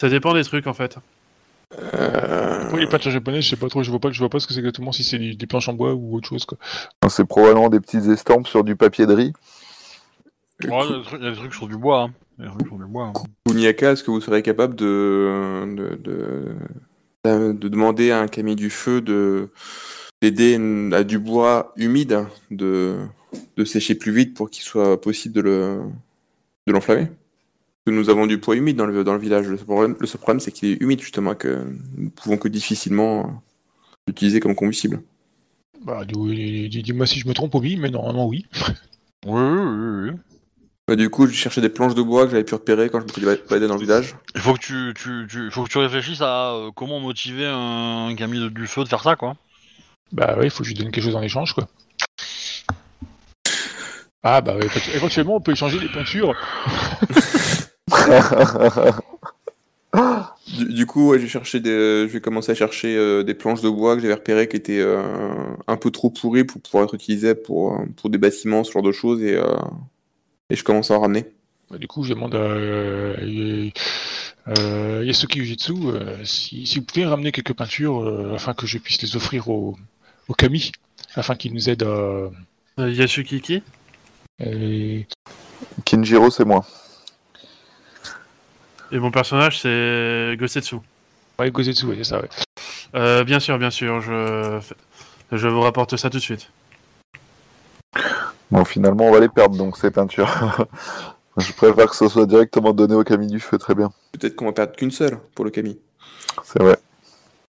Ça 0.00 0.08
dépend 0.08 0.32
des 0.32 0.42
trucs 0.44 0.66
en 0.66 0.72
fait. 0.72 0.96
Euh, 1.78 2.70
Moi, 2.70 2.80
les 2.80 2.86
peintures 2.86 3.10
japonaises, 3.10 3.44
je 3.44 3.50
sais 3.50 3.56
pas 3.56 3.68
trop, 3.68 3.82
je 3.82 3.90
vois 3.90 4.00
pas, 4.00 4.10
je 4.10 4.18
vois 4.18 4.30
pas 4.30 4.40
ce 4.40 4.46
que 4.46 4.54
c'est 4.54 4.60
exactement, 4.60 4.90
si 4.92 5.04
c'est 5.04 5.18
des, 5.18 5.34
des 5.34 5.46
planches 5.46 5.68
en 5.68 5.74
bois 5.74 5.92
ou 5.92 6.16
autre 6.16 6.26
chose, 6.28 6.46
quoi. 6.46 6.56
C'est 7.10 7.26
probablement 7.26 7.68
des 7.68 7.80
petites 7.80 8.06
estampes 8.06 8.48
sur 8.48 8.64
du 8.64 8.74
papier 8.74 9.04
de 9.06 9.12
riz. 9.12 9.32
Ouais, 10.64 10.70
il 10.86 10.90
y 10.90 10.94
a 10.94 10.98
des 10.98 11.02
trucs- 11.04 11.20
il 11.20 11.24
y 11.24 11.28
a 11.28 11.30
des 11.32 11.36
trucs 11.36 11.54
sur 11.54 11.68
du 11.68 11.76
bois. 11.76 12.02
Hein. 12.04 12.12
Il 12.38 12.44
y 12.46 12.48
a 12.48 12.50
des 12.50 12.54
trucs 12.56 12.68
sur 12.68 12.78
du 12.78 12.86
bois. 12.86 13.04
hein. 13.08 13.12
Kuniaka, 13.46 13.92
est-ce 13.92 14.02
que 14.02 14.10
vous 14.10 14.22
serez 14.22 14.42
capable 14.42 14.74
de, 14.74 15.66
de, 15.76 15.98
de, 16.02 16.46
de- 17.24 17.52
de 17.52 17.68
demander 17.68 18.10
à 18.12 18.20
un 18.20 18.28
camion 18.28 18.54
du 18.54 18.70
feu 18.70 19.02
de 19.02 19.50
d'aider 20.22 20.54
une- 20.54 20.92
à 20.94 21.04
du 21.04 21.18
bois 21.18 21.72
humide 21.76 22.26
de, 22.50 22.96
de 23.56 23.64
sécher 23.64 23.94
plus 23.94 24.12
vite 24.12 24.34
pour 24.34 24.50
qu'il 24.50 24.62
soit 24.64 25.00
possible 25.00 25.34
de 25.34 25.40
le 25.42 25.80
de 26.66 26.72
l'enflammer 26.72 27.08
nous 27.86 28.10
avons 28.10 28.26
du 28.26 28.38
poids 28.38 28.56
humide 28.56 28.76
dans 28.76 28.86
le, 28.86 29.04
dans 29.04 29.14
le 29.14 29.18
village. 29.18 29.48
Le 29.48 29.56
seul 29.56 29.66
problème, 29.66 29.96
le 29.98 30.06
seul 30.06 30.20
problème, 30.20 30.40
c'est 30.40 30.52
qu'il 30.52 30.70
est 30.70 30.80
humide 30.82 31.00
justement, 31.00 31.34
que 31.34 31.64
nous 31.96 32.04
ne 32.04 32.08
pouvons 32.10 32.36
que 32.36 32.48
difficilement 32.48 33.42
l'utiliser 34.06 34.40
comme 34.40 34.54
combustible. 34.54 35.02
Bah, 35.84 36.04
dis- 36.04 36.68
dis- 36.68 36.82
dis-moi 36.82 37.06
si 37.06 37.18
je 37.20 37.28
me 37.28 37.34
trompe, 37.34 37.54
oui, 37.54 37.76
mais 37.76 37.90
normalement, 37.90 38.26
oui. 38.28 38.46
Oui, 39.26 39.40
oui, 39.40 40.10
oui. 40.10 40.16
Bah, 40.88 40.96
du 40.96 41.08
coup, 41.10 41.26
je 41.26 41.32
cherchais 41.34 41.60
des 41.60 41.68
planches 41.68 41.94
de 41.94 42.02
bois 42.02 42.24
que 42.24 42.32
j'avais 42.32 42.44
pu 42.44 42.54
repérer 42.54 42.88
quand 42.90 43.00
je 43.00 43.06
me 43.06 43.12
suis 43.12 43.22
baladé 43.48 43.66
dans 43.68 43.74
le 43.76 43.80
village. 43.80 44.16
Il 44.34 44.40
faut 44.40 44.54
que 44.54 44.60
tu, 44.60 44.94
tu, 44.94 45.26
tu, 45.28 45.50
faut 45.50 45.64
que 45.64 45.70
tu 45.70 45.78
réfléchisses 45.78 46.20
à 46.20 46.52
euh, 46.54 46.70
comment 46.74 47.00
motiver 47.00 47.46
un 47.46 48.14
camion 48.16 48.42
de- 48.42 48.48
du 48.48 48.66
feu 48.66 48.84
de 48.84 48.88
faire 48.88 49.02
ça, 49.02 49.16
quoi. 49.16 49.36
Bah, 50.12 50.36
ouais, 50.38 50.46
il 50.46 50.50
faut 50.50 50.62
que 50.62 50.68
je 50.68 50.74
lui 50.74 50.78
donne 50.78 50.90
quelque 50.90 51.04
chose 51.04 51.16
en 51.16 51.22
échange, 51.22 51.54
quoi. 51.54 51.68
Ah, 54.22 54.40
bah, 54.40 54.56
éventu- 54.58 54.94
éventuellement, 54.94 55.36
on 55.36 55.40
peut 55.40 55.52
échanger 55.52 55.78
les 55.78 55.88
peintures. 55.88 56.34
Du, 60.56 60.72
du 60.72 60.86
coup, 60.86 61.10
ouais, 61.10 61.18
j'ai 61.18 61.28
cherché 61.28 61.60
des, 61.60 61.70
je 61.70 62.12
vais 62.12 62.20
commencer 62.20 62.52
à 62.52 62.54
chercher 62.54 62.96
euh, 62.96 63.22
des 63.22 63.34
planches 63.34 63.60
de 63.60 63.68
bois 63.68 63.96
que 63.96 64.02
j'avais 64.02 64.14
repérées 64.14 64.48
qui 64.48 64.56
étaient 64.56 64.80
euh, 64.80 65.02
un 65.66 65.76
peu 65.76 65.90
trop 65.90 66.10
pourries 66.10 66.44
pour 66.44 66.60
pouvoir 66.60 66.84
être 66.84 66.94
utilisées 66.94 67.34
pour, 67.34 67.74
euh, 67.74 67.84
pour 67.96 68.10
des 68.10 68.18
bâtiments, 68.18 68.62
ce 68.64 68.72
genre 68.72 68.82
de 68.82 68.92
choses, 68.92 69.22
et, 69.22 69.34
euh, 69.34 69.56
et 70.48 70.56
je 70.56 70.64
commence 70.64 70.90
à 70.90 70.94
en 70.94 71.00
ramener. 71.00 71.26
Bah, 71.70 71.78
du 71.78 71.86
coup, 71.86 72.04
je 72.04 72.14
demande 72.14 72.34
à 72.34 72.38
euh, 72.38 73.70
euh, 74.48 75.02
Yasuki 75.04 75.40
Ujitsu 75.40 75.72
euh, 75.86 76.16
si, 76.24 76.66
si 76.66 76.78
vous 76.78 76.84
pouvez 76.84 77.06
ramener 77.06 77.32
quelques 77.32 77.54
peintures 77.54 78.02
euh, 78.02 78.34
afin 78.34 78.54
que 78.54 78.66
je 78.66 78.78
puisse 78.78 79.02
les 79.02 79.16
offrir 79.16 79.48
au, 79.48 79.76
au 80.30 80.34
Kami, 80.34 80.70
afin 81.14 81.34
qu'il 81.34 81.52
nous 81.52 81.68
aide 81.68 81.82
à. 81.82 81.86
Euh, 81.86 82.30
Yasukiki 82.78 83.62
euh, 84.40 85.02
Kinjiro, 85.84 86.30
c'est 86.30 86.46
moi. 86.46 86.64
Et 88.92 88.98
mon 88.98 89.10
personnage 89.10 89.60
c'est 89.60 90.36
Gosetsu. 90.38 90.76
ouais, 91.38 91.50
Gozetsu, 91.50 91.86
ouais, 91.86 91.96
c'est 91.98 92.04
ça, 92.04 92.20
ouais. 92.20 92.28
Euh, 92.94 93.24
bien 93.24 93.40
sûr, 93.40 93.58
bien 93.58 93.70
sûr, 93.70 94.00
je, 94.00 94.60
je 95.32 95.48
vous 95.48 95.60
rapporte 95.60 95.96
ça 95.96 96.08
tout 96.08 96.18
de 96.18 96.22
suite. 96.22 96.48
Bon, 98.50 98.64
finalement, 98.64 99.04
on 99.08 99.12
va 99.12 99.20
les 99.20 99.28
perdre, 99.28 99.56
donc 99.56 99.76
ces 99.76 99.90
peintures. 99.90 100.66
Je 101.36 101.52
préfère 101.52 101.88
que 101.88 101.94
ce 101.94 102.08
soit 102.08 102.26
directement 102.26 102.72
donné 102.72 102.94
au 102.94 103.04
Camille 103.04 103.30
du 103.30 103.38
Feu, 103.38 103.56
très 103.56 103.74
bien. 103.74 103.92
Peut-être 104.12 104.34
qu'on 104.34 104.46
va 104.46 104.52
perdre 104.52 104.74
qu'une 104.74 104.90
seule 104.90 105.16
pour 105.34 105.44
le 105.44 105.52
Kami. 105.52 105.78
C'est 106.42 106.60
vrai. 106.60 106.76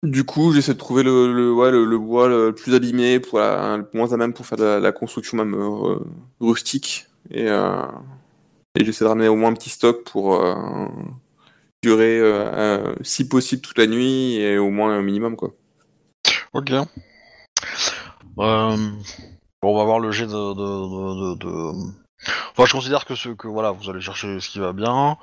Du 0.06 0.24
coup, 0.24 0.54
j'essaie 0.54 0.74
de 0.74 0.80
trouver 0.80 1.04
le, 1.04 1.54
bois 1.98 2.28
le 2.28 2.54
plus 2.54 2.76
abîmé, 2.76 3.20
pour 3.20 3.40
le 3.40 3.88
moins 3.94 4.14
à 4.14 4.18
même 4.18 4.34
pour 4.34 4.46
faire 4.46 4.58
de 4.58 4.64
la, 4.64 4.92
construction 4.92 5.38
même 5.38 5.56
euh, 5.56 5.98
rustique. 6.40 7.08
Et, 7.32 7.50
euh, 7.50 7.82
et 8.80 8.86
j'essaie 8.86 9.04
de 9.04 9.10
ramener 9.10 9.28
au 9.28 9.36
moins 9.36 9.50
un 9.50 9.54
petit 9.54 9.72
stock 9.72 10.04
pour 10.04 10.36
euh, 10.36 10.88
durer, 11.84 12.22
si 13.02 13.28
possible, 13.28 13.62
toute 13.62 13.78
la 13.78 13.88
nuit 13.88 14.36
et 14.36 14.58
au 14.58 14.70
moins 14.70 14.92
un 14.98 15.02
minimum, 15.02 15.36
quoi. 15.36 15.52
Ok. 16.54 16.72
Bon, 18.36 18.78
on 19.62 19.78
va 19.78 19.84
voir 19.86 20.00
le 20.00 20.12
jet 20.12 20.28
de- 20.28 21.36
de- 21.36 21.72
Enfin, 22.52 22.66
je 22.66 22.72
considère 22.72 23.06
que 23.06 23.16
ce 23.16 23.30
que 23.30 23.48
voilà, 23.48 23.72
vous 23.72 23.90
allez 23.90 24.02
chercher 24.02 24.40
ce 24.40 24.50
qui 24.50 24.60
va 24.60 24.74
bien. 24.74 25.18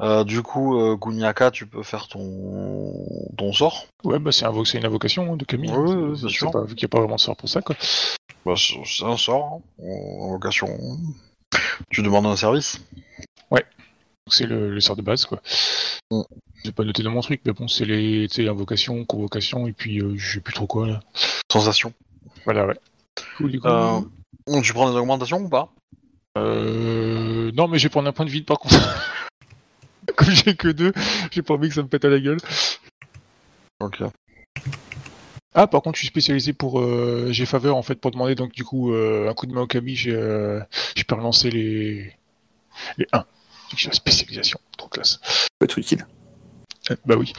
Euh, 0.00 0.24
du 0.24 0.42
coup, 0.42 0.78
euh, 0.78 0.96
Kuniaka, 0.96 1.50
tu 1.50 1.66
peux 1.66 1.82
faire 1.82 2.08
ton 2.08 2.92
ton 3.36 3.52
sort. 3.52 3.86
Ouais, 4.04 4.18
bah, 4.18 4.32
c'est 4.32 4.46
invo- 4.46 4.64
c'est 4.64 4.78
une 4.78 4.86
invocation 4.86 5.32
hein, 5.32 5.36
de 5.36 5.44
Kami. 5.44 5.70
Ouais, 5.70 5.74
hein. 5.76 5.80
ouais, 6.10 6.16
C'est- 6.16 6.24
ouais, 6.24 6.30
sûr. 6.30 6.50
pas- 6.50 6.62
vu 6.64 6.74
qu'il 6.74 6.84
n'y 6.86 6.90
a 6.90 6.94
pas 6.96 7.00
vraiment 7.00 7.16
de 7.16 7.20
sort 7.20 7.36
pour 7.36 7.48
ça, 7.48 7.60
quoi. 7.60 7.76
Bah, 8.46 8.54
c'est 8.56 9.04
un 9.04 9.16
sort, 9.18 9.60
hein, 9.78 9.84
en 9.84 10.24
en 10.24 10.28
vocation. 10.30 10.68
Tu 11.90 12.02
demandes 12.02 12.26
un 12.26 12.36
service. 12.36 12.80
Donc, 13.50 14.34
C'est 14.34 14.46
le, 14.46 14.70
le 14.72 14.80
sort 14.80 14.96
de 14.96 15.02
base, 15.02 15.24
quoi. 15.26 15.40
Mm. 16.10 16.20
J'ai 16.64 16.72
pas 16.72 16.84
noté 16.84 17.02
dans 17.02 17.10
mon 17.10 17.20
truc, 17.22 17.40
mais 17.44 17.52
bon, 17.52 17.66
c'est 17.68 17.84
les 17.86 18.28
tu 18.28 18.42
sais, 18.42 18.48
invocation, 18.48 19.04
convocation, 19.04 19.66
et 19.66 19.72
puis 19.72 19.98
euh, 20.00 20.14
je 20.16 20.34
sais 20.34 20.40
plus 20.40 20.52
trop 20.52 20.66
quoi, 20.66 20.86
là. 20.86 21.00
Sensation. 21.50 21.92
Voilà, 22.44 22.66
ouais. 22.66 22.78
Cool, 23.38 23.50
du 23.50 23.60
coup. 23.60 23.66
Euh, 23.68 24.00
tu 24.62 24.72
prends 24.72 24.90
des 24.90 24.96
augmentations 24.96 25.38
ou 25.38 25.48
pas? 25.48 25.72
Euh... 26.38 27.50
Non, 27.54 27.66
mais 27.66 27.78
je 27.78 27.84
vais 27.84 27.88
prendre 27.90 28.08
un 28.08 28.12
point 28.12 28.24
de 28.26 28.30
vide 28.30 28.44
par 28.46 28.58
contre. 28.58 28.76
Comme 30.20 30.30
j'ai 30.30 30.54
que 30.54 30.68
deux, 30.68 30.92
j'ai 31.30 31.40
pas 31.40 31.54
envie 31.54 31.68
que 31.68 31.74
ça 31.74 31.82
me 31.82 31.88
pète 31.88 32.04
à 32.04 32.10
la 32.10 32.20
gueule. 32.20 32.36
Ok. 33.80 34.02
Ah, 35.54 35.66
par 35.66 35.80
contre, 35.80 35.96
je 35.96 36.00
suis 36.00 36.08
spécialisé 36.08 36.52
pour. 36.52 36.78
Euh... 36.78 37.28
J'ai 37.30 37.46
faveur 37.46 37.76
en 37.76 37.82
fait 37.82 37.94
pour 37.94 38.10
demander 38.10 38.34
donc 38.34 38.52
du 38.52 38.62
coup 38.62 38.92
euh, 38.92 39.30
un 39.30 39.34
coup 39.34 39.46
de 39.46 39.52
main 39.52 39.62
au 39.62 39.66
Kami. 39.66 39.96
J'ai, 39.96 40.14
euh... 40.14 40.60
je 40.94 41.02
peux 41.04 41.14
relancer 41.14 41.50
les 41.50 42.12
les 42.98 43.06
1. 43.12 43.24
J'ai 43.76 43.88
la 43.88 43.94
spécialisation, 43.94 44.60
trop 44.76 44.88
classe. 44.88 45.20
Ça 45.22 45.48
peut 45.58 45.64
être 45.64 45.78
utile. 45.78 46.06
Euh, 46.90 46.96
bah 47.06 47.16
oui. 47.16 47.32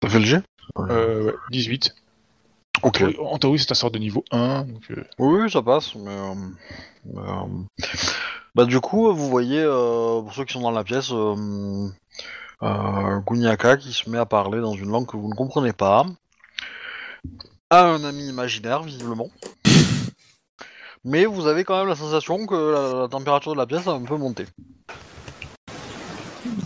T'as 0.00 0.08
fait 0.08 0.18
le 0.18 0.42
Euh, 0.78 1.24
ouais, 1.24 1.34
18. 1.50 1.94
Ok. 2.82 3.04
En 3.20 3.38
théorie, 3.38 3.58
c'est 3.58 3.72
un 3.72 3.74
sort 3.74 3.90
de 3.90 3.98
niveau 3.98 4.24
1. 4.30 4.62
Donc, 4.62 4.82
euh, 4.90 5.04
Oui, 5.18 5.50
ça 5.50 5.62
passe, 5.62 5.94
mais... 5.96 6.10
euh, 6.10 6.34
euh, 7.16 7.92
Bah 8.54 8.64
du 8.64 8.80
coup, 8.80 9.12
vous 9.12 9.28
voyez, 9.28 9.60
euh, 9.60 10.20
pour 10.22 10.32
ceux 10.34 10.44
qui 10.44 10.52
sont 10.54 10.60
dans 10.60 10.70
la 10.70 10.84
pièce, 10.84 11.10
euh, 11.12 11.88
euh, 12.62 13.20
Kuniaka 13.26 13.76
qui 13.76 13.92
se 13.92 14.08
met 14.08 14.18
à 14.18 14.26
parler 14.26 14.60
dans 14.60 14.74
une 14.74 14.90
langue 14.90 15.06
que 15.06 15.16
vous 15.16 15.28
ne 15.28 15.34
comprenez 15.34 15.72
pas, 15.72 16.04
à 17.70 17.84
un 17.84 18.02
ami 18.04 18.26
imaginaire, 18.28 18.82
visiblement. 18.82 19.28
Mais 21.04 21.24
vous 21.24 21.46
avez 21.46 21.64
quand 21.64 21.78
même 21.78 21.88
la 21.88 21.96
sensation 21.96 22.46
que 22.46 22.54
la, 22.54 23.02
la 23.02 23.08
température 23.08 23.52
de 23.52 23.58
la 23.58 23.66
pièce 23.66 23.86
a 23.86 23.92
un 23.92 24.04
peu 24.04 24.16
monté. 24.16 24.46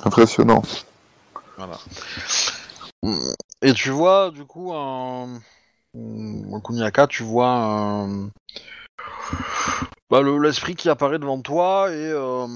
Impressionnant. 0.05 0.63
Voilà. 1.57 1.79
Et 3.63 3.73
tu 3.75 3.91
vois, 3.91 4.31
du 4.31 4.45
coup, 4.45 4.73
un... 4.75 5.41
un 5.95 6.61
Kuniaka, 6.61 7.07
tu 7.07 7.23
vois. 7.23 8.07
Bah, 10.11 10.21
le- 10.23 10.39
l'esprit 10.39 10.75
qui 10.75 10.89
apparaît 10.89 11.19
devant 11.19 11.41
toi 11.41 11.91
est, 11.91 11.95
euh, 12.13 12.47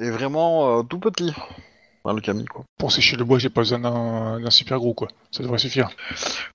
est 0.00 0.10
vraiment 0.10 0.78
euh, 0.78 0.82
tout 0.82 0.98
petit. 0.98 1.32
Le 2.04 2.20
Kami, 2.20 2.44
quoi. 2.46 2.64
pour 2.78 2.90
sécher 2.90 3.16
le 3.16 3.24
bois, 3.24 3.38
j'ai 3.38 3.48
pas 3.48 3.60
besoin 3.60 3.78
d'un 3.78 4.50
super 4.50 4.78
gros 4.80 4.92
quoi. 4.92 5.06
Ça 5.30 5.44
devrait 5.44 5.58
suffire. 5.58 5.88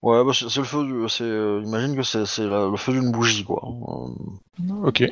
Ouais, 0.01 0.21
bah, 0.25 0.31
c'est 0.33 0.53
le 0.57 0.63
feu 0.65 0.83
du... 0.83 1.07
c'est, 1.07 1.23
euh, 1.23 1.61
Imagine 1.63 1.95
que 1.95 2.03
c'est 2.03 2.43
le 2.45 2.75
feu 2.75 2.91
d'une 2.91 3.13
bougie, 3.13 3.45
quoi. 3.45 3.61
Euh, 3.65 4.83
Ok. 4.83 5.03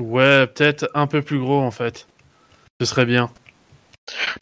Ouais, 0.00 0.46
peut-être 0.46 0.88
un 0.94 1.06
peu 1.06 1.20
plus 1.20 1.38
gros 1.38 1.60
en 1.60 1.70
fait. 1.70 2.06
Ce 2.80 2.86
serait 2.86 3.04
bien. 3.04 3.30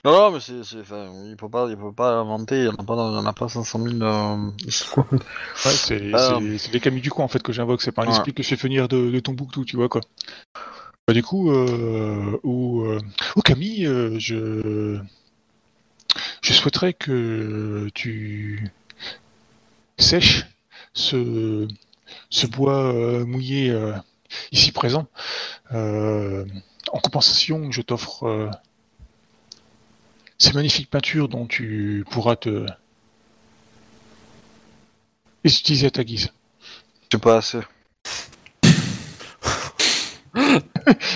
Non, 0.05 0.13
non, 0.13 0.31
mais 0.33 0.41
c'est... 0.41 0.65
c'est- 0.65 0.81
enfin, 0.81 1.11
il 1.27 1.37
peut 1.37 1.49
pas, 1.49 1.69
il 1.71 1.77
peut 1.77 1.93
pas 1.93 2.15
inventer, 2.15 2.59
il 2.61 2.65
y 2.65 2.69
en 2.69 2.73
a 2.75 2.83
pas, 2.85 2.95
il 2.95 3.15
y 3.15 3.19
en 3.19 3.27
a 3.27 3.33
pas 3.33 3.49
500 3.49 3.79
000 3.81 4.03
euh, 4.03 4.51
ici, 4.67 4.85
quoi. 4.93 5.07
Ouais, 5.13 5.19
c'est 5.71 6.13
Euh. 6.15 6.59
c'est- 6.59 6.73
les 6.73 6.81
Kami 6.81 7.01
du 7.01 7.11
coin 7.11 7.25
en 7.25 7.29
fait 7.29 7.43
que 7.43 7.53
j'invoque. 7.53 7.83
C'est 7.83 7.93
pas 7.93 8.03
un 8.03 8.07
Ouais. 8.07 8.13
esprit 8.13 8.35
que 8.35 8.43
je 8.43 8.49
fais 8.49 8.57
venir 8.57 8.89
de, 8.89 9.11
de 9.11 9.21
Tombouctou, 9.21 9.65
tu 9.65 9.77
vois 9.77 9.89
quoi. 9.89 10.01
Bah, 11.07 11.15
du 11.15 11.23
coup, 11.23 11.51
euh, 11.53 12.39
au, 12.43 12.83
euh, 12.85 12.99
au 13.37 13.43
Kami, 13.43 13.87
euh, 13.87 14.19
je 14.19 14.99
je 16.43 16.53
souhaiterais 16.53 16.93
que 16.93 17.89
tu 17.95 18.69
sèches 19.99 20.47
ce 20.93 21.69
ce 22.31 22.47
bois 22.49 22.93
mouillé 23.25 23.73
ici 24.51 24.73
présent. 24.73 25.07
En 25.71 26.99
compensation, 27.01 27.71
je 27.71 27.81
t'offre 27.83 28.51
ces 30.43 30.53
magnifiques 30.55 30.91
peintures 30.91 31.29
dont 31.29 31.47
tu 31.47 32.05
pourras 32.11 32.35
te 32.35 32.67
les 35.45 35.57
utiliser 35.57 35.87
à 35.87 35.91
ta 35.91 36.03
guise. 36.03 36.33
C'est 37.11 37.21
pas 37.21 37.37
assez. 37.37 37.61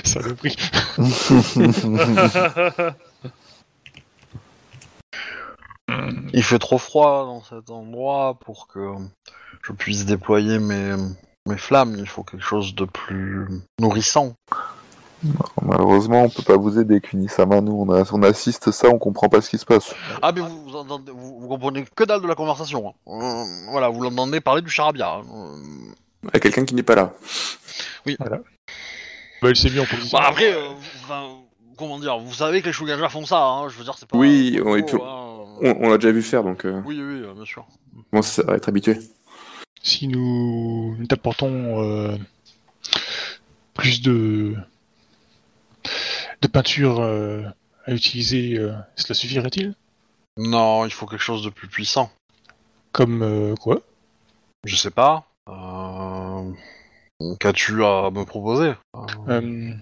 Ça 0.05 0.21
le 0.21 0.35
prix. 0.37 0.57
Il 6.33 6.43
fait 6.45 6.59
trop 6.61 6.79
froid 6.79 7.25
dans 7.25 7.43
cet 7.43 7.71
endroit 7.71 8.39
pour 8.39 8.69
que 8.69 8.95
je 9.63 9.73
puisse 9.73 10.05
déployer 10.05 10.61
mes, 10.61 10.95
Mais 11.49 11.59
flamme, 11.59 11.97
il 11.99 12.09
faut 12.09 12.23
quelque 12.23 12.45
chose 12.45 12.77
de 12.77 12.85
plus 12.85 13.49
nourrissant. 13.81 14.35
Malheureusement, 15.63 16.23
on 16.25 16.29
peut 16.29 16.43
pas 16.43 16.57
vous 16.57 16.79
aider, 16.79 17.01
Kunisama. 17.01 17.61
Nous, 17.61 17.73
on, 17.73 17.91
a- 17.93 18.05
on 18.13 18.23
assiste 18.23 18.71
ça, 18.71 18.89
on 18.89 18.99
comprend 18.99 19.29
pas 19.29 19.41
ce 19.41 19.51
qui 19.51 19.59
se 19.59 19.65
passe. 19.65 19.95
Ah, 20.23 20.31
mais 20.33 20.41
vous, 20.43 20.65
vous, 20.65 20.77
entendez- 20.77 21.13
vous- 21.13 21.41
vous 21.41 21.49
comprenez 21.49 21.85
que 21.95 22.05
dalle 22.05 22.21
de 22.23 22.27
la 22.29 22.35
conversation. 22.35 22.89
hein. 22.89 22.93
Euh, 23.09 23.45
voilà, 23.71 23.89
vous 23.89 24.01
l'entendez 24.03 24.41
parler 24.41 24.63
du 24.63 24.71
charabia. 24.71 25.15
hein. 25.15 25.23
Euh, 25.35 26.29
À 26.33 26.39
quelqu'un 26.41 26.65
qui 26.65 26.75
n'est 26.75 26.83
pas 26.83 26.95
là. 26.95 27.13
Bah, 28.07 29.51
il 29.51 29.57
s'est 29.57 29.71
mis 29.71 29.81
en 29.81 29.85
position. 29.85 30.19
Bah, 30.19 30.25
après, 30.29 30.53
euh, 30.53 30.69
enfin, 31.05 31.25
comment 31.77 31.99
dire, 31.99 32.19
vous 32.19 32.33
savez 32.35 32.61
que 32.63 32.67
les 32.67 32.73
Shugenja 32.73 33.09
font 33.09 33.27
ça, 33.27 33.43
hein, 33.43 33.69
je 33.69 33.77
veux 33.79 33.85
dire, 33.85 33.97
c'est 33.99 34.09
pas. 34.09 34.17
Oui, 34.17 34.53
c'est 34.57 34.63
pas 34.63 34.69
on- 34.71 34.77
et 34.77 34.81
nouveau, 34.83 34.97
puis- 34.97 35.03
hein. 35.07 35.23
On, 35.63 35.87
on 35.87 35.89
l'a 35.89 35.97
déjà 35.99 36.13
vu 36.13 36.23
faire, 36.23 36.45
donc 36.45 36.67
euh, 36.67 36.83
Oui, 36.85 36.97
oui, 37.01 37.23
euh, 37.23 37.33
bien 37.35 37.45
sûr. 37.47 37.65
on 37.97 38.03
commence 38.11 38.39
à 38.47 38.55
être 38.55 38.69
habitué. 38.69 38.99
Si 39.83 40.07
nous, 40.09 40.95
nous 40.99 41.07
t'apportons 41.07 41.83
euh, 41.83 42.17
plus 43.75 44.03
de 44.03 44.55
de 46.43 46.49
peinture 46.49 47.01
euh, 47.01 47.43
à 47.85 47.93
utiliser, 47.93 48.59
euh, 48.59 48.73
cela 48.97 49.15
suffirait-il? 49.15 49.75
Non, 50.37 50.85
il 50.85 50.93
faut 50.93 51.07
quelque 51.07 51.23
chose 51.23 51.43
de 51.43 51.51
plus 51.51 51.69
puissant. 51.69 52.11
Comme 52.93 53.23
euh, 53.23 53.55
quoi? 53.55 53.81
Je 54.65 54.77
sais 54.77 54.91
pas. 54.91 55.25
Euh... 55.49 56.51
Qu'as-tu 57.41 57.85
à 57.85 58.11
me 58.11 58.25
proposer? 58.25 58.75
Euh, 59.29 59.73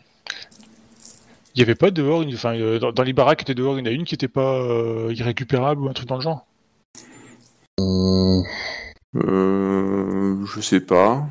Il 1.54 1.60
y 1.60 1.62
avait 1.62 1.74
pas 1.74 1.90
dehors, 1.90 2.22
une... 2.22 2.34
enfin, 2.34 2.54
euh, 2.54 2.78
dans, 2.78 2.92
dans 2.92 3.02
les 3.02 3.12
baraques 3.12 3.38
qui 3.38 3.44
étaient 3.44 3.54
dehors, 3.54 3.76
il 3.76 3.80
y 3.80 3.82
en 3.82 3.90
a 3.90 3.94
une 3.94 4.04
qui 4.04 4.14
était 4.14 4.28
pas 4.28 4.60
euh, 4.60 5.12
irrécupérable 5.12 5.82
ou 5.82 5.88
un 5.88 5.92
truc 5.92 6.08
dans 6.08 6.16
le 6.16 6.22
genre? 6.22 6.46
Je 10.46 10.60
sais 10.60 10.80
pas. 10.80 11.26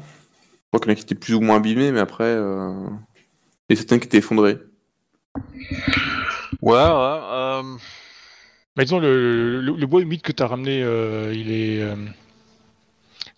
Je 0.51 0.67
crois 0.67 0.79
qu'il 0.79 0.89
y 0.89 0.91
en 0.91 0.93
a 0.93 0.95
qui 0.95 1.03
étaient 1.03 1.15
plus 1.15 1.35
ou 1.35 1.41
moins 1.41 1.57
abîmés, 1.57 1.91
mais 1.91 1.99
après. 1.99 2.23
Euh... 2.23 2.89
Et 3.69 3.75
certains 3.75 3.99
qui 3.99 4.07
étaient 4.07 4.17
effondrés. 4.17 4.57
Ouais, 6.61 6.72
ouais. 6.72 6.77
Euh... 6.81 7.64
Mais 8.76 8.85
disons, 8.85 8.99
le, 8.99 9.61
le, 9.61 9.76
le 9.76 9.88
bois 9.88 10.01
humide 10.01 10.22
que 10.22 10.31
t'as 10.31 10.47
ramené, 10.47 10.81
euh, 10.84 11.34
il 11.34 11.51
est. 11.51 11.81
Euh... 11.81 11.95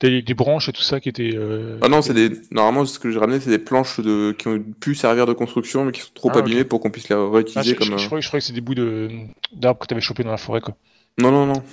Des, 0.01 0.21
des 0.21 0.33
branches 0.33 0.67
et 0.67 0.73
tout 0.73 0.81
ça 0.81 0.99
qui 0.99 1.07
étaient. 1.07 1.31
euh, 1.35 1.79
Ah 1.81 1.87
non, 1.87 2.01
c'est 2.01 2.13
des. 2.13 2.29
Normalement, 2.51 2.85
ce 2.85 2.99
que 2.99 3.11
j'ai 3.11 3.19
ramené, 3.19 3.39
c'est 3.39 3.49
des 3.49 3.59
planches 3.59 3.99
de... 4.01 4.35
qui 4.37 4.47
ont 4.49 4.61
pu 4.79 4.93
servir 4.93 5.25
de 5.25 5.31
construction, 5.33 5.85
mais 5.85 5.93
qui 5.93 6.01
sont 6.01 6.11
trop 6.13 6.29
Ah, 6.33 6.39
abîmées 6.39 6.65
pour 6.65 6.81
qu'on 6.81 6.91
puisse 6.91 7.07
les 7.07 7.15
Ah, 7.15 7.29
réutiliser 7.31 7.71
je, 7.71 7.75
comme. 7.75 7.97
je- 7.97 7.97
je 8.03 8.05
croyais, 8.07 8.21
je 8.21 8.27
croyais 8.27 8.41
que 8.41 8.45
c'est 8.45 8.53
des 8.53 8.61
bouts 8.61 8.75
de 8.75 9.09
d'arbres 9.53 9.79
que 9.79 9.87
t'avais 9.87 10.01
chopé 10.01 10.23
dans 10.23 10.31
la 10.31 10.37
forêt, 10.37 10.59
quoi. 10.59 10.75
Non, 11.17 11.31
non, 11.31 11.45
non. 11.45 11.63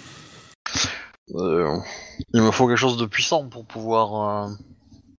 euh, 1.34 1.76
Il 2.32 2.42
me 2.42 2.52
faut 2.52 2.68
quelque 2.68 2.76
chose 2.76 2.96
de 2.96 3.06
puissant 3.06 3.48
pour 3.48 3.66
pouvoir 3.66 4.46
euh, 4.46 4.52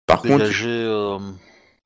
Par 0.06 0.22
contre, 0.22 0.38
dégager 0.38 0.68
euh, 0.70 1.18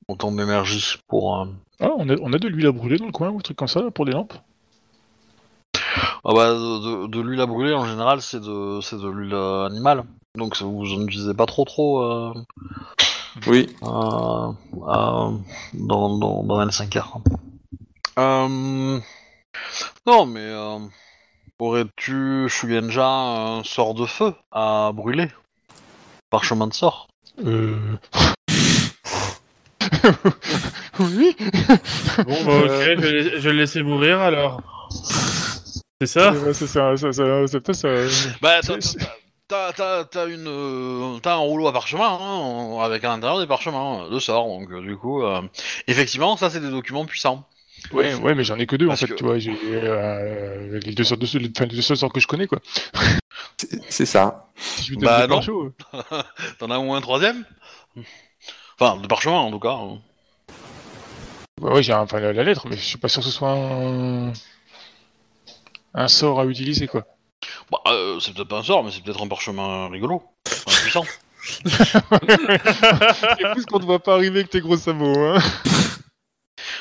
autant 0.08 0.32
d'énergie 0.32 0.96
pour. 1.06 1.40
euh, 1.40 1.46
Ah, 1.80 1.90
on 1.96 2.08
a, 2.08 2.16
on 2.20 2.32
a 2.32 2.38
de 2.38 2.48
l'huile 2.48 2.66
à 2.66 2.72
brûler 2.72 2.96
dans 2.96 3.06
le 3.06 3.12
coin 3.12 3.28
ou 3.30 3.38
un 3.38 3.42
truc 3.42 3.56
comme 3.56 3.68
ça 3.68 3.90
pour 3.90 4.04
des 4.04 4.12
lampes 4.12 4.34
Ah 6.24 6.32
bah 6.34 6.52
de, 6.52 7.04
de- 7.04 7.06
de 7.06 7.20
l'huile 7.20 7.40
à 7.40 7.46
brûler 7.46 7.74
en 7.74 7.86
général 7.86 8.20
c'est 8.20 8.40
de 8.40 8.80
c'est 8.82 8.96
de 8.98 9.08
l'huile 9.08 9.34
euh, 9.34 9.66
animale. 9.66 10.04
Donc 10.36 10.60
vous 10.60 10.92
en 10.94 11.02
utilisez 11.06 11.34
pas 11.34 11.46
trop 11.46 11.64
trop 11.64 12.02
euh, 12.02 12.32
oui. 13.46 13.68
euh, 13.82 13.86
euh, 13.86 15.30
dans, 15.74 16.18
dans, 16.18 16.42
dans 16.44 16.60
L5R. 16.66 17.20
Euh, 18.18 18.98
non 20.06 20.26
mais 20.26 20.40
euh, 20.40 20.78
aurais-tu 21.60 22.48
Shugenja 22.48 23.06
un 23.08 23.62
sort 23.64 23.94
de 23.94 24.06
feu 24.06 24.34
à 24.50 24.90
brûler? 24.92 25.28
Par 26.30 26.44
chemin 26.44 26.66
de 26.66 26.74
sort? 26.74 27.08
Euh. 27.44 27.96
oui 31.00 31.36
Bon, 32.26 32.44
bah, 32.44 32.62
ok, 32.64 32.70
je 32.70 33.00
vais, 33.00 33.22
la- 33.22 33.30
je 33.30 33.36
vais 33.38 33.52
le 33.52 33.58
laisser 33.58 33.82
mourir 33.82 34.20
alors. 34.20 34.60
C'est 36.00 36.06
ça? 36.06 36.32
Ouais, 36.32 36.52
c'est 36.54 36.66
ça, 36.66 36.94
c'est 36.96 37.60
peut-être 37.60 37.72
ça. 37.74 37.88
Bah 38.40 38.60
t'as- 39.48 39.72
t'as 39.72 40.04
t'as 40.04 40.26
une 40.28 40.46
euh, 40.46 41.18
t'as 41.20 41.32
un 41.34 41.38
rouleau 41.38 41.66
à 41.68 41.72
parchemin 41.72 42.18
hein, 42.20 42.78
avec 42.82 43.02
à 43.04 43.08
l'intérieur 43.08 43.40
des 43.40 43.46
parchemins 43.46 44.04
euh, 44.04 44.10
de 44.10 44.18
sorts 44.18 44.46
donc 44.46 44.70
euh, 44.70 44.82
du 44.82 44.94
coup 44.96 45.22
euh, 45.24 45.40
effectivement 45.86 46.36
ça 46.36 46.50
c'est 46.50 46.60
des 46.60 46.68
documents 46.70 47.06
puissants. 47.06 47.44
Ouais, 47.92 48.12
ouais, 48.14 48.34
mais 48.34 48.42
j'en 48.44 48.56
ai 48.58 48.66
que 48.66 48.74
deux 48.76 48.88
Parce 48.88 49.02
en 49.04 49.06
fait, 49.06 49.12
que- 49.12 49.18
tu 49.18 49.24
vois. 49.24 49.38
J'ai 49.38 49.56
euh, 49.72 50.80
les 50.80 50.92
deux 50.92 51.04
sortes 51.04 51.20
de 51.20 51.26
enfin, 51.26 51.64
les 51.66 51.76
deux 51.76 52.08
que 52.12 52.20
je 52.20 52.26
connais, 52.26 52.46
quoi. 52.48 52.58
C'est 53.56 53.80
c'est 53.88 54.04
ça. 54.06 54.48
Si 54.56 54.82
je 54.84 54.90
lui 54.90 54.98
Bah, 54.98 55.26
non. 55.28 55.40
euh. 55.40 55.70
T'en 56.58 56.70
as 56.72 56.78
au 56.78 56.82
moins 56.82 56.98
un 56.98 57.00
troisième? 57.00 57.44
Enfin 58.80 58.96
de 59.00 59.06
parchemin 59.06 59.36
en 59.38 59.50
tout 59.50 59.58
cas. 59.58 59.76
Bah 61.60 61.72
ouais, 61.72 61.82
j'ai 61.82 61.92
un- 61.92 62.02
enfin, 62.02 62.20
la, 62.20 62.32
la 62.32 62.44
lettre, 62.44 62.66
mais 62.68 62.76
je 62.76 62.82
suis 62.84 62.98
pas 62.98 63.08
sûr 63.08 63.22
que 63.22 63.28
ce 63.28 63.32
soit 63.34 63.50
un... 63.50 64.32
un 65.94 66.08
sort 66.08 66.40
à 66.40 66.46
utiliser, 66.46 66.86
quoi. 66.86 67.04
Bah, 67.70 67.78
euh, 67.88 68.20
c'est 68.20 68.34
peut-être 68.34 68.48
pas 68.48 68.58
un 68.58 68.62
sort 68.62 68.84
mais 68.84 68.90
c'est 68.90 69.02
peut-être 69.02 69.22
un 69.22 69.28
parchemin 69.28 69.88
rigolo, 69.88 70.22
un 70.66 70.70
puissant. 70.82 71.04
Écoute, 71.64 73.66
qu'on 73.66 73.78
ne 73.78 73.84
voit 73.84 74.00
pas 74.00 74.14
arriver 74.14 74.40
avec 74.40 74.50
tes 74.50 74.60
gros 74.60 74.76
sabots, 74.76 75.18
hein. 75.18 75.38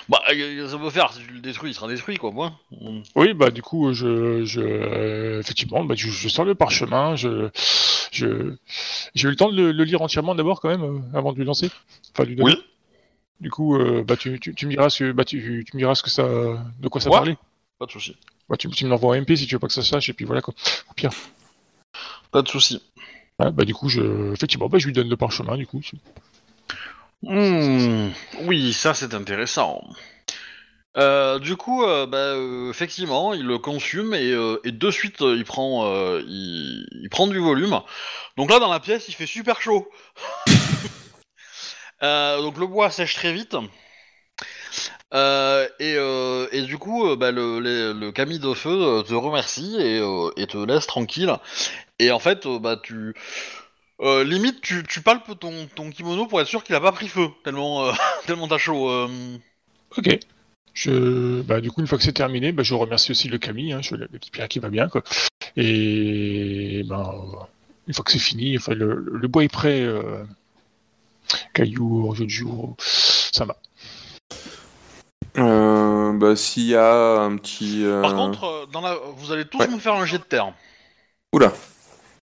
Bah 0.10 0.22
euh, 0.32 0.68
ça 0.70 0.78
peut 0.78 0.90
faire 0.90 1.12
si 1.12 1.20
tu 1.22 1.34
le 1.34 1.40
détruis 1.42 1.72
il 1.72 1.74
sera 1.74 1.88
détruit 1.88 2.18
quoi 2.18 2.32
moi. 2.32 2.54
Mm. 2.72 3.02
Oui, 3.16 3.34
bah 3.34 3.52
du 3.52 3.62
coup, 3.62 3.94
je, 3.94 4.46
je 4.46 4.62
euh, 4.62 5.40
effectivement, 5.42 5.84
bah, 5.84 5.96
je, 5.98 6.10
je 6.10 6.30
sors 6.30 6.46
le 6.46 6.56
parchemin, 6.56 7.16
je, 7.18 7.50
je, 8.12 8.56
j'ai 9.16 9.28
eu 9.28 9.32
le 9.32 9.36
temps 9.36 9.52
de 9.52 9.56
le, 9.58 9.72
le 9.74 9.84
lire 9.84 10.02
entièrement 10.02 10.34
d'abord 10.34 10.62
quand 10.62 10.70
même 10.70 10.84
euh, 10.84 11.18
avant 11.18 11.34
de 11.34 11.38
lui 11.38 11.46
lancer. 11.46 11.70
Enfin, 12.14 12.24
lui 12.24 12.36
donner. 12.36 12.52
Oui. 12.56 12.64
Du 13.42 13.52
coup, 13.52 13.76
euh, 13.76 14.04
bah 14.04 14.16
tu, 14.16 14.40
tu, 14.40 14.56
tu 14.56 14.66
me 14.66 14.72
diras 14.72 14.90
ce, 14.90 15.12
bah 15.12 15.26
tu, 15.26 15.66
tu 15.70 15.76
me 15.76 15.82
diras 15.82 15.94
ce 15.94 16.04
que 16.04 16.10
ça, 16.10 16.24
de 16.80 16.88
quoi 16.88 17.02
ça 17.02 17.10
Ouais. 17.10 17.16
parlait. 17.18 17.38
Pas 17.78 17.86
de 17.86 17.92
souci. 17.92 18.16
Bah 18.50 18.56
tu, 18.58 18.70
tu 18.70 18.86
me 18.86 18.90
l'envoies 18.90 19.16
en 19.16 19.22
MP 19.22 19.36
si 19.36 19.46
tu 19.46 19.56
veux 19.56 19.60
pas 19.60 19.68
que 19.68 19.74
ça 19.74 19.82
se 19.84 19.90
sache 19.90 20.08
et 20.10 20.14
puis 20.14 20.26
voilà 20.26 20.42
quoi. 20.42 20.54
Au 20.90 20.94
pire. 20.94 21.12
Pas 22.32 22.42
de 22.42 22.48
souci. 22.48 22.82
Ouais, 23.40 23.52
bah 23.52 23.66
du 23.66 23.74
coup, 23.76 23.90
je, 23.90 24.34
effectivement, 24.34 24.68
bah 24.70 24.78
je 24.80 24.88
lui 24.88 24.94
donne 24.94 25.10
le 25.10 25.18
parchemin 25.18 25.58
du 25.58 25.68
coup. 25.68 25.82
Hmm, 27.24 28.10
Oui, 28.46 28.74
ça 28.74 28.94
c'est 28.94 29.14
intéressant. 29.14 29.82
Euh, 30.98 31.38
du 31.40 31.56
coup, 31.56 31.84
euh, 31.84 32.08
bah, 32.08 32.18
euh, 32.18 32.70
effectivement, 32.72 33.34
il 33.34 33.46
le 33.46 33.60
consume 33.60 34.14
et, 34.16 34.32
de 34.32 34.92
suite 34.92 35.22
il 35.22 35.44
prend, 35.46 35.84
du 37.28 37.40
volume. 37.40 37.82
Donc 38.36 38.50
là, 38.50 38.60
dans 38.60 38.72
la 38.72 38.80
pièce, 38.80 39.08
il 39.08 39.14
fait 39.14 39.28
super 39.28 39.62
chaud. 39.62 39.90
Donc 42.02 42.58
le 42.58 42.68
bois 42.68 42.90
sèche 42.90 43.16
très 43.16 43.34
vite. 43.34 43.56
Et, 45.14 46.62
du 46.64 46.78
coup, 46.78 47.16
bah, 47.16 47.32
le, 47.32 47.60
le, 47.60 47.94
le 47.94 48.12
Camille 48.12 48.40
de 48.40 48.54
feu 48.54 49.04
te 49.08 49.14
remercie 49.14 49.76
et, 49.80 50.48
te 50.48 50.66
laisse 50.66 50.88
tranquille. 50.88 51.36
Et 52.00 52.12
en 52.12 52.20
fait, 52.20 52.48
bah 52.48 52.78
tu 52.82 53.14
euh, 54.02 54.24
limite, 54.24 54.62
tu, 54.62 54.84
tu 54.84 55.02
palpes 55.02 55.38
ton, 55.40 55.68
ton 55.76 55.90
kimono 55.90 56.26
pour 56.28 56.40
être 56.42 56.48
sûr 56.48 56.64
qu'il 56.64 56.76
a 56.76 56.82
pas 56.82 56.92
pris 56.92 57.08
feu, 57.08 57.28
tellement, 57.44 57.86
euh, 57.86 57.92
tellement 58.28 58.48
t'as 58.48 58.58
chaud. 58.58 58.90
euh. 58.90 59.08
Ok. 59.98 60.20
Je, 60.74 61.42
bah 61.42 61.60
du 61.60 61.72
coup, 61.72 61.82
une 61.82 61.88
fois 61.88 61.98
que 61.98 62.04
c'est 62.04 62.12
terminé, 62.14 62.52
bah 62.52 62.62
je 62.62 62.76
remercie 62.76 63.10
aussi 63.12 63.28
le 63.30 63.40
Camille, 63.40 63.74
hein, 63.74 63.82
je 63.82 63.96
la 63.96 64.08
petite 64.08 64.32
pierre 64.32 64.48
qui 64.48 64.60
va 64.60 64.70
bien 64.70 64.88
quoi. 64.90 65.02
Et 65.56 66.84
ben, 66.88 67.00
euh, 67.00 67.38
une 67.88 67.94
fois 67.96 68.04
que 68.06 68.12
c'est 68.12 68.20
fini, 68.20 68.56
enfin 68.58 68.76
le, 68.76 68.94
le 69.12 69.28
bois 69.28 69.44
est 69.44 69.48
prêt. 69.52 69.82
Euh, 69.82 70.24
caillou, 71.54 72.14
jeu 72.16 72.26
de 72.26 72.30
jour, 72.30 72.76
ça 72.80 73.46
va. 73.46 73.58
Euh, 75.38 76.14
bah, 76.14 76.36
s'il 76.36 76.68
y 76.68 76.76
a 76.76 77.22
un 77.22 77.36
petit. 77.38 77.84
euh, 77.84 78.02
Par 78.02 78.16
contre, 78.16 78.44
euh, 78.44 78.66
dans 78.72 78.82
la... 78.82 78.96
vous 79.18 79.32
allez 79.32 79.46
tous 79.46 79.60
Ouais. 79.60 79.68
me 79.68 79.78
faire 79.80 79.94
un 79.96 80.06
jet 80.06 80.18
de 80.20 80.24
terre. 80.24 80.54
Oula. 81.34 81.52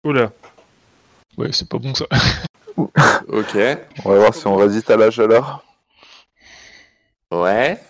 Oula. 0.04 0.32
Ouais, 1.40 1.52
c'est 1.52 1.68
pas 1.68 1.78
bon 1.78 1.94
ça. 1.94 2.04
Ok. 3.28 3.56
On 4.04 4.10
va 4.10 4.18
voir 4.18 4.34
si 4.34 4.46
on 4.46 4.56
résiste 4.56 4.90
à 4.90 4.96
la 4.96 5.10
chaleur. 5.10 5.62
Ouais. 7.30 7.80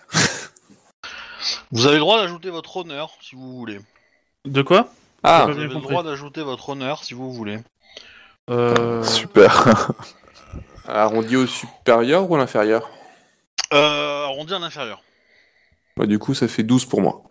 Vous 1.70 1.86
avez 1.86 1.94
le 1.94 2.00
droit 2.00 2.20
d'ajouter 2.20 2.50
votre 2.50 2.76
honneur 2.78 3.10
si 3.20 3.36
vous 3.36 3.56
voulez. 3.56 3.80
De 4.44 4.62
quoi? 4.62 4.88
Ah. 5.22 5.44
Vous 5.46 5.52
avez 5.52 5.68
le 5.68 5.80
droit 5.80 6.02
d'ajouter 6.02 6.42
votre 6.42 6.70
honneur 6.70 7.04
si 7.04 7.14
vous 7.14 7.32
voulez. 7.32 7.58
euh... 8.50 9.02
Super. 9.04 9.92
Arrondi 10.88 11.36
au 11.36 11.46
supérieur 11.46 12.28
ou 12.30 12.34
à 12.34 12.38
l'inférieur? 12.38 12.90
Euh, 13.72 14.24
arrondi 14.24 14.52
à 14.54 14.58
l'inférieur. 14.58 15.02
Bah, 15.96 16.06
du 16.06 16.18
coup, 16.18 16.34
ça 16.34 16.48
fait 16.48 16.64
12 16.64 16.84
pour 16.86 17.00
moi. 17.00 17.22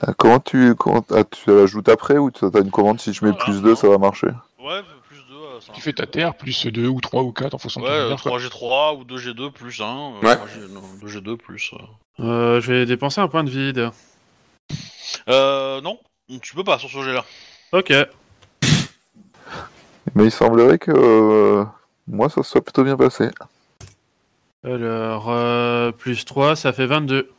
Ah, 0.00 0.12
Comment 0.16 0.40
tu, 0.40 0.74
comment, 0.74 1.04
ah, 1.14 1.24
tu 1.24 1.50
l'ajoutes 1.54 1.88
après 1.88 2.18
ou 2.18 2.30
tu 2.30 2.44
as 2.44 2.58
une 2.58 2.70
commande? 2.70 3.00
Si 3.00 3.12
je 3.14 3.24
mets 3.24 3.32
Ah, 3.38 3.44
plus 3.44 3.54
non. 3.54 3.60
2 3.62 3.74
ça 3.76 3.88
va 3.88 3.96
marcher? 3.98 4.28
Ouais, 4.58 4.80
plus 4.82 4.94
2, 4.94 5.01
ça. 5.66 5.72
tu 5.72 5.80
fais 5.80 5.92
ta 5.92 6.06
terre 6.06 6.34
plus 6.34 6.66
2 6.66 6.86
ou 6.88 7.00
3 7.00 7.22
ou 7.22 7.32
4 7.32 7.54
en 7.54 7.58
fonction 7.58 7.80
de 7.80 7.86
Ouais, 7.86 7.90
ton 7.92 7.96
euh, 7.98 8.06
honneur, 8.06 8.22
quoi. 8.22 8.38
3G3 8.38 8.98
ou 8.98 9.04
2G2 9.04 9.50
plus 9.52 9.80
1. 9.80 10.12
Ouais. 10.22 10.36
2G2 11.02 11.36
plus. 11.36 11.72
euh. 12.20 12.24
euh, 12.24 12.60
je 12.60 12.72
vais 12.72 12.86
dépenser 12.86 13.20
un 13.20 13.28
point 13.28 13.44
de 13.44 13.50
vide. 13.50 13.90
Euh, 15.28 15.80
non, 15.80 15.98
tu 16.40 16.54
peux 16.54 16.64
pas 16.64 16.78
sur 16.78 16.88
ce 16.90 17.02
jet-là. 17.02 17.24
Ok. 17.72 17.92
Mais 20.14 20.24
il 20.24 20.30
semblerait 20.30 20.78
que 20.78 20.90
euh, 20.94 21.64
Moi, 22.06 22.28
ça 22.28 22.42
se 22.42 22.50
soit 22.50 22.60
plutôt 22.62 22.84
bien 22.84 22.96
passé. 22.96 23.30
Alors, 24.64 25.30
euh, 25.30 25.90
plus 25.92 26.24
3, 26.24 26.54
ça 26.56 26.72
fait 26.72 26.86
22. 26.86 27.30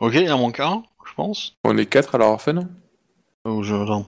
Ok, 0.00 0.14
il 0.14 0.32
en 0.32 0.38
manque 0.38 0.60
un, 0.60 0.82
je 1.06 1.14
pense. 1.14 1.54
On 1.64 1.76
est 1.76 1.86
4 1.86 2.20
à 2.20 2.38
fait, 2.38 2.52
non 2.52 2.68
Oh, 3.44 3.62
je... 3.62 3.74
attends. 3.74 4.06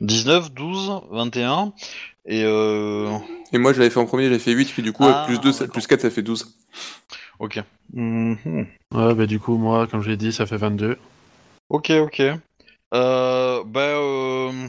19, 0.00 0.52
12, 0.52 1.00
21, 1.10 1.72
et 2.26 2.42
euh... 2.44 3.18
Et 3.52 3.58
moi, 3.58 3.72
je 3.72 3.78
l'avais 3.78 3.90
fait 3.90 3.98
en 3.98 4.06
premier, 4.06 4.24
j'avais 4.24 4.38
fait 4.38 4.52
8, 4.52 4.72
puis 4.72 4.82
du 4.82 4.92
coup, 4.92 5.04
Ah, 5.04 5.24
plus, 5.26 5.40
2, 5.40 5.52
ça- 5.52 5.60
d'accord. 5.60 5.72
plus 5.74 5.86
4, 5.86 6.00
ça 6.02 6.10
fait 6.10 6.22
12. 6.22 6.54
Ok. 7.40 7.58
Mhm. 7.92 8.66
Ouais, 8.94 9.14
bah 9.14 9.26
du 9.26 9.40
coup, 9.40 9.56
moi, 9.56 9.86
comme 9.86 10.02
je 10.02 10.10
l'ai 10.10 10.16
dit, 10.16 10.32
ça 10.32 10.46
fait 10.46 10.56
22. 10.56 10.96
Ok, 11.68 11.90
ok. 11.90 12.22
Euh, 12.94 13.64
bah, 13.64 13.80
euh... 13.80 14.68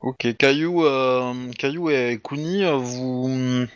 Ok, 0.00 0.34
Caillou, 0.38 0.84
euh, 0.86 1.50
Caillou 1.58 1.90
et 1.90 2.18
Kuni, 2.24 2.64
vous... 2.64 3.66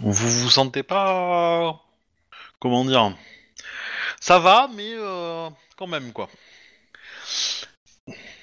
Vous 0.00 0.12
vous 0.12 0.50
sentez 0.50 0.82
pas... 0.82 1.80
Comment 2.58 2.84
dire? 2.84 3.14
Ça 4.20 4.38
va, 4.38 4.68
mais 4.74 4.92
euh, 4.96 5.48
quand 5.76 5.86
même, 5.86 6.12
quoi. 6.12 6.28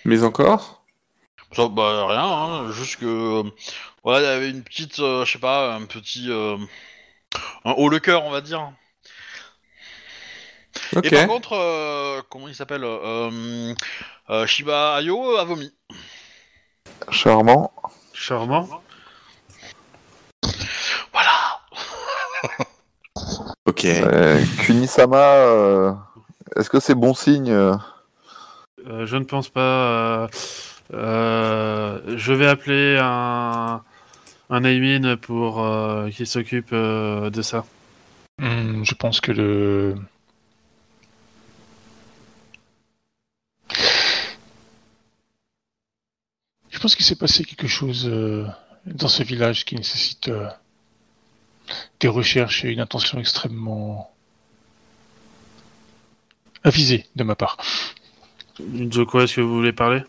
Mais 0.05 0.23
encore? 0.23 0.83
Ça, 1.53 1.67
bah, 1.67 2.07
rien, 2.07 2.23
hein, 2.23 2.71
juste 2.71 2.97
que... 2.97 3.43
Voilà, 4.03 4.21
il 4.21 4.23
y 4.23 4.35
avait 4.35 4.49
une 4.49 4.63
petite, 4.63 4.99
euh, 4.99 5.25
je 5.25 5.31
sais 5.33 5.39
pas, 5.39 5.75
un 5.75 5.85
petit... 5.85 6.27
euh, 6.29 6.57
un 7.65 7.71
haut 7.73 7.89
le 7.89 7.99
cœur, 7.99 8.23
on 8.23 8.31
va 8.31 8.41
dire. 8.41 8.71
Et 11.03 11.09
par 11.09 11.27
contre, 11.27 11.53
euh, 11.53 12.21
comment 12.29 12.47
il 12.47 12.55
s'appelle 12.55 12.83
euh, 12.83 13.73
euh, 14.29 14.45
Shiba 14.47 14.95
Ayo 14.95 15.37
a 15.37 15.43
vomi. 15.43 15.73
Charmant. 17.09 17.71
Charmant. 18.13 18.81
Voilà. 21.11 21.61
Ok. 23.65 23.85
Euh, 23.85 24.43
Kunisama, 24.61 25.17
euh, 25.17 25.93
est-ce 26.55 26.69
que 26.69 26.79
c'est 26.79 26.95
bon 26.95 27.13
signe 27.13 27.51
euh 28.87 29.05
je 29.05 29.17
ne 29.17 29.23
pense 29.23 29.49
pas. 29.49 30.23
euh, 30.23 30.27
euh, 30.93 32.17
je 32.17 32.33
vais 32.33 32.47
appeler 32.47 32.97
un, 33.01 33.81
un 34.49 35.15
pour 35.17 35.65
qu'il 36.15 36.27
s'occupe 36.27 36.73
de 36.73 37.41
ça. 37.41 37.65
Hmm, 38.39 38.83
je 38.83 38.95
pense 38.95 39.21
que 39.21 39.31
le. 39.31 39.95
Je 46.69 46.79
pense 46.79 46.95
qu'il 46.95 47.05
s'est 47.05 47.15
passé 47.15 47.43
quelque 47.43 47.67
chose 47.67 48.11
dans 48.85 49.07
ce 49.07 49.23
village 49.23 49.65
qui 49.65 49.75
nécessite 49.75 50.31
des 51.99 52.07
recherches 52.07 52.65
et 52.65 52.71
une 52.71 52.79
attention 52.79 53.19
extrêmement 53.19 54.11
avisée 56.63 57.05
de 57.15 57.23
ma 57.23 57.35
part, 57.35 57.57
De 58.67 59.03
quoi 59.03 59.23
est-ce 59.23 59.35
que 59.37 59.41
vous 59.41 59.53
voulez 59.55 59.73
parler 59.73 60.03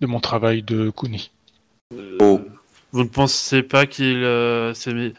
de 0.00 0.06
mon 0.06 0.20
travail 0.20 0.62
de 0.62 0.90
Kuni. 0.90 1.30
Oh. 2.20 2.40
Vous 2.92 3.02
ne 3.02 3.08
pensez 3.08 3.62
pas 3.62 3.86
qu'il 3.86 4.22
euh, 4.24 4.74
s'est 4.74 4.92
mis 4.92 5.14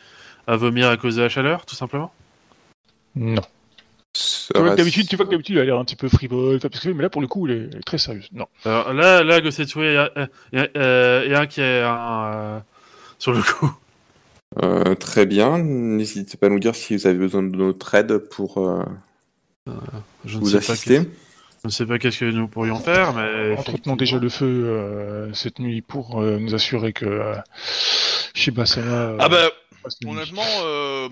à 0.46 0.56
vomir 0.56 0.90
à 0.90 0.98
cause 0.98 1.16
de 1.16 1.22
la 1.22 1.30
chaleur, 1.30 1.66
tout 1.66 1.76
simplement 1.76 2.14
Non. 3.16 3.42
Ça 4.16 4.54
Tu 4.54 4.60
vois 4.60 4.64
que 4.64 4.70
va- 4.72 4.76
d'habitude, 4.76 5.08
tu 5.08 5.16
vois 5.16 5.26
que 5.26 5.32
d'habitude, 5.32 5.56
il 5.56 5.60
a 5.60 5.66
l'air 5.66 5.78
un 5.78 5.86
petit 5.86 5.96
peu 5.96 6.10
frivole, 6.10 6.60
mais 6.96 7.04
là, 7.04 7.10
pour 7.10 7.22
le 7.22 7.28
coup, 7.28 7.48
il 7.48 7.54
est, 7.54 7.84
très 7.86 7.98
sérieuse. 7.98 8.30
Non. 8.32 8.48
Alors 8.66 8.94
là, 8.94 9.24
là, 9.24 9.42
Gossetoué, 9.42 9.88
il 9.88 9.94
y, 9.94 9.98
a- 9.98 10.12
il 10.54 10.60
y 10.60 10.62
a- 10.62 10.70
euh, 10.78 11.24
il 11.26 11.32
y 11.32 11.36
a 11.36 11.40
un 11.42 11.46
qui 11.48 11.62
est 11.62 11.82
un, 11.82 12.32
euh, 12.34 12.60
sur 13.20 13.32
le 13.34 13.42
coup. 13.42 13.72
Euh, 14.64 14.96
très 14.96 15.26
bien. 15.26 15.58
N'hésitez 15.58 16.38
pas 16.38 16.48
à 16.48 16.50
nous 16.50 16.60
dire 16.60 16.74
si 16.76 16.96
vous 16.96 17.06
avez 17.06 17.18
besoin 17.18 17.44
de 17.44 17.56
notre 17.56 17.94
aide 17.96 18.18
pour 18.18 18.58
euh, 18.60 18.84
Je 20.26 20.36
ne 20.38 20.42
vous 20.42 20.50
sais 20.50 20.60
pas 20.60 20.74
assister. 20.74 21.00
qu'est- 21.00 21.10
je 21.68 21.74
ne 21.74 21.76
sais 21.76 21.86
pas 21.86 22.00
qu'est-ce 22.00 22.20
que 22.20 22.26
nous 22.32 22.48
pourrions 22.48 22.80
faire, 22.80 23.12
mais 23.12 23.58
Entretenons 23.58 23.98
déjà 23.98 24.18
le 24.18 24.30
feu 24.30 24.46
euh, 24.46 25.34
cette 25.34 25.60
nuit 25.60 25.82
pour 25.82 26.22
euh, 26.22 26.40
nous 26.40 26.56
assurer 26.56 26.94
que 26.94 27.06
euh, 27.06 27.36
Shiba-sama... 28.34 28.88
euh, 28.88 29.18
Ah 29.20 29.28
bah, 29.28 29.50
honnêtement, 30.06 30.46
euh, 30.62 31.10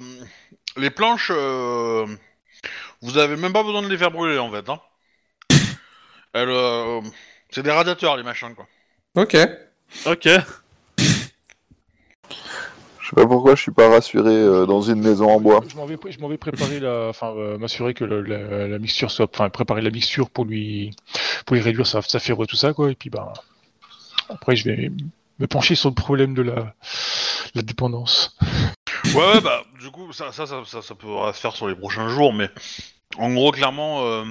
les 0.77 0.89
planches, 0.89 1.29
euh, 1.35 2.05
vous 3.01 3.17
avez 3.17 3.35
même 3.35 3.51
pas 3.51 3.63
besoin 3.63 3.81
de 3.81 3.89
les 3.89 3.97
faire 3.97 4.11
brûler 4.11 4.37
en 4.37 4.49
fait. 4.49 4.69
Hein. 4.69 4.79
Elles, 6.31 6.47
euh, 6.47 7.01
c'est 7.49 7.63
des 7.63 7.71
radiateurs 7.71 8.15
les 8.15 8.23
machins 8.23 8.55
quoi. 8.55 8.65
Ok. 9.15 9.35
Ok. 10.05 10.29
Je 13.05 13.11
sais 13.11 13.15
pas 13.17 13.27
pourquoi 13.27 13.53
je 13.53 13.61
suis 13.61 13.71
pas 13.71 13.87
rassuré 13.87 14.33
euh, 14.33 14.65
dans 14.65 14.81
une 14.81 14.99
maison 14.99 15.29
en 15.29 15.39
bois. 15.39 15.61
Je 15.69 15.75
m'en 15.75 15.85
vais, 15.85 15.95
je 16.09 16.17
m'en 16.19 16.27
vais 16.27 16.39
préparer 16.39 16.79
la, 16.79 17.09
enfin 17.09 17.35
euh, 17.37 17.55
m'assurer 17.59 17.93
que 17.93 18.03
le- 18.03 18.23
la, 18.23 18.67
la 18.67 18.79
mixture 18.79 19.11
soit, 19.11 19.29
enfin 19.31 19.47
préparer 19.49 19.81
la 19.83 19.91
mixture 19.91 20.27
pour 20.31 20.43
lui, 20.43 20.89
pour 21.45 21.55
lui 21.55 21.61
réduire 21.61 21.85
sa, 21.85 22.01
sa 22.01 22.17
fièvre 22.17 22.45
et 22.45 22.47
tout 22.47 22.55
ça 22.55 22.73
quoi. 22.73 22.89
Et 22.89 22.95
puis 22.95 23.11
bah 23.11 23.31
après 24.29 24.55
je 24.55 24.65
vais 24.67 24.91
me 25.37 25.45
pencher 25.45 25.75
sur 25.75 25.89
le 25.89 25.93
problème 25.93 26.33
de 26.33 26.41
la, 26.41 26.73
la 27.53 27.61
dépendance. 27.61 28.35
Ouais, 29.13 29.21
ouais, 29.33 29.41
bah, 29.41 29.61
du 29.79 29.91
coup, 29.91 30.11
ça, 30.11 30.31
ça, 30.31 30.47
ça, 30.47 30.63
ça, 30.65 30.81
ça 30.81 30.95
pourra 30.95 31.31
se 31.31 31.39
faire 31.39 31.55
sur 31.55 31.67
les 31.67 31.75
prochains 31.75 32.09
jours, 32.09 32.33
mais 32.33 32.49
en 33.19 33.31
gros, 33.33 33.51
clairement, 33.51 34.03
euh, 34.07 34.23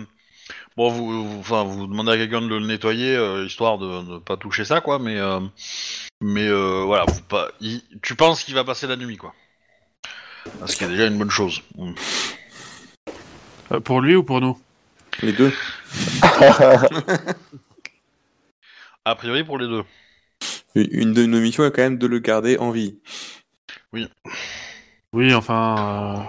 bon, 0.77 0.91
vous, 0.91 1.25
vous, 1.29 1.39
enfin, 1.41 1.65
vous 1.65 1.87
demandez 1.87 2.13
à 2.13 2.17
quelqu'un 2.17 2.43
de 2.43 2.49
le 2.49 2.61
nettoyer, 2.61 3.15
euh, 3.17 3.45
histoire 3.47 3.79
de 3.79 3.87
ne 3.87 4.19
pas 4.19 4.37
toucher 4.37 4.65
ça, 4.65 4.81
quoi, 4.81 4.99
mais, 4.99 5.17
euh, 5.19 5.41
mais 6.21 6.47
euh, 6.47 6.83
voilà, 6.85 7.05
vous 7.09 7.23
pas, 7.23 7.49
il- 7.61 7.83
tu 8.03 8.15
penses 8.15 8.45
qu'il 8.45 8.55
va 8.55 8.65
passer 8.65 8.87
la 8.87 8.97
nuit, 8.97 9.17
quoi. 9.17 9.35
Ce 10.67 10.77
qui 10.77 10.85
est 10.85 10.89
déjà 10.89 11.07
une 11.07 11.19
bonne 11.19 11.31
chose. 11.31 11.63
Mm. 11.77 11.93
Euh, 13.73 13.81
pour 13.81 14.01
lui 14.01 14.15
ou 14.15 14.23
pour 14.23 14.41
nous? 14.41 14.59
Les 15.23 15.33
deux. 15.33 15.53
A 19.07 19.15
priori, 19.15 19.45
pour 19.45 19.59
les 19.59 19.67
deux. 19.67 19.85
Une 20.75 21.13
de 21.13 21.25
nos 21.27 21.41
missions 21.41 21.65
est 21.65 21.71
quand 21.71 21.83
même 21.83 21.99
de 21.99 22.07
le 22.07 22.19
garder 22.19 22.59
en 22.59 22.71
vie. 22.73 22.97
Oui, 25.13 25.33
enfin, 25.35 26.19
euh, 26.19 26.23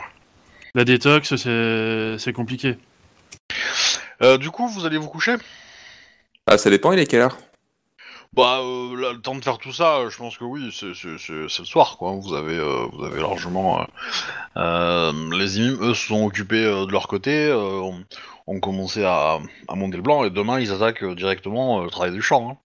la 0.76 0.84
détox, 0.86 1.36
c'est 1.36 2.16
c'est 2.20 2.34
compliqué. 2.34 2.78
Euh, 4.22 4.38
du 4.38 4.50
coup, 4.52 4.68
vous 4.68 4.86
allez 4.86 4.98
vous 4.98 5.10
coucher? 5.10 5.36
Ah, 6.48 6.58
ça 6.58 6.70
dépend, 6.70 6.92
il 6.92 7.00
est 7.00 7.06
quelle 7.06 7.22
heure? 7.22 7.38
Bah, 8.34 8.60
euh, 8.62 9.00
là, 9.00 9.14
le 9.14 9.22
temps 9.22 9.36
de 9.36 9.44
faire 9.44 9.58
tout 9.58 9.72
ça, 9.72 9.98
euh, 9.98 10.10
je 10.10 10.18
pense 10.18 10.38
que 10.38 10.44
oui, 10.44 10.70
c'est 10.78 10.94
c'est- 10.94 11.18
c'est- 11.18 11.48
c'est 11.50 11.60
le 11.62 11.66
soir, 11.66 11.96
quoi. 11.98 12.12
Vous 12.12 12.34
avez, 12.34 12.58
euh, 12.58 12.86
vous 12.92 13.04
avez 13.06 13.22
largement. 13.22 13.80
euh, 13.82 13.84
euh, 14.58 15.12
les 15.38 15.58
imams, 15.60 15.78
eux, 15.82 15.94
se 15.94 16.08
sont 16.08 16.26
occupés 16.26 16.66
euh, 16.66 16.86
de 16.86 16.92
leur 16.92 17.08
côté, 17.08 17.48
euh, 17.48 17.56
ont, 17.82 18.04
ont 18.48 18.60
commencé 18.60 19.04
à, 19.06 19.40
à 19.68 19.76
monter 19.76 19.96
le 19.98 20.04
blanc, 20.04 20.24
et 20.26 20.30
demain, 20.30 20.60
ils 20.60 20.72
attaquent 20.72 21.04
euh, 21.04 21.16
directement 21.16 21.80
euh, 21.80 21.84
le 21.86 21.90
travail 21.90 22.12
du 22.12 22.22
champ. 22.22 22.52
hein. 22.52 22.58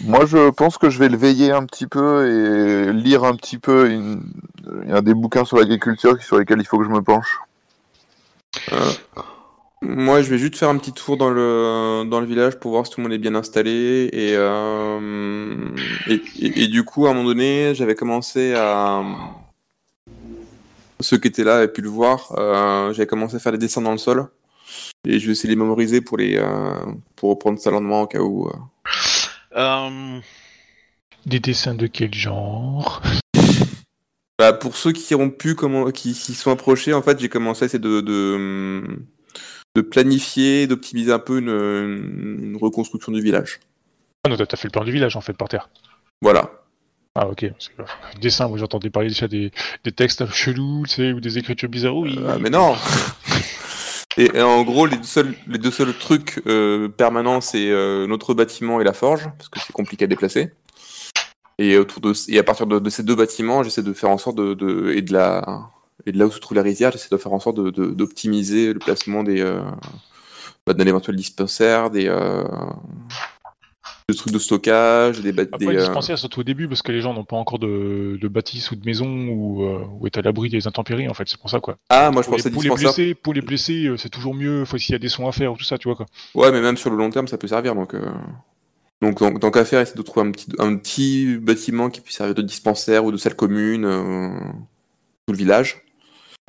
Moi, 0.00 0.26
je 0.26 0.50
pense 0.50 0.76
que 0.76 0.90
je 0.90 0.98
vais 0.98 1.08
le 1.08 1.16
veiller 1.16 1.50
un 1.52 1.64
petit 1.64 1.86
peu 1.86 2.28
et 2.28 2.92
lire 2.92 3.24
un 3.24 3.34
petit 3.36 3.58
peu. 3.58 3.90
une- 3.90 4.22
Il 4.84 4.90
y 4.90 4.92
a 4.92 5.00
des 5.00 5.14
bouquins 5.14 5.44
sur 5.44 5.56
l'agriculture 5.56 6.20
sur 6.22 6.38
lesquels 6.38 6.60
il 6.60 6.66
faut 6.66 6.78
que 6.78 6.84
je 6.84 6.90
me 6.90 7.00
penche. 7.02 7.38
Moi, 9.86 10.22
je 10.22 10.30
vais 10.30 10.38
juste 10.38 10.56
faire 10.56 10.70
un 10.70 10.78
petit 10.78 10.92
tour 10.92 11.18
dans 11.18 11.28
le, 11.28 12.04
dans 12.08 12.18
le 12.20 12.26
village 12.26 12.58
pour 12.58 12.70
voir 12.70 12.86
si 12.86 12.92
tout 12.92 13.00
le 13.00 13.04
monde 13.04 13.12
est 13.12 13.18
bien 13.18 13.34
installé. 13.34 14.08
Et, 14.12 14.32
euh, 14.34 15.68
et, 16.08 16.22
et- 16.38 16.62
et 16.64 16.68
du 16.68 16.84
coup, 16.84 17.06
à 17.06 17.10
un 17.10 17.14
moment 17.14 17.28
donné, 17.28 17.74
j'avais 17.74 17.94
commencé 17.94 18.54
à. 18.56 19.02
Ceux 21.00 21.18
qui 21.18 21.28
étaient 21.28 21.44
là 21.44 21.56
avaient 21.56 21.68
pu 21.68 21.82
le 21.82 21.90
voir. 21.90 22.32
euh, 22.38 22.92
j'avais 22.94 23.06
commencé 23.06 23.36
à 23.36 23.38
faire 23.38 23.52
des 23.52 23.58
dessins 23.58 23.82
dans 23.82 23.92
le 23.92 23.98
sol. 23.98 24.26
Et 25.06 25.18
je 25.18 25.26
vais 25.26 25.32
essayer 25.32 25.48
de 25.48 25.58
les 25.58 25.60
mémoriser 25.62 26.00
pour, 26.00 26.16
les, 26.16 26.38
euh, 26.38 26.74
pour 27.14 27.28
reprendre 27.30 27.58
ça 27.58 27.68
le 27.70 27.74
lendemain 27.76 28.00
au 28.00 28.06
cas 28.06 28.20
où. 28.20 28.50
Des 31.26 31.40
dessins 31.40 31.74
de 31.74 31.86
quel 31.86 32.14
genre? 32.14 33.02
Bah, 34.38 34.52
pour 34.54 34.76
ceux 34.76 34.92
qui 34.92 35.14
ont 35.14 35.30
pu, 35.30 35.54
comment, 35.54 35.90
qui 35.90 36.14
s'y 36.14 36.34
sont 36.34 36.50
approchés, 36.50 36.94
en 36.94 37.02
fait, 37.02 37.20
j'ai 37.20 37.28
commencé 37.28 37.64
à 37.64 37.66
essayer 37.66 37.78
de, 37.78 38.00
de, 38.00 38.82
de 39.74 39.80
planifier, 39.80 40.66
d'optimiser 40.66 41.12
un 41.12 41.18
peu 41.18 41.38
une, 41.38 41.48
une 42.42 42.56
reconstruction 42.60 43.12
du 43.12 43.20
village. 43.20 43.60
Ah 44.24 44.28
non, 44.30 44.36
t'as 44.36 44.56
fait 44.56 44.68
le 44.68 44.72
plan 44.72 44.84
du 44.84 44.92
village 44.92 45.16
en 45.16 45.20
fait 45.20 45.34
par 45.34 45.48
terre. 45.48 45.68
Voilà. 46.22 46.50
Ah 47.16 47.28
ok. 47.28 47.48
Parce 47.50 47.68
que, 47.68 47.82
euh, 47.82 48.20
dessin, 48.20 48.48
moi 48.48 48.58
j'entendais 48.58 48.90
parler 48.90 49.08
déjà 49.08 49.28
des, 49.28 49.52
des 49.84 49.92
textes 49.92 50.26
chelous, 50.32 50.84
tu 50.88 50.94
sais, 50.94 51.12
ou 51.12 51.20
des 51.20 51.38
écritures 51.38 51.68
bizarres. 51.68 51.96
Oui. 51.96 52.18
Ah, 52.26 52.38
mais 52.40 52.50
non 52.50 52.74
et, 54.16 54.36
et 54.36 54.42
en 54.42 54.62
gros, 54.62 54.86
les 54.86 54.96
deux 54.96 55.02
seuls, 55.04 55.34
les 55.46 55.58
deux 55.58 55.70
seuls 55.70 55.92
trucs 55.96 56.40
euh, 56.46 56.88
permanents, 56.88 57.40
c'est 57.40 57.68
euh, 57.70 58.06
notre 58.06 58.32
bâtiment 58.34 58.80
et 58.80 58.84
la 58.84 58.92
forge, 58.92 59.24
parce 59.38 59.48
que 59.48 59.60
c'est 59.60 59.72
compliqué 59.72 60.04
à 60.04 60.08
déplacer. 60.08 60.52
Et, 61.58 61.76
autour 61.78 62.00
de, 62.00 62.12
et 62.32 62.38
à 62.38 62.42
partir 62.42 62.66
de, 62.66 62.78
de 62.80 62.90
ces 62.90 63.04
deux 63.04 63.14
bâtiments, 63.14 63.62
j'essaie 63.62 63.82
de 63.82 63.92
faire 63.92 64.10
en 64.10 64.18
sorte 64.18 64.36
de, 64.36 64.54
de- 64.54 64.92
et 64.92 65.02
de 65.02 65.12
la 65.12 65.68
et 66.06 66.12
de 66.12 66.18
là 66.18 66.26
où 66.26 66.30
se 66.30 66.38
trouve 66.40 66.56
la 66.56 66.62
rizière, 66.62 66.92
j'essaie 66.92 67.08
de 67.10 67.16
faire 67.16 67.32
en 67.32 67.40
sorte 67.40 67.56
de- 67.56 67.70
de- 67.70 67.90
d'optimiser 67.90 68.72
le 68.72 68.78
placement 68.78 69.22
des, 69.22 69.40
euh, 69.40 69.60
bah, 70.66 70.74
d'un 70.74 70.86
éventuel 70.86 71.16
dispensaire, 71.16 71.90
des, 71.90 72.06
euh, 72.08 72.44
des 74.08 74.14
trucs 74.14 74.32
de 74.34 74.38
stockage, 74.38 75.20
des, 75.20 75.32
bat- 75.32 75.42
Après, 75.44 75.58
des, 75.58 75.66
le 75.66 75.78
euh, 75.78 75.80
dispensaire, 75.80 76.18
surtout 76.18 76.40
au 76.40 76.44
début, 76.44 76.68
parce 76.68 76.82
que 76.82 76.92
les 76.92 77.00
gens 77.00 77.14
n'ont 77.14 77.24
pas 77.24 77.36
encore 77.36 77.58
de, 77.58 78.18
de 78.20 78.28
bâtisse 78.28 78.70
ou 78.70 78.76
de 78.76 78.84
maison 78.84 79.08
ou, 79.28 79.64
ou 80.00 80.06
est 80.06 80.18
à 80.18 80.22
l'abri 80.22 80.50
des 80.50 80.66
intempéries, 80.66 81.08
en 81.08 81.14
fait. 81.14 81.26
C'est 81.26 81.40
pour 81.40 81.48
ça, 81.48 81.60
quoi. 81.60 81.76
Ah, 81.88 82.10
moi 82.10 82.20
je 82.22 82.28
pour, 82.28 82.36
pensais 82.36 82.50
les, 82.50 82.52
pour 82.52 82.62
les 82.62 82.68
dispensaire. 82.68 82.94
blessés, 82.94 83.14
pour 83.14 83.32
les 83.34 83.40
blessés, 83.40 83.90
c'est 83.96 84.10
toujours 84.10 84.34
mieux. 84.34 84.64
Faut 84.66 84.76
s'il 84.78 84.92
y 84.92 84.96
a 84.96 84.98
des 84.98 85.08
soins 85.08 85.30
à 85.30 85.32
faire 85.32 85.52
ou 85.52 85.56
tout 85.56 85.64
ça, 85.64 85.78
tu 85.78 85.88
vois, 85.88 85.96
quoi. 85.96 86.06
Ouais, 86.34 86.52
mais 86.52 86.60
même 86.60 86.76
sur 86.76 86.90
le 86.90 86.96
long 86.96 87.08
terme, 87.10 87.28
ça 87.28 87.38
peut 87.38 87.48
servir. 87.48 87.74
Donc, 87.74 87.94
donc 89.02 89.40
tant 89.40 89.50
qu'à 89.50 89.64
faire, 89.64 89.80
essayer 89.80 89.96
de 89.96 90.02
trouver 90.02 90.26
un 90.28 90.30
petit, 90.32 90.48
un 90.58 90.76
petit 90.76 91.36
bâtiment 91.38 91.88
qui 91.90 92.00
puisse 92.00 92.16
servir 92.16 92.34
de 92.34 92.42
dispensaire 92.42 93.04
ou 93.04 93.12
de 93.12 93.16
salle 93.16 93.36
commune 93.36 93.84
euh, 93.84 94.30
tout 95.26 95.32
le 95.32 95.36
village. 95.38 95.83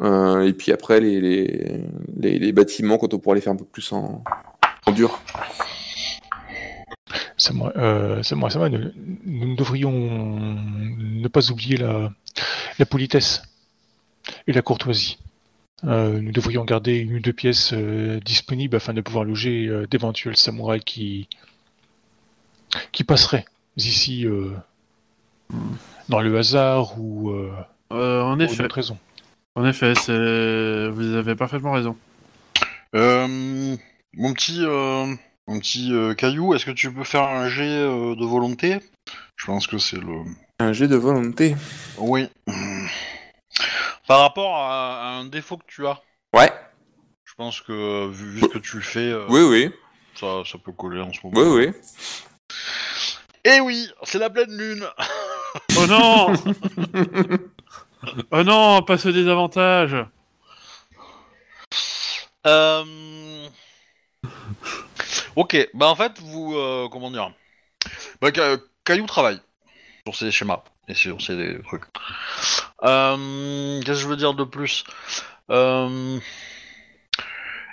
Euh, 0.02 0.46
et 0.46 0.54
puis 0.54 0.72
après, 0.72 1.00
les, 1.00 1.22
les, 1.22 1.84
les, 2.18 2.40
les 2.40 2.52
bâtiments, 2.52 2.98
quand 2.98 3.14
on 3.14 3.20
pourra 3.20 3.36
les 3.36 3.42
faire 3.42 3.54
un 3.54 3.58
peu 3.58 3.66
plus 3.66 3.92
en, 3.92 4.24
en 4.86 4.92
dur. 4.92 5.22
C'est 7.38 7.54
moi, 7.54 7.72
euh, 7.78 8.24
c'est 8.24 8.36
moi, 8.36 8.50
c'est 8.50 8.58
moi. 8.58 8.70
Nous, 8.70 8.92
nous 9.26 9.56
devrions 9.56 9.92
ne 9.92 11.28
pas 11.28 11.52
oublier 11.52 11.78
la, 11.78 12.12
la 12.80 12.86
politesse 12.86 13.44
et 14.48 14.54
la 14.54 14.62
courtoisie. 14.62 15.20
Euh, 15.84 16.20
nous 16.20 16.32
devrions 16.32 16.64
garder 16.66 16.96
une 16.98 17.16
ou 17.16 17.20
deux 17.20 17.34
pièces 17.34 17.72
euh, 17.74 18.20
disponibles 18.22 18.76
afin 18.78 18.94
de 18.94 19.02
pouvoir 19.02 19.24
loger 19.26 19.68
euh, 19.68 19.86
d'éventuels 19.88 20.38
samouraïs 20.38 20.84
qui 20.84 21.28
qui 22.92 23.04
passeraient 23.04 23.46
ici 23.78 24.26
euh, 24.26 24.52
dans 26.10 26.22
le 26.22 26.38
hasard 26.38 27.00
ou 27.00 27.30
euh, 27.30 27.52
Euh, 27.92 28.22
en 28.22 28.34
pour 28.36 28.42
effet, 28.44 28.64
d'autres 28.64 28.76
raisons. 28.76 28.98
En 29.56 29.66
effet, 29.66 29.94
c'est... 29.96 30.90
vous 30.90 31.14
avez 31.16 31.36
parfaitement 31.36 31.72
raison. 31.74 31.96
Euh, 32.96 33.76
mon 34.14 34.34
petit, 34.34 34.60
euh, 34.64 35.06
mon 35.48 35.60
petit 35.60 35.92
euh, 35.94 36.14
caillou, 36.14 36.54
est-ce 36.54 36.66
que 36.66 36.72
tu 36.72 36.92
peux 36.94 37.04
faire 37.04 37.24
un 37.24 37.50
jet 37.50 37.64
euh, 37.68 38.16
de 38.16 38.26
volonté? 38.26 38.80
Je 39.36 39.46
pense 39.46 39.68
que 39.68 39.78
c'est 39.78 39.98
le. 39.98 40.24
Un 40.60 40.72
jet 40.74 40.88
de 40.88 40.96
volonté. 40.96 41.56
Oui. 41.98 42.30
Par 44.08 44.20
rapport 44.22 44.56
à, 44.56 45.02
à 45.02 45.08
un 45.20 45.26
défaut 45.26 45.58
que 45.58 45.66
tu 45.68 45.86
as, 45.88 46.00
Ouais. 46.34 46.52
je 47.26 47.34
pense 47.36 47.60
que 47.62 48.08
vu, 48.10 48.30
vu 48.32 48.42
ce 48.42 48.46
que 48.48 48.58
tu 48.60 48.82
fais, 48.82 49.12
euh, 49.12 49.26
Oui, 49.30 49.42
oui. 49.42 49.72
ça, 50.16 50.44
ça 50.50 50.58
peut 50.58 50.72
coller 50.72 51.02
en 51.02 51.12
ce 51.12 51.20
moment. 51.24 51.42
Oui, 51.42 51.66
oui. 51.68 51.74
Eh 53.44 53.60
oui, 53.60 53.90
c'est 54.04 54.20
la 54.20 54.30
pleine 54.30 54.52
lune. 54.56 54.86
Oh 55.78 55.86
non 55.88 56.34
Oh 58.32 58.44
non, 58.44 58.82
pas 58.84 58.98
ce 58.98 59.10
désavantage. 59.10 59.96
Euh... 62.48 63.48
Ok, 65.36 65.58
bah 65.74 65.88
en 65.88 65.96
fait, 65.96 66.20
vous, 66.22 66.56
euh, 66.56 66.88
comment 66.92 67.12
dire, 67.12 67.32
bah, 68.22 68.30
Ca- 68.34 68.58
Caillou 68.84 69.06
travaille 69.06 69.40
sur 70.06 70.16
ses 70.16 70.32
schémas 70.32 70.64
et 70.88 70.94
sur 70.94 71.22
ses 71.22 71.58
trucs. 71.64 71.84
Euh, 72.84 73.80
Qu'est-ce 73.82 74.00
que 74.00 74.04
je 74.04 74.08
veux 74.08 74.18
dire 74.18 74.34
de 74.34 74.44
plus? 74.44 74.84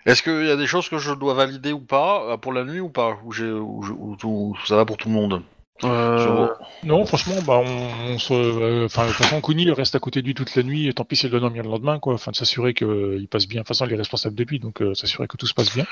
Est-ce 0.05 0.23
qu'il 0.23 0.47
y 0.47 0.51
a 0.51 0.57
des 0.57 0.67
choses 0.67 0.89
que 0.89 0.99
je 0.99 1.13
dois 1.13 1.35
valider 1.35 1.73
ou 1.73 1.81
pas 1.81 2.37
pour 2.39 2.53
la 2.53 2.65
nuit 2.65 2.81
ou 2.81 2.89
pas? 2.89 3.19
Ou 3.25 4.57
ça 4.67 4.77
va 4.77 4.85
pour 4.85 4.97
tout 4.97 5.09
le 5.09 5.15
monde? 5.15 5.43
Euh, 5.85 6.49
Non, 6.85 7.05
franchement, 7.07 7.35
bah, 7.47 7.61
on, 7.65 8.13
on 8.15 8.19
se, 8.19 8.33
euh, 8.33 8.87
enfin, 8.87 9.07
Kuni 9.41 9.71
reste 9.71 9.95
à 9.95 9.99
côté 9.99 10.21
de 10.23 10.27
lui 10.27 10.35
toute 10.35 10.55
la 10.55 10.63
nuit, 10.63 10.89
et 10.89 10.93
tant 10.93 11.05
pis 11.05 11.17
si 11.17 11.27
elle 11.27 11.33
donne 11.33 11.41
dormir 11.41 11.63
le 11.63 11.71
lendemain, 11.71 11.99
quoi, 11.99 12.15
afin 12.15 12.31
de 12.31 12.37
s'assurer 12.37 12.75
qu'il 12.75 13.27
passe 13.31 13.47
bien. 13.49 13.61
De 13.61 13.67
toute 13.67 13.69
façon, 13.69 13.87
il 13.87 13.93
est 13.93 13.97
responsable 13.97 14.35
de 14.35 14.45
lui, 14.45 14.59
donc 14.59 14.81
euh, 14.83 14.95
s'assurer 14.95 15.27
que 15.29 15.37
tout 15.37 15.47
se 15.47 15.55
passe 15.55 15.75
bien. 15.75 15.85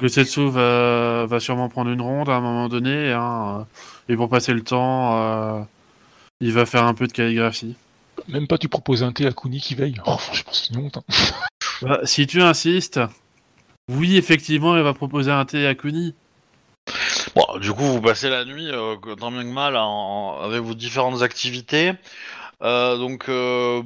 Le 0.00 0.08
Setsu 0.08 0.48
va, 0.50 1.26
va 1.26 1.40
sûrement 1.40 1.68
prendre 1.68 1.90
une 1.90 2.00
ronde 2.00 2.28
à 2.28 2.34
un 2.34 2.40
moment 2.40 2.68
donné, 2.68 3.12
hein, 3.12 3.66
euh, 4.08 4.12
et 4.12 4.16
pour 4.16 4.28
passer 4.28 4.52
le 4.52 4.62
temps, 4.62 5.16
euh, 5.16 5.60
il 6.40 6.52
va 6.52 6.66
faire 6.66 6.84
un 6.84 6.94
peu 6.94 7.06
de 7.06 7.12
calligraphie. 7.12 7.76
Même 8.28 8.46
pas 8.46 8.58
tu 8.58 8.68
proposes 8.68 9.02
un 9.02 9.12
thé 9.12 9.26
à 9.26 9.32
Kuni 9.32 9.60
qui 9.60 9.74
veille. 9.74 9.96
Oh, 10.06 10.16
franchement, 10.16 10.50
c'est 10.52 10.70
une 10.74 10.84
honte. 10.84 10.98
hein. 10.98 11.02
Bah, 11.82 12.00
si 12.04 12.26
tu 12.26 12.40
insistes, 12.42 13.00
oui, 13.90 14.16
effectivement, 14.16 14.76
il 14.76 14.82
va 14.82 14.94
proposer 14.94 15.30
un 15.32 15.44
thé 15.44 15.66
à 15.66 15.74
Kuni. 15.74 16.14
Bon, 17.34 17.58
du 17.58 17.72
coup, 17.72 17.84
vous 17.84 18.00
passez 18.00 18.28
la 18.28 18.44
nuit, 18.44 18.68
euh, 18.70 18.96
tant 19.18 19.30
bien 19.30 19.42
que 19.42 19.48
mal, 19.48 19.76
en- 19.76 20.38
avec 20.42 20.60
vos 20.60 20.74
différentes 20.74 21.22
activités. 21.22 21.92
Euh, 22.62 22.96
donc, 22.98 23.28
euh, 23.28 23.82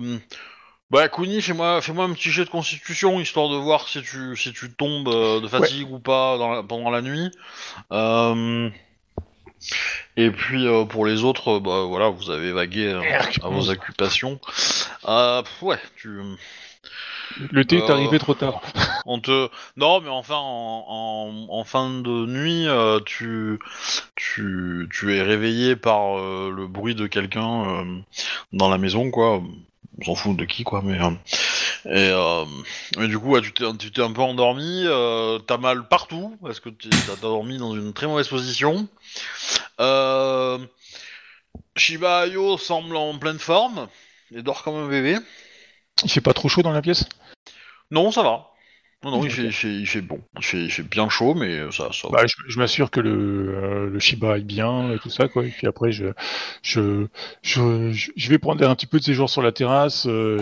bah, 0.90 1.09
Kuni, 1.09 1.40
fais-moi 1.43 1.81
fais 1.81 1.93
un 1.93 2.12
petit 2.12 2.31
jet 2.31 2.44
de 2.44 2.51
constitution, 2.51 3.20
histoire 3.20 3.48
de 3.48 3.56
voir 3.56 3.89
si 3.89 4.02
tu, 4.02 4.36
si 4.36 4.52
tu 4.52 4.70
tombes 4.73 5.09
euh, 5.09 5.40
de 5.40 5.48
fatigue 5.48 5.90
ou 5.93 5.98
pas 5.98 6.36
dans 6.39 6.51
la- 6.52 6.62
pendant 6.62 6.90
la 6.90 7.02
nuit. 7.02 7.31
Euh, 7.93 8.68
et 10.16 10.31
puis, 10.31 10.66
euh, 10.66 10.85
pour 10.85 11.06
les 11.06 11.23
autres, 11.24 11.56
euh, 11.56 11.60
bah, 11.60 11.82
voilà, 11.86 12.09
vous 12.09 12.31
avez 12.31 12.52
vagué 12.52 12.86
euh, 12.89 13.02
à 13.43 13.48
vos 13.48 13.70
occupations. 13.70 14.40
Euh, 15.09 15.43
pff, 15.43 15.62
ouais, 15.62 15.78
tu... 15.97 16.20
Le 17.51 17.65
thé 17.65 17.77
est 17.78 17.90
Euh, 17.90 17.93
arrivé 17.94 18.19
trop 18.19 18.35
tard. 18.35 18.61
On 19.07 19.20
te 19.20 19.48
non 19.77 20.01
mais 20.01 20.09
enfin 20.09 20.36
en, 20.36 20.85
en, 20.89 21.47
en 21.48 21.65
fin 21.65 21.90
de 21.90 22.27
nuit 22.27 22.66
euh, 22.66 23.01
tu 23.05 23.59
tu 24.16 24.89
tu 24.93 25.15
es 25.16 25.23
réveillé 25.23 25.77
par 25.77 26.19
euh, 26.19 26.51
le 26.55 26.66
bruit 26.66 26.94
de 26.94 27.07
quelqu'un 27.07 27.65
euh, 27.65 27.85
dans 28.53 28.69
la 28.69 28.78
maison 28.78 29.11
quoi. 29.11 29.43
On 29.98 30.05
s'en 30.05 30.15
fout 30.15 30.36
de 30.36 30.44
qui 30.44 30.62
quoi 30.65 30.82
mais 30.85 31.01
euh, 31.01 31.11
et, 31.86 32.11
euh, 32.12 32.44
et 33.01 33.09
du 33.09 33.19
coup 33.19 33.31
ouais, 33.31 33.40
tu 33.40 33.53
t'es 33.53 34.03
un 34.03 34.12
peu 34.12 34.23
endormi 34.23 34.82
euh, 34.86 35.39
t'as 35.39 35.57
mal 35.57 35.89
partout 35.89 36.36
parce 36.43 36.61
que 36.61 36.69
t'as 36.69 37.16
dormi 37.23 37.59
dans 37.59 37.74
une 37.74 37.93
très 37.93 38.07
mauvaise 38.07 38.28
position. 38.28 38.89
Euh, 39.81 40.59
Shiba 41.77 42.20
Ayo 42.27 42.59
semble 42.59 42.97
en 42.97 43.16
pleine 43.19 43.39
forme 43.39 43.89
et 44.35 44.43
dort 44.43 44.62
comme 44.62 44.74
un 44.77 44.89
bébé 44.89 45.16
Il 46.05 46.10
fait 46.10 46.20
pas 46.20 46.35
trop 46.35 46.48
chaud 46.48 46.62
dans 46.62 46.73
la 46.73 46.82
pièce? 46.82 47.09
Non 47.90 48.10
ça 48.10 48.23
va 48.23 48.51
non, 49.05 49.10
non, 49.10 49.24
il, 49.24 49.31
fait, 49.31 49.44
il, 49.44 49.52
fait, 49.52 49.68
il 49.73 49.86
fait 49.86 50.01
bon. 50.01 50.20
Il 50.39 50.44
fait, 50.44 50.64
il 50.64 50.70
fait 50.73 50.82
bien 50.82 51.09
chaud, 51.10 51.35
mais 51.35 51.70
ça, 51.70 51.90
ça 51.93 52.09
va. 52.09 52.23
bah, 52.23 52.27
je, 52.27 52.35
je 52.48 52.59
m'assure 52.59 52.90
que 52.90 52.98
le, 52.98 53.55
euh, 53.55 53.90
le 53.90 53.98
Shiba 54.01 54.32
aille 54.32 54.43
bien 54.43 54.90
et 54.90 54.98
tout 54.98 55.10
ça, 55.10 55.28
quoi. 55.28 55.44
Et 55.44 55.51
puis 55.51 55.66
après, 55.68 55.93
je, 55.93 56.06
je, 56.62 57.06
je, 57.43 57.93
je- 57.93 58.10
je 58.16 58.28
vais 58.31 58.39
prendre 58.39 58.66
un 58.68 58.74
petit 58.74 58.86
peu 58.86 58.98
de 58.98 59.05
séjour 59.05 59.28
sur 59.31 59.43
la 59.43 59.52
terrasse 59.52 60.06
euh, 60.09 60.39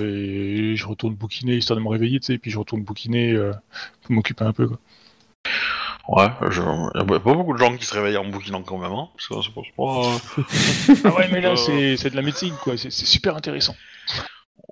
et 0.73 0.77
je 0.77 0.87
retourne 0.87 1.15
bouquiner 1.15 1.57
histoire 1.57 1.77
de 1.79 1.83
me 1.85 1.89
réveiller, 1.91 2.21
tu 2.21 2.27
sais. 2.27 2.35
Et 2.35 2.39
puis 2.39 2.53
je 2.53 2.59
retourne 2.59 2.83
bouquiner 2.85 3.33
euh, 3.33 3.53
pour 4.03 4.13
m'occuper 4.13 4.45
un 4.45 4.53
peu, 4.53 4.69
quoi. 4.69 4.79
Ouais, 6.09 6.29
je... 6.51 6.61
il 6.63 6.99
y 7.01 7.03
a 7.03 7.05
pas 7.21 7.35
beaucoup 7.35 7.53
de 7.55 7.59
gens 7.59 7.77
qui 7.77 7.85
se 7.85 7.95
réveillent 7.95 8.19
en 8.19 8.27
bouquinant 8.27 8.63
quand 8.63 8.79
même, 8.79 8.93
hein, 8.93 9.09
parce 9.17 9.27
que 9.29 9.35
c'est 9.43 9.53
pas... 9.53 9.63
c'est 9.65 9.75
pas, 9.77 11.03
euh, 11.09 11.11
Ah 11.13 11.15
ouais, 11.19 11.29
mais 11.33 11.41
là, 11.41 11.51
Euh. 11.51 11.57
c'est 11.57 11.97
c'est 11.97 12.11
de 12.11 12.17
la 12.17 12.23
médecine, 12.23 12.55
quoi. 12.63 12.77
C'est 12.79 12.91
c'est 12.91 13.07
super 13.07 13.37
intéressant. 13.37 13.75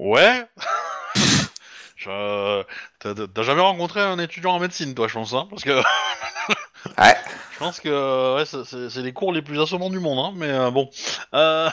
Ouais 0.02 0.44
je... 1.96 2.62
T'as 2.98 3.42
jamais 3.42 3.60
rencontré 3.60 4.00
un 4.00 4.18
étudiant 4.18 4.52
en 4.52 4.58
médecine, 4.58 4.94
toi, 4.96 5.06
je 5.06 5.14
pense, 5.14 5.32
hein 5.32 5.46
Parce 5.48 5.62
que... 5.62 5.80
Ouais. 6.98 7.14
Je 7.52 7.58
pense 7.60 7.78
que 7.78 8.34
ouais, 8.36 8.44
c'est- 8.44 9.00
les 9.02 9.12
cours 9.12 9.32
les 9.32 9.40
plus 9.42 9.60
assommants 9.60 9.90
du 9.90 10.00
monde, 10.00 10.18
hein, 10.18 10.32
mais 10.36 10.50
euh, 10.50 10.70
bon... 10.72 10.90
Euh... 11.34 11.70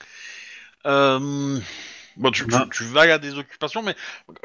euh, 0.86 1.58
Bon, 2.16 2.30
tu, 2.30 2.44
tu, 2.44 2.48
Ben. 2.50 2.68
tu 2.70 2.84
vagues 2.84 3.10
à 3.10 3.18
des 3.18 3.36
occupations, 3.38 3.82
mais 3.82 3.94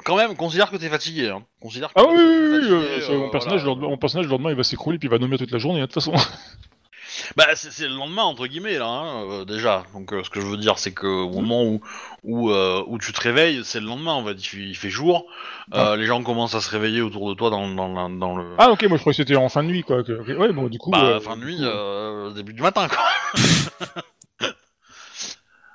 quand 0.05 0.15
même, 0.17 0.35
considère 0.35 0.69
que 0.71 0.75
t'es 0.77 0.87
fatigué. 0.89 1.29
Hein. 1.29 1.43
Considère 1.61 1.89
que 1.93 1.99
Ah 1.99 2.03
oui, 2.07 2.15
oui, 2.17 2.25
oui, 2.25 2.47
oui, 2.47 2.59
fatigué, 2.59 2.73
euh, 2.73 3.13
euh, 3.13 3.17
mon, 3.19 3.29
personnage, 3.29 3.61
voilà. 3.61 3.63
le 3.63 3.69
lendemain- 3.81 3.87
mon 3.89 3.97
personnage, 3.97 4.25
le 4.25 4.31
lendemain, 4.31 4.49
il 4.51 4.55
va 4.57 4.63
s'écrouler 4.63 4.97
puis 4.99 5.07
il 5.07 5.11
va 5.11 5.17
dormir 5.17 5.37
toute 5.37 5.51
la 5.51 5.57
journée, 5.57 5.79
hein, 5.81 5.85
de 5.87 5.91
toute 5.91 6.01
façon. 6.03 6.13
Bah, 7.35 7.45
c'est 7.55 7.87
le 7.87 7.95
lendemain, 7.95 8.23
entre 8.23 8.47
guillemets, 8.47 8.77
là, 8.77 8.87
hein, 8.87 9.23
euh, 9.29 9.45
déjà. 9.45 9.83
Donc, 9.93 10.13
euh, 10.13 10.23
ce 10.23 10.29
que 10.29 10.39
je 10.39 10.45
veux 10.45 10.57
dire, 10.57 10.79
c'est 10.79 10.93
que 10.93 11.05
au 11.07 11.29
moment 11.29 11.63
où, 11.63 11.81
où, 12.23 12.51
euh, 12.51 12.83
où 12.87 12.97
tu 12.97 13.11
te 13.13 13.19
réveilles, 13.21 13.61
c'est 13.63 13.79
le 13.79 13.85
lendemain, 13.87 14.13
en 14.13 14.23
fait. 14.25 14.33
Il 14.33 14.45
fait, 14.45 14.57
il 14.57 14.75
fait 14.75 14.89
jour. 14.89 15.25
Euh, 15.73 15.95
Les 15.97 16.05
gens 16.05 16.23
commencent 16.23 16.55
à 16.55 16.61
se 16.61 16.69
réveiller 16.69 17.01
autour 17.01 17.27
de 17.29 17.33
toi 17.35 17.49
dans, 17.49 17.67
dans, 17.67 18.09
dans 18.09 18.35
le. 18.37 18.55
Ah, 18.57 18.71
ok, 18.71 18.83
moi 18.83 18.97
je 18.97 19.01
croyais 19.01 19.13
que 19.17 19.23
c'était 19.23 19.35
en 19.35 19.49
fin 19.49 19.63
de 19.63 19.67
nuit, 19.69 19.83
quoi. 19.83 20.03
que- 20.03 20.35
Ouais, 20.37 20.51
bon, 20.53 20.67
du 20.69 20.77
coup. 20.79 20.91
bah, 20.91 21.19
fin 21.21 21.35
de 21.37 21.43
nuit, 21.43 21.59
début 22.35 22.53
du 22.53 22.61
matin, 22.61 22.87
quoi. 22.87 23.03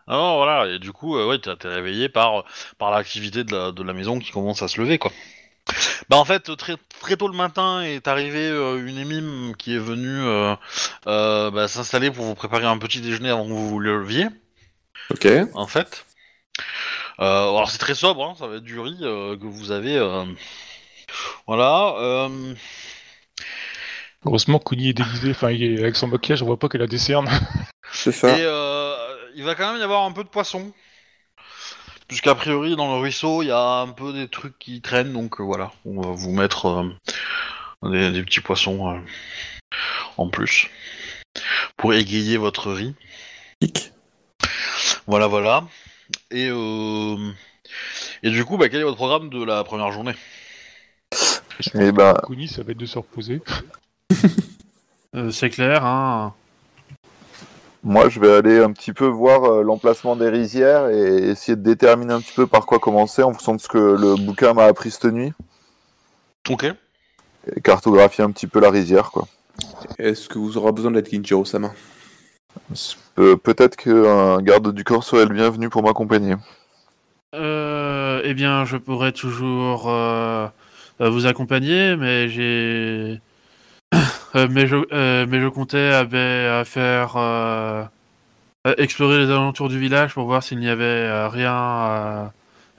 Alors 0.09 0.37
voilà, 0.39 0.67
et 0.75 0.79
du 0.81 0.93
coup, 0.93 1.17
ouais, 1.17 1.39
t'es 1.39 1.53
réveillé 1.69 2.09
par, 2.09 2.45
par 2.77 2.91
l'activité 2.91 3.45
de 3.45 3.53
la, 3.55 3.71
de 3.73 3.83
la 3.83 3.93
maison 3.93 4.19
qui 4.19 4.33
commence 4.33 4.61
à 4.63 4.69
se 4.69 4.81
lever, 4.81 4.99
quoi. 4.99 5.13
Bah 6.09 6.17
en 6.17 6.25
fait, 6.25 6.55
très, 6.57 6.75
très 7.01 7.17
tôt 7.17 7.29
le 7.29 7.37
matin 7.37 7.83
est 7.83 8.07
arrivé 8.09 8.41
euh, 8.49 8.85
une 8.87 8.99
émime 8.99 9.55
qui 9.57 9.75
est 9.75 9.79
venue 9.79 10.23
euh, 10.25 10.55
euh, 11.07 11.51
bah, 11.51 11.69
s'installer 11.69 12.11
pour 12.11 12.25
vous 12.25 12.35
préparer 12.35 12.67
un 12.67 12.79
petit 12.79 13.01
déjeuner 13.01 13.31
avant 13.31 13.45
que 13.45 13.53
vous 13.53 13.69
vous 13.69 13.81
leviez. 13.81 14.27
Ok. 15.11 15.27
en 15.55 15.67
fait. 15.67 16.05
Euh, 17.21 17.25
alors 17.25 17.71
c'est 17.71 17.79
très 17.79 17.95
sobre, 17.95 18.25
hein, 18.25 18.35
ça 18.39 18.47
va 18.47 18.57
être 18.57 18.65
du 18.65 18.79
riz 18.81 18.99
euh, 19.03 19.37
que 19.37 19.47
vous 19.47 19.71
avez. 19.71 19.97
euh, 19.97 20.25
Voilà. 21.47 21.95
euh, 21.99 22.55
Heureusement, 24.25 24.59
Kuni 24.59 24.91
est 24.91 24.95
déguisé, 24.95 25.31
enfin, 25.31 25.51
il 25.51 25.63
est 25.63 25.81
avec 25.83 25.97
son 25.97 26.07
maquillage, 26.07 26.43
on 26.43 26.47
voit 26.47 26.59
pas 26.59 26.69
qu'elle 26.69 26.83
a 26.83 26.87
des 26.87 26.99
cernes. 26.99 27.29
C'est 27.93 28.13
ça. 28.13 28.29
Et 28.39 28.43
euh, 28.43 28.95
il 29.35 29.45
va 29.45 29.55
quand 29.55 29.73
même 29.73 29.81
y 29.81 29.85
avoir 29.85 30.05
un 30.05 30.13
peu 30.13 30.23
de 30.25 30.29
poisson. 30.29 30.73
Puisqu'a 32.13 32.35
priori, 32.35 32.77
dans 32.77 32.95
le 32.95 33.01
ruisseau, 33.01 33.41
il 33.41 33.47
y 33.47 33.51
a 33.51 33.81
un 33.81 33.89
peu 33.89 34.13
des 34.13 34.29
trucs 34.29 34.59
qui 34.59 34.83
traînent, 34.83 35.15
donc 35.15 35.41
euh, 35.41 35.45
voilà. 35.45 35.73
On 35.87 35.99
va 35.99 36.11
vous 36.11 36.31
mettre. 36.31 36.67
euh, 36.67 37.91
des, 37.91 38.13
des 38.13 38.23
petits 38.23 38.43
poissons 38.43 38.91
euh, 38.91 38.99
en 40.19 40.29
plus 40.29 40.69
pour 41.79 41.95
égayer 41.95 42.37
votre 42.37 42.71
riz. 42.71 42.95
Hic. 43.63 43.93
Voilà, 45.07 45.27
voilà. 45.27 45.65
Et 46.31 46.51
euh, 46.51 47.33
et 48.23 48.29
du 48.31 48.45
coup, 48.45 48.59
bah, 48.59 48.69
quel 48.69 48.81
est 48.81 48.85
votre 48.85 48.97
programme 48.99 49.31
de 49.31 49.43
la 49.43 49.65
première 49.65 49.91
journée? 49.91 50.15
Eh 51.13 51.71
que 51.71 51.91
ben- 51.93 52.15
Kuni, 52.27 52.47
ça 52.47 52.63
va 52.63 52.73
être 52.73 52.77
de 52.79 52.85
se 52.85 52.99
reposer. 52.99 53.41
Euh, 55.15 55.31
c'est 55.31 55.51
clair, 55.51 55.85
hein. 55.85 56.35
Moi, 57.85 58.09
je 58.09 58.21
vais 58.21 58.33
aller 58.33 58.59
un 58.63 58.73
petit 58.73 58.93
peu 58.93 59.07
voir 59.07 59.45
euh, 59.45 59.63
l'emplacement 59.63 60.15
des 60.15 60.29
rizières 60.29 60.89
et 60.89 61.31
essayer 61.31 61.57
de 61.57 61.63
déterminer 61.63 62.13
un 62.13 62.21
petit 62.21 62.33
peu 62.35 62.47
par 62.47 62.65
quoi 62.65 62.79
commencer 62.79 63.23
en 63.23 63.33
fonction 63.33 63.55
de 63.57 63.61
ce 63.61 63.69
que 63.69 63.79
le 63.79 64.15
bouquin 64.15 64.55
m'a 64.55 64.65
appris 64.67 64.91
cette 64.93 65.07
nuit. 65.07 65.33
Ok. 66.49 66.65
Et 66.65 67.61
cartographier 67.61 68.23
un 68.23 68.31
petit 68.31 68.47
peu 68.47 68.61
la 68.61 68.71
rizière, 68.71 69.11
quoi. 69.11 69.27
Est-ce 69.99 70.29
que 70.29 70.39
vous 70.39 70.57
aurez 70.59 70.71
besoin 70.71 70.93
d'être 70.93 71.09
Kinjiro-sama 71.09 71.73
Pe- 73.17 73.35
Peut-être 73.37 73.77
qu'un 73.77 74.41
garde 74.43 74.73
du 74.73 74.85
corps 74.85 75.03
serait 75.03 75.25
le 75.27 75.35
bienvenu 75.35 75.69
pour 75.69 75.83
m'accompagner. 75.83 76.37
Euh, 77.35 78.21
eh 78.25 78.35
bien, 78.35 78.65
je 78.65 78.77
pourrais 78.77 79.13
toujours 79.13 79.91
euh, 79.91 80.47
vous 81.01 81.27
accompagner, 81.27 81.97
mais 81.97 82.29
j'ai. 82.29 83.21
Euh, 84.35 84.49
mais, 84.51 84.67
je, 84.67 84.77
euh, 84.93 85.27
mais 85.29 85.41
je 85.41 85.49
comptais 85.49 85.79
euh, 85.79 86.05
ben, 86.05 86.61
à 86.61 86.65
faire. 86.65 87.17
euh, 87.17 87.85
explorer 88.79 89.19
les 89.19 89.31
alentours 89.31 89.69
du 89.69 89.79
village 89.79 90.15
pour 90.15 90.25
voir 90.25 90.41
s'il 90.41 90.61
n'y 90.61 90.69
avait 90.69 91.27
rien, 91.27 92.31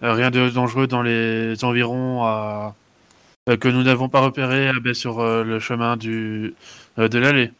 rien 0.01 0.31
de 0.31 0.49
dangereux 0.49 0.87
dans 0.87 1.01
les 1.01 1.61
environs 1.65 2.71
que 3.47 3.67
nous 3.67 3.83
n'avons 3.83 4.07
pas 4.07 4.21
repéré 4.21 4.71
ben, 4.81 4.93
sur 4.93 5.21
le 5.21 5.59
chemin 5.59 5.97
du, 5.97 6.55
de 6.95 7.19
l'allée. 7.19 7.51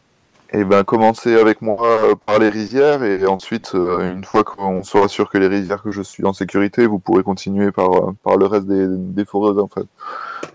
Et 0.53 0.63
ben, 0.63 0.85
commencez 0.85 1.35
avec 1.35 1.61
moi 1.61 2.15
par 2.25 2.39
les 2.39 2.47
rizières 2.47 3.03
et 3.03 3.25
ensuite, 3.27 3.73
une 3.73 4.23
fois 4.23 4.45
qu'on 4.45 4.83
sera 4.83 5.09
sûr 5.09 5.29
que 5.29 5.37
les 5.37 5.47
rizières 5.47 5.81
que 5.83 5.91
je 5.91 6.01
suis 6.01 6.23
en 6.23 6.31
sécurité, 6.31 6.85
vous 6.85 6.99
pourrez 6.99 7.23
continuer 7.23 7.73
par, 7.73 7.89
par 8.23 8.37
le 8.37 8.45
reste 8.45 8.67
des, 8.67 8.85
des 8.87 9.25
forêts, 9.25 9.59
en 9.61 9.67
fait, 9.67 9.85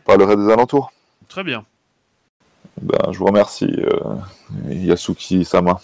par 0.06 0.16
le 0.16 0.24
reste 0.24 0.38
des 0.38 0.50
alentours. 0.50 0.90
Très 1.28 1.44
bien. 1.44 1.64
Ben, 2.80 3.12
je 3.12 3.18
vous 3.18 3.26
remercie, 3.26 3.64
euh, 3.78 4.14
Yasuki 4.68 5.44
Sama. 5.44 5.80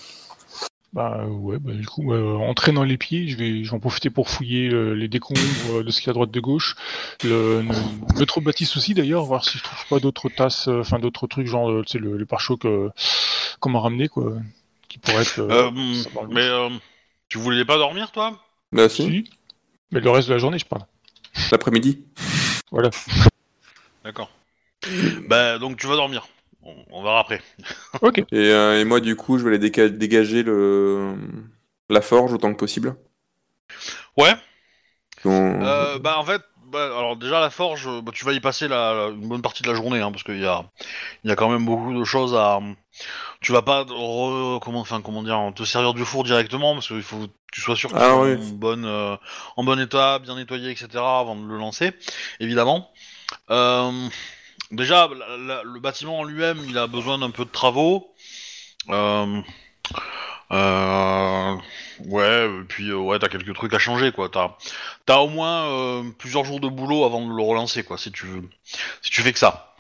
Bah 0.92 1.24
ouais, 1.26 1.58
bah 1.58 1.72
du 1.72 1.84
coup, 1.86 2.12
euh, 2.12 2.36
en 2.36 2.54
traînant 2.54 2.84
les 2.84 2.96
pieds, 2.96 3.26
je 3.26 3.36
vais, 3.36 3.64
j'en 3.64 3.80
profiter 3.80 4.10
pour 4.10 4.28
fouiller 4.28 4.68
euh, 4.68 4.92
les 4.92 5.08
décombres 5.08 5.40
euh, 5.72 5.82
de 5.82 5.90
ce 5.90 5.98
qu'il 6.00 6.06
y 6.06 6.10
a 6.10 6.12
à 6.12 6.14
droite 6.14 6.30
de 6.30 6.38
gauche. 6.38 6.76
Le, 7.24 7.62
le, 7.62 7.74
le 8.16 8.26
trombatis 8.26 8.76
aussi 8.76 8.94
d'ailleurs, 8.94 9.24
voir 9.24 9.44
si 9.44 9.58
je 9.58 9.64
trouve 9.64 9.86
pas 9.88 9.98
d'autres 9.98 10.28
tasses, 10.28 10.68
euh, 10.68 10.80
enfin 10.82 11.00
d'autres 11.00 11.26
trucs 11.26 11.48
genre, 11.48 11.68
euh, 11.68 11.82
tu 11.84 11.92
sais, 11.92 11.98
le, 11.98 12.16
le 12.16 12.26
pare-choc 12.26 12.64
euh, 12.64 12.90
qu'on 13.58 13.70
m'a 13.70 13.80
ramené 13.80 14.06
quoi, 14.06 14.34
qui 14.88 14.98
pourrait 14.98 15.22
être. 15.22 15.40
euh, 15.40 15.68
Euh, 15.68 16.26
mais 16.30 16.42
euh, 16.42 16.68
tu 17.28 17.38
voulais 17.38 17.64
pas 17.64 17.76
dormir, 17.76 18.12
toi? 18.12 18.38
Là, 18.70 18.88
si. 18.88 19.02
Si. 19.02 19.30
Mais 19.90 19.98
le 19.98 20.10
reste 20.10 20.28
de 20.28 20.34
la 20.34 20.38
journée, 20.38 20.58
je 20.60 20.66
parle. 20.66 20.82
L'après-midi 21.50 22.04
Voilà. 22.70 22.90
D'accord. 24.04 24.30
bah, 25.28 25.58
donc 25.58 25.76
tu 25.76 25.88
vas 25.88 25.96
dormir. 25.96 26.28
On, 26.64 26.74
on 26.90 27.02
verra 27.02 27.20
après. 27.20 27.42
Ok. 28.02 28.18
Et, 28.32 28.50
euh, 28.50 28.80
et 28.80 28.84
moi, 28.84 29.00
du 29.00 29.16
coup, 29.16 29.38
je 29.38 29.44
vais 29.44 29.54
aller 29.56 29.70
déca- 29.70 29.88
dégager 29.88 30.42
le... 30.42 31.14
la 31.88 32.00
forge 32.00 32.32
autant 32.32 32.52
que 32.52 32.58
possible. 32.58 32.96
Ouais. 34.16 34.34
Euh, 35.60 35.98
bah 35.98 36.18
en 36.18 36.24
fait, 36.24 36.42
bah, 36.66 36.84
alors 36.86 37.16
déjà 37.16 37.40
la 37.40 37.48
forge, 37.50 37.88
bah, 38.02 38.12
tu 38.12 38.24
vas 38.24 38.32
y 38.32 38.40
passer 38.40 38.66
la, 38.68 38.92
la- 38.94 39.08
une 39.10 39.28
bonne 39.28 39.42
partie 39.42 39.62
de 39.62 39.68
la 39.68 39.74
journée, 39.74 40.00
hein, 40.00 40.10
parce 40.10 40.24
qu'il 40.24 40.40
y 40.40 40.46
a, 40.46 40.64
il 41.24 41.30
y 41.30 41.32
a 41.32 41.36
quand 41.36 41.50
même 41.50 41.64
beaucoup 41.66 41.94
de 41.98 42.04
choses 42.04 42.34
à. 42.34 42.60
Tu 43.40 43.52
vas 43.52 43.62
pas 43.62 43.84
re- 43.84 44.60
comment, 44.60 44.80
enfin 44.80 45.02
comment 45.02 45.22
dire, 45.22 45.52
te 45.56 45.64
servir 45.64 45.94
du 45.94 46.04
four 46.04 46.24
directement, 46.24 46.74
parce 46.74 46.88
qu'il 46.88 47.02
faut 47.02 47.18
que 47.28 47.32
tu 47.52 47.60
sois 47.62 47.76
sûr 47.76 47.94
que 47.94 47.96
Ah 47.98 48.16
oui. 48.18 48.36
en 48.36 48.48
bonne, 48.50 48.84
euh, 48.86 49.16
en 49.56 49.64
bon 49.64 49.80
état, 49.80 50.18
bien 50.20 50.36
nettoyé, 50.36 50.72
etc. 50.72 51.20
avant 51.20 51.36
de 51.36 51.46
le 51.46 51.58
lancer, 51.58 51.92
évidemment. 52.40 52.90
Euh, 53.50 54.08
déjà, 54.74 55.08
le 55.08 55.80
bâtiment 55.80 56.20
en 56.20 56.24
lui-même, 56.24 56.58
il 56.68 56.78
a 56.78 56.86
besoin 56.86 57.18
d'un 57.18 57.30
peu 57.30 57.44
de 57.44 57.50
travaux. 57.50 58.14
Euh, 58.90 59.40
euh, 60.52 61.56
ouais, 62.06 62.46
et 62.46 62.64
puis 62.68 62.90
euh, 62.90 62.96
ouais, 62.96 63.18
t'as 63.18 63.28
quelques 63.28 63.54
trucs 63.54 63.74
à 63.74 63.78
changer, 63.78 64.12
quoi. 64.12 64.28
T'as, 64.28 65.16
au 65.18 65.28
moins 65.28 66.04
plusieurs 66.18 66.44
jours 66.44 66.60
de 66.60 66.68
boulot 66.68 67.04
avant 67.04 67.26
de 67.26 67.34
le 67.34 67.42
relancer, 67.42 67.82
quoi, 67.82 67.98
si 67.98 68.12
tu 68.12 68.26
veux, 68.26 68.42
si 69.02 69.10
tu 69.10 69.22
fais 69.22 69.32
que 69.32 69.38
ça. 69.38 69.70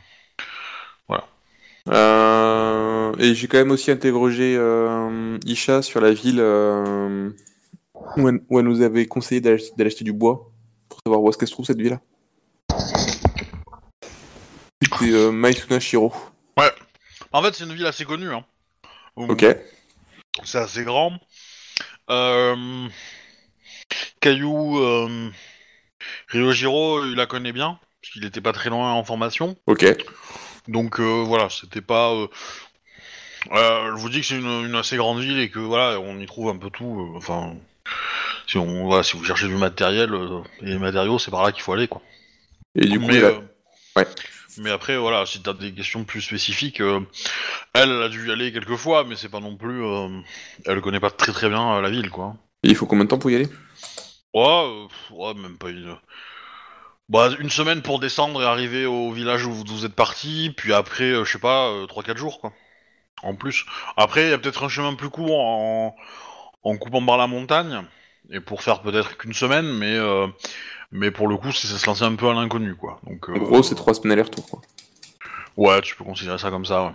Euh, 1.86 3.12
et 3.18 3.34
j'ai 3.34 3.46
quand 3.46 3.58
même 3.58 3.70
aussi 3.70 3.90
interrogé 3.90 4.58
Isha 5.44 5.82
sur 5.82 6.00
la 6.00 6.12
ville 6.14 6.40
où, 6.40 8.28
elle, 8.28 8.40
où 8.48 8.58
elle 8.58 8.64
nous 8.64 8.80
avait 8.80 9.04
conseillé 9.04 9.42
d'aller 9.42 9.62
d'aller 9.76 9.88
acheter 9.88 10.04
du 10.04 10.14
bois 10.14 10.50
pour 10.88 11.00
savoir 11.04 11.20
où 11.20 11.28
est-ce 11.28 11.36
qu'elle 11.36 11.48
se 11.48 11.52
trouve 11.52 11.66
cette 11.66 11.76
ville-là. 11.76 12.00
C'était 14.84 15.12
euh, 15.12 15.80
Shiro. 15.80 16.12
En 17.32 17.42
fait, 17.42 17.54
c'est 17.54 17.64
une 17.64 17.74
ville 17.74 17.86
assez 17.86 18.04
connue, 18.04 18.32
hein. 18.32 18.44
Ok. 19.16 19.44
C'est 20.44 20.58
assez 20.58 20.84
grand. 20.84 21.18
Euh... 22.10 22.88
Caillou, 24.20 24.78
euh... 24.78 25.30
Ryojiro, 26.28 27.04
il 27.04 27.14
la 27.14 27.26
connaît 27.26 27.52
bien, 27.52 27.78
parce 28.00 28.12
qu'il 28.12 28.24
était 28.24 28.40
pas 28.40 28.52
très 28.52 28.70
loin 28.70 28.92
en 28.92 29.04
formation. 29.04 29.56
Ok. 29.66 29.84
Donc 30.68 31.00
euh, 31.00 31.22
voilà, 31.26 31.48
c'était 31.50 31.80
pas. 31.80 32.12
euh, 32.12 32.26
je 33.52 34.00
vous 34.00 34.08
dis 34.08 34.20
que 34.20 34.26
c'est 34.26 34.38
une, 34.38 34.66
une 34.66 34.74
assez 34.74 34.96
grande 34.96 35.20
ville 35.20 35.38
et 35.38 35.50
que 35.50 35.58
voilà, 35.58 36.00
on 36.00 36.18
y 36.18 36.26
trouve 36.26 36.48
un 36.48 36.56
peu 36.56 36.70
tout. 36.70 37.12
enfin, 37.16 37.54
si 38.46 38.58
on, 38.58 38.86
voilà, 38.86 39.02
si 39.02 39.16
vous 39.16 39.24
cherchez 39.24 39.46
du 39.46 39.56
matériel 39.56 40.10
et 40.62 40.66
des 40.66 40.78
matériaux, 40.78 41.18
c'est 41.18 41.30
par 41.30 41.42
là 41.42 41.52
qu'il 41.52 41.62
faut 41.62 41.72
aller, 41.72 41.88
quoi. 41.88 42.02
Et 42.74 42.86
du 42.86 42.98
coup, 42.98 43.06
mais, 43.06 43.16
elle 43.16 43.24
a- 43.26 43.42
ouais. 43.96 44.06
Mais 44.58 44.70
après, 44.70 44.96
voilà, 44.96 45.26
si 45.26 45.42
t'as 45.42 45.52
des 45.54 45.72
questions 45.74 46.04
plus 46.04 46.22
spécifiques, 46.22 46.80
euh, 46.80 47.00
elle, 47.74 47.90
elle 47.90 48.02
a 48.02 48.08
dû 48.08 48.28
y 48.28 48.32
aller 48.32 48.52
quelques 48.52 48.76
fois, 48.76 49.04
mais 49.04 49.16
c'est 49.16 49.28
pas 49.30 49.40
non 49.40 49.56
plus. 49.56 49.82
euh, 49.84 50.08
elle 50.66 50.80
connaît 50.80 51.00
pas 51.00 51.10
très 51.10 51.32
très 51.32 51.48
bien 51.48 51.76
euh, 51.76 51.80
la 51.82 51.90
ville, 51.90 52.10
quoi. 52.10 52.36
et 52.62 52.68
il 52.70 52.76
faut 52.76 52.86
combien 52.86 53.04
de 53.04 53.10
temps 53.10 53.18
pour 53.18 53.30
y 53.30 53.36
aller? 53.36 53.48
Ouais, 54.34 54.42
euh, 54.42 54.86
pff, 54.88 55.10
ouais, 55.12 55.34
même 55.34 55.56
pas 55.58 55.70
une. 55.70 55.96
Bah, 57.08 57.28
une 57.38 57.50
semaine 57.50 57.82
pour 57.82 57.98
descendre 58.00 58.42
et 58.42 58.46
arriver 58.46 58.86
au 58.86 59.12
village 59.12 59.44
où 59.44 59.52
vous, 59.52 59.64
vous 59.66 59.84
êtes 59.84 59.94
parti, 59.94 60.52
puis 60.56 60.72
après, 60.72 61.04
euh, 61.12 61.24
je 61.24 61.32
sais 61.32 61.38
pas, 61.38 61.68
euh, 61.68 61.86
3-4 61.86 62.16
jours, 62.16 62.40
quoi. 62.40 62.52
En 63.22 63.34
plus. 63.36 63.66
Après, 63.96 64.24
il 64.26 64.30
y 64.30 64.34
a 64.34 64.38
peut-être 64.38 64.64
un 64.64 64.68
chemin 64.70 64.94
plus 64.94 65.10
court 65.10 65.38
en, 65.38 65.96
en 66.64 66.76
coupant 66.78 67.04
par 67.04 67.18
la 67.18 67.26
montagne, 67.28 67.82
et 68.30 68.40
pour 68.40 68.62
faire 68.62 68.82
peut-être 68.82 69.16
qu'une 69.18 69.34
semaine, 69.34 69.66
mais, 69.78 69.94
euh, 69.96 70.28
mais 70.94 71.10
pour 71.10 71.26
le 71.26 71.36
coup, 71.36 71.50
c'est 71.50 71.66
se 71.66 71.86
lancer 71.86 72.04
un 72.04 72.14
peu 72.14 72.28
à 72.28 72.34
l'inconnu, 72.34 72.76
quoi. 72.76 73.00
Donc, 73.02 73.28
En 73.28 73.32
euh, 73.34 73.38
gros, 73.40 73.62
c'est 73.64 73.74
trois 73.74 73.94
semaines 73.94 74.12
aller-retour. 74.12 74.48
quoi. 74.48 74.60
Ouais, 75.56 75.82
tu 75.82 75.96
peux 75.96 76.04
considérer 76.04 76.38
ça 76.38 76.50
comme 76.50 76.64
ça, 76.64 76.84
ouais. 76.84 76.92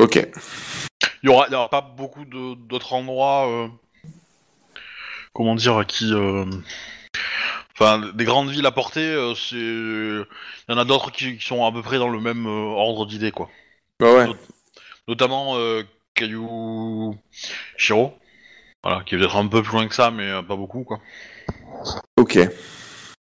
Ok. 0.00 0.28
Il 1.22 1.26
y 1.26 1.28
aura, 1.28 1.48
il 1.48 1.52
y 1.52 1.56
aura 1.56 1.68
pas 1.68 1.80
beaucoup 1.80 2.24
d'autres 2.24 2.92
endroits, 2.92 3.48
euh, 3.48 3.68
comment 5.32 5.56
dire, 5.56 5.84
qui, 5.88 6.14
euh, 6.14 6.44
enfin, 7.74 8.12
des 8.14 8.24
grandes 8.24 8.50
villes 8.50 8.66
à 8.66 8.70
portée. 8.70 9.00
euh, 9.00 9.34
c'est, 9.34 9.56
il 9.56 10.24
y 10.68 10.72
en 10.72 10.78
a 10.78 10.84
d'autres 10.84 11.10
qui, 11.10 11.38
qui 11.38 11.44
sont 11.44 11.66
à 11.66 11.72
peu 11.72 11.82
près 11.82 11.98
dans 11.98 12.08
le 12.10 12.20
même 12.20 12.46
ordre 12.46 13.06
d'idées, 13.06 13.32
quoi. 13.32 13.50
Bah 13.98 14.14
ouais. 14.14 14.28
Notamment 15.08 15.56
Caillou 16.14 17.18
Shiro, 17.76 18.16
voilà, 18.84 19.02
qui 19.04 19.16
est 19.16 19.18
peut-être 19.18 19.36
un 19.36 19.48
peu 19.48 19.64
plus 19.64 19.72
loin 19.72 19.88
que 19.88 19.94
ça, 19.96 20.12
mais 20.12 20.30
pas 20.44 20.54
beaucoup, 20.54 20.84
quoi. 20.84 21.00
Ok. 22.16 22.38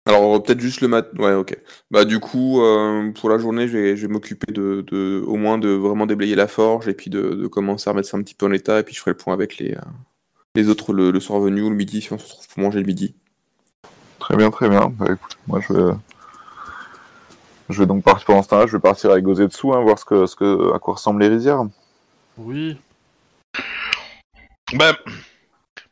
Alors 0.05 0.43
peut-être 0.43 0.59
juste 0.59 0.81
le 0.81 0.87
mat. 0.87 1.07
Ouais, 1.17 1.33
ok. 1.33 1.57
Bah 1.91 2.05
du 2.05 2.19
coup, 2.19 2.61
euh, 2.61 3.11
pour 3.11 3.29
la 3.29 3.37
journée, 3.37 3.67
je 3.67 3.77
vais, 3.77 3.97
je 3.97 4.05
vais 4.05 4.13
m'occuper 4.13 4.51
de, 4.51 4.83
de, 4.87 5.23
au 5.25 5.35
moins 5.35 5.57
de 5.57 5.69
vraiment 5.69 6.05
déblayer 6.05 6.35
la 6.35 6.47
forge 6.47 6.87
et 6.87 6.93
puis 6.93 7.09
de, 7.09 7.21
de 7.21 7.47
commencer 7.47 7.89
à 7.89 7.93
remettre 7.93 8.09
ça 8.09 8.17
un 8.17 8.21
petit 8.21 8.35
peu 8.35 8.45
en 8.45 8.51
état 8.51 8.79
et 8.79 8.83
puis 8.83 8.93
je 8.93 8.99
ferai 8.99 9.11
le 9.11 9.17
point 9.17 9.33
avec 9.33 9.57
les, 9.57 9.73
euh, 9.73 9.81
les 10.55 10.69
autres 10.69 10.93
le, 10.93 11.11
le 11.11 11.19
soir 11.19 11.39
venu 11.39 11.61
ou 11.61 11.69
le 11.69 11.75
midi 11.75 12.01
si 12.01 12.13
on 12.13 12.17
se 12.17 12.25
retrouve 12.25 12.47
pour 12.47 12.59
manger 12.59 12.79
le 12.79 12.85
midi. 12.85 13.15
Très 14.19 14.35
bien, 14.35 14.51
très 14.51 14.69
bien. 14.69 14.93
Bah, 14.97 15.07
écoute, 15.11 15.37
moi, 15.47 15.59
je 15.67 15.73
vais... 15.73 15.93
Je 17.67 17.79
vais 17.79 17.87
donc 17.87 18.03
partir 18.03 18.27
pendant 18.27 18.43
ce 18.43 18.49
temps-là, 18.49 18.67
je 18.67 18.73
vais 18.73 18.79
partir 18.79 19.09
avec 19.09 19.23
Gozetsu, 19.23 19.71
hein, 19.73 19.81
voir 19.81 19.97
ce 19.97 20.05
que, 20.05 20.27
ce 20.27 20.35
que, 20.35 20.71
à 20.75 20.77
quoi 20.77 20.93
ressemblent 20.93 21.19
les 21.19 21.29
rizières. 21.29 21.63
Oui. 22.37 22.77
Ben, 24.73 24.93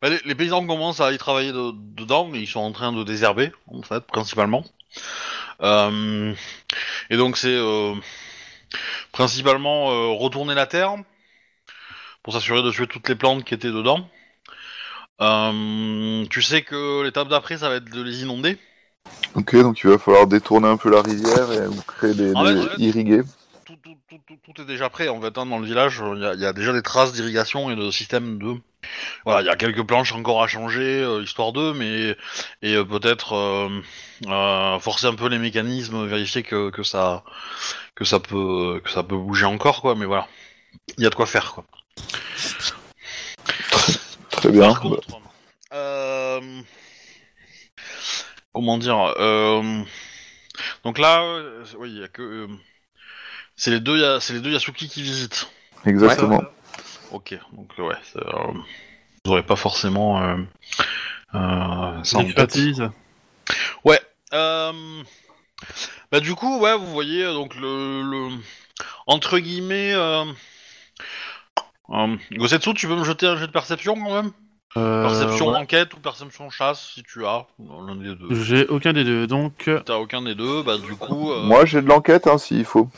ben, 0.04 0.10
les, 0.12 0.20
les 0.26 0.36
paysans 0.36 0.68
commencent 0.68 1.00
à 1.00 1.14
y 1.14 1.18
travailler 1.18 1.54
de- 1.54 1.72
dedans, 1.96 2.28
mais 2.28 2.40
ils 2.42 2.48
sont 2.48 2.60
en 2.60 2.74
train 2.74 2.92
de 2.92 3.04
désherber, 3.04 3.52
en 3.68 3.82
fait, 3.82 4.02
principalement. 4.06 4.66
Euh, 5.62 6.34
et 7.10 7.16
donc 7.16 7.38
c'est 7.38 7.56
euh, 7.56 7.96
principalement 9.14 9.92
euh, 9.92 10.08
retourner 10.10 10.56
la 10.56 10.68
terre 10.68 10.96
pour 12.22 12.34
s'assurer 12.34 12.62
de 12.62 12.70
tuer 12.70 12.88
toutes 12.88 13.08
les 13.08 13.16
plantes 13.16 13.46
qui 13.46 13.54
étaient 13.54 13.72
dedans. 13.72 14.08
Tu 16.30 16.42
sais 16.42 16.64
que 16.64 17.04
l'étape 17.04 17.30
d'après, 17.30 17.58
ça 17.58 17.70
va 17.70 17.76
être 17.76 17.90
de 17.90 18.02
les 18.02 18.24
inonder. 18.24 18.58
Ok, 19.36 19.56
donc 19.56 19.80
il 19.84 19.90
va 19.90 19.98
falloir 19.98 20.28
détourner 20.28 20.68
un 20.68 20.76
peu 20.78 20.90
la 20.90 21.02
rizière 21.02 21.50
et 21.54 21.66
ou 21.68 21.76
créer 21.88 22.14
des, 22.14 22.34
des- 22.34 22.34
fait- 22.34 22.82
irriguer. 22.82 23.22
Tout 24.44 24.62
est 24.62 24.66
déjà 24.66 24.90
prêt 24.90 25.08
en 25.10 25.20
fait 25.22 25.38
hein, 25.38 25.45
dans 25.45 25.60
le 25.60 25.66
village. 25.66 26.02
Il 26.16 26.22
y, 26.22 26.26
a- 26.26 26.34
il 26.34 26.40
y 26.40 26.45
a 26.45 26.54
déjà 26.54 26.74
des 26.74 26.82
traces 26.82 27.14
d'irrigation 27.14 27.70
et 27.72 27.76
de 27.76 27.91
système 27.91 28.38
de. 28.40 28.56
Voilà, 29.26 29.41
il 29.41 29.45
y 29.45 29.50
a 29.50 29.56
quelques 29.56 29.84
planches 29.86 30.12
encore 30.14 30.44
à 30.44 30.48
changer, 30.48 31.02
euh, 31.02 31.24
histoire 31.24 31.54
d'eux, 31.54 31.74
mais 31.74 32.18
et 32.62 32.76
euh, 32.76 32.84
peut-être 32.84 33.34
euh, 33.34 33.70
euh, 34.28 34.80
forcer 34.80 35.08
un 35.08 35.16
peu 35.16 35.28
les 35.28 35.40
mécanismes, 35.40 36.06
vérifier 36.06 36.44
que, 36.44 36.70
que 36.70 36.84
ça 36.84 37.24
que 37.95 38.04
ça 38.06 38.20
peut 38.20 38.82
que 38.84 38.90
ça 38.90 39.04
peut 39.04 39.16
bouger 39.18 39.45
encore 39.45 39.82
quoi. 39.82 39.95
Mais 39.95 40.06
voilà, 40.06 40.28
il 40.98 41.04
y 41.04 41.08
a 41.08 41.10
de 41.10 41.16
quoi 41.16 41.26
faire 41.26 41.54
quoi. 41.54 41.66
Très 44.32 44.50
bien. 44.50 44.70
Par 44.74 44.80
contre, 44.82 45.08
euh, 45.74 46.62
comment 48.54 48.78
dire 48.78 48.98
euh, 49.18 49.82
Donc 50.84 50.98
là, 50.98 51.22
euh, 51.24 51.64
oui, 51.78 51.90
il 51.91 52.00
y 52.00 52.04
a 52.04 52.08
que 52.10 52.22
euh, 52.22 52.48
c'est 53.64 53.72
les 53.72 53.80
deux, 53.80 53.98
Ya- 53.98 54.19
c'est 54.19 54.34
les 54.34 54.41
deux 54.41 54.52
Yasuki 54.52 54.90
qui 54.90 55.02
visitent. 55.02 55.49
Exactement. 55.85 56.41
Ok, 57.11 57.34
donc 57.53 57.69
ouais, 57.77 57.95
c'est, 58.11 58.19
euh, 58.19 58.52
vous 59.23 59.31
aurez 59.31 59.44
pas 59.44 59.56
forcément 59.56 60.22
euh, 60.22 60.35
euh, 61.34 62.03
ça 62.03 62.18
en 62.18 62.26
tête. 62.30 62.57
Ouais. 63.85 64.02
Euh, 64.34 64.73
bah 66.11 66.19
du 66.19 66.35
coup, 66.35 66.60
ouais, 66.60 66.76
vous 66.77 66.88
voyez 66.88 67.23
euh, 67.23 67.34
donc 67.34 67.56
le, 67.56 68.02
le 68.02 68.35
entre 69.07 69.40
guillemets. 69.40 69.94
Euh, 69.94 70.26
euh, 71.91 72.18
Gosetsu, 72.34 72.73
tu 72.73 72.88
peux 72.90 72.98
me 72.98 73.06
jeter 73.06 73.27
un 73.27 73.38
jet 73.38 73.48
de 73.48 73.52
perception 73.53 73.95
quand 73.95 74.14
même? 74.14 74.31
Euh, 74.76 75.03
Perception 75.03 75.52
ouais. 75.52 75.57
enquête 75.57 75.94
ou 75.94 75.99
perception 76.02 76.49
chasse 76.49 76.90
si 76.95 77.03
tu 77.03 77.26
as 77.26 77.45
l'un 77.60 77.95
des 77.95 78.14
deux. 78.15 78.44
J'ai 78.44 78.68
aucun 78.68 78.91
des 78.91 79.06
deux, 79.06 79.26
donc 79.26 79.69
T'as 79.85 79.95
aucun 79.95 80.22
des 80.22 80.35
deux, 80.35 80.64
bah 80.64 80.77
du 80.77 80.95
coup. 80.95 81.31
euh, 81.31 81.44
Moi, 81.44 81.64
j'ai 81.65 81.81
de 81.81 81.88
l'enquête, 81.88 82.27
hein, 82.27 82.38
s'il 82.38 82.65
faut. 82.65 82.90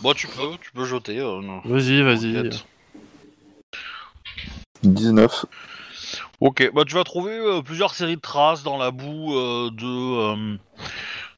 Bon, 0.00 0.12
tu 0.12 0.26
peux, 0.26 0.56
tu 0.60 0.70
peux 0.72 0.84
jeter. 0.84 1.18
euh, 1.18 1.40
non. 1.40 1.60
vas-y, 1.64 2.02
vas-y. 2.02 2.38
Enquête. 2.38 2.64
19. 4.82 5.46
Ok, 6.40 6.70
bah 6.74 6.82
tu 6.86 6.94
vas 6.94 7.04
trouver 7.04 7.32
euh, 7.38 7.62
plusieurs 7.62 7.94
séries 7.94 8.16
de 8.16 8.20
traces 8.20 8.62
dans 8.62 8.76
la 8.76 8.90
boue 8.90 9.34
euh, 9.34 9.70
de 9.70 9.86
euh, 9.86 10.56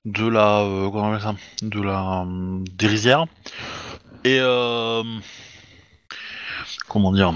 de 0.05 0.27
la 0.27 0.61
euh, 0.63 0.91
comment 0.91 1.05
on 1.11 1.13
appelle 1.13 1.23
ça? 1.23 1.35
De 1.63 1.81
la 1.81 2.23
euh, 2.23 2.59
des 2.73 2.87
rizières 2.89 3.27
et 4.25 4.39
euh, 4.41 5.05
comment 6.89 7.13
dire? 7.13 7.35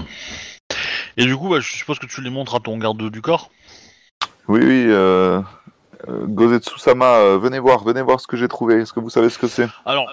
Et 1.15 1.25
du 1.25 1.37
coup 1.37 1.47
bah, 1.47 1.61
je 1.61 1.71
suppose 1.71 1.97
que 1.99 2.07
tu 2.07 2.21
les 2.21 2.29
montres 2.29 2.55
à 2.55 2.59
ton 2.59 2.77
garde 2.77 3.09
du 3.09 3.21
corps? 3.21 3.49
Oui, 4.49 4.59
oui. 4.61 4.85
Euh... 4.89 5.41
euh, 6.09 6.25
Gozetsu-sama, 6.25 7.05
euh, 7.19 7.37
venez 7.37 7.59
voir, 7.59 7.83
venez 7.85 8.01
voir 8.01 8.19
ce 8.19 8.27
que 8.27 8.35
j'ai 8.35 8.49
trouvé. 8.49 8.81
Est-ce 8.81 8.91
que 8.91 8.99
vous 8.99 9.09
savez 9.11 9.29
ce 9.29 9.37
que 9.37 9.47
c'est? 9.47 9.69
Alors 9.85 10.11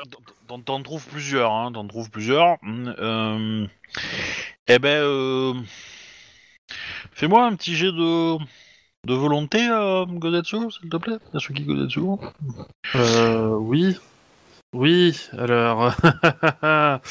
t'en- 0.49 0.61
t'en 0.61 0.83
trouves 0.83 1.07
plusieurs, 1.07 1.53
hein, 1.53 1.71
t'en 1.73 1.87
trouves 1.87 2.11
plusieurs. 2.11 2.57
Euh, 2.65 3.67
eh 4.67 4.79
ben 4.79 5.03
euh, 5.03 5.55
fais-moi 7.13 7.45
un 7.47 7.55
petit 7.55 7.75
jet 7.77 7.93
de 7.93 8.37
de 9.07 9.15
volonté, 9.15 9.69
euh, 9.71 10.05
Gozetsu, 10.07 10.71
s'il 10.73 10.91
te 10.91 10.97
plaît, 10.97 11.19
Yasuki 11.33 11.63
Gozetsu. 11.63 12.01
Euh, 12.97 13.51
oui. 13.51 13.97
Oui, 14.75 15.19
alors. 15.33 15.95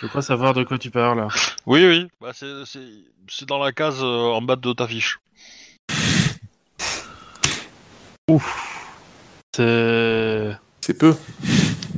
Je 0.00 0.06
crois 0.08 0.22
savoir 0.22 0.54
de 0.54 0.64
quoi 0.64 0.78
tu 0.78 0.90
parles. 0.90 1.28
Oui, 1.66 1.86
oui. 1.86 2.08
Bah, 2.20 2.32
c'est, 2.34 2.64
c'est, 2.64 2.86
c'est 3.28 3.46
dans 3.48 3.58
la 3.58 3.72
case 3.72 4.02
euh, 4.02 4.32
en 4.32 4.42
bas 4.42 4.56
de 4.56 4.72
ta 4.72 4.88
fiche. 4.88 5.20
C'est. 9.54 10.56
C'est 10.80 10.98
peu. 10.98 11.14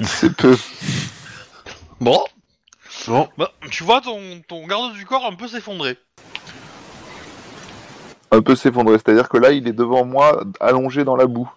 C'est 0.05 0.35
peu. 0.35 0.57
Bon. 2.01 2.25
Bon. 3.07 3.29
Bah, 3.39 3.53
tu 3.71 3.85
vois 3.85 4.01
ton, 4.01 4.43
ton 4.47 4.67
garde 4.67 4.93
du 4.95 5.07
corps 5.07 5.27
un 5.27 5.35
peu 5.35 5.49
s'effondrer. 5.49 5.97
Un 8.31 8.43
peu 8.43 8.55
s'effondrer. 8.55 8.95
C'est-à-dire 8.95 9.29
que 9.29 9.39
là, 9.39 9.51
il 9.53 9.67
est 9.69 9.73
devant 9.73 10.05
moi, 10.05 10.45
allongé 10.61 11.05
dans 11.05 11.17
la 11.17 11.27
boue. 11.27 11.51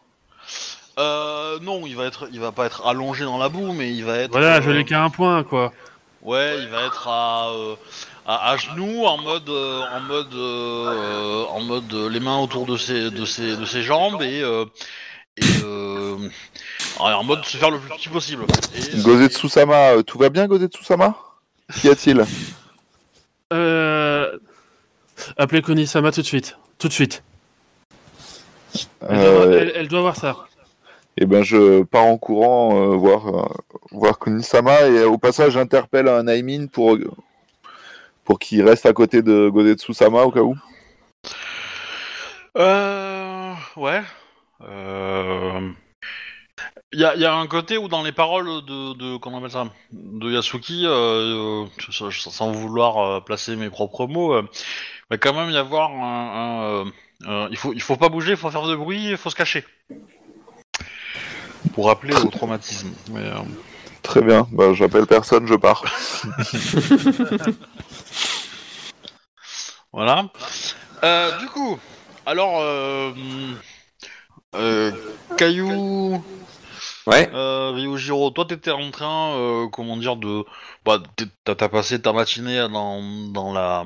Euh, 1.00 1.60
non, 1.62 1.86
il 1.86 1.96
va 1.96 2.06
être, 2.06 2.28
il 2.32 2.40
va 2.40 2.52
pas 2.52 2.66
être 2.66 2.86
allongé 2.86 3.24
dans 3.24 3.38
la 3.38 3.50
boue, 3.50 3.74
mais 3.74 3.92
il 3.94 4.04
va 4.04 4.18
être. 4.18 4.32
Voilà, 4.32 4.58
euh, 4.58 4.62
je 4.62 4.72
n'ai 4.72 4.86
qu'à 4.86 5.04
un 5.04 5.10
point, 5.10 5.44
quoi. 5.44 5.72
Ouais, 6.22 6.60
il 6.60 6.68
va 6.70 6.86
être 6.86 7.08
à, 7.08 7.50
euh, 7.50 7.76
à, 8.28 8.52
à 8.52 8.58
genoux, 8.58 9.06
en 9.06 9.18
mode, 9.18 9.50
euh, 9.50 9.82
en 9.92 10.00
mode, 10.02 10.34
euh, 10.34 11.46
en 11.46 11.62
mode 11.62 11.92
euh, 11.94 12.10
les 12.10 12.20
mains 12.20 12.38
autour 12.38 12.66
de 12.66 12.78
ses, 12.78 13.10
de 13.10 13.26
ses, 13.26 13.58
de 13.58 13.66
ses 13.66 13.82
jambes 13.82 14.22
et, 14.22 14.42
euh, 14.42 14.66
et 15.38 15.64
euh, 15.64 16.18
en 17.02 17.24
mode 17.24 17.44
se 17.46 17.58
faire 17.58 17.72
le 17.72 17.80
plus 17.80 17.90
petit 17.90 18.10
possible. 18.10 18.46
Et, 18.76 19.02
Gozetsu-sama, 19.02 19.94
euh, 19.98 20.02
tout 20.04 20.18
va 20.18 20.30
bien, 20.30 20.48
Gozetsu-sama? 20.48 21.16
Qu'y 21.82 21.90
a-t-il? 21.90 22.26
Euh. 23.54 24.38
Appelez 25.38 25.62
Konisama 25.62 26.12
tout 26.12 26.22
de 26.22 26.26
suite. 26.26 26.58
Tout 26.80 26.88
de 26.88 26.94
suite. 26.94 27.24
Elle, 29.02 29.08
doit, 29.08 29.18
Euh, 29.18 29.60
elle- 29.62 29.72
elle 29.76 29.88
doit 29.88 30.02
voir 30.02 30.16
ça. 30.16 30.36
Eh 31.18 31.26
ben, 31.26 31.44
je 31.44 31.84
pars 31.84 32.06
en 32.06 32.18
courant 32.18 32.76
euh, 32.94 32.96
voir, 32.96 33.28
euh, 33.28 33.46
voir 33.92 34.18
Kunisama 34.18 34.82
et 34.88 35.00
euh, 35.00 35.10
au 35.10 35.18
passage, 35.18 35.54
j'interpelle 35.54 36.08
un 36.08 36.24
Naimin 36.24 36.68
pour, 36.68 36.98
pour 38.24 38.40
qu'il 38.40 38.64
reste 38.68 38.86
à 38.86 38.94
côté 38.94 39.22
de 39.22 39.50
Gozetsu-sama 39.50 40.24
au 40.24 40.32
cas 40.32 40.40
où. 40.42 40.56
Euh, 42.58 43.54
ouais. 43.76 44.02
Il 46.94 47.00
y 47.00 47.06
a, 47.06 47.16
y 47.16 47.26
a 47.26 47.34
un 47.34 47.48
côté 47.48 47.78
où 47.78 47.88
dans 47.88 48.04
les 48.04 48.12
paroles 48.12 48.48
de, 48.66 48.94
de 48.94 49.18
comment 49.18 49.38
on 49.38 49.40
appelle 49.40 49.52
ça, 49.52 49.68
de 49.94 50.30
Yasuki, 50.30 50.86
euh, 50.86 51.66
euh, 51.66 52.12
sans 52.12 52.52
vouloir 52.52 52.98
euh, 52.98 53.20
placer 53.22 53.56
mes 53.56 53.70
propres 53.70 54.08
mots, 54.08 54.38
il 54.38 54.48
va 55.10 55.18
quand 55.18 55.34
même 55.34 55.50
y 55.52 55.58
avoir 55.58 55.92
un, 55.92 56.86
un, 57.26 57.48
il 57.50 57.58
faut, 57.58 57.72
il 57.74 57.82
faut 57.82 57.96
pas 57.96 58.10
bouger, 58.10 58.32
il 58.32 58.38
faut 58.38 58.52
faire 58.52 58.68
de 58.68 58.76
bruit, 58.76 59.12
il 59.12 59.18
faut 59.18 59.30
se 59.30 59.36
cacher. 59.36 59.66
Pour 61.74 61.88
rappeler 61.88 62.14
au 62.16 62.28
traumatisme. 62.28 62.92
Mais, 63.12 63.32
Très 64.02 64.22
bien, 64.22 64.48
bah, 64.52 64.74
j'appelle 64.74 65.06
personne, 65.06 65.48
je 65.48 65.56
pars. 65.56 65.84
Voilà. 69.94 70.30
Euh, 71.04 71.38
du 71.40 71.48
coup, 71.48 71.78
alors, 72.26 72.62
euh, 72.62 73.12
euh, 74.56 74.92
Caillou, 75.38 76.24
Ouais. 77.12 77.30
euh, 77.34 77.72
Ryujiro, 77.72 78.30
toi 78.30 78.46
t'étais 78.46 78.72
en 78.72 78.90
train, 78.90 79.36
euh, 79.36 79.68
comment 79.68 79.98
dire, 79.98 80.16
de, 80.16 80.46
bah, 80.86 81.04
t'as 81.44 81.56
t'as 81.56 81.70
passé 81.70 82.02
ta 82.02 82.14
matinée 82.14 82.68
dans, 82.72 83.02
dans 83.32 83.52
la, 83.52 83.86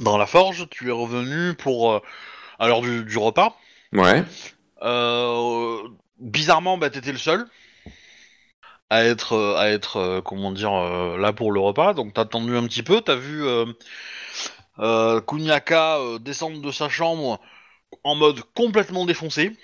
dans 0.00 0.16
la 0.16 0.26
forge, 0.26 0.68
tu 0.70 0.88
es 0.88 0.92
revenu 0.92 1.54
pour, 1.54 1.92
euh, 1.92 2.00
à 2.58 2.68
l'heure 2.68 2.80
du, 2.80 3.04
du 3.04 3.18
repas. 3.18 3.56
Ouais. 3.92 4.22
Euh, 4.82 5.78
bizarrement, 6.18 6.78
bah, 6.78 6.88
t'étais 6.90 7.12
le 7.12 7.18
seul 7.18 7.46
à 8.88 9.04
être, 9.04 9.56
à 9.58 9.70
être, 9.70 10.20
comment 10.24 10.52
dire, 10.52 10.72
là 11.18 11.32
pour 11.32 11.50
le 11.50 11.58
repas. 11.58 11.92
Donc 11.92 12.14
t'as 12.14 12.22
attendu 12.22 12.56
un 12.56 12.66
petit 12.68 12.84
peu, 12.84 13.00
t'as 13.00 13.16
vu 13.16 13.44
Kunyaka 14.78 15.98
descendre 16.20 16.60
de 16.60 16.70
sa 16.70 16.88
chambre 16.88 17.40
en 18.04 18.14
mode 18.14 18.40
complètement 18.54 19.04
défoncé, 19.04 19.56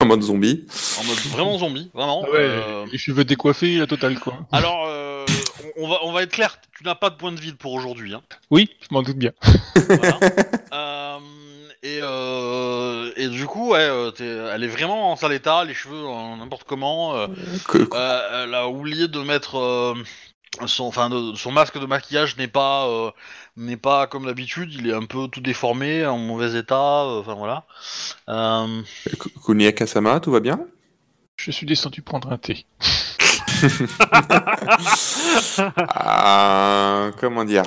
En 0.00 0.06
mode 0.06 0.22
zombie. 0.22 0.64
en 0.98 1.04
mode 1.04 1.16
vraiment 1.30 1.58
zombie, 1.58 1.90
vraiment. 1.92 2.22
Ah 2.26 2.30
ouais, 2.30 2.38
Euh, 2.38 2.86
les 2.90 2.98
cheveux 2.98 3.24
décoiffés, 3.24 3.76
la 3.76 3.86
totale, 3.86 4.18
quoi. 4.18 4.34
alors, 4.50 4.86
euh, 4.88 5.26
on, 5.76 5.88
va, 5.88 5.98
on 6.04 6.12
va 6.12 6.22
être 6.22 6.32
clair, 6.32 6.58
tu 6.76 6.84
n'as 6.84 6.94
pas 6.94 7.10
de 7.10 7.16
point 7.16 7.32
de 7.32 7.40
vide 7.40 7.56
pour 7.56 7.74
aujourd'hui. 7.74 8.14
Hein. 8.14 8.22
Oui, 8.50 8.70
je 8.80 8.86
m'en 8.92 9.02
doute 9.02 9.16
bien. 9.18 9.32
Voilà. 9.88 10.18
Euh, 10.72 11.18
et, 11.82 11.98
euh, 12.00 13.10
et 13.16 13.26
du 13.26 13.44
coup, 13.46 13.70
ouais, 13.72 13.80
euh, 13.80 14.52
elle 14.54 14.62
est 14.62 14.68
vraiment 14.68 15.10
en 15.10 15.16
sale 15.16 15.32
état, 15.32 15.64
les 15.64 15.74
cheveux 15.74 16.04
n'importe 16.38 16.62
comment. 16.64 17.16
euh, 17.16 17.26
Que- 17.66 17.88
Euh, 17.92 18.44
elle 18.44 18.54
a 18.54 18.68
oublié 18.68 19.08
de 19.08 19.18
mettre 19.18 19.56
euh, 19.58 19.94
son, 20.66 20.84
enfin, 20.84 21.08
de- 21.10 21.34
son 21.34 21.52
masque 21.52 21.78
de 21.78 21.86
maquillage 21.86 22.36
n'est 22.36 22.48
pas, 22.48 22.86
euh, 22.88 23.10
n'est 23.56 23.76
pas 23.76 24.06
comme 24.06 24.26
d'habitude. 24.26 24.72
Il 24.74 24.88
est 24.88 24.92
un 24.94 25.06
peu 25.06 25.28
tout 25.28 25.40
déformé, 25.40 26.04
en 26.06 26.18
mauvais 26.18 26.58
état. 26.58 27.04
euh, 27.04 27.20
Enfin 27.20 27.34
voilà. 27.34 27.64
Euh, 28.28 28.82
tout 30.20 30.30
va 30.32 30.40
bien? 30.40 30.60
Je 31.36 31.50
suis 31.50 31.66
descendu 31.66 32.02
prendre 32.02 32.30
un 32.32 32.38
thé. 32.38 32.66
Ah, 35.78 37.10
comment 37.18 37.44
dire? 37.44 37.62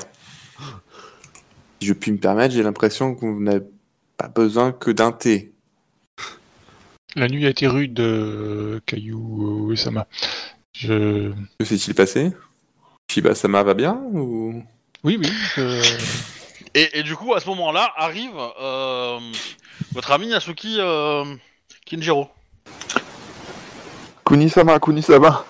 Si 1.80 1.88
je 1.88 1.94
puis 1.94 2.12
me 2.12 2.18
permettre, 2.18 2.54
j'ai 2.54 2.64
l'impression 2.64 3.16
qu'on 3.16 3.40
n'a 3.40 3.60
pas 4.18 4.28
besoin 4.28 4.72
que 4.72 4.92
d'un 4.92 5.12
thé. 5.12 5.52
La 7.16 7.28
nuit 7.28 7.46
a 7.46 7.50
été 7.50 7.68
rude, 7.68 8.00
euh, 8.00 8.80
Caillou 8.86 9.72
euh. 9.72 10.06
Je... 10.74 11.32
Que 11.60 11.66
s'est-il 11.66 11.94
passé? 11.94 12.32
Shiba-sama 13.14 13.62
va 13.62 13.76
bien 13.76 13.94
ou? 14.12 14.64
Oui, 15.04 15.20
oui. 15.20 15.30
euh, 15.60 15.84
et, 16.74 16.98
et 16.98 17.04
du 17.04 17.16
coup, 17.16 17.36
à 17.36 17.40
ce 17.40 17.48
moment-là, 17.50 17.92
arrive 17.96 18.32
euh, 18.60 19.20
votre 19.92 20.12
ami 20.12 20.30
Yasuki 20.30 20.78
euh, 20.80 21.24
Kinjiro. 21.86 22.28
Kunisama, 24.26 24.80
Kunisama 24.80 25.46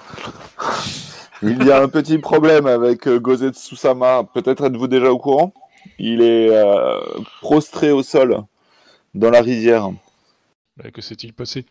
Il 1.42 1.66
y 1.66 1.72
a 1.72 1.82
un 1.82 1.88
petit 1.88 2.18
problème 2.18 2.68
avec 2.68 3.08
euh, 3.08 3.18
Gozetsu 3.18 3.78
Sama. 3.78 4.26
Peut-être 4.34 4.66
êtes-vous 4.66 4.90
déjà 4.90 5.10
au 5.10 5.18
courant? 5.18 5.54
Il 5.98 6.22
est 6.22 6.50
euh, 6.50 7.00
prostré 7.40 7.92
au 7.92 8.04
sol 8.04 8.44
dans 9.14 9.30
la 9.30 9.40
rivière. 9.40 9.90
Bah, 10.76 10.92
que 10.92 11.02
s'est-il 11.02 11.32
passé? 11.32 11.66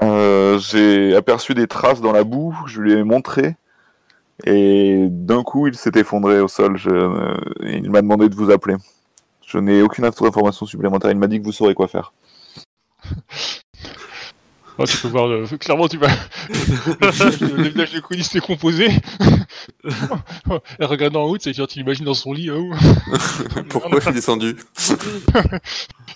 Euh, 0.00 0.58
J'ai 0.58 1.14
aperçu 1.16 1.52
des 1.52 1.66
traces 1.66 2.00
dans 2.00 2.12
la 2.12 2.24
boue, 2.24 2.56
je 2.66 2.80
lui 2.80 2.94
ai 2.94 3.02
montré. 3.02 3.56
Et 4.44 5.06
d'un 5.10 5.42
coup, 5.42 5.66
il 5.68 5.74
s'est 5.76 5.92
effondré 5.94 6.40
au 6.40 6.48
sol. 6.48 6.76
Je- 6.76 6.90
euh, 6.90 7.36
il 7.62 7.90
m'a 7.90 8.02
demandé 8.02 8.28
de 8.28 8.34
vous 8.34 8.50
appeler. 8.50 8.76
Je 9.46 9.58
n'ai 9.58 9.82
aucune 9.82 10.04
information 10.04 10.66
supplémentaire. 10.66 11.10
Il 11.10 11.18
m'a 11.18 11.26
dit 11.28 11.38
que 11.38 11.44
vous 11.44 11.52
saurez 11.52 11.74
quoi 11.74 11.88
faire. 11.88 12.12
Oh, 14.78 14.84
Tu 14.86 14.96
peux 14.96 15.08
voir, 15.08 15.26
euh, 15.28 15.44
clairement, 15.60 15.86
tu 15.86 15.98
vas. 15.98 16.08
le 16.48 17.62
visage 17.68 17.92
de 17.92 18.00
Connie 18.00 18.24
s'est 18.24 18.40
composé. 18.40 18.88
Elle 20.78 20.86
regarde 20.86 21.14
en 21.14 21.24
haut, 21.24 21.36
c'est 21.38 21.52
genre, 21.52 21.68
tu 21.68 21.78
l'imagines 21.78 22.06
dans 22.06 22.14
son 22.14 22.32
lit. 22.32 22.50
Oh, 22.50 22.70
Pourquoi 23.68 23.98
je 24.00 24.04
suis 24.06 24.14
descendu 24.14 24.56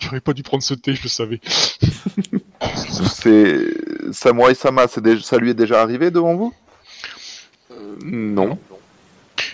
J'aurais 0.00 0.20
pas 0.22 0.32
dû 0.32 0.42
prendre 0.42 0.62
ce 0.62 0.72
thé, 0.72 0.94
je 0.94 1.02
le 1.02 1.08
savais. 1.10 1.38
C'est 3.10 3.58
Samurai 4.12 4.54
Sama, 4.54 4.88
c'est 4.88 5.02
déjà- 5.02 5.22
ça 5.22 5.36
lui 5.36 5.50
est 5.50 5.54
déjà 5.54 5.82
arrivé 5.82 6.10
devant 6.10 6.34
vous? 6.34 6.54
Non. 8.04 8.58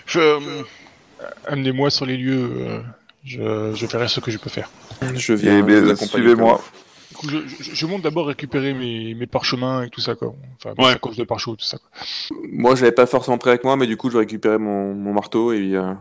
Je, 0.07 0.20
euh, 0.20 0.62
Amenez-moi 1.47 1.90
sur 1.90 2.05
les 2.07 2.16
lieux, 2.16 2.51
euh, 2.53 2.81
je, 3.24 3.73
je 3.74 3.86
ferai 3.86 4.09
ce 4.09 4.20
que 4.20 4.31
je 4.31 4.39
peux 4.39 4.51
faire. 4.51 4.69
Je 5.15 5.32
viens. 5.35 5.59
Eh 5.59 5.62
bien, 5.62 5.94
suivez-moi. 5.97 6.61
Je, 7.23 7.28
je- 7.47 7.74
je 7.74 7.86
monte 7.86 8.03
d'abord 8.03 8.27
récupérer 8.27 8.74
mes, 8.74 9.15
mes 9.15 9.27
parchemins 9.27 9.85
et 9.85 9.90
tout 9.90 10.01
ça, 10.01 10.15
quoi. 10.16 10.35
Enfin, 10.57 10.74
Ouais. 10.82 10.93
sacoches 10.93 11.16
de 11.16 11.24
parcheaux, 11.24 11.55
tout 11.55 11.65
ça. 11.65 11.78
Quoi. 11.78 12.39
Moi, 12.51 12.74
j'avais 12.74 12.90
pas 12.93 13.07
forcément 13.07 13.39
pris 13.39 13.51
avec 13.51 13.62
moi, 13.65 13.77
mais 13.77 13.86
du 13.86 13.97
coup, 13.97 14.09
je 14.09 14.15
vais 14.15 14.20
récupérer 14.20 14.59
mon, 14.59 14.94
mon 14.94 15.12
marteau 15.12 15.53
et 15.53 15.77
euh, 15.77 15.93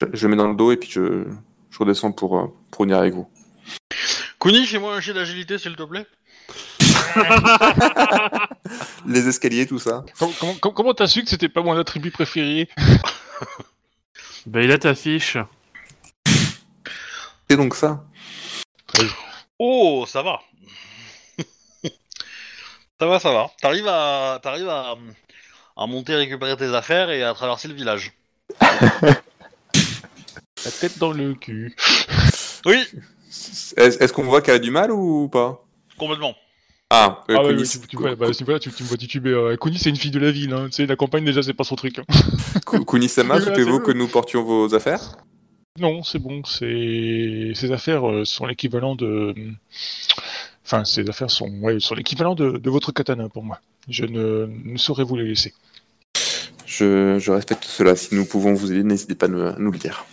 je, 0.00 0.06
je 0.14 0.26
le 0.26 0.30
mets 0.30 0.36
dans 0.36 0.48
le 0.48 0.56
dos 0.56 0.72
et 0.72 0.76
puis 0.76 0.90
je, 0.90 1.24
je 1.70 1.78
redescends 1.78 2.12
pour, 2.12 2.38
euh, 2.38 2.46
pour 2.70 2.82
venir 2.84 2.98
avec 2.98 3.14
vous. 3.14 3.28
Kuni, 4.40 4.66
fais-moi 4.66 4.96
un 4.96 5.00
jet 5.00 5.12
d'agilité, 5.14 5.58
s'il 5.58 5.76
te 5.76 5.82
plaît. 5.84 6.06
Les 9.06 9.28
escaliers, 9.28 9.66
tout 9.66 9.78
ça. 9.78 10.04
Comment- 10.18 10.32
Comment 10.38 10.54
comment- 10.60 10.74
comment 10.74 10.94
t'as 10.94 11.06
su 11.06 11.22
que 11.22 11.30
c'était 11.30 11.48
pas 11.48 11.62
mon 11.62 11.76
attribut 11.78 12.10
préféré? 12.10 12.68
Bah, 14.46 14.62
il 14.62 14.70
a 14.72 14.78
ta 14.78 14.94
fiche. 14.94 15.36
C'est 17.48 17.56
donc 17.56 17.74
ça. 17.74 18.04
Oh, 19.58 20.04
ça 20.08 20.22
va. 20.22 20.40
ça 23.00 23.06
va, 23.06 23.18
ça 23.20 23.32
va. 23.32 23.50
T'arrives 23.60 23.88
à, 23.88 24.40
t'arrives 24.42 24.68
à, 24.68 24.94
à 25.76 25.86
monter, 25.86 26.14
récupérer 26.14 26.56
tes 26.56 26.74
affaires 26.74 27.10
et 27.10 27.22
à 27.22 27.34
traverser 27.34 27.68
le 27.68 27.74
village. 27.74 28.12
La 30.64 30.70
tête 30.70 30.98
dans 30.98 31.10
le 31.12 31.34
cul. 31.34 31.74
Oui, 32.66 32.84
Est-ce 33.76 33.98
est-ce 33.98 34.12
qu'on 34.12 34.22
voit 34.22 34.40
qu'elle 34.42 34.54
a 34.54 34.58
du 34.60 34.70
mal 34.70 34.92
ou 34.92 35.28
pas? 35.28 35.64
Complètement. 35.98 36.34
Ah, 36.94 37.24
euh, 37.30 37.36
Ah 37.38 37.42
ouais, 37.42 37.54
Kunis- 37.54 37.76
ouais, 37.76 37.80
tu, 37.82 37.88
tu 37.88 37.96
vois, 37.96 38.14
bah, 38.14 38.26
vois, 38.44 38.58
tu, 38.60 38.70
tu 38.70 38.82
me 38.82 38.88
vois 38.88 38.98
tituber. 38.98 39.30
Euh, 39.30 39.56
Connie, 39.56 39.78
c'est 39.78 39.88
une 39.88 39.96
fille 39.96 40.10
de 40.10 40.18
la 40.18 40.30
ville. 40.30 40.52
Hein. 40.52 40.66
Tu 40.66 40.72
sais, 40.72 40.86
la 40.86 40.94
campagne, 40.96 41.24
déjà, 41.24 41.42
c'est 41.42 41.54
pas 41.54 41.64
son 41.64 41.74
truc. 41.74 41.98
hein. 41.98 42.04
Ku- 42.66 42.84
Kunisama, 42.84 43.40
souhaitez-vous 43.40 43.80
que 43.80 43.92
nous 43.92 44.08
portions 44.08 44.42
vos 44.44 44.74
affaires? 44.74 45.16
Non, 45.80 46.02
c'est 46.02 46.18
bon. 46.18 46.42
Ces 46.44 47.72
affaires 47.72 48.06
euh, 48.08 48.24
sont 48.26 48.44
l'équivalent 48.44 48.94
de. 48.94 49.34
Enfin, 50.66 50.84
ces 50.84 51.08
affaires 51.08 51.30
sont, 51.30 51.48
ouais, 51.62 51.80
sont 51.80 51.94
l'équivalent 51.94 52.34
de, 52.34 52.58
de 52.58 52.70
votre 52.70 52.92
katana 52.92 53.28
pour 53.30 53.42
moi. 53.42 53.58
Je 53.88 54.04
ne, 54.04 54.46
ne 54.64 54.76
saurais 54.76 55.04
vous 55.04 55.16
les 55.16 55.24
laisser. 55.24 55.54
je, 56.66 57.18
je 57.18 57.30
respecte 57.32 57.64
cela. 57.64 57.96
Si 57.96 58.14
nous 58.14 58.26
pouvons 58.26 58.52
vous 58.52 58.70
aider, 58.70 58.82
n'hésitez 58.84 59.14
pas 59.14 59.26
à 59.26 59.28
nous, 59.30 59.40
à 59.42 59.56
nous 59.58 59.72
le 59.72 59.78
dire. 59.78 60.04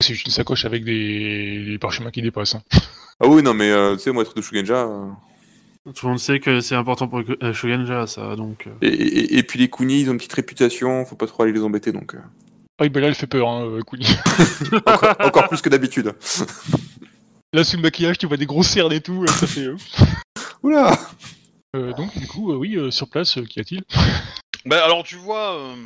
C'est 0.00 0.14
juste 0.14 0.26
une 0.26 0.32
sacoche 0.32 0.64
avec 0.64 0.84
des, 0.84 1.64
des 1.66 1.78
parchemins 1.78 2.10
qui 2.10 2.20
dépassent. 2.22 2.56
hein. 2.56 2.62
Ah 3.20 3.26
oui, 3.28 3.42
non, 3.42 3.54
mais 3.54 3.70
euh, 3.70 3.94
tu 3.96 4.02
sais, 4.02 4.10
moi, 4.12 4.22
être 4.24 4.34
de 4.34 4.42
Shugenja. 4.42 4.88
Tout 5.94 6.06
le 6.06 6.10
monde 6.10 6.18
sait 6.18 6.40
que 6.40 6.60
c'est 6.60 6.74
important 6.74 7.06
pour 7.06 7.22
euh, 7.42 7.52
Shogunja, 7.52 8.06
ça, 8.06 8.34
donc... 8.34 8.66
euh. 8.66 8.70
Et, 8.82 8.88
et- 8.88 9.38
et 9.38 9.42
puis 9.44 9.58
les 9.58 9.70
Kunis, 9.70 10.00
ils 10.00 10.08
ont 10.08 10.12
une 10.12 10.18
petite 10.18 10.32
réputation, 10.32 11.04
faut 11.04 11.14
pas 11.16 11.26
trop 11.26 11.44
aller 11.44 11.52
les 11.52 11.62
embêter, 11.62 11.92
donc. 11.92 12.14
euh, 12.14 12.18
Ah, 12.78 12.88
ben 12.88 13.00
là, 13.00 13.06
elle 13.08 13.14
fait 13.14 13.26
peur, 13.28 13.48
hein, 13.48 13.78
Kuni. 13.86 14.06
encore, 14.86 15.14
encore 15.20 15.48
plus 15.48 15.62
que 15.62 15.68
d'habitude. 15.68 16.12
Là, 17.52 17.62
sous 17.64 17.76
le 17.76 17.82
maquillage, 17.82 18.18
tu 18.18 18.26
vois 18.26 18.36
des 18.36 18.44
grosses 18.46 18.68
cernes 18.70 18.92
et 18.92 19.00
tout. 19.00 19.24
ça 19.28 19.46
fait. 19.46 19.60
euh. 19.66 19.76
Oula 20.62 20.98
Euh, 21.76 21.92
donc, 21.92 22.16
du 22.18 22.26
coup, 22.26 22.52
euh, 22.52 22.56
oui, 22.56 22.76
euh, 22.76 22.90
sur 22.90 23.08
place, 23.08 23.38
euh, 23.38 23.44
qu'y 23.44 23.60
a-t-il? 23.60 23.82
Bah 24.66 24.84
alors 24.84 25.04
tu 25.04 25.14
vois, 25.14 25.54
euh, 25.54 25.76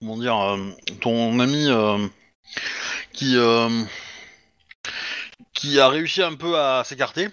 comment 0.00 0.16
dire, 0.18 0.36
euh, 0.36 0.58
ton 1.00 1.38
ami 1.38 1.66
euh, 1.68 2.04
qui 3.12 3.36
euh, 3.36 3.68
qui 5.54 5.78
a 5.78 5.88
réussi 5.88 6.20
un 6.20 6.34
peu 6.34 6.58
à 6.58 6.82
s'écarter 6.84 7.28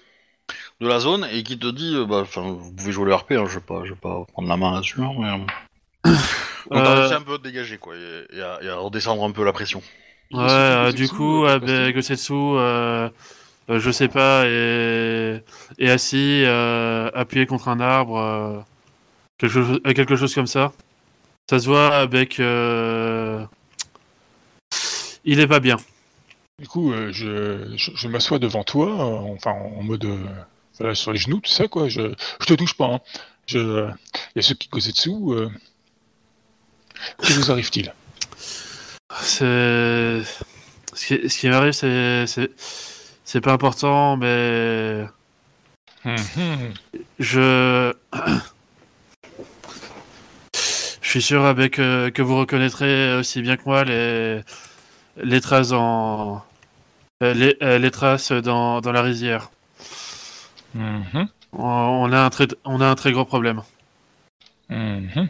de 0.81 0.87
la 0.87 0.99
zone 0.99 1.27
et 1.31 1.43
qui 1.43 1.57
te 1.59 1.67
dit, 1.67 1.95
euh, 1.95 2.05
bah, 2.05 2.19
enfin, 2.21 2.41
vous 2.41 2.71
pouvez 2.73 2.91
jouer 2.91 3.05
le 3.05 3.13
RP, 3.15 3.31
hein, 3.33 3.45
je 3.47 3.55
vais 3.55 3.65
pas, 3.65 3.81
je 3.83 3.89
vais 3.91 3.99
pas 3.99 4.23
prendre 4.31 4.47
la 4.47 4.57
main 4.57 4.71
là-dessus, 4.73 5.01
hein, 5.01 5.11
mais 5.19 5.27
euh, 6.11 6.13
donc 6.71 6.83
t'as 6.83 6.91
Euh, 6.91 6.99
réussi 7.01 7.13
un 7.15 7.21
peu 7.21 7.33
à 7.33 7.37
te 7.37 7.43
dégager 7.43 7.77
quoi 7.77 7.95
et, 7.95 8.37
et 8.37 8.41
à, 8.41 8.59
et 8.61 8.69
à 8.69 8.77
redescendre 8.77 9.23
un 9.23 9.31
peu 9.31 9.43
la 9.43 9.51
pression. 9.53 9.81
Ouais, 10.31 10.41
euh, 10.47 10.91
du 10.91 11.09
coup, 11.09 11.43
bah, 11.43 11.91
Gosetsu, 11.91 12.33
euh, 12.33 13.09
euh, 13.69 13.79
je 13.79 13.91
sais 13.91 14.07
pas, 14.07 14.43
est, 14.45 15.43
est 15.79 15.89
assis, 15.89 16.43
euh, 16.45 17.09
appuyé 17.13 17.45
contre 17.45 17.67
un 17.67 17.79
arbre, 17.79 18.17
euh, 18.17 18.59
quelque, 19.37 19.51
chose, 19.51 19.81
quelque 19.83 20.15
chose 20.15 20.33
comme 20.35 20.47
ça. 20.47 20.71
Ça 21.49 21.59
se 21.59 21.65
voit 21.67 21.95
avec... 21.95 22.39
euh, 22.39 23.43
Il 25.25 25.39
est 25.39 25.47
pas 25.47 25.59
bien. 25.59 25.77
Du 26.59 26.67
coup, 26.67 26.93
euh, 26.93 27.11
je, 27.11 27.73
je, 27.75 27.91
je 27.95 28.07
m'assois 28.07 28.37
devant 28.37 28.63
toi, 28.63 28.87
euh, 28.87 29.33
enfin 29.33 29.51
en 29.51 29.81
mode 29.81 30.05
euh, 30.81 30.93
sur 30.93 31.11
les 31.11 31.19
genoux, 31.19 31.39
tout 31.39 31.51
ça, 31.51 31.67
quoi. 31.67 31.87
Je, 31.89 32.13
je 32.39 32.45
te 32.45 32.53
touche 32.53 32.73
pas. 32.75 32.85
Hein. 32.85 32.99
Je, 33.47 33.87
il 34.35 34.35
y 34.35 34.39
a 34.39 34.41
ceux 34.41 34.55
qui 34.55 34.67
causaient 34.69 34.91
dessous. 34.91 35.33
Euh... 35.33 35.49
Que 37.17 37.33
vous 37.33 37.51
arrive-t-il? 37.51 37.93
C'est... 39.21 40.21
Ce 40.93 41.39
qui, 41.39 41.47
m'arrive, 41.49 41.71
c'est... 41.71 43.39
pas 43.41 43.53
important, 43.53 44.17
mais... 44.17 45.05
Mhm. 46.05 46.73
Je... 47.19 47.93
Je 51.01 51.13
suis 51.13 51.21
sûr 51.23 51.43
avec, 51.45 51.79
euh, 51.79 52.11
que 52.11 52.21
vous 52.21 52.37
reconnaîtrez 52.37 53.15
aussi 53.15 53.41
bien 53.41 53.57
que 53.57 53.63
moi 53.65 53.83
les, 53.83 54.41
les 55.17 55.41
traces 55.41 55.71
en... 55.71 56.45
euh, 57.23 57.33
Les, 57.33 57.57
euh, 57.63 57.79
les 57.79 57.89
traces 57.89 58.31
dans, 58.31 58.79
dans 58.79 58.91
la 58.91 59.01
rizière. 59.01 59.49
Mhm. 60.75 61.27
On, 61.53 62.11
a 62.11 62.19
un 62.25 62.29
très, 62.29 62.47
on 62.65 62.79
a 62.81 62.87
un 62.87 62.95
très 62.95 63.11
gros 63.11 63.25
problème. 63.25 63.61
Mhm. 64.69 65.27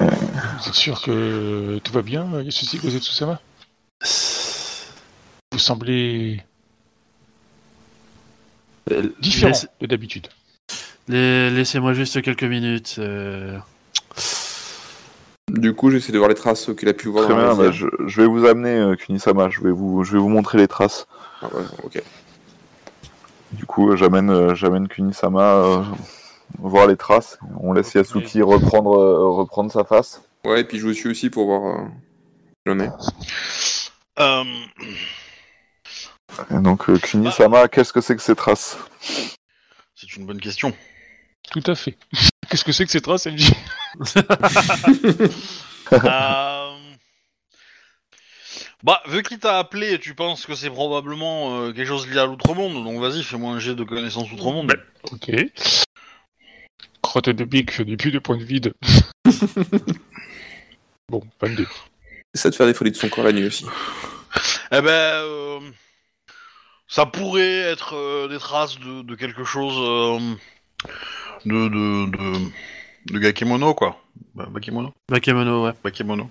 Vous 0.00 0.68
êtes 0.68 0.74
sûr 0.74 1.00
que 1.02 1.78
tout 1.82 1.92
va 1.92 2.02
bien, 2.02 2.42
Yasushi 2.42 2.78
Gozetsu-sama 2.78 3.40
Vous 5.52 5.58
semblez 5.58 6.42
différent 9.20 9.48
Laisse- 9.52 9.68
de 9.80 9.86
d'habitude. 9.86 10.28
les- 11.08 11.50
Laissez-moi 11.50 11.92
juste 11.94 12.20
quelques 12.22 12.44
minutes. 12.44 12.96
euh. 12.98 13.58
Du 15.48 15.74
coup, 15.74 15.90
j'essaie 15.90 16.12
de 16.12 16.18
voir 16.18 16.28
les 16.28 16.34
traces 16.36 16.70
qu'il 16.78 16.88
a 16.88 16.92
pu 16.94 17.08
voir 17.08 17.24
Très 17.24 17.34
dans 17.34 17.54
bien, 17.56 17.64
bah, 17.64 17.72
je, 17.72 17.86
je 18.06 18.20
vais 18.20 18.26
vous 18.28 18.46
amener, 18.46 18.76
euh, 18.76 18.94
Kunisama, 18.96 19.48
je 19.50 19.60
vais 19.60 19.72
vous, 19.72 20.04
je 20.04 20.12
vais 20.12 20.18
vous 20.18 20.28
montrer 20.28 20.58
les 20.58 20.68
traces. 20.68 21.06
Ah 21.42 21.46
ouais, 21.46 21.64
ok. 21.82 22.02
Du 23.52 23.66
coup, 23.66 23.90
euh, 23.90 23.96
j'amène, 23.96 24.30
euh, 24.30 24.54
j'amène 24.54 24.88
Kunisama 24.88 25.42
euh, 25.54 25.82
voir 26.58 26.86
les 26.86 26.96
traces. 26.96 27.38
On 27.60 27.72
laisse 27.72 27.94
Yasuki 27.94 28.42
reprendre, 28.42 28.98
euh, 28.98 29.28
reprendre 29.30 29.72
sa 29.72 29.84
face. 29.84 30.22
Ouais, 30.44 30.60
et 30.60 30.64
puis 30.64 30.78
je 30.78 30.86
vous 30.86 30.94
suis 30.94 31.08
aussi 31.08 31.30
pour 31.30 31.46
voir 31.46 31.80
euh. 32.66 32.88
Euh, 34.18 34.44
Et 36.50 36.60
donc, 36.60 36.88
euh, 36.88 36.98
Kunisama, 36.98 37.68
qu'est-ce 37.68 37.92
que 37.92 38.00
c'est 38.00 38.14
que 38.16 38.22
ces 38.22 38.36
traces? 38.36 38.78
C'est 39.94 40.16
une 40.16 40.26
bonne 40.26 40.40
question. 40.40 40.72
Tout 41.50 41.62
à 41.66 41.74
fait. 41.74 41.96
Qu'est-ce 42.48 42.64
que 42.64 42.72
c'est 42.72 42.84
que 42.84 42.90
ces 42.90 43.00
traces, 43.00 43.26
MJ 43.26 43.52
Euh, 45.92 46.59
Bah, 48.82 49.02
vu 49.06 49.22
qu'il 49.22 49.38
t'a 49.38 49.58
appelé, 49.58 49.98
tu 49.98 50.14
penses 50.14 50.46
que 50.46 50.54
c'est 50.54 50.70
probablement 50.70 51.60
euh, 51.60 51.72
quelque 51.72 51.86
chose 51.88 52.08
lié 52.08 52.18
à 52.18 52.26
l'outre-monde, 52.26 52.82
donc 52.82 53.00
vas-y, 53.00 53.22
fais-moi 53.22 53.52
un 53.52 53.58
jet 53.58 53.74
de 53.74 53.84
connaissance 53.84 54.32
outre-monde. 54.32 54.72
Ok. 55.12 55.30
Crotte 57.02 57.28
de 57.28 57.44
bique, 57.44 57.82
début 57.82 58.10
de 58.10 58.18
point 58.18 58.38
de 58.38 58.44
vide. 58.44 58.72
bon, 61.08 61.22
22. 61.42 61.66
Essaie 62.34 62.50
de 62.50 62.54
faire 62.54 62.66
des 62.66 62.74
folies 62.74 62.92
de 62.92 62.96
son 62.96 63.08
corps 63.08 63.24
la 63.24 63.32
nuit 63.32 63.46
aussi. 63.46 63.66
Eh 64.72 64.80
ben, 64.80 64.88
euh, 64.88 65.60
ça 66.86 67.04
pourrait 67.06 67.42
être 67.42 67.96
euh, 67.96 68.28
des 68.28 68.38
traces 68.38 68.78
de, 68.78 69.02
de 69.02 69.14
quelque 69.14 69.44
chose 69.44 69.74
euh, 69.78 70.36
de, 71.44 71.68
de, 71.68 72.10
de, 72.10 73.12
de 73.12 73.18
Gakemono, 73.18 73.74
quoi. 73.74 74.00
Bah, 74.34 74.46
Bakemono 74.50 74.94
Bakemono, 75.08 75.66
ouais. 75.66 75.72
Bakemono. 75.82 76.30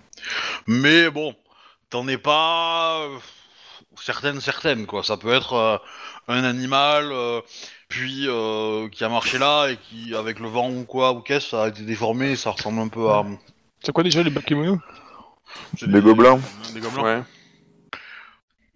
Mais 0.68 1.10
bon, 1.10 1.36
t'en 1.90 2.08
es 2.08 2.18
pas 2.18 3.02
euh, 3.02 3.18
certaine, 4.02 4.40
certaine, 4.42 4.86
quoi. 4.86 5.04
Ça 5.04 5.18
peut 5.18 5.34
être 5.34 5.54
euh, 5.54 5.78
un 6.28 6.44
animal, 6.44 7.10
euh, 7.12 7.42
puis 7.88 8.26
euh, 8.28 8.88
qui 8.90 9.04
a 9.04 9.10
marché 9.10 9.38
là, 9.38 9.68
et 9.70 9.78
qui, 9.78 10.16
avec 10.16 10.40
le 10.40 10.48
vent 10.48 10.70
ou 10.70 10.86
quoi, 10.86 11.12
ou 11.14 11.22
qu'est-ce, 11.22 11.50
ça 11.50 11.64
a 11.64 11.68
été 11.70 11.82
déformé, 11.84 12.36
ça 12.36 12.52
ressemble 12.52 12.80
un 12.80 12.88
peu 12.88 13.10
à... 13.10 13.26
C'est 13.84 13.92
quoi 13.92 14.04
déjà 14.04 14.22
les 14.24 14.30
Bakemono 14.30 14.80
c'est 15.78 15.90
Des 15.90 16.02
gobelins. 16.02 16.40
Des 16.74 16.80
gobelins. 16.80 17.04
Ouais. 17.04 17.24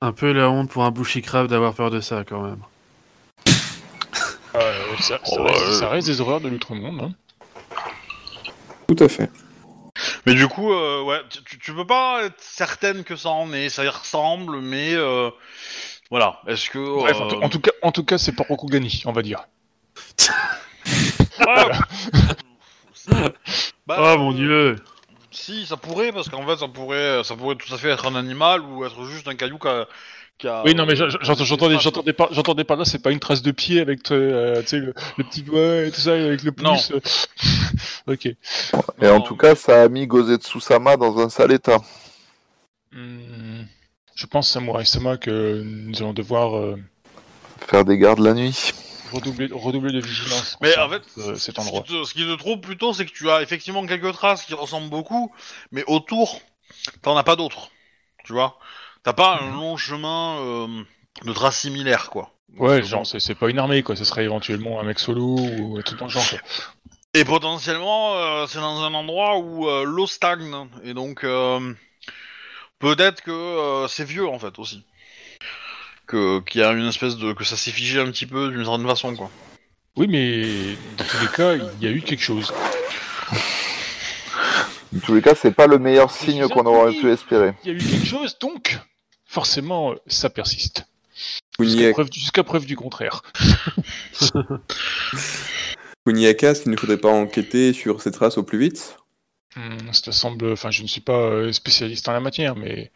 Un 0.01 0.11
peu 0.11 0.31
la 0.31 0.49
honte 0.49 0.69
pour 0.69 0.83
un 0.83 0.91
bushicraft 0.91 1.49
d'avoir 1.49 1.73
peur 1.75 1.91
de 1.91 2.01
ça, 2.01 2.23
quand 2.23 2.41
même. 2.41 2.59
Euh, 4.55 4.95
ça, 4.99 5.19
ça 5.23 5.35
Oh, 5.37 5.43
reste, 5.43 5.65
ouais. 5.67 5.73
ça 5.73 5.89
reste 5.89 6.07
des 6.07 6.19
horreurs 6.21 6.41
de 6.41 6.49
l'outre-monde. 6.49 7.01
Hein. 7.01 7.11
Tout 8.87 9.03
à 9.03 9.07
fait. 9.07 9.29
Mais 10.25 10.35
du 10.35 10.47
coup, 10.47 10.71
euh, 10.71 11.01
ouais, 11.03 11.21
tu- 11.59 11.73
peux 11.73 11.85
pas 11.87 12.23
être 12.23 12.39
certaine 12.39 13.03
que 13.03 13.15
ça 13.15 13.29
en 13.29 13.51
est. 13.53 13.69
Ça 13.69 13.83
y 13.83 13.89
ressemble, 13.89 14.59
mais 14.61 14.93
euh, 14.93 15.29
voilà. 16.09 16.39
Est-ce 16.47 16.69
que 16.69 16.79
Bref, 16.99 17.17
en, 17.17 17.25
euh, 17.25 17.29
tout- 17.29 17.41
en 17.43 17.49
tout 17.49 17.59
cas, 17.59 17.71
en 17.81 17.91
tout 17.91 18.03
cas, 18.05 18.17
c'est 18.17 18.31
pas 18.33 18.43
Rokugani, 18.47 19.03
on 19.05 19.11
va 19.11 19.21
dire. 19.21 19.45
ouais, 21.39 21.69
bah, 23.87 23.97
oh 23.99 24.17
mon 24.17 24.31
dieu 24.31 24.75
Si, 25.31 25.65
ça 25.65 25.77
pourrait, 25.77 26.11
parce 26.11 26.29
qu'en 26.29 26.45
fait, 26.45 26.57
ça 26.57 26.67
pourrait, 26.67 27.23
ça 27.23 27.35
pourrait 27.35 27.55
tout 27.55 27.73
à 27.73 27.77
fait 27.77 27.89
être 27.89 28.05
un 28.05 28.15
animal 28.15 28.61
ou 28.61 28.85
être 28.85 29.03
juste 29.05 29.27
un 29.27 29.35
caillou 29.35 29.57
qui 29.57 29.67
a. 29.67 29.87
qui 30.37 30.47
a, 30.47 30.63
Oui, 30.63 30.75
non, 30.75 30.85
mais 30.85 30.99
euh, 30.99 31.09
j'entendais, 31.21 31.79
j'entendais 31.79 32.13
pas, 32.13 32.27
j'entendais 32.31 32.63
pas 32.63 32.75
là, 32.75 32.85
c'est 32.85 33.01
pas 33.01 33.11
une 33.11 33.19
trace 33.19 33.41
de 33.41 33.51
pied 33.51 33.79
avec, 33.79 34.11
euh, 34.11 34.61
le, 34.71 34.93
le 35.17 35.23
petit 35.23 35.41
doigt 35.43 35.85
et 35.85 35.91
tout 35.91 36.01
ça, 36.01 36.13
avec 36.13 36.43
le 36.43 36.51
pouce. 36.51 36.91
euh. 36.91 36.99
ok. 38.13 38.25
Et 38.25 38.35
Non. 39.01 39.15
en 39.15 39.21
tout 39.21 39.35
cas, 39.37 39.55
ça 39.55 39.83
a 39.83 39.87
mis 39.89 40.07
Gozetsu-sama 40.07 40.97
dans 40.97 41.17
un 41.19 41.29
sale 41.29 41.51
état. 41.51 41.79
Hmm, 42.91 43.63
je 44.15 44.25
pense, 44.27 44.49
Samurai 44.49 44.85
Sama, 44.85 45.17
que 45.17 45.61
nous 45.63 45.97
allons 46.01 46.13
devoir 46.13 46.57
euh, 46.57 46.77
Faire 47.67 47.85
des 47.85 47.97
gardes 47.97 48.19
la 48.19 48.33
nuit. 48.33 48.71
redoubler, 49.11 49.47
redoubler 49.51 49.93
de 49.93 49.99
vigilance. 50.01 50.57
Mais 50.61 50.77
en 50.77 50.89
fait, 50.89 51.01
euh, 51.19 51.35
cet 51.35 51.55
Ce 51.55 51.61
qui, 51.61 51.61
endroit. 51.61 51.81
te, 51.83 52.03
ce 52.03 52.13
qui 52.13 52.21
te 52.21 52.35
trouble 52.35 52.61
plutôt, 52.61 52.93
c'est 52.93 53.05
que 53.05 53.11
tu 53.11 53.29
as 53.29 53.41
effectivement 53.41 53.85
quelques 53.85 54.11
traces 54.13 54.43
qui 54.45 54.53
ressemblent 54.53 54.89
beaucoup, 54.89 55.31
mais 55.71 55.83
autour, 55.87 56.41
t'en 57.01 57.15
as 57.17 57.23
pas 57.23 57.35
d'autres. 57.35 57.69
Tu 58.25 58.33
vois 58.33 58.57
T'as 59.03 59.13
pas 59.13 59.39
un 59.41 59.51
long 59.51 59.77
chemin 59.77 60.37
euh, 60.39 60.67
de 61.25 61.33
traces 61.33 61.59
similaires, 61.59 62.09
quoi. 62.09 62.31
Ouais, 62.57 62.79
Donc, 62.79 62.89
genre, 62.89 63.07
c'est, 63.07 63.19
c'est 63.19 63.35
pas 63.35 63.49
une 63.49 63.59
armée, 63.59 63.83
quoi. 63.83 63.95
Ce 63.95 64.05
serait 64.05 64.23
éventuellement 64.23 64.79
un 64.79 64.83
mec 64.83 64.99
solo 64.99 65.37
ou 65.37 65.77
un 65.77 65.81
truc 65.81 65.99
dans 65.99 66.05
le 66.05 66.11
genre, 66.11 66.27
quoi. 66.29 66.39
Et 67.15 67.25
potentiellement, 67.25 68.15
euh, 68.15 68.47
c'est 68.47 68.59
dans 68.59 68.81
un 68.81 68.93
endroit 68.93 69.37
où 69.37 69.69
euh, 69.69 69.83
l'eau 69.83 70.07
stagne, 70.07 70.51
et 70.83 70.95
donc 70.95 71.23
euh, 71.23 71.73
peut-être 72.79 73.21
que 73.21 73.29
euh, 73.29 73.87
c'est 73.87 74.03
vieux 74.03 74.27
en 74.27 74.39
fait 74.39 74.57
aussi. 74.57 74.83
Que 76.07 76.39
qu'il 76.39 76.61
y 76.61 76.63
a 76.63 76.71
une 76.71 76.87
espèce 76.87 77.17
de 77.17 77.33
que 77.33 77.43
ça 77.43 77.55
s'est 77.55 77.71
figé 77.71 77.99
un 77.99 78.07
petit 78.07 78.25
peu 78.25 78.49
d'une 78.49 78.65
certaine 78.65 78.87
façon, 78.87 79.15
quoi. 79.15 79.29
Oui, 79.95 80.07
mais 80.09 80.75
dans 80.97 81.03
tous 81.05 81.21
les 81.21 81.27
cas, 81.27 81.53
il 81.55 81.83
y 81.83 81.87
a 81.87 81.91
eu 81.91 82.01
quelque 82.01 82.23
chose. 82.23 82.51
En 84.95 84.99
tous 84.99 85.15
les 85.15 85.23
cas, 85.23 85.33
c'est 85.33 85.55
pas 85.55 85.65
le 85.65 85.79
meilleur 85.79 86.11
signe 86.11 86.47
qu'on 86.47 86.67
aurait 86.67 86.93
pu 86.93 87.09
espérer. 87.09 87.55
Il 87.63 87.71
y 87.71 87.73
a 87.73 87.75
eu 87.75 87.83
quelque 87.83 88.05
chose, 88.05 88.37
donc, 88.37 88.77
forcément, 89.33 89.91
euh, 89.91 89.95
ça 90.07 90.29
persiste. 90.29 90.85
Jusqu'à 91.59 92.43
preuve, 92.43 92.65
du 92.65 92.75
contraire. 92.75 93.23
Kuniaka, 96.05 96.51
est-ce 96.51 96.63
qu'il 96.63 96.71
ne 96.71 96.77
faudrait 96.77 96.97
pas 96.97 97.11
enquêter 97.11 97.73
sur 97.73 98.01
ces 98.01 98.11
traces 98.11 98.37
au 98.37 98.43
plus 98.43 98.59
vite? 98.59 98.97
Hmm, 99.55 99.91
cela 99.91 100.11
semble, 100.11 100.51
enfin, 100.51 100.71
je 100.71 100.83
ne 100.83 100.87
suis 100.87 101.01
pas 101.01 101.17
euh, 101.17 101.51
spécialiste 101.51 102.07
en 102.09 102.13
la 102.13 102.19
matière, 102.19 102.55
mais 102.55 102.91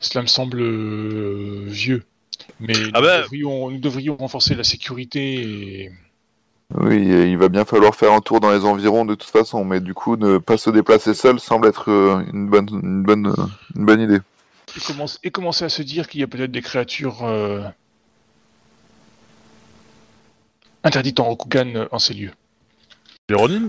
cela 0.00 0.22
me 0.22 0.26
semble 0.26 0.60
euh, 0.60 1.64
vieux. 1.66 2.04
Mais 2.60 2.74
Ah 2.92 3.00
nous, 3.00 3.06
ben- 3.06 3.22
devrions, 3.22 3.70
nous 3.70 3.78
devrions 3.78 4.16
renforcer 4.16 4.54
la 4.54 4.64
sécurité 4.64 5.34
et... 5.34 5.90
Oui, 6.74 6.96
il 6.98 7.38
va 7.38 7.48
bien 7.48 7.64
falloir 7.64 7.94
faire 7.94 8.12
un 8.12 8.20
tour 8.20 8.40
dans 8.40 8.52
les 8.52 8.66
environs 8.66 9.06
de 9.06 9.14
toute 9.14 9.30
façon, 9.30 9.64
mais 9.64 9.80
du 9.80 9.94
coup, 9.94 10.16
ne 10.16 10.36
pas 10.36 10.58
se 10.58 10.68
déplacer 10.68 11.14
seul 11.14 11.40
semble 11.40 11.66
être 11.66 11.88
une 12.30 12.50
bonne, 12.50 12.68
une 12.68 13.02
bonne, 13.02 13.34
une 13.74 13.86
bonne 13.86 14.02
idée. 14.02 14.18
Et, 14.78 14.80
commence- 14.80 15.18
et 15.22 15.30
commencer 15.30 15.64
à 15.64 15.68
se 15.68 15.82
dire 15.82 16.08
qu'il 16.08 16.20
y 16.20 16.22
a 16.22 16.26
peut-être 16.26 16.52
des 16.52 16.62
créatures 16.62 17.24
euh, 17.24 17.62
interdites 20.84 21.20
en 21.20 21.24
Rokugan 21.24 21.74
euh, 21.74 21.88
en 21.90 21.98
ces 21.98 22.14
lieux. 22.14 22.32
Les 23.28 23.34
Ronin 23.34 23.68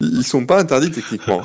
Ils 0.00 0.24
sont 0.24 0.44
pas 0.44 0.60
interdits 0.60 0.90
techniquement. 0.90 1.42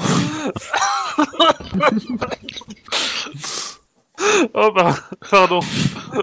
Oh, 4.53 4.71
par- 4.73 5.09
pardon. 5.29 5.59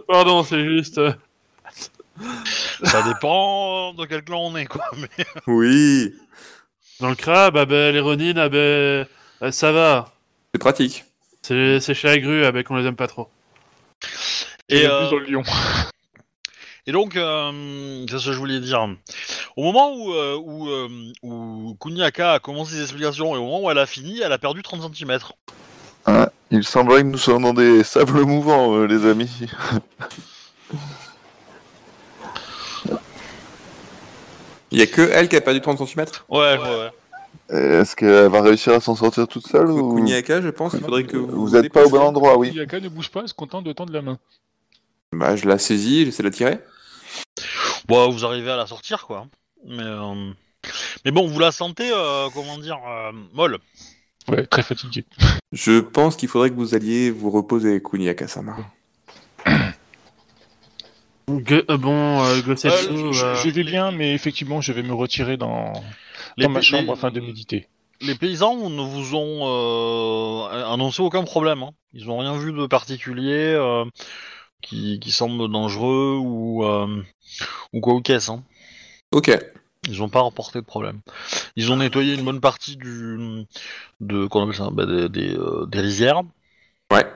Pardon, 0.07 0.43
c'est 0.45 0.65
juste... 0.65 1.01
Ça 2.85 3.03
dépend 3.03 3.95
de 3.95 4.05
quel 4.07 4.23
clan 4.23 4.41
on 4.41 4.57
est, 4.57 4.67
quoi. 4.67 4.85
Mais... 4.97 5.25
oui, 5.47 6.15
Dans 7.01 7.09
le 7.09 7.15
crabe, 7.15 7.57
ah 7.57 7.67
ben, 7.67 7.93
les 7.93 8.01
Ronin, 8.01 8.37
ah 8.37 8.49
ben, 8.49 8.59
euh, 8.59 9.05
ça 9.51 9.73
va. 9.73 10.13
c'est 10.53 10.59
pratique. 10.59 11.05
C'est 11.43 11.81
c'est 11.81 11.95
chez 11.95 12.09
la 12.09 12.19
grue, 12.19 12.45
ah 12.45 12.53
ben, 12.53 12.63
qu'on 12.65 12.77
les 12.77 12.87
aime 12.87 12.97
pas 12.97 13.07
trop. 13.07 13.29
Et, 14.69 14.83
Et 14.83 14.89
en 14.89 14.91
euh, 14.91 15.01
plus 15.01 15.11
dans 15.11 15.19
le 15.19 15.27
lion. 15.27 15.43
Et 16.89 16.93
donc, 16.93 17.17
euh, 17.17 18.07
c'est 18.09 18.19
ce 18.19 18.27
que 18.27 18.33
je 18.33 18.39
voulais 18.39 18.61
dire. 18.61 18.89
Au 19.57 19.63
moment 19.63 19.93
où, 19.97 20.13
euh, 20.13 20.37
où, 20.37 20.69
euh, 20.69 20.89
où 21.23 21.77
Kuniaka 21.81 22.35
a 22.35 22.39
commencé 22.39 22.75
ses 22.75 22.83
explications 22.83 23.35
et 23.35 23.39
au 23.39 23.43
moment 23.43 23.63
où 23.63 23.71
elle 23.71 23.79
a 23.79 23.87
fini, 23.87 24.21
elle 24.21 24.33
a 24.33 24.39
perdu 24.39 24.63
30 24.63 24.95
cm. 24.95 25.19
Il 26.53 26.63
semblerait 26.63 27.03
que 27.03 27.09
nous 27.09 27.19
soyons 27.19 27.41
dans 27.41 27.55
des 27.55 27.83
sables 27.83 28.21
mouvants, 28.25 28.77
euh, 28.77 28.87
les 28.87 29.05
amis. 29.05 29.31
Il 34.71 34.79
y 34.79 34.83
a 34.83 34.87
que 34.87 35.03
elle 35.03 35.29
qui 35.29 35.37
a 35.37 35.41
perdu 35.41 35.61
30 35.61 35.87
cm 35.87 36.07
Ouais, 36.29 36.59
ouais, 36.59 36.59
ouais. 36.59 36.91
Est-ce 37.49 37.95
qu'elle 37.95 38.29
va 38.29 38.43
réussir 38.43 38.73
à 38.73 38.81
s'en 38.81 38.97
sortir 38.97 39.29
toute 39.29 39.47
seule 39.47 39.71
ou... 39.71 39.95
Kuniaka, 39.95 40.41
je 40.41 40.49
pense 40.49 40.73
qu'il 40.73 40.81
faudrait 40.81 41.05
que 41.05 41.17
vous. 41.17 41.47
Vous 41.47 41.57
êtes 41.57 41.73
pas 41.73 41.85
au 41.85 41.91
bon 41.91 42.01
endroit, 42.01 42.37
oui. 42.37 42.53
Yaka 42.53 42.81
ne 42.81 42.89
bouge 42.89 43.11
pas, 43.11 43.21
elle 43.21 43.29
se 43.29 43.35
contente 43.35 43.65
de 43.65 43.73
tendre 43.73 43.93
la 43.93 44.03
main. 44.03 44.19
Bah, 45.13 45.37
je 45.37 45.47
la 45.47 45.59
saisis, 45.59 46.05
j'essaie 46.05 46.25
de 46.25 46.29
la 46.29 46.35
tirer. 46.35 46.59
Bon, 47.87 48.11
vous 48.11 48.25
arrivez 48.25 48.51
à 48.51 48.57
la 48.57 48.67
sortir, 48.67 49.07
quoi. 49.07 49.29
Mais, 49.65 49.83
euh, 49.83 50.33
mais 51.05 51.13
bon, 51.13 51.29
vous 51.29 51.39
la 51.39 51.53
sentez, 51.53 51.91
euh, 51.93 52.29
comment 52.35 52.59
dire, 52.59 52.79
euh, 52.89 53.13
molle. 53.33 53.59
Ouais, 54.29 54.45
très 54.47 54.65
fatigué. 54.65 55.05
Je 55.53 55.79
pense 55.79 56.17
qu'il 56.17 56.29
faudrait 56.29 56.51
que 56.51 56.57
vous 56.57 56.75
alliez 56.75 57.11
vous 57.13 57.31
reposer, 57.31 57.81
Kuniaka-sama. 57.81 58.57
Gue- 61.29 61.65
euh, 61.71 61.77
bon, 61.77 62.23
euh, 62.25 62.41
Gosetsu, 62.43 62.87
Euh, 62.89 63.13
Je, 63.13 63.25
euh, 63.25 63.35
je 63.37 63.49
vais 63.51 63.65
bien, 63.65 63.91
mais 63.91 64.15
effectivement, 64.15 64.61
je 64.61 64.73
vais 64.73 64.83
me 64.83 64.95
retirer 64.95 65.37
dans, 65.37 65.73
dans 66.39 66.49
ma 66.49 66.61
les- 66.61 66.65
chambre 66.65 66.93
afin 66.93 67.11
de 67.11 67.21
méditer. 67.21 67.67
les 68.01 68.15
paysans 68.15 68.71
ne 68.71 68.81
vous 68.83 69.15
ont 69.17 69.41
euh, 70.51 70.73
annoncé 70.73 71.03
aucun 71.03 71.25
problème. 71.25 71.63
hein. 71.65 71.71
Ils 71.95 72.09
ont 72.11 72.19
rien 72.19 72.37
vu 72.39 72.53
de 72.53 72.67
particulier 72.67 73.55
euh, 73.57 73.85
qui, 74.63 75.01
qui 75.01 75.11
semble 75.11 75.51
dangereux 75.51 76.17
ou, 76.21 76.65
euh, 76.65 77.03
ou 77.73 77.81
quoi 77.81 77.95
ou 77.95 78.01
qu'est-ce. 78.03 78.31
Hein. 78.31 78.43
Ok. 79.13 79.37
Ils 79.89 79.99
n'ont 79.99 80.09
pas 80.09 80.23
rapporté 80.23 80.61
de 80.61 80.65
problème. 80.65 81.01
Ils 81.57 81.71
ont 81.73 81.77
nettoyé 81.77 82.15
une 82.15 82.25
bonne 82.25 82.41
partie 82.41 82.77
du 82.77 83.45
de 84.01 84.27
qu'on 84.27 84.43
appelle 84.43 84.57
ça 84.57 84.69
bah, 84.73 84.85
des, 84.87 85.09
des, 85.09 85.37
euh, 85.37 85.67
des 85.67 85.81
rizières. 85.81 86.23
Ouais. 86.93 87.07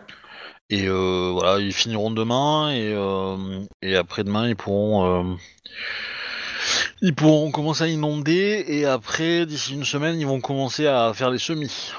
Et 0.70 0.86
euh, 0.86 1.30
voilà, 1.32 1.58
ils 1.58 1.72
finiront 1.72 2.12
demain 2.12 2.70
et 2.70 2.92
euh, 2.94 3.60
et 3.82 3.96
après-demain 3.96 4.48
ils 4.48 4.54
pourront 4.54 5.04
euh, 5.04 5.34
ils 7.02 7.14
pourront 7.14 7.50
commencer 7.50 7.84
à 7.84 7.88
inonder 7.88 8.64
et 8.68 8.86
après 8.86 9.46
d'ici 9.46 9.74
une 9.74 9.84
semaine 9.84 10.20
ils 10.20 10.26
vont 10.26 10.40
commencer 10.40 10.86
à 10.86 11.12
faire 11.12 11.30
les 11.30 11.38
semis. 11.38 11.92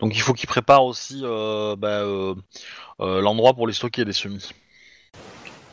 Donc 0.00 0.16
il 0.16 0.20
faut 0.20 0.32
qu'ils 0.32 0.48
préparent 0.48 0.86
aussi 0.86 1.20
euh, 1.24 1.76
bah, 1.76 2.00
euh, 2.00 2.34
euh, 3.00 3.20
l'endroit 3.20 3.52
pour 3.52 3.66
les 3.66 3.74
stocker 3.74 4.04
les 4.04 4.14
semis. 4.14 4.50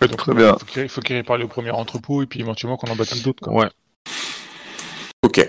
Ouais, 0.01 0.09
donc, 0.09 0.17
Très 0.17 0.33
bien. 0.33 0.57
Faut 0.57 0.65
qu'il 0.65 0.89
faut 0.89 1.01
qu'il 1.01 1.15
répare 1.15 1.37
le 1.37 1.47
premier 1.47 1.71
entrepôt 1.71 2.21
et 2.21 2.25
puis 2.25 2.41
éventuellement 2.41 2.75
qu'on 2.75 2.91
en 2.91 2.95
baptême 2.97 3.19
d'autres. 3.19 3.49
Ouais. 3.49 3.69
Ok. 5.23 5.47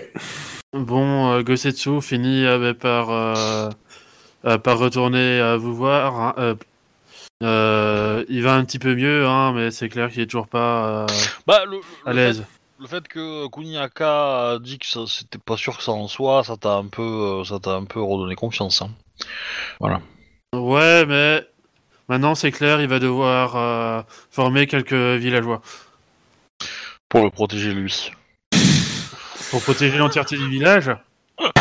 bon, 0.71 1.33
euh, 1.33 1.43
Gosetsu 1.43 2.01
finit 2.01 2.45
euh, 2.45 2.57
ben, 2.57 2.73
par, 2.73 3.73
par 4.57 4.77
retourner 4.77 5.39
à 5.39 5.57
vous 5.57 5.75
voir. 5.75 6.19
hein, 6.21 6.33
euh, 6.37 6.55
euh, 7.43 8.23
il 8.29 8.43
va 8.43 8.53
un 8.55 8.63
petit 8.63 8.79
peu 8.79 8.95
mieux, 8.95 9.27
hein, 9.27 9.51
mais 9.53 9.71
c'est 9.71 9.89
clair 9.89 10.09
qu'il 10.09 10.21
est 10.21 10.27
toujours 10.27 10.47
pas 10.47 11.03
euh, 11.03 11.07
Bah 11.45 11.65
le, 11.65 11.79
à 12.05 12.13
l'aise. 12.13 12.45
Le 12.79 12.87
fait 12.87 13.07
que 13.07 13.47
Kuniaka 13.49 14.51
a 14.51 14.59
dit 14.59 14.79
que 14.79 14.85
c'était 15.07 15.37
pas 15.37 15.57
sûr 15.57 15.77
que 15.77 15.83
ça 15.83 15.91
en 15.91 16.07
soit, 16.07 16.43
ça 16.43 16.57
t'a 16.57 16.75
un 16.75 16.87
peu, 16.87 17.01
euh, 17.01 17.43
ça 17.43 17.59
t'a 17.59 17.71
un 17.71 17.85
peu 17.85 18.01
redonné 18.01 18.35
confiance. 18.35 18.81
Hein. 18.81 18.91
Ouais, 20.53 21.05
mais 21.05 21.45
Maintenant, 22.07 22.35
c'est 22.35 22.51
clair, 22.51 22.81
il 22.81 22.87
va 22.87 22.99
devoir 22.99 23.55
euh, 23.55 24.01
former 24.29 24.67
quelques 24.67 24.93
villageois 24.93 25.61
Pour 27.09 27.23
le 27.23 27.31
protéger 27.31 27.73
lui. 27.73 28.11
pour 29.49 29.63
protéger 29.63 29.97
l'entièreté 29.97 30.37
du 30.37 30.47
village? 30.47 30.91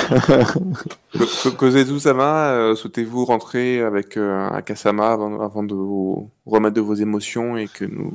Ko- 1.43 1.51
Kozetsu 1.53 1.99
Sama, 2.01 2.49
euh, 2.51 2.75
souhaitez-vous 2.75 3.25
rentrer 3.25 3.81
avec 3.81 4.17
euh, 4.17 4.49
Akasama 4.51 5.13
avant, 5.13 5.41
avant 5.41 5.63
de 5.63 5.75
vous 5.75 6.29
remettre 6.47 6.75
de 6.75 6.81
vos 6.81 6.95
émotions 6.95 7.57
et 7.57 7.69
que 7.69 7.85
nous. 7.85 8.13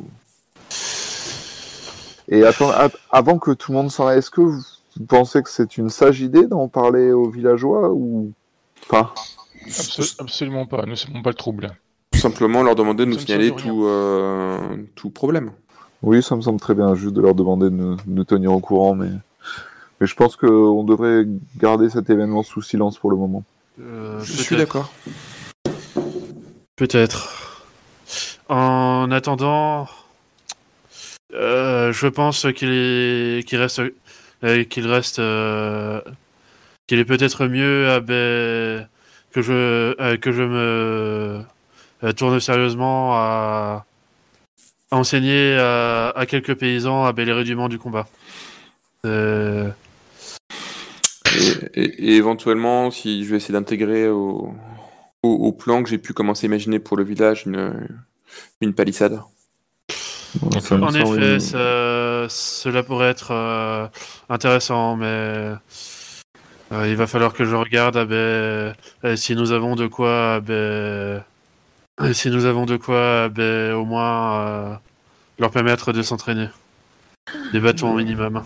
Et 2.27 2.43
attends, 2.43 2.71
avant 3.11 3.39
que 3.39 3.51
tout 3.51 3.71
le 3.71 3.77
monde 3.79 3.91
s'en 3.91 4.07
aille, 4.07 4.19
est-ce 4.19 4.29
que 4.29 4.41
vous 4.41 4.61
pensez 5.07 5.41
que 5.41 5.49
c'est 5.49 5.77
une 5.77 5.89
sage 5.89 6.21
idée 6.21 6.45
d'en 6.45 6.67
parler 6.67 7.11
aux 7.11 7.29
villageois 7.29 7.89
ou 7.91 8.31
pas? 8.87 9.13
Absol- 9.67 10.15
absolument 10.19 10.65
pas, 10.65 10.85
ne 10.85 10.95
semons 10.95 11.21
pas 11.21 11.31
le 11.31 11.35
trouble. 11.35 11.71
Tout 12.11 12.19
simplement 12.19 12.63
leur 12.63 12.75
demander 12.75 13.05
de 13.05 13.11
nous 13.11 13.19
signaler 13.19 13.51
tout, 13.51 13.85
euh, 13.85 14.59
tout 14.95 15.09
problème. 15.09 15.51
Oui, 16.01 16.21
ça 16.23 16.35
me 16.35 16.41
semble 16.41 16.59
très 16.59 16.75
bien, 16.75 16.93
juste 16.95 17.13
de 17.15 17.21
leur 17.21 17.35
demander 17.35 17.65
de 17.65 17.75
nous, 17.75 17.95
de 17.95 18.01
nous 18.07 18.23
tenir 18.23 18.53
au 18.53 18.59
courant, 18.59 18.93
mais, 18.95 19.09
mais 19.99 20.07
je 20.07 20.15
pense 20.15 20.35
qu'on 20.35 20.83
devrait 20.83 21.25
garder 21.57 21.89
cet 21.89 22.09
événement 22.09 22.43
sous 22.43 22.61
silence 22.61 22.97
pour 22.97 23.11
le 23.11 23.17
moment. 23.17 23.43
Euh, 23.81 24.19
Je 24.21 24.31
suis 24.33 24.55
peut-être. 24.55 24.59
d'accord. 24.59 24.93
Peut-être. 26.75 27.65
En 28.47 29.11
attendant, 29.11 29.87
euh, 31.33 31.91
je 31.91 32.07
pense 32.07 32.47
qu'il 32.55 32.69
est, 32.71 33.47
qu'il 33.47 33.59
reste, 33.59 33.81
euh, 34.43 34.63
qu'il 34.63 34.87
reste, 34.87 35.19
euh, 35.19 36.01
qu'il 36.87 36.97
est 36.99 37.05
peut-être 37.05 37.45
mieux 37.45 37.89
ah 37.89 37.99
ben, 37.99 38.87
que 39.31 39.41
je, 39.41 39.53
euh, 39.53 40.17
que 40.17 40.31
je 40.31 40.41
me 40.43 41.43
tourne 42.15 42.39
sérieusement 42.39 43.13
à, 43.13 43.85
à 44.89 44.95
enseigner 44.97 45.55
à, 45.57 46.09
à 46.15 46.25
quelques 46.25 46.55
paysans 46.55 47.03
ah 47.05 47.13
ben, 47.13 47.25
les 47.25 47.33
rudiments 47.33 47.69
du 47.69 47.77
combat. 47.77 48.07
Et, 51.39 51.81
et- 51.81 52.11
et 52.11 52.15
éventuellement, 52.17 52.91
si 52.91 53.23
je 53.23 53.29
vais 53.31 53.37
essayer 53.37 53.53
d'intégrer 53.53 54.09
au, 54.09 54.53
au, 55.23 55.29
au 55.29 55.51
plan 55.53 55.81
que 55.83 55.89
j'ai 55.89 55.97
pu 55.97 56.13
commencer 56.13 56.45
à 56.45 56.47
imaginer 56.47 56.79
pour 56.79 56.97
le 56.97 57.03
village 57.03 57.43
une, 57.45 57.87
une 58.61 58.73
palissade. 58.73 59.21
Ça 60.61 60.77
me 60.77 60.83
En 60.83 60.93
effet, 60.93 61.33
une- 61.35 61.39
ça- 61.39 62.27
cela 62.29 62.83
pourrait 62.83 63.09
être 63.09 63.31
euh, 63.31 63.87
intéressant, 64.29 64.95
mais 64.95 65.05
euh, 66.71 66.87
il 66.87 66.95
va 66.95 67.07
falloir 67.07 67.33
que 67.33 67.45
je 67.45 67.55
regarde 67.55 67.97
ah 67.97 68.05
ben, 68.05 68.15
euh, 69.05 69.15
si 69.15 69.35
nous 69.35 69.51
avons 69.51 69.75
de 69.75 69.87
quoi, 69.87 70.35
ah 70.35 70.39
ben, 70.41 71.23
si 72.13 72.29
nous 72.29 72.45
avons 72.45 72.65
de 72.65 72.77
quoi, 72.77 73.23
ah 73.25 73.29
ben, 73.29 73.73
au 73.73 73.85
moins 73.85 74.41
euh, 74.47 74.75
leur 75.39 75.51
permettre 75.51 75.93
de 75.93 76.01
s'entraîner. 76.01 76.47
Des 77.51 77.59
bâtons 77.59 77.91
au 77.91 77.97
minimum. 77.97 78.43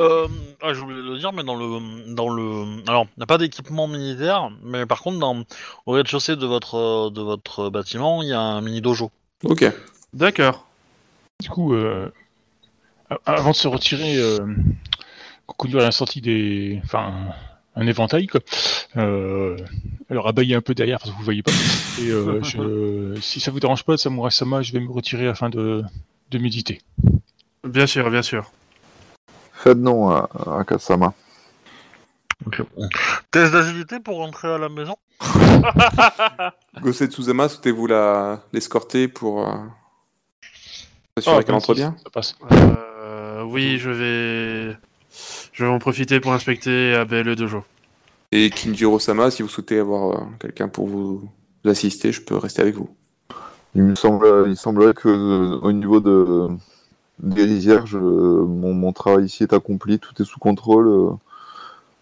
Euh, 0.00 0.28
ah, 0.62 0.72
je 0.72 0.80
voulais 0.80 1.02
le 1.02 1.18
dire, 1.18 1.32
mais 1.32 1.44
dans 1.44 1.56
le, 1.56 2.14
dans 2.14 2.28
le, 2.28 2.82
alors, 2.88 3.06
il 3.16 3.20
n'y 3.20 3.22
a 3.22 3.26
pas 3.26 3.38
d'équipement 3.38 3.88
militaire, 3.88 4.50
mais 4.62 4.86
par 4.86 5.02
contre, 5.02 5.18
dans, 5.18 5.44
au 5.86 5.92
rez-de-chaussée 5.92 6.36
de 6.36 6.46
votre, 6.46 7.10
de 7.10 7.22
votre 7.22 7.70
bâtiment, 7.70 8.22
il 8.22 8.28
y 8.28 8.32
a 8.32 8.40
un 8.40 8.60
mini 8.60 8.80
dojo. 8.80 9.10
Ok. 9.44 9.64
D'accord. 10.12 10.66
Du 11.40 11.50
coup, 11.50 11.74
euh, 11.74 12.08
avant 13.26 13.50
de 13.50 13.56
se 13.56 13.68
retirer, 13.68 14.16
euh, 14.16 14.38
Kokuno 15.46 15.78
a 15.80 15.90
sorti 15.90 16.20
des, 16.20 16.80
enfin, 16.84 17.12
un 17.76 17.86
éventail 17.86 18.26
quoi. 18.26 18.40
Euh, 18.96 19.56
alors 20.08 20.26
abaillez 20.28 20.54
un 20.54 20.60
peu 20.60 20.74
derrière 20.74 20.98
parce 20.98 21.10
que 21.10 21.16
vous 21.16 21.24
voyez 21.24 21.42
pas. 21.42 21.52
Et 22.00 22.10
euh, 22.10 22.42
je, 22.42 23.18
si 23.20 23.40
ça 23.40 23.50
vous 23.50 23.60
dérange 23.60 23.84
pas, 23.84 23.96
Samurai 23.96 24.30
Sama, 24.30 24.62
je 24.62 24.72
vais 24.72 24.80
me 24.80 24.90
retirer 24.90 25.28
afin 25.28 25.50
de, 25.50 25.82
de 26.30 26.38
méditer. 26.38 26.80
Bien 27.66 27.86
sûr, 27.86 28.10
bien 28.10 28.22
sûr. 28.22 28.50
Faites 29.52 29.78
non 29.78 30.10
à, 30.10 30.28
à 30.58 30.64
Kasama. 30.64 31.12
Test 33.30 33.52
d'agilité 33.52 33.98
pour 33.98 34.18
rentrer 34.18 34.48
à 34.48 34.58
la 34.58 34.68
maison 34.68 34.96
Gosset 36.82 37.06
Tsuzama, 37.06 37.48
souhaitez-vous 37.48 37.86
la 37.86 38.42
l'escorter 38.52 39.08
pour 39.08 39.48
euh, 39.48 39.54
s'assurer 41.16 41.36
Ah, 41.38 41.42
qu'elle 41.42 41.54
entre 41.54 41.74
26, 41.74 41.80
bien 41.80 41.96
Ça 42.04 42.10
passe. 42.10 42.36
Euh, 42.52 43.42
oui, 43.44 43.78
je 43.78 43.90
vais, 43.90 44.76
je 45.52 45.64
vais 45.64 45.70
en 45.70 45.78
profiter 45.78 46.20
pour 46.20 46.34
inspecter 46.34 46.94
ah 46.94 47.06
ben, 47.06 47.24
le 47.24 47.34
dojo. 47.34 47.64
Et 48.30 48.50
Kinjiro 48.50 48.98
Sama, 48.98 49.30
si 49.30 49.42
vous 49.42 49.48
souhaitez 49.48 49.78
avoir 49.78 50.10
euh, 50.10 50.24
quelqu'un 50.38 50.68
pour 50.68 50.86
vous 50.86 51.30
assister, 51.64 52.12
je 52.12 52.20
peux 52.20 52.36
rester 52.36 52.60
avec 52.60 52.74
vous. 52.74 52.94
Il 53.74 53.82
me 53.82 53.94
semble, 53.94 54.44
il 54.46 54.56
semblerait 54.56 54.94
que 54.94 55.08
euh, 55.08 55.58
au 55.62 55.72
niveau 55.72 56.00
de 56.00 56.48
des 57.20 57.44
rizières, 57.44 57.86
je- 57.86 57.98
mon, 57.98 58.74
mon 58.74 58.92
travail 58.92 59.24
ici 59.26 59.42
est 59.42 59.52
accompli, 59.52 59.98
tout 59.98 60.20
est 60.22 60.24
sous 60.26 60.38
contrôle. 60.38 60.86
euh, 60.88 61.10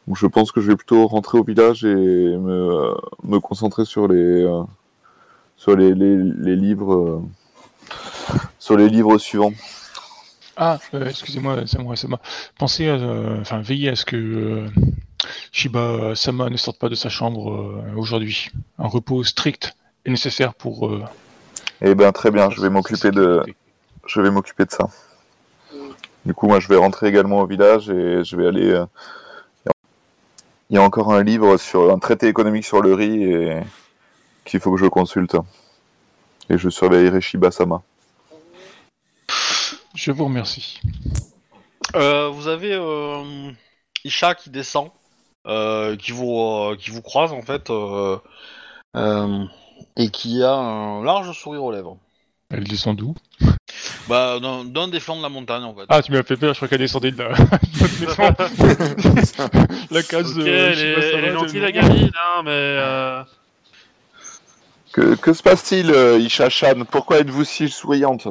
donc 0.07 0.17
je 0.19 0.27
pense 0.27 0.53
que 0.53 0.61
je 0.61 0.69
vais 0.69 0.77
plutôt 0.77 1.07
rentrer 1.07 1.39
au 1.39 1.45
village 1.45 1.85
et 1.85 1.95
me, 1.95 2.51
euh, 2.51 2.95
me 3.23 3.39
concentrer 3.39 3.85
sur 3.87 4.07
les 4.09 4.17
euh, 4.45 4.63
sur 5.57 5.77
les, 5.77 5.95
les, 5.95 6.17
les 6.17 6.57
livres 6.57 7.23
sur 8.59 8.77
les 8.77 8.89
livres 8.89 9.17
suivants. 9.19 9.53
Ah, 10.57 10.79
euh, 10.95 11.09
excusez-moi, 11.09 11.67
Samurai 11.67 11.97
Sama. 11.97 12.21
Pensez 12.59 12.89
à, 12.89 12.95
euh, 12.95 13.41
enfin, 13.41 13.61
veillez 13.61 13.89
à 13.91 13.97
ce 13.97 14.05
que 14.05 14.17
euh, 14.17 14.69
Shiba 15.53 16.15
Sama 16.15 16.51
ne 16.51 16.57
sorte 16.57 16.79
pas 16.79 16.89
de 16.89 16.95
sa 16.95 17.09
chambre 17.09 17.83
aujourd'hui. 17.97 18.51
Un 18.79 18.89
repos 18.89 19.25
strict 19.25 19.75
est 20.05 20.11
nécessaire 20.11 20.55
pour. 20.55 20.91
Eh 21.81 21.95
ben 21.95 22.13
très 22.13 22.31
bien, 22.31 22.51
je 22.51 22.61
vais 22.61 22.71
m'occuper 22.71 23.11
de 23.11 23.43
je 24.07 24.21
vais 24.21 24.31
m'occuper 24.31 24.65
de 24.65 24.71
ça. 24.71 24.89
Du 26.25 26.35
coup, 26.35 26.47
moi, 26.47 26.61
je 26.61 26.69
vais 26.69 26.77
rentrer 26.77 27.09
également 27.09 27.41
au 27.41 27.47
village 27.47 27.91
et 27.91 28.25
je 28.25 28.37
vais 28.37 28.47
aller. 28.47 28.71
euh, 28.71 28.87
Il 30.71 30.77
y 30.77 30.79
a 30.79 30.83
encore 30.83 31.13
un 31.13 31.23
livre 31.23 31.57
sur 31.59 31.93
un 31.93 31.99
traité 31.99 32.27
économique 32.29 32.65
sur 32.65 32.81
le 32.81 32.95
riz 32.95 33.23
et 33.23 33.61
qu'il 34.45 34.61
faut 34.61 34.73
que 34.73 34.81
je 34.81 34.87
consulte. 34.87 35.37
Et 36.49 36.59
je 36.59 36.69
surveillerai 36.69 37.21
Shiba-sama. 37.21 37.83
Je 39.95 40.11
vous 40.11 40.25
remercie. 40.25 40.81
Euh, 41.95 42.29
vous 42.29 42.49
avez 42.49 42.73
euh, 42.73 43.53
Isha 44.05 44.35
qui 44.35 44.51
descend, 44.51 44.91
euh, 45.47 45.97
qui 45.97 46.13
vous 46.13 46.39
euh, 46.39 46.77
qui 46.77 46.91
vous 46.91 47.03
croise 47.03 47.33
en 47.33 47.43
fait, 47.43 47.71
euh, 47.71 48.19
euh, 48.97 49.45
et 49.97 50.11
qui 50.11 50.43
a 50.43 50.55
un 50.55 51.05
large 51.05 51.31
sourire 51.39 51.63
aux 51.63 51.73
lèvres. 51.73 51.99
Elle 52.51 52.65
descend 52.65 52.97
d'où? 52.97 53.15
Bah 54.09 54.39
d'un 54.41 54.65
d'un 54.65 54.89
des 54.89 55.01
flancs 55.01 55.17
de 55.17 55.23
la 55.23 55.29
montagne 55.31 55.65
en 55.65 55.75
fait. 55.75 55.85
Ah, 55.89 56.03
tu 56.03 56.13
m'as 56.13 56.23
fait 56.23 56.37
peur, 56.37 56.53
je 56.53 56.59
crois 56.59 56.69
qu'elle 56.69 56.79
descendait 56.79 57.11
de 57.11 57.23
la, 57.23 57.29
la 59.91 60.03
case 60.03 60.31
Ok, 60.31 60.37
de 60.45 60.47
elle, 60.47 60.79
est, 60.79 61.15
elle 61.15 61.25
est 61.25 61.33
gentille 61.33 61.61
la 61.61 61.73
gamine, 61.73 62.11
hein, 62.15 62.43
mais 62.45 62.51
euh, 62.51 63.23
Que, 64.93 65.15
que 65.17 65.33
se 65.33 65.43
passe-t-il, 65.43 65.91
euh, 65.91 66.19
Isha-chan 66.19 66.85
Pourquoi 66.91 67.19
êtes-vous 67.21 67.45
si 67.45 67.69
souriante? 67.69 68.29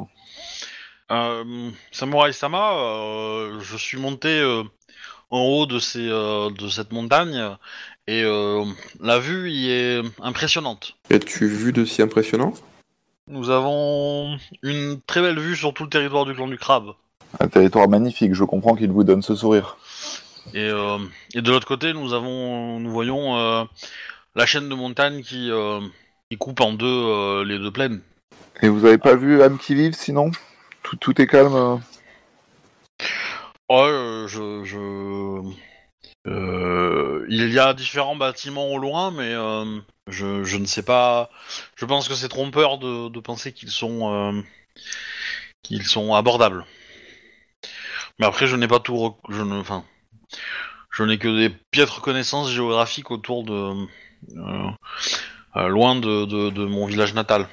Euh, 1.12 1.70
Samurai 1.92 2.34
Sama, 2.34 2.74
euh, 2.76 3.60
je 3.62 3.78
suis 3.78 3.98
monté 3.98 4.30
euh, 4.40 4.64
en 5.32 5.40
haut 5.42 5.66
de 5.66 5.80
ces 5.80 6.08
euh, 6.08 6.50
de 6.52 6.70
cette 6.70 6.92
montagne 6.92 7.42
et 8.08 8.24
euh, 8.24 8.64
la 9.02 9.20
vue 9.20 9.52
y 9.52 9.72
est 9.72 10.02
impressionnante. 10.22 10.96
As-tu 11.12 11.48
vu 11.48 11.74
de 11.74 11.84
si 11.86 12.02
impressionnant? 12.02 12.54
Nous 13.28 13.50
avons 13.50 14.38
une 14.62 15.00
très 15.02 15.22
belle 15.22 15.40
vue 15.40 15.56
sur 15.56 15.74
tout 15.74 15.84
le 15.84 15.90
territoire 15.90 16.26
du 16.26 16.34
clan 16.34 16.48
du 16.48 16.58
crabe. 16.58 16.94
Un 17.40 17.48
territoire 17.48 17.88
magnifique, 17.88 18.34
je 18.34 18.44
comprends 18.44 18.76
qu'il 18.76 18.92
vous 18.92 19.04
donne 19.04 19.22
ce 19.22 19.36
sourire. 19.36 19.78
Et, 20.54 20.68
euh, 20.70 20.98
et 21.34 21.42
de 21.42 21.50
l'autre 21.50 21.68
côté, 21.68 21.94
nous 21.94 22.14
avons, 22.14 22.80
nous 22.80 22.92
voyons 22.92 23.38
euh, 23.38 23.64
la 24.36 24.46
chaîne 24.46 24.68
de 24.68 24.76
montagnes 24.76 25.24
qui, 25.24 25.50
euh, 25.50 25.80
qui 26.30 26.38
coupe 26.38 26.60
en 26.60 26.74
deux 26.74 27.44
les 27.44 27.58
deux 27.58 27.72
plaines. 27.72 28.02
Et 28.62 28.70
vous 28.70 28.86
avez 28.86 28.98
pas 28.98 29.16
vu 29.16 29.42
âme 29.42 29.58
qui 29.58 29.74
vive 29.74 29.94
sinon? 29.94 30.32
Tout, 30.84 30.98
tout 30.98 31.22
est 31.22 31.28
calme 31.28 31.82
Ouais, 33.70 34.26
je, 34.28 34.64
je... 34.64 35.42
Euh, 36.28 37.26
il 37.30 37.52
y 37.52 37.60
a 37.60 37.74
différents 37.74 38.16
bâtiments 38.16 38.68
au 38.68 38.78
loin, 38.78 39.12
mais 39.12 39.34
je, 40.08 40.44
je 40.44 40.58
ne 40.58 40.66
sais 40.66 40.84
pas. 40.84 41.30
Je 41.76 41.86
pense 41.86 42.08
que 42.08 42.16
c'est 42.16 42.30
trompeur 42.30 42.78
de, 42.78 43.20
penser 43.20 43.54
qu'ils 43.54 43.72
sont 43.72 44.14
euh, 44.14 44.42
qu'ils 45.62 45.86
sont 45.86 46.14
abordables. 46.14 46.66
Mais 48.20 48.26
après, 48.26 48.48
je 48.48 48.56
n'ai 48.56 48.68
pas 48.68 48.80
tout. 48.80 48.98
rec- 48.98 49.16
Je 49.30 49.42
ne, 49.42 49.60
enfin, 49.60 49.84
je 50.92 51.04
n'ai 51.04 51.18
que 51.18 51.28
des 51.28 51.50
piètres 51.72 52.02
connaissances 52.02 52.52
géographiques 52.52 53.12
autour 53.12 53.44
de 53.44 53.86
euh, 54.38 54.70
euh, 55.56 55.68
loin 55.68 55.96
de, 55.96 56.26
de, 56.26 56.66
mon 56.66 56.86
village 56.86 57.14
natal. 57.14 57.48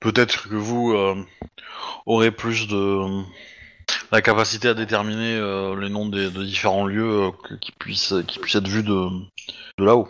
Peut-être 0.00 0.48
que 0.48 0.56
vous 0.56 0.92
aurez 2.06 2.32
plus 2.32 2.66
de 2.66 3.22
la 4.10 4.20
capacité 4.20 4.68
à 4.68 4.74
déterminer 4.74 5.36
les 5.78 5.88
noms 5.88 6.08
des, 6.08 6.28
de 6.30 6.42
différents 6.42 6.86
lieux 6.86 7.30
qui 7.60 7.70
puissent 7.70 8.14
qui 8.26 8.40
puissent 8.40 8.56
être 8.56 8.66
vus 8.66 8.82
de 8.82 9.08
là-haut. 9.78 10.08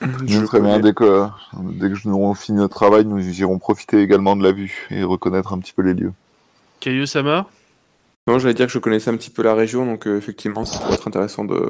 Nous, 0.00 0.46
très 0.46 0.60
bien, 0.60 0.78
dès 0.78 0.94
que, 0.94 1.26
dès 1.58 1.90
que 1.90 2.08
nous 2.08 2.14
aurons 2.14 2.34
fini 2.34 2.58
notre 2.58 2.74
travail, 2.74 3.04
nous 3.04 3.20
irons 3.40 3.58
profiter 3.58 4.00
également 4.00 4.36
de 4.36 4.42
la 4.42 4.52
vue 4.52 4.86
et 4.90 5.02
reconnaître 5.02 5.52
un 5.52 5.58
petit 5.58 5.72
peu 5.72 5.82
les 5.82 5.94
lieux. 5.94 6.12
Caillou 6.80 7.04
Sama 7.06 7.46
Non, 8.26 8.38
j'allais 8.38 8.54
dire 8.54 8.66
que 8.66 8.72
je 8.72 8.78
connaissais 8.78 9.10
un 9.10 9.16
petit 9.16 9.30
peu 9.30 9.42
la 9.42 9.54
région, 9.54 9.84
donc 9.84 10.06
euh, 10.06 10.16
effectivement, 10.16 10.64
ça 10.64 10.78
pourrait 10.78 10.94
être 10.94 11.08
intéressant 11.08 11.44
de 11.44 11.68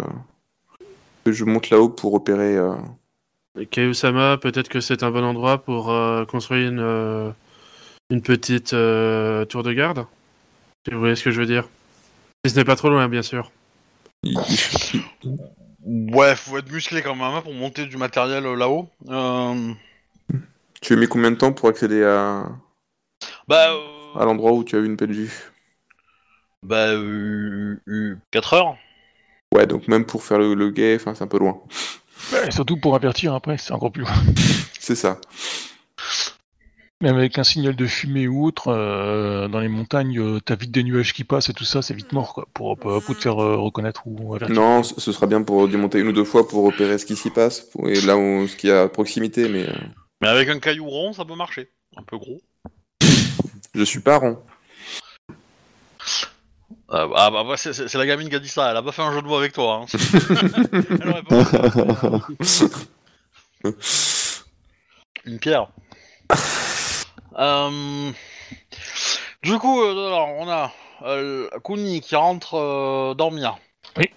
que 1.25 1.33
je 1.33 1.45
monte 1.45 1.71
là-haut 1.71 1.89
pour 1.89 2.15
opérer. 2.15 2.57
euh, 2.57 2.75
Caillou 3.71 3.95
Sama, 3.95 4.39
peut-être 4.39 4.69
que 4.69 4.81
c'est 4.81 5.03
un 5.03 5.11
bon 5.11 5.25
endroit 5.25 5.59
pour 5.59 5.91
euh, 5.91 6.25
construire 6.25 6.69
une, 6.71 6.79
euh, 6.81 7.31
une 8.11 8.23
petite 8.23 8.73
euh, 8.73 9.45
tour 9.45 9.63
de 9.63 9.73
garde? 9.73 10.07
Si 10.87 10.95
vous 10.95 11.01
voyez 11.01 11.17
ce 11.17 11.25
que 11.25 11.31
je 11.31 11.41
veux 11.41 11.47
dire? 11.47 11.69
Si 12.45 12.53
ce 12.53 12.57
n'est 12.57 12.65
pas 12.65 12.77
trop 12.77 12.89
loin, 12.89 13.09
bien 13.09 13.23
sûr. 13.23 13.51
Ouais, 15.85 16.37
faut 16.37 16.59
être 16.59 16.71
musclé 16.71 17.03
quand 17.03 17.15
même 17.15 17.25
hein, 17.25 17.41
pour 17.43 17.55
monter 17.55 17.87
du 17.87 17.97
matériel 17.97 18.45
euh, 18.45 18.55
là-haut. 18.57 18.89
Euh, 19.09 19.73
Tu 20.81 20.93
as 20.93 20.97
mis 20.97 21.09
combien 21.09 21.31
de 21.31 21.37
temps 21.37 21.53
pour 21.53 21.69
accéder 21.69 22.05
à, 22.05 22.47
bah, 23.49 23.71
euh, 23.71 24.19
à 24.19 24.25
l'endroit 24.25 24.53
où 24.53 24.65
tu 24.65 24.77
as 24.77 24.81
eu 24.81 24.87
une 24.87 24.97
vue 24.97 25.51
bah, 26.63 26.89
euh, 26.89 27.81
euh, 27.89 28.19
4 28.31 28.55
heures. 28.55 28.77
Ouais, 29.55 29.67
donc 29.67 29.89
même 29.89 30.05
pour 30.05 30.23
faire 30.23 30.39
le, 30.39 30.55
le 30.55 30.71
guet, 30.71 30.99
c'est 30.99 31.23
un 31.23 31.27
peu 31.27 31.39
loin. 31.39 31.61
Surtout 32.51 32.77
pour 32.77 32.95
avertir 32.95 33.35
après, 33.35 33.57
c'est 33.59 33.73
encore 33.73 33.91
plus 33.91 34.03
loin. 34.03 34.13
C'est 34.79 34.95
ça. 34.95 35.19
Même 37.03 37.17
avec 37.17 37.39
un 37.39 37.45
signal 37.45 37.75
de 37.75 37.87
fumée 37.87 38.29
ou 38.29 38.45
autre, 38.45 38.69
euh, 38.69 39.49
dans 39.49 39.61
les 39.61 39.69
montagnes, 39.69 40.19
euh, 40.21 40.39
t'as 40.45 40.55
vite 40.57 40.71
des 40.71 40.83
nuages 40.83 41.15
qui 41.15 41.25
passent 41.25 41.49
et 41.49 41.55
tout 41.55 41.65
ça, 41.65 41.81
c'est 41.81 41.95
vite 41.95 42.13
mort 42.13 42.35
quoi, 42.35 42.47
pour, 42.53 42.77
pour, 42.79 43.03
pour 43.03 43.17
te 43.17 43.23
faire 43.23 43.43
euh, 43.43 43.57
reconnaître 43.57 44.03
ou 44.07 44.35
avertir. 44.35 44.55
Non, 44.55 44.83
ce 44.83 45.11
sera 45.13 45.27
bien 45.27 45.43
pour 45.43 45.67
démonter 45.67 45.99
une 45.99 46.09
ou 46.09 46.13
deux 46.13 46.25
fois 46.25 46.47
pour 46.47 46.63
repérer 46.67 46.99
ce 46.99 47.07
qui 47.07 47.17
s'y 47.17 47.31
passe 47.31 47.61
pour- 47.61 47.89
et 47.89 47.99
là 48.03 48.19
où 48.19 48.47
ce 48.47 48.55
qu'il 48.55 48.69
y 48.69 48.73
a 48.73 48.83
à 48.83 48.89
proximité, 48.89 49.49
mais 49.49 49.67
euh, 49.67 49.73
Mais 50.21 50.29
avec 50.29 50.51
un 50.51 50.59
caillou 50.59 50.85
rond, 50.91 51.15
ça 51.15 51.25
peut 51.25 51.35
marcher. 51.37 51.71
Un 51.97 52.03
peu 52.03 52.19
gros. 52.19 52.43
je 53.75 53.83
suis 53.83 54.01
pas 54.01 54.19
rond. 54.19 54.39
Euh, 56.93 57.09
ah 57.15 57.31
bah, 57.31 57.45
bah, 57.49 57.57
c'est- 57.57 57.73
c'est 57.73 57.89
c'est 57.89 57.97
la 57.99 58.05
gamine 58.07 58.29
qui 58.29 58.35
a 58.35 58.41
dit 58.41 58.49
ça, 58.49 58.71
elle 58.71 58.77
a 58.77 58.83
pas 58.83 58.93
fait 58.93 59.01
un 59.03 59.13
jeu 59.15 59.23
de 59.23 59.27
mots 59.27 59.37
avec 59.39 59.55
toi. 59.55 59.85
Hein. 59.85 59.87
Elle 61.01 61.09
aurait 61.09 61.23
pas- 61.23 62.21
Une 65.25 65.39
pierre. 65.39 65.69
Euh, 67.41 68.11
Du 69.43 69.59
coup, 69.59 69.81
euh, 69.83 70.07
alors, 70.09 70.29
on 70.39 70.49
a 70.49 70.73
euh, 71.07 71.49
Kuni 71.65 72.01
qui 72.01 72.15
rentre 72.15 72.55
euh, 72.55 73.15
dormir. 73.15 73.57
Oui. 73.97 74.11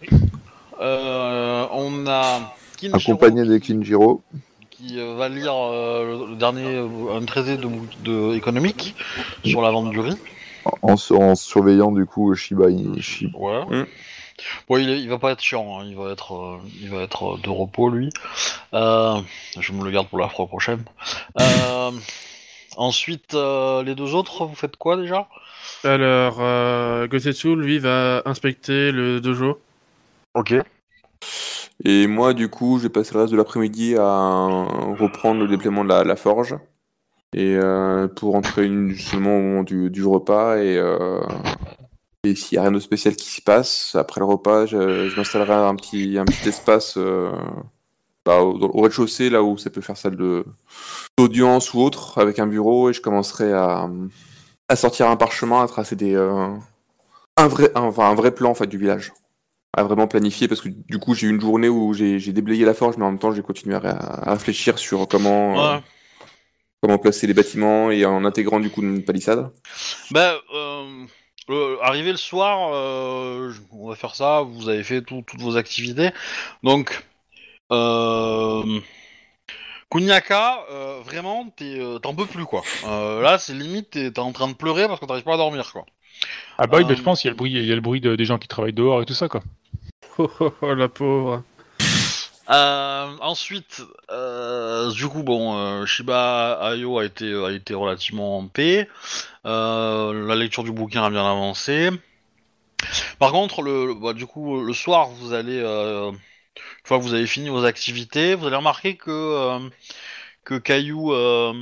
Euh, 0.82 1.66
on 1.72 2.06
a 2.08 2.54
Kinshiro 2.78 2.98
Accompagné 2.98 3.46
des 3.46 3.60
Kinjiro. 3.62 4.22
qui 4.70 5.00
euh, 5.00 5.16
va 5.16 5.30
lire 5.30 5.54
euh, 5.56 6.26
le, 6.26 6.32
le 6.32 6.36
dernier 6.36 6.66
euh, 6.76 7.18
un 7.18 7.24
traité 7.26 7.56
de, 7.58 7.70
de 8.04 8.36
économique 8.36 8.96
sur 9.46 9.62
la 9.62 9.72
vente 9.72 9.92
du 9.92 10.00
riz. 10.02 10.18
En, 10.82 10.96
en 11.12 11.36
surveillant 11.36 11.92
du 11.92 12.06
coup 12.06 12.34
Shiba 12.36 12.70
Inu. 12.70 13.02
Ouais. 13.36 13.66
Mm. 13.70 13.86
Bon, 14.68 14.78
il, 14.78 14.90
est- 14.90 15.00
il 15.00 15.08
va 15.10 15.20
pas 15.20 15.32
être 15.32 15.42
chiant, 15.42 15.80
hein, 15.80 15.86
il 15.88 15.96
va 15.96 16.12
être, 16.12 16.34
euh, 16.36 16.58
il 16.82 16.90
va 16.90 17.02
être 17.04 17.38
de 17.38 17.50
repos 17.50 17.90
lui. 17.90 18.10
Euh, 18.74 19.20
je 19.60 19.72
me 19.72 19.86
le 19.86 19.92
garde 19.92 20.08
pour 20.08 20.20
la 20.20 20.28
fois 20.28 20.48
prochaine. 20.48 20.84
Ensuite, 22.78 23.34
euh, 23.34 23.84
les 23.84 23.96
deux 23.96 24.16
autres, 24.16 24.46
vous 24.46 24.56
faites 24.56 24.78
quoi 24.78 24.98
déjà? 24.98 25.28
Alors, 25.84 26.38
euh, 26.40 27.08
Gotetsu, 27.08 27.56
lui, 27.56 27.80
va 27.80 28.22
inspecter 28.26 28.92
le 28.92 29.20
dojo. 29.22 29.60
Ok. 30.34 30.54
Et 31.86 32.08
moi, 32.08 32.34
du 32.34 32.50
coup, 32.50 32.78
je 32.78 32.84
vais 32.84 32.90
passer 32.90 33.14
le 33.14 33.22
reste 33.22 33.32
de 33.32 33.38
l'après-midi 33.38 33.96
à 33.98 34.66
reprendre 35.00 35.42
le 35.42 35.48
déploiement 35.48 35.84
de 35.84 35.90
la, 35.90 36.04
la 36.04 36.16
forge. 36.16 36.56
Et 37.36 37.56
euh, 37.56 38.08
pour 38.08 38.36
entrer 38.36 38.70
justement 38.90 39.38
au 39.38 39.42
moment 39.42 39.64
du, 39.64 39.90
du 39.90 40.06
repas. 40.06 40.58
Et, 40.58 40.78
euh, 40.78 41.22
et 42.24 42.36
s'il 42.36 42.56
n'y 42.56 42.60
a 42.60 42.62
rien 42.62 42.72
de 42.72 42.80
spécial 42.80 43.16
qui 43.16 43.28
s'y 43.28 43.42
passe, 43.42 43.96
après 43.96 44.20
le 44.20 44.26
repas, 44.26 44.66
je, 44.66 45.10
je 45.10 45.18
m'installerai 45.18 45.54
un 45.54 45.76
petit, 45.76 46.18
un 46.18 46.26
petit 46.26 46.48
espace 46.48 46.96
euh, 46.98 47.32
bah, 48.26 48.42
au, 48.42 48.54
au 48.62 48.82
rez-de-chaussée, 48.82 49.30
là 49.30 49.44
où 49.44 49.58
ça 49.58 49.70
peut 49.70 49.82
faire 49.82 49.98
salle 49.98 50.16
de- 50.18 50.46
d'audience 51.18 51.74
ou 51.74 51.80
autre, 51.82 52.20
avec 52.20 52.40
un 52.40 52.48
bureau. 52.48 52.90
Et 52.90 52.94
je 52.94 53.02
commencerai 53.02 53.54
à, 53.54 53.90
à 54.70 54.76
sortir 54.76 55.10
un 55.10 55.18
parchemin, 55.18 55.64
à 55.64 55.68
tracer 55.68 55.96
des, 55.96 56.16
euh, 56.16 56.50
un, 57.38 57.48
vrai, 57.48 57.72
un- 57.76 57.82
enfin, 57.82 58.10
un 58.10 58.16
vrai 58.16 58.34
plan 58.34 58.52
en 58.52 58.56
fait, 58.56 58.68
du 58.68 58.78
village 58.78 59.12
à 59.76 59.84
vraiment 59.84 60.08
planifier 60.08 60.48
parce 60.48 60.62
que 60.62 60.70
du 60.70 61.00
coup 61.00 61.16
j'ai 61.16 61.26
eu 61.26 61.32
une 61.32 61.42
journée 61.42 61.68
où 61.68 61.96
j'ai 61.96 62.20
déblayé 62.32 62.64
la 62.64 62.76
forge 62.76 62.96
mais 62.98 63.06
en 63.06 63.10
même 63.10 63.18
temps 63.18 63.32
j'ai 63.34 63.42
continué 63.42 63.74
à, 63.76 63.80
à 63.80 64.34
réfléchir 64.34 64.78
sur 64.78 65.08
comment 65.08 65.60
euh, 65.66 65.80
comment 66.80 67.00
placer 67.00 67.26
les 67.26 67.34
bâtiments 67.34 67.90
et 67.90 68.06
en 68.06 68.24
intégrant 68.24 68.60
du 68.60 68.70
coup 68.70 68.84
une 68.84 69.04
palissade. 69.04 69.52
Bah, 70.12 70.36
euh, 70.54 71.06
arrivé 71.82 72.12
le 72.12 72.18
soir, 72.18 72.72
euh, 72.74 73.52
on 73.72 73.90
va 73.90 73.96
faire 73.96 74.16
ça. 74.16 74.42
Vous 74.42 74.70
avez 74.70 74.84
fait 74.84 75.02
tout- 75.02 75.24
toutes 75.26 75.42
vos 75.42 75.58
activités, 75.58 76.12
donc. 76.62 77.04
Euh, 77.72 78.80
Kunyaka, 79.90 80.66
euh, 80.72 81.00
vraiment, 81.04 81.48
t'es, 81.56 81.80
euh, 81.80 82.00
t'en 82.00 82.16
peux 82.16 82.26
plus 82.26 82.46
quoi. 82.46 82.64
Euh, 82.86 83.22
là, 83.22 83.38
c'est 83.38 83.54
limite, 83.54 83.92
t'es, 83.92 84.20
en 84.20 84.32
train 84.32 84.48
de 84.48 84.54
pleurer 84.54 84.88
parce 84.88 85.00
que 85.00 85.06
t'arrives 85.06 85.24
pas 85.24 85.36
à 85.36 85.38
dormir 85.38 85.72
quoi. 85.72 85.86
Ah 86.58 86.68
bah 86.68 86.78
oui, 86.78 86.96
je 86.96 87.02
pense 87.02 87.22
qu'il 87.22 87.28
y 87.28 87.30
a 87.30 87.34
le 87.34 87.38
bruit, 87.38 87.52
il 87.52 87.66
y 87.66 87.72
a 87.72 87.76
le 87.76 87.82
bruit 87.82 88.02
de- 88.02 88.16
des 88.16 88.26
gens 88.26 88.38
qui 88.38 88.48
travaillent 88.48 88.74
dehors 88.74 89.02
et 89.02 89.06
tout 89.06 89.14
ça 89.14 89.28
quoi. 89.28 89.42
Oh, 90.18 90.30
oh, 90.40 90.54
oh, 90.62 90.74
la 90.76 90.90
pauvre. 90.90 91.44
Euh, 92.50 93.08
ensuite, 93.22 93.82
euh, 94.12 94.92
du 94.92 95.08
coup, 95.08 95.24
bon, 95.24 95.58
euh, 95.58 95.86
Shiba 95.86 96.60
Ayo 96.62 97.00
a 97.00 97.06
été, 97.06 97.34
a 97.34 97.50
été 97.52 97.74
relativement 97.74 98.38
en 98.38 98.48
paix. 98.48 98.88
Euh, 99.46 100.28
la 100.28 100.36
lecture 100.36 100.64
du 100.64 100.72
bouquin 100.72 101.04
a 101.04 101.10
bien 101.10 101.26
avancé. 101.26 101.90
Par 103.18 103.32
contre, 103.32 103.62
le, 103.62 103.88
le- 103.88 103.94
bah, 103.96 104.14
du 104.14 104.26
coup, 104.28 104.62
le 104.62 104.74
soir, 104.74 105.08
vous 105.10 105.34
allez, 105.34 105.60
euh, 105.60 106.12
une 106.56 106.88
fois 106.88 106.98
que 106.98 107.04
vous 107.04 107.14
avez 107.14 107.28
fini 107.28 107.50
vos 107.50 107.66
activités, 107.66 108.36
vous 108.36 108.48
allez 108.48 108.56
remarquer 108.56 108.96
que 108.96 109.10
euh, 109.12 109.60
que 110.46 110.56
Caillou 110.56 111.14
euh, 111.14 111.54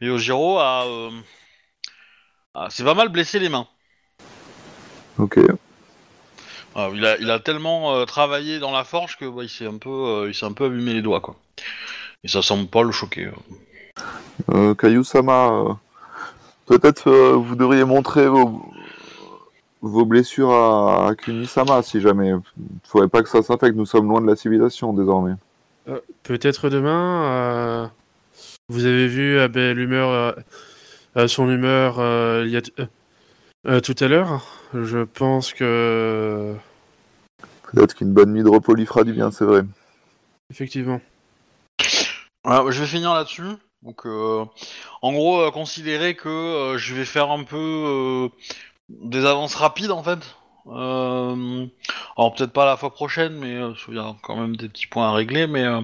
Yojiro 0.00 0.58
a, 0.58 0.86
euh, 0.86 1.10
a- 2.54 2.70
s'est 2.70 2.84
pas 2.84 2.94
mal 2.94 3.08
blessé 3.08 3.38
les 3.38 3.48
mains. 3.48 3.66
Ok. 5.18 5.38
Ah, 6.74 6.90
il, 6.92 7.04
a, 7.06 7.16
il 7.18 7.30
a 7.30 7.40
tellement 7.40 7.94
euh, 7.94 8.04
travaillé 8.04 8.58
dans 8.58 8.70
la 8.70 8.84
forge 8.84 9.16
que 9.16 9.24
bah, 9.24 9.42
il 9.42 9.48
s'est 9.48 9.66
un 9.66 9.78
peu, 9.78 9.88
euh, 9.88 10.28
il 10.28 10.34
s'est 10.34 10.44
un 10.44 10.52
peu 10.52 10.66
abîmé 10.66 10.92
les 10.92 11.02
doigts 11.02 11.20
quoi. 11.20 11.36
Et 12.22 12.28
ça 12.28 12.42
semble 12.42 12.68
pas 12.68 12.82
le 12.82 12.92
choquer. 12.92 13.30
Euh, 14.50 14.74
Kayu-sama, 14.74 15.48
euh, 15.48 15.72
peut-être 16.66 17.08
euh, 17.08 17.32
vous 17.32 17.56
devriez 17.56 17.84
montrer 17.84 18.28
vos, 18.28 18.70
vos 19.86 20.04
blessures 20.04 20.50
à, 20.52 21.08
à 21.08 21.14
Kuni-sama 21.14 21.82
si 21.82 22.00
jamais. 22.00 22.30
Il 22.58 22.80
faudrait 22.84 23.08
pas 23.08 23.22
que 23.22 23.28
ça 23.28 23.42
s'infecte, 23.42 23.76
nous 23.76 23.86
sommes 23.86 24.08
loin 24.08 24.20
de 24.20 24.26
la 24.26 24.36
civilisation 24.36 24.92
désormais. 24.92 25.34
Euh, 25.88 26.00
Peut-être 26.22 26.68
demain. 26.68 27.24
euh, 27.24 27.86
Vous 28.68 28.84
avez 28.86 29.06
vu 29.08 29.38
à 29.38 29.48
belle 29.48 29.78
humeur, 29.78 30.34
euh, 31.16 31.28
son 31.28 31.48
humeur 31.50 31.96
euh, 31.98 32.42
il 32.46 32.52
y 32.52 32.56
a 32.56 32.60
euh, 32.80 32.86
euh, 33.68 33.80
tout 33.80 33.94
à 34.00 34.08
l'heure. 34.08 34.44
Je 34.74 35.04
pense 35.04 35.52
que 35.52 36.54
Peut-être 37.72 37.94
qu'une 37.94 38.12
bonne 38.12 38.32
nuit 38.32 38.42
de 38.42 38.48
repos 38.48 38.74
lui 38.74 38.86
fera 38.86 39.04
du 39.04 39.12
bien, 39.12 39.30
c'est 39.30 39.44
vrai. 39.44 39.62
effectivement. 40.50 41.00
Voilà, 42.44 42.70
je 42.70 42.80
vais 42.80 42.86
finir 42.86 43.12
là-dessus. 43.12 43.42
Donc, 43.82 44.06
euh, 44.06 44.44
en 45.02 45.12
gros, 45.12 45.40
euh, 45.40 45.50
considérez 45.50 46.14
que 46.14 46.28
euh, 46.28 46.78
je 46.78 46.94
vais 46.94 47.04
faire 47.04 47.30
un 47.30 47.44
peu 47.44 47.56
euh, 47.56 48.28
des 48.88 49.24
avances 49.24 49.54
rapides 49.54 49.90
en 49.90 50.02
fait. 50.02 50.36
Euh, 50.68 51.66
alors 52.16 52.34
peut-être 52.34 52.52
pas 52.52 52.66
la 52.66 52.76
fois 52.76 52.92
prochaine, 52.92 53.34
mais 53.34 53.54
euh, 53.54 53.72
il 53.88 53.94
y 53.94 53.98
a 53.98 54.16
quand 54.22 54.36
même 54.36 54.56
des 54.56 54.68
petits 54.68 54.86
points 54.86 55.08
à 55.08 55.12
régler. 55.12 55.46
Mais 55.46 55.64
euh, 55.64 55.80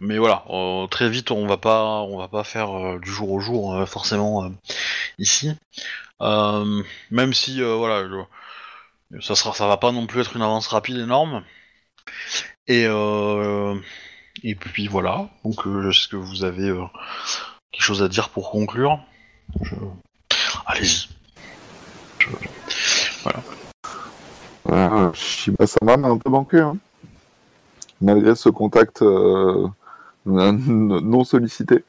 voilà, 0.00 0.44
très 0.90 1.08
vite, 1.08 1.30
on 1.30 1.46
va 1.46 1.58
pas 1.58 2.00
on 2.02 2.18
va 2.18 2.28
pas 2.28 2.44
faire 2.44 2.98
du 3.00 3.10
jour 3.10 3.30
au 3.30 3.40
jour 3.40 3.86
forcément 3.88 4.50
ici. 5.18 5.52
Même 6.20 7.34
si 7.34 7.60
voilà, 7.62 8.08
ça 9.20 9.34
sera 9.34 9.68
va 9.68 9.76
pas 9.76 9.92
non 9.92 10.06
plus 10.06 10.20
être 10.20 10.36
une 10.36 10.42
avance 10.42 10.68
rapide 10.68 10.98
énorme. 10.98 11.44
Et 12.68 12.84
et 14.44 14.54
puis 14.54 14.88
voilà, 14.88 15.28
donc 15.44 15.60
est-ce 15.88 16.08
que 16.08 16.16
vous 16.16 16.44
avez 16.44 16.72
quelque 17.70 17.84
chose 17.84 18.02
à 18.02 18.08
dire 18.08 18.30
pour 18.30 18.50
conclure? 18.50 18.98
Allez-y. 20.66 21.08
Voilà, 24.64 25.12
Shiba-sama 25.14 25.96
m'a 25.96 26.08
un 26.08 26.18
peu 26.18 26.30
manqué. 26.30 26.58
hein. 26.58 26.76
Malgré 28.00 28.34
ce 28.34 28.48
contact 28.48 29.02
euh, 29.02 29.68
non 30.26 31.24
sollicité. 31.24 31.84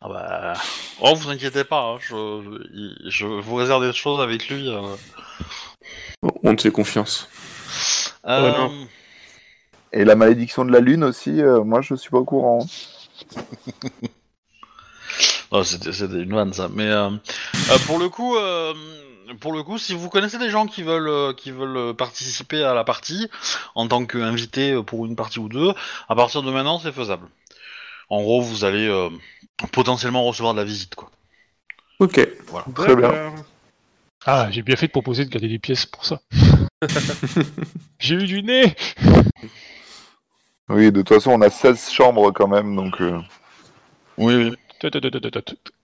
Ah 0.00 0.08
bah... 0.08 0.54
Oh, 1.00 1.14
vous 1.14 1.30
inquiétez 1.30 1.64
pas, 1.64 1.94
hein, 1.94 1.98
je, 2.00 3.24
vous 3.24 3.54
réserve 3.54 3.84
des 3.84 3.92
choses 3.92 4.20
avec 4.20 4.48
lui. 4.48 4.68
euh. 4.68 4.80
On 6.44 6.54
te 6.54 6.62
fait 6.62 6.70
confiance. 6.70 7.28
Euh, 8.26 8.52
non. 8.52 8.86
Et 9.92 10.04
la 10.04 10.14
malédiction 10.14 10.64
de 10.64 10.70
la 10.70 10.80
lune 10.80 11.02
aussi, 11.04 11.42
euh, 11.42 11.64
moi 11.64 11.80
je 11.82 11.94
suis 11.94 12.10
pas 12.10 12.18
au 12.18 12.24
courant. 12.24 12.66
Non, 15.52 15.62
c'était 15.64 15.92
c'était 15.92 16.22
une 16.22 16.34
vanne 16.34 16.52
ça. 16.52 16.68
Mais 16.72 16.86
euh, 16.86 17.10
euh, 17.10 17.78
pour 17.86 17.98
le 17.98 18.08
coup, 18.08 18.36
euh, 18.36 18.72
pour 19.40 19.52
le 19.52 19.62
coup, 19.62 19.78
si 19.78 19.94
vous 19.94 20.08
connaissez 20.08 20.38
des 20.38 20.50
gens 20.50 20.66
qui 20.66 20.82
veulent 20.82 21.34
qui 21.36 21.50
veulent 21.50 21.94
participer 21.94 22.64
à 22.64 22.74
la 22.74 22.84
partie 22.84 23.28
en 23.74 23.86
tant 23.86 24.04
qu'invité 24.06 24.80
pour 24.86 25.04
une 25.06 25.14
partie 25.16 25.38
ou 25.38 25.48
deux, 25.48 25.72
à 26.08 26.14
partir 26.16 26.42
de 26.42 26.50
maintenant, 26.50 26.78
c'est 26.78 26.92
faisable. 26.92 27.28
En 28.08 28.22
gros, 28.22 28.40
vous 28.40 28.64
allez 28.64 28.88
euh, 28.88 29.08
potentiellement 29.72 30.24
recevoir 30.24 30.54
de 30.54 30.58
la 30.58 30.64
visite, 30.64 30.94
quoi. 30.94 31.10
Ok. 31.98 32.26
Très 32.74 32.96
bien. 32.96 33.34
Ah, 34.26 34.48
j'ai 34.50 34.62
bien 34.62 34.76
fait 34.76 34.86
de 34.86 34.92
proposer 34.92 35.24
de 35.24 35.30
garder 35.30 35.48
des 35.48 35.58
pièces 35.58 35.86
pour 35.86 36.04
ça. 36.04 36.20
j'ai 37.98 38.14
eu 38.14 38.24
du 38.26 38.42
nez 38.42 38.74
Oui, 40.68 40.92
de 40.92 41.02
toute 41.02 41.08
façon, 41.08 41.32
on 41.32 41.40
a 41.40 41.50
16 41.50 41.90
chambres 41.90 42.30
quand 42.32 42.48
même, 42.48 42.74
donc. 42.76 43.00
euh, 43.00 43.18
Oui, 44.18 44.34
oui. 44.34 44.56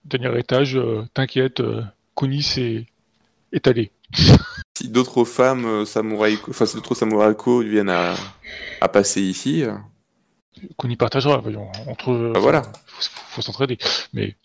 Dernier 0.05 0.39
étage, 0.39 0.75
euh, 0.75 1.03
t'inquiète, 1.13 1.59
euh, 1.61 1.81
Kunis 2.15 2.53
est 2.57 2.85
étalé. 3.53 3.91
Si 4.77 4.89
d'autres 4.89 5.23
femmes 5.23 5.65
euh, 5.65 5.85
samouraï, 5.85 6.37
enfin 6.49 6.65
si 6.65 6.75
d'autres 6.75 6.95
samouraïko 6.95 7.61
viennent 7.61 7.89
à, 7.89 8.15
à 8.81 8.87
passer 8.89 9.21
ici, 9.21 9.63
euh, 9.63 9.73
Kuni 10.77 10.95
partagera, 10.97 11.37
voyons, 11.37 11.71
entre... 11.87 12.31
bah 12.33 12.39
voilà. 12.39 12.63
Faut, 12.63 13.09
faut 13.29 13.41
s'entraider. 13.41 13.77
Mais 14.13 14.35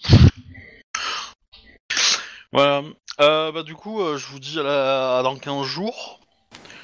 Voilà. 2.52 2.82
Euh, 3.20 3.52
bah 3.52 3.62
du 3.62 3.74
coup, 3.74 4.01
euh, 4.01 4.16
je 4.18 4.26
vous 4.28 4.39
dis 4.40 4.59
à, 4.59 4.62
la- 4.62 5.18
à 5.18 5.22
dans 5.22 5.36
15 5.36 5.64
jours. 5.66 6.20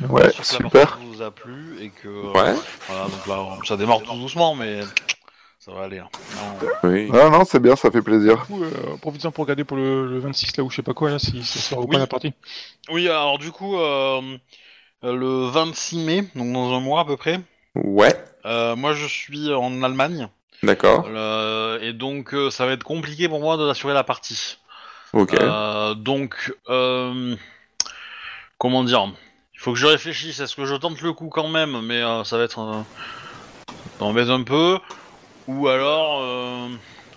Ouais, 0.08 0.22
J'espère 0.36 0.58
que 0.58 0.62
la 0.62 0.68
super. 0.70 0.88
partie 0.88 1.04
vous 1.06 1.22
a 1.22 1.30
plu 1.30 1.76
et 1.82 1.90
que 1.90 2.08
euh, 2.08 2.32
Ouais. 2.32 2.54
voilà, 2.88 3.04
donc 3.04 3.26
là, 3.26 3.58
ça 3.66 3.76
démarre 3.76 4.02
tout 4.02 4.14
doucement, 4.16 4.54
mais 4.54 4.80
ça 5.70 5.76
va 5.78 5.84
aller. 5.84 5.98
hein. 5.98 6.08
Non. 6.34 6.68
Oui. 6.90 7.10
Non, 7.10 7.30
non, 7.30 7.44
c'est 7.44 7.60
bien, 7.60 7.76
ça 7.76 7.90
fait 7.90 8.02
plaisir. 8.02 8.36
du 8.36 8.42
coup, 8.42 8.62
euh, 8.64 8.70
profitez-en 9.00 9.30
pour 9.30 9.44
regarder 9.44 9.64
pour 9.64 9.76
le, 9.76 10.06
le 10.08 10.18
26 10.18 10.56
là 10.56 10.64
ou 10.64 10.70
je 10.70 10.76
sais 10.76 10.82
pas 10.82 10.94
quoi 10.94 11.10
là, 11.10 11.18
si 11.18 11.42
ça 11.44 11.58
sort 11.60 11.78
ou 11.80 11.82
Oui. 11.82 11.92
pas 11.92 11.98
la 11.98 12.06
partie. 12.06 12.32
Oui, 12.90 13.08
alors 13.08 13.38
du 13.38 13.50
coup, 13.52 13.78
euh, 13.78 14.20
euh, 15.04 15.14
le 15.16 15.46
26 15.48 15.98
mai, 15.98 16.22
donc 16.34 16.52
dans 16.52 16.72
un 16.74 16.80
mois 16.80 17.00
à 17.00 17.04
peu 17.04 17.16
près, 17.16 17.40
Ouais. 17.76 18.14
euh, 18.46 18.74
moi 18.76 18.92
je 18.94 19.06
suis 19.06 19.52
en 19.54 19.82
Allemagne 19.82 20.28
D'accord. 20.62 21.06
euh, 21.08 21.78
et 21.80 21.92
donc 21.92 22.34
euh, 22.34 22.50
ça 22.50 22.66
va 22.66 22.72
être 22.72 22.82
compliqué 22.84 23.28
pour 23.28 23.40
moi 23.40 23.56
d'assurer 23.56 23.94
la 23.94 24.04
partie. 24.04 24.58
Ok. 25.12 25.34
Euh, 25.34 25.94
donc, 25.94 26.52
euh, 26.68 27.34
comment 28.58 28.84
dire? 28.84 29.12
Il 29.54 29.58
faut 29.60 29.72
que 29.72 29.78
je 29.78 29.86
réfléchisse. 29.86 30.40
Est-ce 30.40 30.56
que 30.56 30.64
je 30.64 30.74
tente 30.74 31.00
le 31.02 31.12
coup 31.12 31.28
quand 31.28 31.48
même? 31.48 31.80
Mais 31.82 32.00
euh, 32.02 32.24
ça 32.24 32.38
va 32.38 32.44
être. 32.44 32.60
Euh, 32.60 32.80
ça 33.98 34.04
m'embête 34.04 34.28
un 34.30 34.42
peu. 34.42 34.78
Ou 35.46 35.68
alors, 35.68 36.20
euh, 36.22 36.68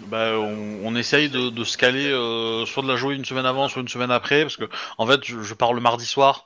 bah, 0.08 0.32
on, 0.38 0.80
on 0.84 0.96
essaye 0.96 1.30
de, 1.30 1.50
de 1.50 1.64
se 1.64 1.78
caler, 1.78 2.08
euh, 2.12 2.66
soit 2.66 2.84
de 2.84 2.88
la 2.88 2.96
jouer 2.96 3.16
une 3.16 3.26
semaine 3.26 3.46
avant, 3.46 3.68
soit 3.68 3.82
une 3.82 3.88
semaine 3.88 4.12
après. 4.12 4.42
Parce 4.42 4.58
que, 4.58 4.66
en 4.98 5.06
fait, 5.06 5.22
je, 5.24 5.42
je 5.42 5.54
pars 5.54 5.74
le 5.74 5.82
mardi 5.82 6.06
soir 6.06 6.46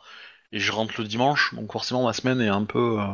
et 0.52 0.60
je 0.60 0.72
rentre 0.72 0.94
le 0.98 1.06
dimanche. 1.08 1.54
Donc, 1.56 1.72
forcément, 1.72 2.04
ma 2.06 2.14
semaine 2.14 2.42
est 2.42 2.50
un 2.50 2.64
peu, 2.66 3.00
euh, 3.00 3.06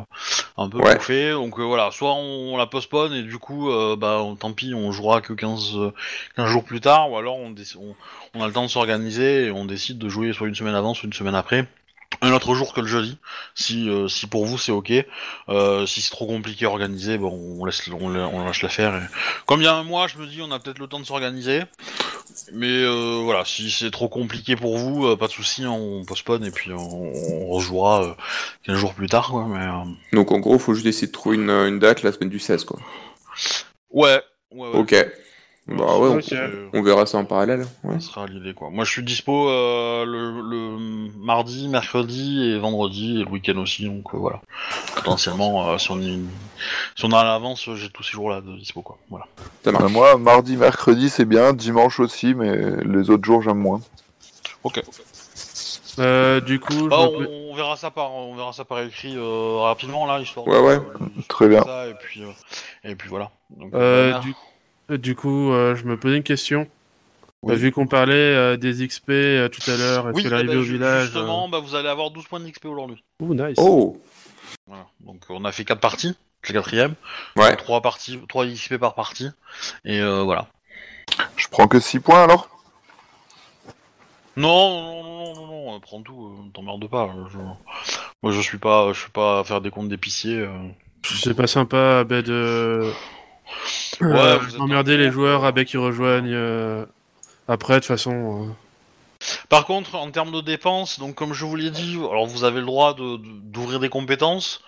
un 0.58 0.70
peu 0.70 0.80
Ouais. 0.80 0.96
bouffée. 0.96 1.32
Donc, 1.32 1.60
euh, 1.60 1.64
voilà. 1.64 1.92
Soit 1.92 2.14
on, 2.14 2.58
la 2.58 2.66
postpone 2.66 3.14
et 3.14 3.22
du 3.24 3.38
coup, 3.38 3.70
euh, 3.70 3.96
bah, 3.96 4.20
on- 4.22 4.36
tant 4.36 4.54
pis, 4.54 4.74
on 4.74 4.92
jouera 4.92 5.22
que 5.22 5.34
15, 5.34 5.76
euh, 5.76 5.94
15 6.36 6.50
jours 6.50 6.64
plus 6.64 6.82
tard. 6.82 7.12
Ou 7.12 7.18
alors, 7.18 7.38
on, 7.38 7.54
on, 7.80 7.96
on 8.34 8.42
a 8.44 8.48
le 8.48 8.54
temps 8.54 8.64
de 8.64 8.70
s'organiser 8.70 9.46
et 9.48 9.52
on 9.52 9.66
décide 9.66 10.00
de 10.00 10.10
jouer 10.10 10.34
soit 10.34 10.48
une 10.48 10.56
semaine 10.56 10.76
avant, 10.76 10.94
soit 10.94 11.08
une 11.08 11.14
semaine 11.14 11.36
après. 11.36 11.68
Un 12.24 12.32
autre 12.32 12.56
jour 12.56 12.74
que 12.74 12.80
le 12.80 12.88
jeudi, 12.88 13.18
si, 13.54 13.90
euh, 13.90 14.08
si 14.08 14.28
pour 14.28 14.46
vous 14.46 14.58
c'est 14.58 14.72
ok. 14.72 14.94
Euh, 15.50 15.86
si 15.86 16.02
c'est 16.02 16.10
trop 16.10 16.26
compliqué 16.26 16.64
à 16.64 16.70
organiser, 16.70 17.18
bon, 17.18 17.58
on 17.60 17.66
laisse, 17.66 17.84
on, 17.92 18.10
lâche 18.46 18.62
l'affaire. 18.62 18.96
Et... 18.96 19.02
Comme 19.46 19.60
il 19.60 19.66
y 19.66 19.68
a 19.68 19.76
un 19.76 19.84
mois, 19.84 20.08
je 20.08 20.18
me 20.18 20.26
dis, 20.26 20.42
on 20.42 20.50
a 20.52 20.58
peut-être 20.58 20.80
le 20.80 20.88
temps 20.88 21.02
de 21.02 21.06
s'organiser. 21.06 21.64
Mais 22.54 22.82
euh, 22.82 23.20
voilà, 23.26 23.44
si 23.44 23.70
c'est 23.70 23.92
trop 23.92 24.08
compliqué 24.08 24.56
pour 24.56 24.78
vous, 24.78 25.06
euh, 25.06 25.18
pas 25.18 25.28
de 25.28 25.34
souci, 25.34 25.66
on 25.66 26.06
postpone 26.06 26.46
et 26.46 26.52
puis 26.52 26.72
on, 26.72 27.12
on 27.12 27.48
rejouera 27.48 28.04
euh, 28.06 28.14
15 28.68 28.78
jours 28.78 28.94
plus 28.94 29.08
tard. 29.08 29.30
Quoi, 29.30 29.46
mais, 29.50 29.66
euh, 29.66 29.84
Donc 30.14 30.32
en 30.32 30.40
gros, 30.40 30.58
faut 30.60 30.74
juste 30.74 30.88
essayer 30.88 31.08
de 31.08 31.12
trouver 31.12 31.36
une, 31.36 31.50
une 31.50 31.80
date 31.80 32.04
la 32.04 32.14
semaine 32.14 32.30
du 32.30 32.40
16, 32.40 32.64
quoi. 32.64 32.80
Ouais, 33.92 34.22
ouais, 34.52 34.70
ouais. 34.70 34.78
Ok. 34.78 34.96
Bah 35.66 35.98
ouais, 35.98 36.20
on, 36.74 36.82
verra 36.84 37.06
ça 37.06 37.18
en 37.20 37.24
parallèle. 37.26 37.66
Ouais. 37.86 37.94
Ça 38.02 38.08
sera 38.12 38.28
l'idée 38.28 38.54
quoi. 38.54 38.70
Moi 38.70 38.84
je 38.84 38.92
suis 38.92 39.02
dispo 39.04 39.48
euh, 39.50 40.04
le, 40.06 40.42
le 40.42 41.10
mardi, 41.18 41.70
mercredi 41.70 42.44
et 42.50 42.60
vendredi 42.60 43.22
et 43.22 43.24
le 43.24 43.30
week-end 43.30 43.58
aussi 43.60 43.86
donc 43.86 44.14
euh, 44.14 44.18
voilà. 44.18 44.42
Potentiellement 44.96 45.70
euh, 45.70 45.78
si, 45.78 45.90
on 45.92 46.00
y- 46.02 46.20
si 46.98 47.06
on 47.06 47.12
a 47.14 47.20
à 47.20 47.24
l'avance 47.24 47.70
j'ai 47.76 47.90
tous 47.90 48.04
ces 48.04 48.12
jours-là 48.12 48.42
de 48.42 48.58
dispo 48.58 48.82
quoi. 48.82 48.98
Voilà. 49.10 49.26
Ça 49.64 49.72
marche. 49.72 49.90
moi, 49.92 50.18
mardi, 50.18 50.58
mercredi, 50.58 51.10
c'est 51.10 51.24
bien, 51.26 51.54
dimanche 51.54 52.02
aussi, 52.02 52.34
mais 52.36 52.54
les 52.84 53.10
autres 53.10 53.24
jours, 53.24 53.42
j'aime 53.42 53.60
moins. 53.60 53.80
Ok. 54.66 54.82
Euh, 56.00 56.42
du 56.42 56.60
coup, 56.60 56.88
Bah, 56.90 56.98
on, 57.02 57.54
verra 57.56 57.76
ça 57.78 57.92
par 57.92 58.12
on 58.14 58.36
verra 58.36 58.52
ça 58.52 58.66
par 58.66 58.80
écrit 58.82 59.16
euh, 59.16 59.60
rapidement 59.60 60.06
là 60.08 60.20
histoire. 60.20 60.48
Ouais, 60.48 60.58
de- 60.58 60.62
ouais. 60.62 60.78
de- 60.78 61.22
Très 61.28 61.48
bien. 61.48 61.62
ça, 61.64 61.88
et 61.88 61.94
puis 61.94 62.24
euh, 62.24 62.32
et 62.84 62.96
puis 62.96 63.08
voilà. 63.10 63.30
Donc, 63.52 63.74
euh, 63.76 64.18
du... 64.20 64.32
euh, 64.32 64.34
du 64.90 65.16
coup, 65.16 65.52
euh, 65.52 65.76
je 65.76 65.84
me 65.86 65.98
posais 65.98 66.18
une 66.18 66.24
question. 66.24 66.68
Oui. 67.42 67.54
Euh, 67.54 67.58
vu 67.58 67.72
qu'on 67.74 67.88
parlait 67.88 68.14
euh, 68.16 68.56
des 68.58 68.88
XP 68.88 69.10
euh, 69.10 69.50
tout 69.50 69.70
à 69.70 69.76
l'heure, 69.76 70.08
est-ce 70.10 70.16
Oui, 70.16 70.24
que 70.24 70.28
eh 70.28 70.32
l'arrivée 70.32 70.54
ben, 70.54 70.60
au 70.60 70.64
village. 70.64 71.06
justement 71.06 71.50
bah, 71.50 71.60
vous 71.60 71.76
allez 71.76 71.90
avoir 71.90 72.10
12 72.12 72.26
points 72.28 72.40
d'XP 72.40 72.66
aujourd'hui. 72.66 73.04
euh, 73.22 73.26
Ouh, 73.26 73.34
nice. 73.34 73.58
Oh 73.58 74.02
Voilà. 74.68 74.86
Donc 75.02 75.24
on 75.30 75.44
a 75.44 75.52
fait 75.52 75.66
4 75.66 75.82
parties, 75.82 76.16
c'est 76.42 76.54
la 76.54 76.60
quatrième. 76.62 76.96
Ouais. 77.36 77.56
3 77.58 77.82
parties, 77.82 78.18
3 78.30 78.46
XP 78.46 78.78
par 78.78 78.96
partie 78.96 79.28
et 79.84 80.00
euh, 80.00 80.22
voilà. 80.24 80.48
Je 81.36 81.48
prends 81.50 81.68
que 81.68 81.82
6 81.82 82.00
points 82.00 82.24
alors? 82.24 82.48
Non, 84.36 84.82
non, 84.82 85.04
non, 85.04 85.34
non, 85.36 85.48
non, 85.48 85.72
non, 85.74 85.80
prends 85.82 86.02
tout, 86.02 86.26
euh, 86.28 86.50
t'emmerdes 86.54 86.90
pas. 86.90 87.04
euh, 87.16 87.26
je- 87.32 87.38
Moi, 88.24 88.32
je 88.32 88.42
suis 88.42 88.58
pas, 88.58 88.92
je 88.94 89.00
suis 89.02 89.12
pas 89.12 89.40
à 89.40 89.44
faire 89.44 89.60
des 89.62 89.70
comptes 89.70 89.90
d'épicier. 89.90 90.38
euh. 90.40 90.50
C'est 91.06 91.36
pas 91.36 91.46
sympa 91.48 92.04
bah, 92.06 92.22
de. 92.22 92.90
Ouais, 94.08 94.16
Euh, 94.20 94.38
vous 94.38 94.50
êtes 94.50 94.58
d'emmerder 94.58 94.94
dans 94.94 94.98
le 95.00 95.06
les 95.06 95.12
joueurs 95.12 95.44
euh. 95.44 95.48
à 95.48 95.52
bec 95.52 95.68
qui 95.68 95.78
rejoignent 95.78 96.34
euh, 96.34 96.86
après, 97.48 97.76
de 97.76 97.80
toute 97.80 97.88
façon. 97.88 98.48
euh. 98.50 98.52
Par 99.50 99.66
contre, 99.66 99.96
en 99.96 100.12
termes 100.12 100.32
de 100.32 100.42
dépenses, 100.42 101.00
donc 101.00 101.16
comme 101.16 101.34
je 101.34 101.46
vous 101.46 101.56
l'ai 101.56 101.70
dit, 101.70 101.96
alors 101.98 102.28
vous 102.28 102.44
avez 102.44 102.60
le 102.60 102.66
droit 102.66 102.94
de- 102.94 103.18
de- 103.18 103.24
d'ouvrir 103.44 103.80
des 103.80 103.90
compétences. 103.90 104.62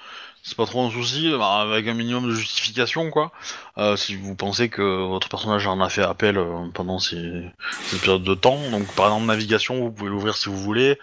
C'est 0.47 0.55
pas 0.55 0.67
trop 0.67 0.85
un 0.85 0.91
souci, 0.91 1.33
bah, 1.37 1.61
avec 1.61 1.87
un 1.87 1.95
minimum 1.95 2.27
de 2.29 2.35
justification, 2.35 3.09
quoi. 3.09 3.31
Euh, 3.79 3.95
si 3.95 4.15
vous 4.15 4.35
pensez 4.35 4.69
que 4.69 4.83
votre 5.07 5.27
personnage 5.27 5.65
en 5.65 5.81
a 5.81 5.89
fait 5.89 6.03
appel 6.03 6.39
pendant 6.75 6.99
ces, 6.99 7.41
ces 7.81 7.97
périodes 7.97 8.23
de 8.23 8.35
temps, 8.35 8.59
donc 8.69 8.85
par 8.93 9.07
exemple 9.07 9.25
navigation, 9.25 9.79
vous 9.79 9.91
pouvez 9.91 10.11
l'ouvrir 10.11 10.37
si 10.37 10.47
vous 10.49 10.57
voulez, 10.57 10.99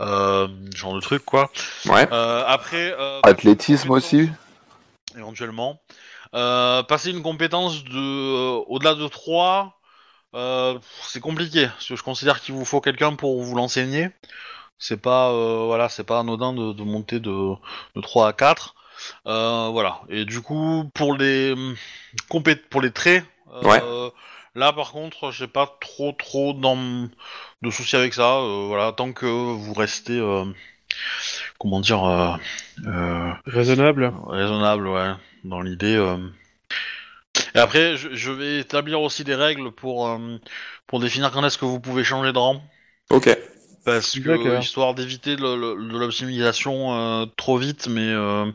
euh, 0.00 0.48
ce 0.72 0.78
genre 0.78 0.94
de 0.94 1.00
truc, 1.00 1.22
quoi. 1.26 1.50
Ouais. 1.84 2.08
Euh, 2.10 2.42
après, 2.46 2.94
euh, 2.98 3.20
Athlétisme 3.22 3.90
aussi 3.90 4.30
éventuellement. 5.16 5.78
Euh, 6.34 6.82
passer 6.82 7.10
une 7.10 7.22
compétence 7.22 7.84
de 7.84 7.90
euh, 7.98 8.62
au-delà 8.68 8.94
de 8.94 9.06
3, 9.08 9.78
euh, 10.34 10.78
c'est 11.02 11.20
compliqué 11.20 11.66
parce 11.68 11.88
que 11.88 11.96
je 11.96 12.02
considère 12.02 12.40
qu'il 12.40 12.54
vous 12.54 12.64
faut 12.64 12.80
quelqu'un 12.80 13.14
pour 13.14 13.42
vous 13.42 13.54
l'enseigner. 13.56 14.10
C'est 14.78 15.00
pas 15.00 15.30
euh, 15.32 15.64
voilà, 15.66 15.88
c'est 15.88 16.04
pas 16.04 16.20
anodin 16.20 16.52
de, 16.52 16.72
de 16.72 16.82
monter 16.82 17.20
de, 17.20 17.54
de 17.96 18.00
3 18.00 18.28
à 18.28 18.32
4. 18.32 18.74
Euh, 19.26 19.68
voilà. 19.72 20.00
Et 20.08 20.24
du 20.24 20.42
coup, 20.42 20.90
pour 20.94 21.14
les 21.14 21.54
compé- 22.30 22.56
pour 22.56 22.80
les 22.82 22.90
traits, 22.92 23.24
euh, 23.82 24.10
là 24.54 24.72
par 24.72 24.92
contre, 24.92 25.30
j'ai 25.32 25.46
pas 25.48 25.66
trop 25.80 26.12
trop 26.12 26.52
de 27.62 27.70
soucis 27.70 27.96
avec 27.96 28.14
ça. 28.14 28.36
Euh, 28.38 28.66
voilà, 28.68 28.92
tant 28.92 29.12
que 29.12 29.26
vous 29.26 29.74
restez 29.74 30.18
euh, 30.18 30.44
comment 31.58 31.80
dire 31.80 32.04
euh, 32.04 32.32
euh, 32.86 33.32
Raisonnable. 33.46 34.12
Raisonnable, 34.26 34.88
ouais, 34.88 35.12
dans 35.44 35.60
l'idée. 35.60 35.96
euh. 35.96 36.18
Et 37.54 37.58
après, 37.58 37.96
je, 37.96 38.08
je 38.12 38.30
vais 38.32 38.60
établir 38.60 39.00
aussi 39.00 39.24
des 39.24 39.34
règles 39.34 39.70
pour, 39.70 40.08
euh, 40.08 40.38
pour 40.86 41.00
définir 41.00 41.30
quand 41.30 41.44
est-ce 41.44 41.58
que 41.58 41.64
vous 41.64 41.80
pouvez 41.80 42.04
changer 42.04 42.32
de 42.32 42.38
rang. 42.38 42.62
Ok. 43.10 43.36
Parce 43.84 44.18
que, 44.18 44.58
histoire 44.60 44.94
d'éviter 44.94 45.36
de 45.36 45.42
l'optimisation 45.96 46.92
euh, 46.94 47.26
trop 47.36 47.56
vite, 47.56 47.86
mais 47.88 48.08
euh, 48.08 48.46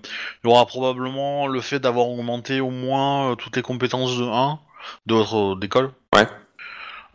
il 0.43 0.47
y 0.47 0.51
aura 0.51 0.65
probablement 0.65 1.47
le 1.47 1.61
fait 1.61 1.79
d'avoir 1.79 2.09
augmenté 2.09 2.59
au 2.59 2.69
moins 2.69 3.31
euh, 3.31 3.35
toutes 3.35 3.55
les 3.55 3.61
compétences 3.61 4.17
de 4.17 4.25
1 4.25 4.59
de 5.05 5.13
votre 5.13 5.53
euh, 5.53 5.55
d'école. 5.55 5.91
Ouais. 6.13 6.27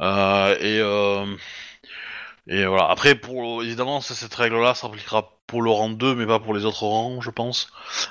Euh, 0.00 0.56
et, 0.60 0.80
euh, 0.80 1.26
et 2.48 2.64
voilà. 2.64 2.88
Après, 2.88 3.14
pour 3.14 3.62
évidemment, 3.62 4.00
cette 4.00 4.34
règle-là 4.34 4.74
s'appliquera 4.74 5.32
pour 5.46 5.62
le 5.62 5.70
rang 5.70 5.90
2, 5.90 6.14
mais 6.14 6.26
pas 6.26 6.40
pour 6.40 6.54
les 6.54 6.64
autres 6.64 6.84
rangs, 6.84 7.20
je 7.20 7.30
pense. 7.30 7.68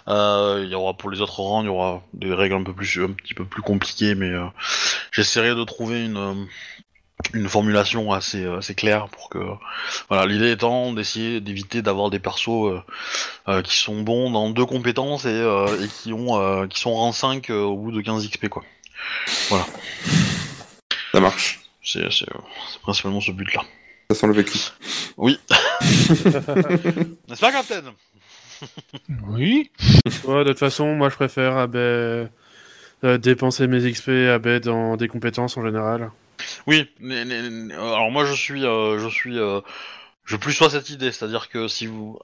Euh, 0.08 0.62
il 0.64 0.70
y 0.70 0.76
aura 0.76 0.94
pour 0.94 1.10
les 1.10 1.22
autres 1.22 1.40
rangs, 1.40 1.62
il 1.62 1.68
y 1.68 1.70
aura 1.70 2.02
des 2.14 2.34
règles 2.34 2.56
un 2.56 2.64
peu 2.64 2.74
plus, 2.74 3.02
un 3.02 3.12
petit 3.12 3.34
peu 3.34 3.46
plus 3.46 3.62
compliquées, 3.62 4.16
mais 4.16 4.30
euh, 4.30 4.46
j'essaierai 5.12 5.56
de 5.56 5.64
trouver 5.64 6.06
une, 6.06 6.18
euh, 6.18 6.34
une 7.34 7.50
formulation 7.50 8.12
assez, 8.12 8.46
assez 8.46 8.76
claire 8.76 9.08
pour 9.10 9.30
que. 9.30 9.40
Voilà, 10.10 10.26
l'idée 10.26 10.52
étant 10.52 10.94
d'essayer 10.94 11.42
d'éviter 11.42 11.82
d'avoir 11.82 12.10
des 12.10 12.20
persos 12.20 12.82
euh, 13.48 13.62
qui 13.62 13.76
sont 13.76 14.02
bons 14.02 14.32
dans 14.32 14.50
deux 14.50 14.66
compétences 14.66 15.26
et, 15.26 15.42
et 15.82 15.88
qui 15.88 16.14
ont 16.14 16.68
qui 16.68 16.80
sont 16.80 16.94
rang 16.94 17.12
5 17.12 17.50
euh, 17.50 17.62
au 17.62 17.78
bout 17.78 17.92
de 17.92 18.02
15 18.02 18.30
XP 18.30 18.48
quoi. 18.50 18.64
Ça 21.12 21.20
marche. 21.20 21.62
C'est 21.84 22.08
principalement 22.82 23.22
ce 23.22 23.32
but 23.32 23.54
là. 23.54 23.64
Ça 24.10 24.16
sent 24.16 24.28
le 24.28 24.34
vécu. 24.34 24.60
Oui. 25.18 25.40
N'est-ce 25.82 27.40
pas, 27.42 27.52
Captain? 27.52 27.82
Oui. 29.28 29.72
Ouais, 30.26 30.44
de 30.44 30.50
toute 30.50 30.60
façon, 30.60 30.96
moi 30.96 31.10
je 31.10 31.16
préfère 31.16 31.58
ah 31.58 31.68
ben, 31.68 32.30
euh, 33.04 33.18
dépenser 33.18 33.68
mes 33.68 33.80
XP 33.92 34.10
ah 34.34 34.40
ben, 34.40 34.60
dans 34.60 34.96
des 34.96 35.08
compétences 35.08 35.58
en 35.58 35.66
général. 35.66 36.12
Oui, 36.68 36.90
mais- 37.00 37.26
mais- 37.26 37.50
mais- 37.50 37.74
alors 37.74 38.12
moi 38.12 38.26
je 38.26 38.34
suis, 38.34 38.66
euh, 38.66 39.00
je 39.00 39.08
suis, 39.08 39.38
euh, 39.40 39.60
je 40.26 40.36
plus 40.38 40.54
sois 40.54 40.70
cette 40.70 40.90
idée, 40.90 41.12
c'est-à-dire 41.12 41.50
que 41.50 41.68
si 41.68 41.88
vous, 41.88 42.20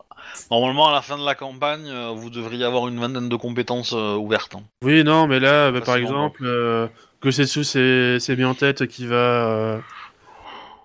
normalement 0.49 0.87
à 0.89 0.93
la 0.93 1.01
fin 1.01 1.17
de 1.17 1.25
la 1.25 1.35
campagne, 1.35 1.87
euh, 1.87 2.11
vous 2.15 2.29
devriez 2.29 2.63
avoir 2.63 2.87
une 2.87 2.99
vingtaine 2.99 3.29
de 3.29 3.35
compétences 3.35 3.93
euh, 3.93 4.15
ouvertes. 4.15 4.55
hein. 4.55 4.63
Oui, 4.83 5.03
non, 5.03 5.27
mais 5.27 5.39
là, 5.39 5.71
bah, 5.71 5.79
par 5.79 5.95
Facilement, 5.95 6.27
exemple, 6.27 6.43
euh, 6.45 6.87
Gosetsu 7.21 7.63
s'est 7.63 8.19
s'est 8.19 8.35
mis 8.35 8.45
en 8.45 8.53
tête 8.55 8.87
qu'il 8.87 9.07
va, 9.07 9.15
euh, 9.15 9.79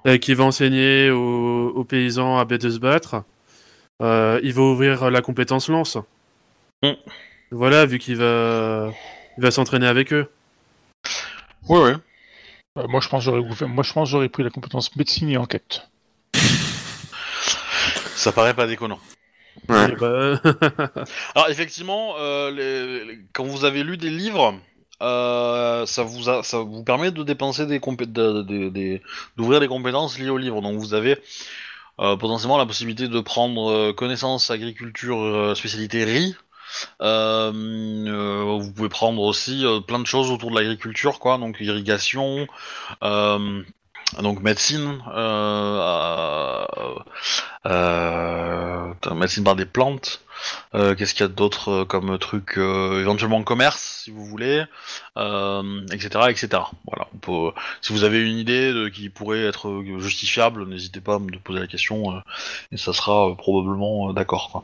euh, 0.06 0.18
qu'il 0.18 0.36
va 0.36 0.44
enseigner 0.44 1.10
aux, 1.10 1.68
aux 1.74 1.84
paysans 1.84 2.38
à 2.38 2.44
ben, 2.44 2.58
de 2.58 2.70
se 2.70 2.78
battre. 2.78 3.22
Euh, 4.02 4.40
il 4.42 4.52
va 4.52 4.62
ouvrir 4.62 5.10
la 5.10 5.22
compétence 5.22 5.68
lance. 5.68 5.96
Mm. 6.82 6.92
Voilà, 7.50 7.86
vu 7.86 7.98
qu'il 7.98 8.16
va, 8.16 8.90
il 9.38 9.42
va 9.42 9.50
s'entraîner 9.50 9.86
avec 9.86 10.12
eux. 10.12 10.28
Oui, 11.68 11.80
oui. 11.82 11.92
Euh, 12.78 12.86
moi, 12.88 13.00
je 13.00 13.08
pense 13.08 13.20
que 13.20 13.30
j'aurais 13.30 13.40
ouvert- 13.40 13.68
moi, 13.68 13.82
je 13.82 13.92
pense 13.92 14.08
que 14.08 14.12
j'aurais 14.12 14.28
pris 14.28 14.42
la 14.42 14.50
compétence 14.50 14.94
médecine 14.96 15.28
et 15.30 15.36
enquête. 15.36 15.88
Ça 18.14 18.32
paraît 18.32 18.54
pas 18.54 18.66
déconnant. 18.66 18.98
Ouais. 19.68 19.90
Et 19.90 19.96
bah, 19.96 20.40
Alors 21.34 21.48
effectivement, 21.48 22.14
euh, 22.18 22.50
les- 22.50 23.18
quand 23.32 23.44
vous 23.44 23.64
avez 23.64 23.82
lu 23.82 23.96
des 23.96 24.10
livres, 24.10 24.54
euh, 25.02 25.84
ça 25.86 26.02
vous 26.02 26.22
ça 26.22 26.58
vous 26.58 26.82
permet 26.84 27.10
de 27.10 27.22
dépenser 27.22 27.66
des 27.66 27.78
compé- 27.80 28.10
de- 28.10 28.42
de- 28.42 28.68
des- 28.70 29.02
d'ouvrir 29.36 29.60
des 29.60 29.68
compétences 29.68 30.18
liées 30.18 30.30
au 30.30 30.38
livre. 30.38 30.62
Donc 30.62 30.76
vous 30.78 30.94
avez 30.94 31.18
euh, 32.00 32.16
potentiellement 32.16 32.58
la 32.58 32.66
possibilité 32.66 33.08
de 33.08 33.20
prendre 33.20 33.70
euh, 33.70 33.92
connaissance 33.92 34.50
agriculture 34.50 35.54
spécialité 35.56 36.04
riz. 36.04 36.34
Vous 37.00 38.72
pouvez 38.72 38.88
prendre 38.88 39.22
aussi 39.22 39.64
plein 39.86 39.98
de 39.98 40.06
choses 40.06 40.30
autour 40.30 40.50
de 40.50 40.56
l'agriculture, 40.56 41.18
quoi. 41.18 41.38
Donc 41.38 41.56
irrigation, 41.60 42.46
donc 43.02 44.40
médecine, 44.42 45.02
euh, 47.66 48.92
médecine 49.14 49.44
par 49.44 49.56
des 49.56 49.66
plantes. 49.66 50.20
Euh, 50.74 50.94
Qu'est-ce 50.94 51.14
qu'il 51.14 51.22
y 51.22 51.24
a 51.24 51.28
d'autre 51.28 51.70
euh, 51.70 51.84
comme 51.84 52.18
truc 52.18 52.58
euh, 52.58 53.00
Éventuellement 53.00 53.42
commerce, 53.42 54.02
si 54.04 54.10
vous 54.10 54.24
voulez, 54.24 54.64
euh, 55.16 55.86
etc., 55.92 56.08
etc. 56.28 56.48
Voilà. 56.86 57.08
On 57.14 57.18
peut, 57.18 57.52
si 57.80 57.92
vous 57.92 58.04
avez 58.04 58.20
une 58.20 58.36
idée 58.38 58.72
de, 58.72 58.88
qui 58.88 59.08
pourrait 59.08 59.44
être 59.44 59.82
justifiable, 59.98 60.66
n'hésitez 60.68 61.00
pas 61.00 61.14
à 61.14 61.18
me 61.18 61.30
poser 61.38 61.60
la 61.60 61.66
question 61.66 62.14
euh, 62.14 62.20
et 62.72 62.76
ça 62.76 62.92
sera 62.92 63.30
euh, 63.30 63.34
probablement 63.34 64.10
euh, 64.10 64.12
d'accord. 64.12 64.62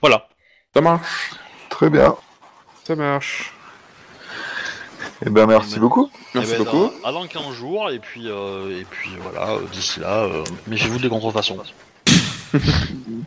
Voilà. 0.00 0.28
Ça 0.74 0.80
marche. 0.80 1.30
Très 1.68 1.90
bien. 1.90 2.16
ça 2.84 2.96
marche. 2.96 3.52
Eh 5.26 5.30
ben, 5.30 5.46
merci 5.46 5.74
ben- 5.74 5.80
beaucoup. 5.80 6.10
Merci 6.34 6.52
Eh 6.54 6.58
ben, 6.58 6.64
beaucoup. 6.64 6.92
À, 7.04 7.08
à 7.08 7.12
dans 7.12 7.26
15 7.26 7.52
jours 7.52 7.90
et 7.90 7.98
puis 7.98 8.28
euh, 8.28 8.80
et 8.80 8.84
puis 8.84 9.10
voilà. 9.20 9.58
D'ici 9.72 10.00
là, 10.00 10.24
euh, 10.24 10.44
méfiez-vous 10.66 10.98
des 10.98 11.08
contrefaçons. 11.08 11.58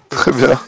Très 0.10 0.32
bien. 0.32 0.60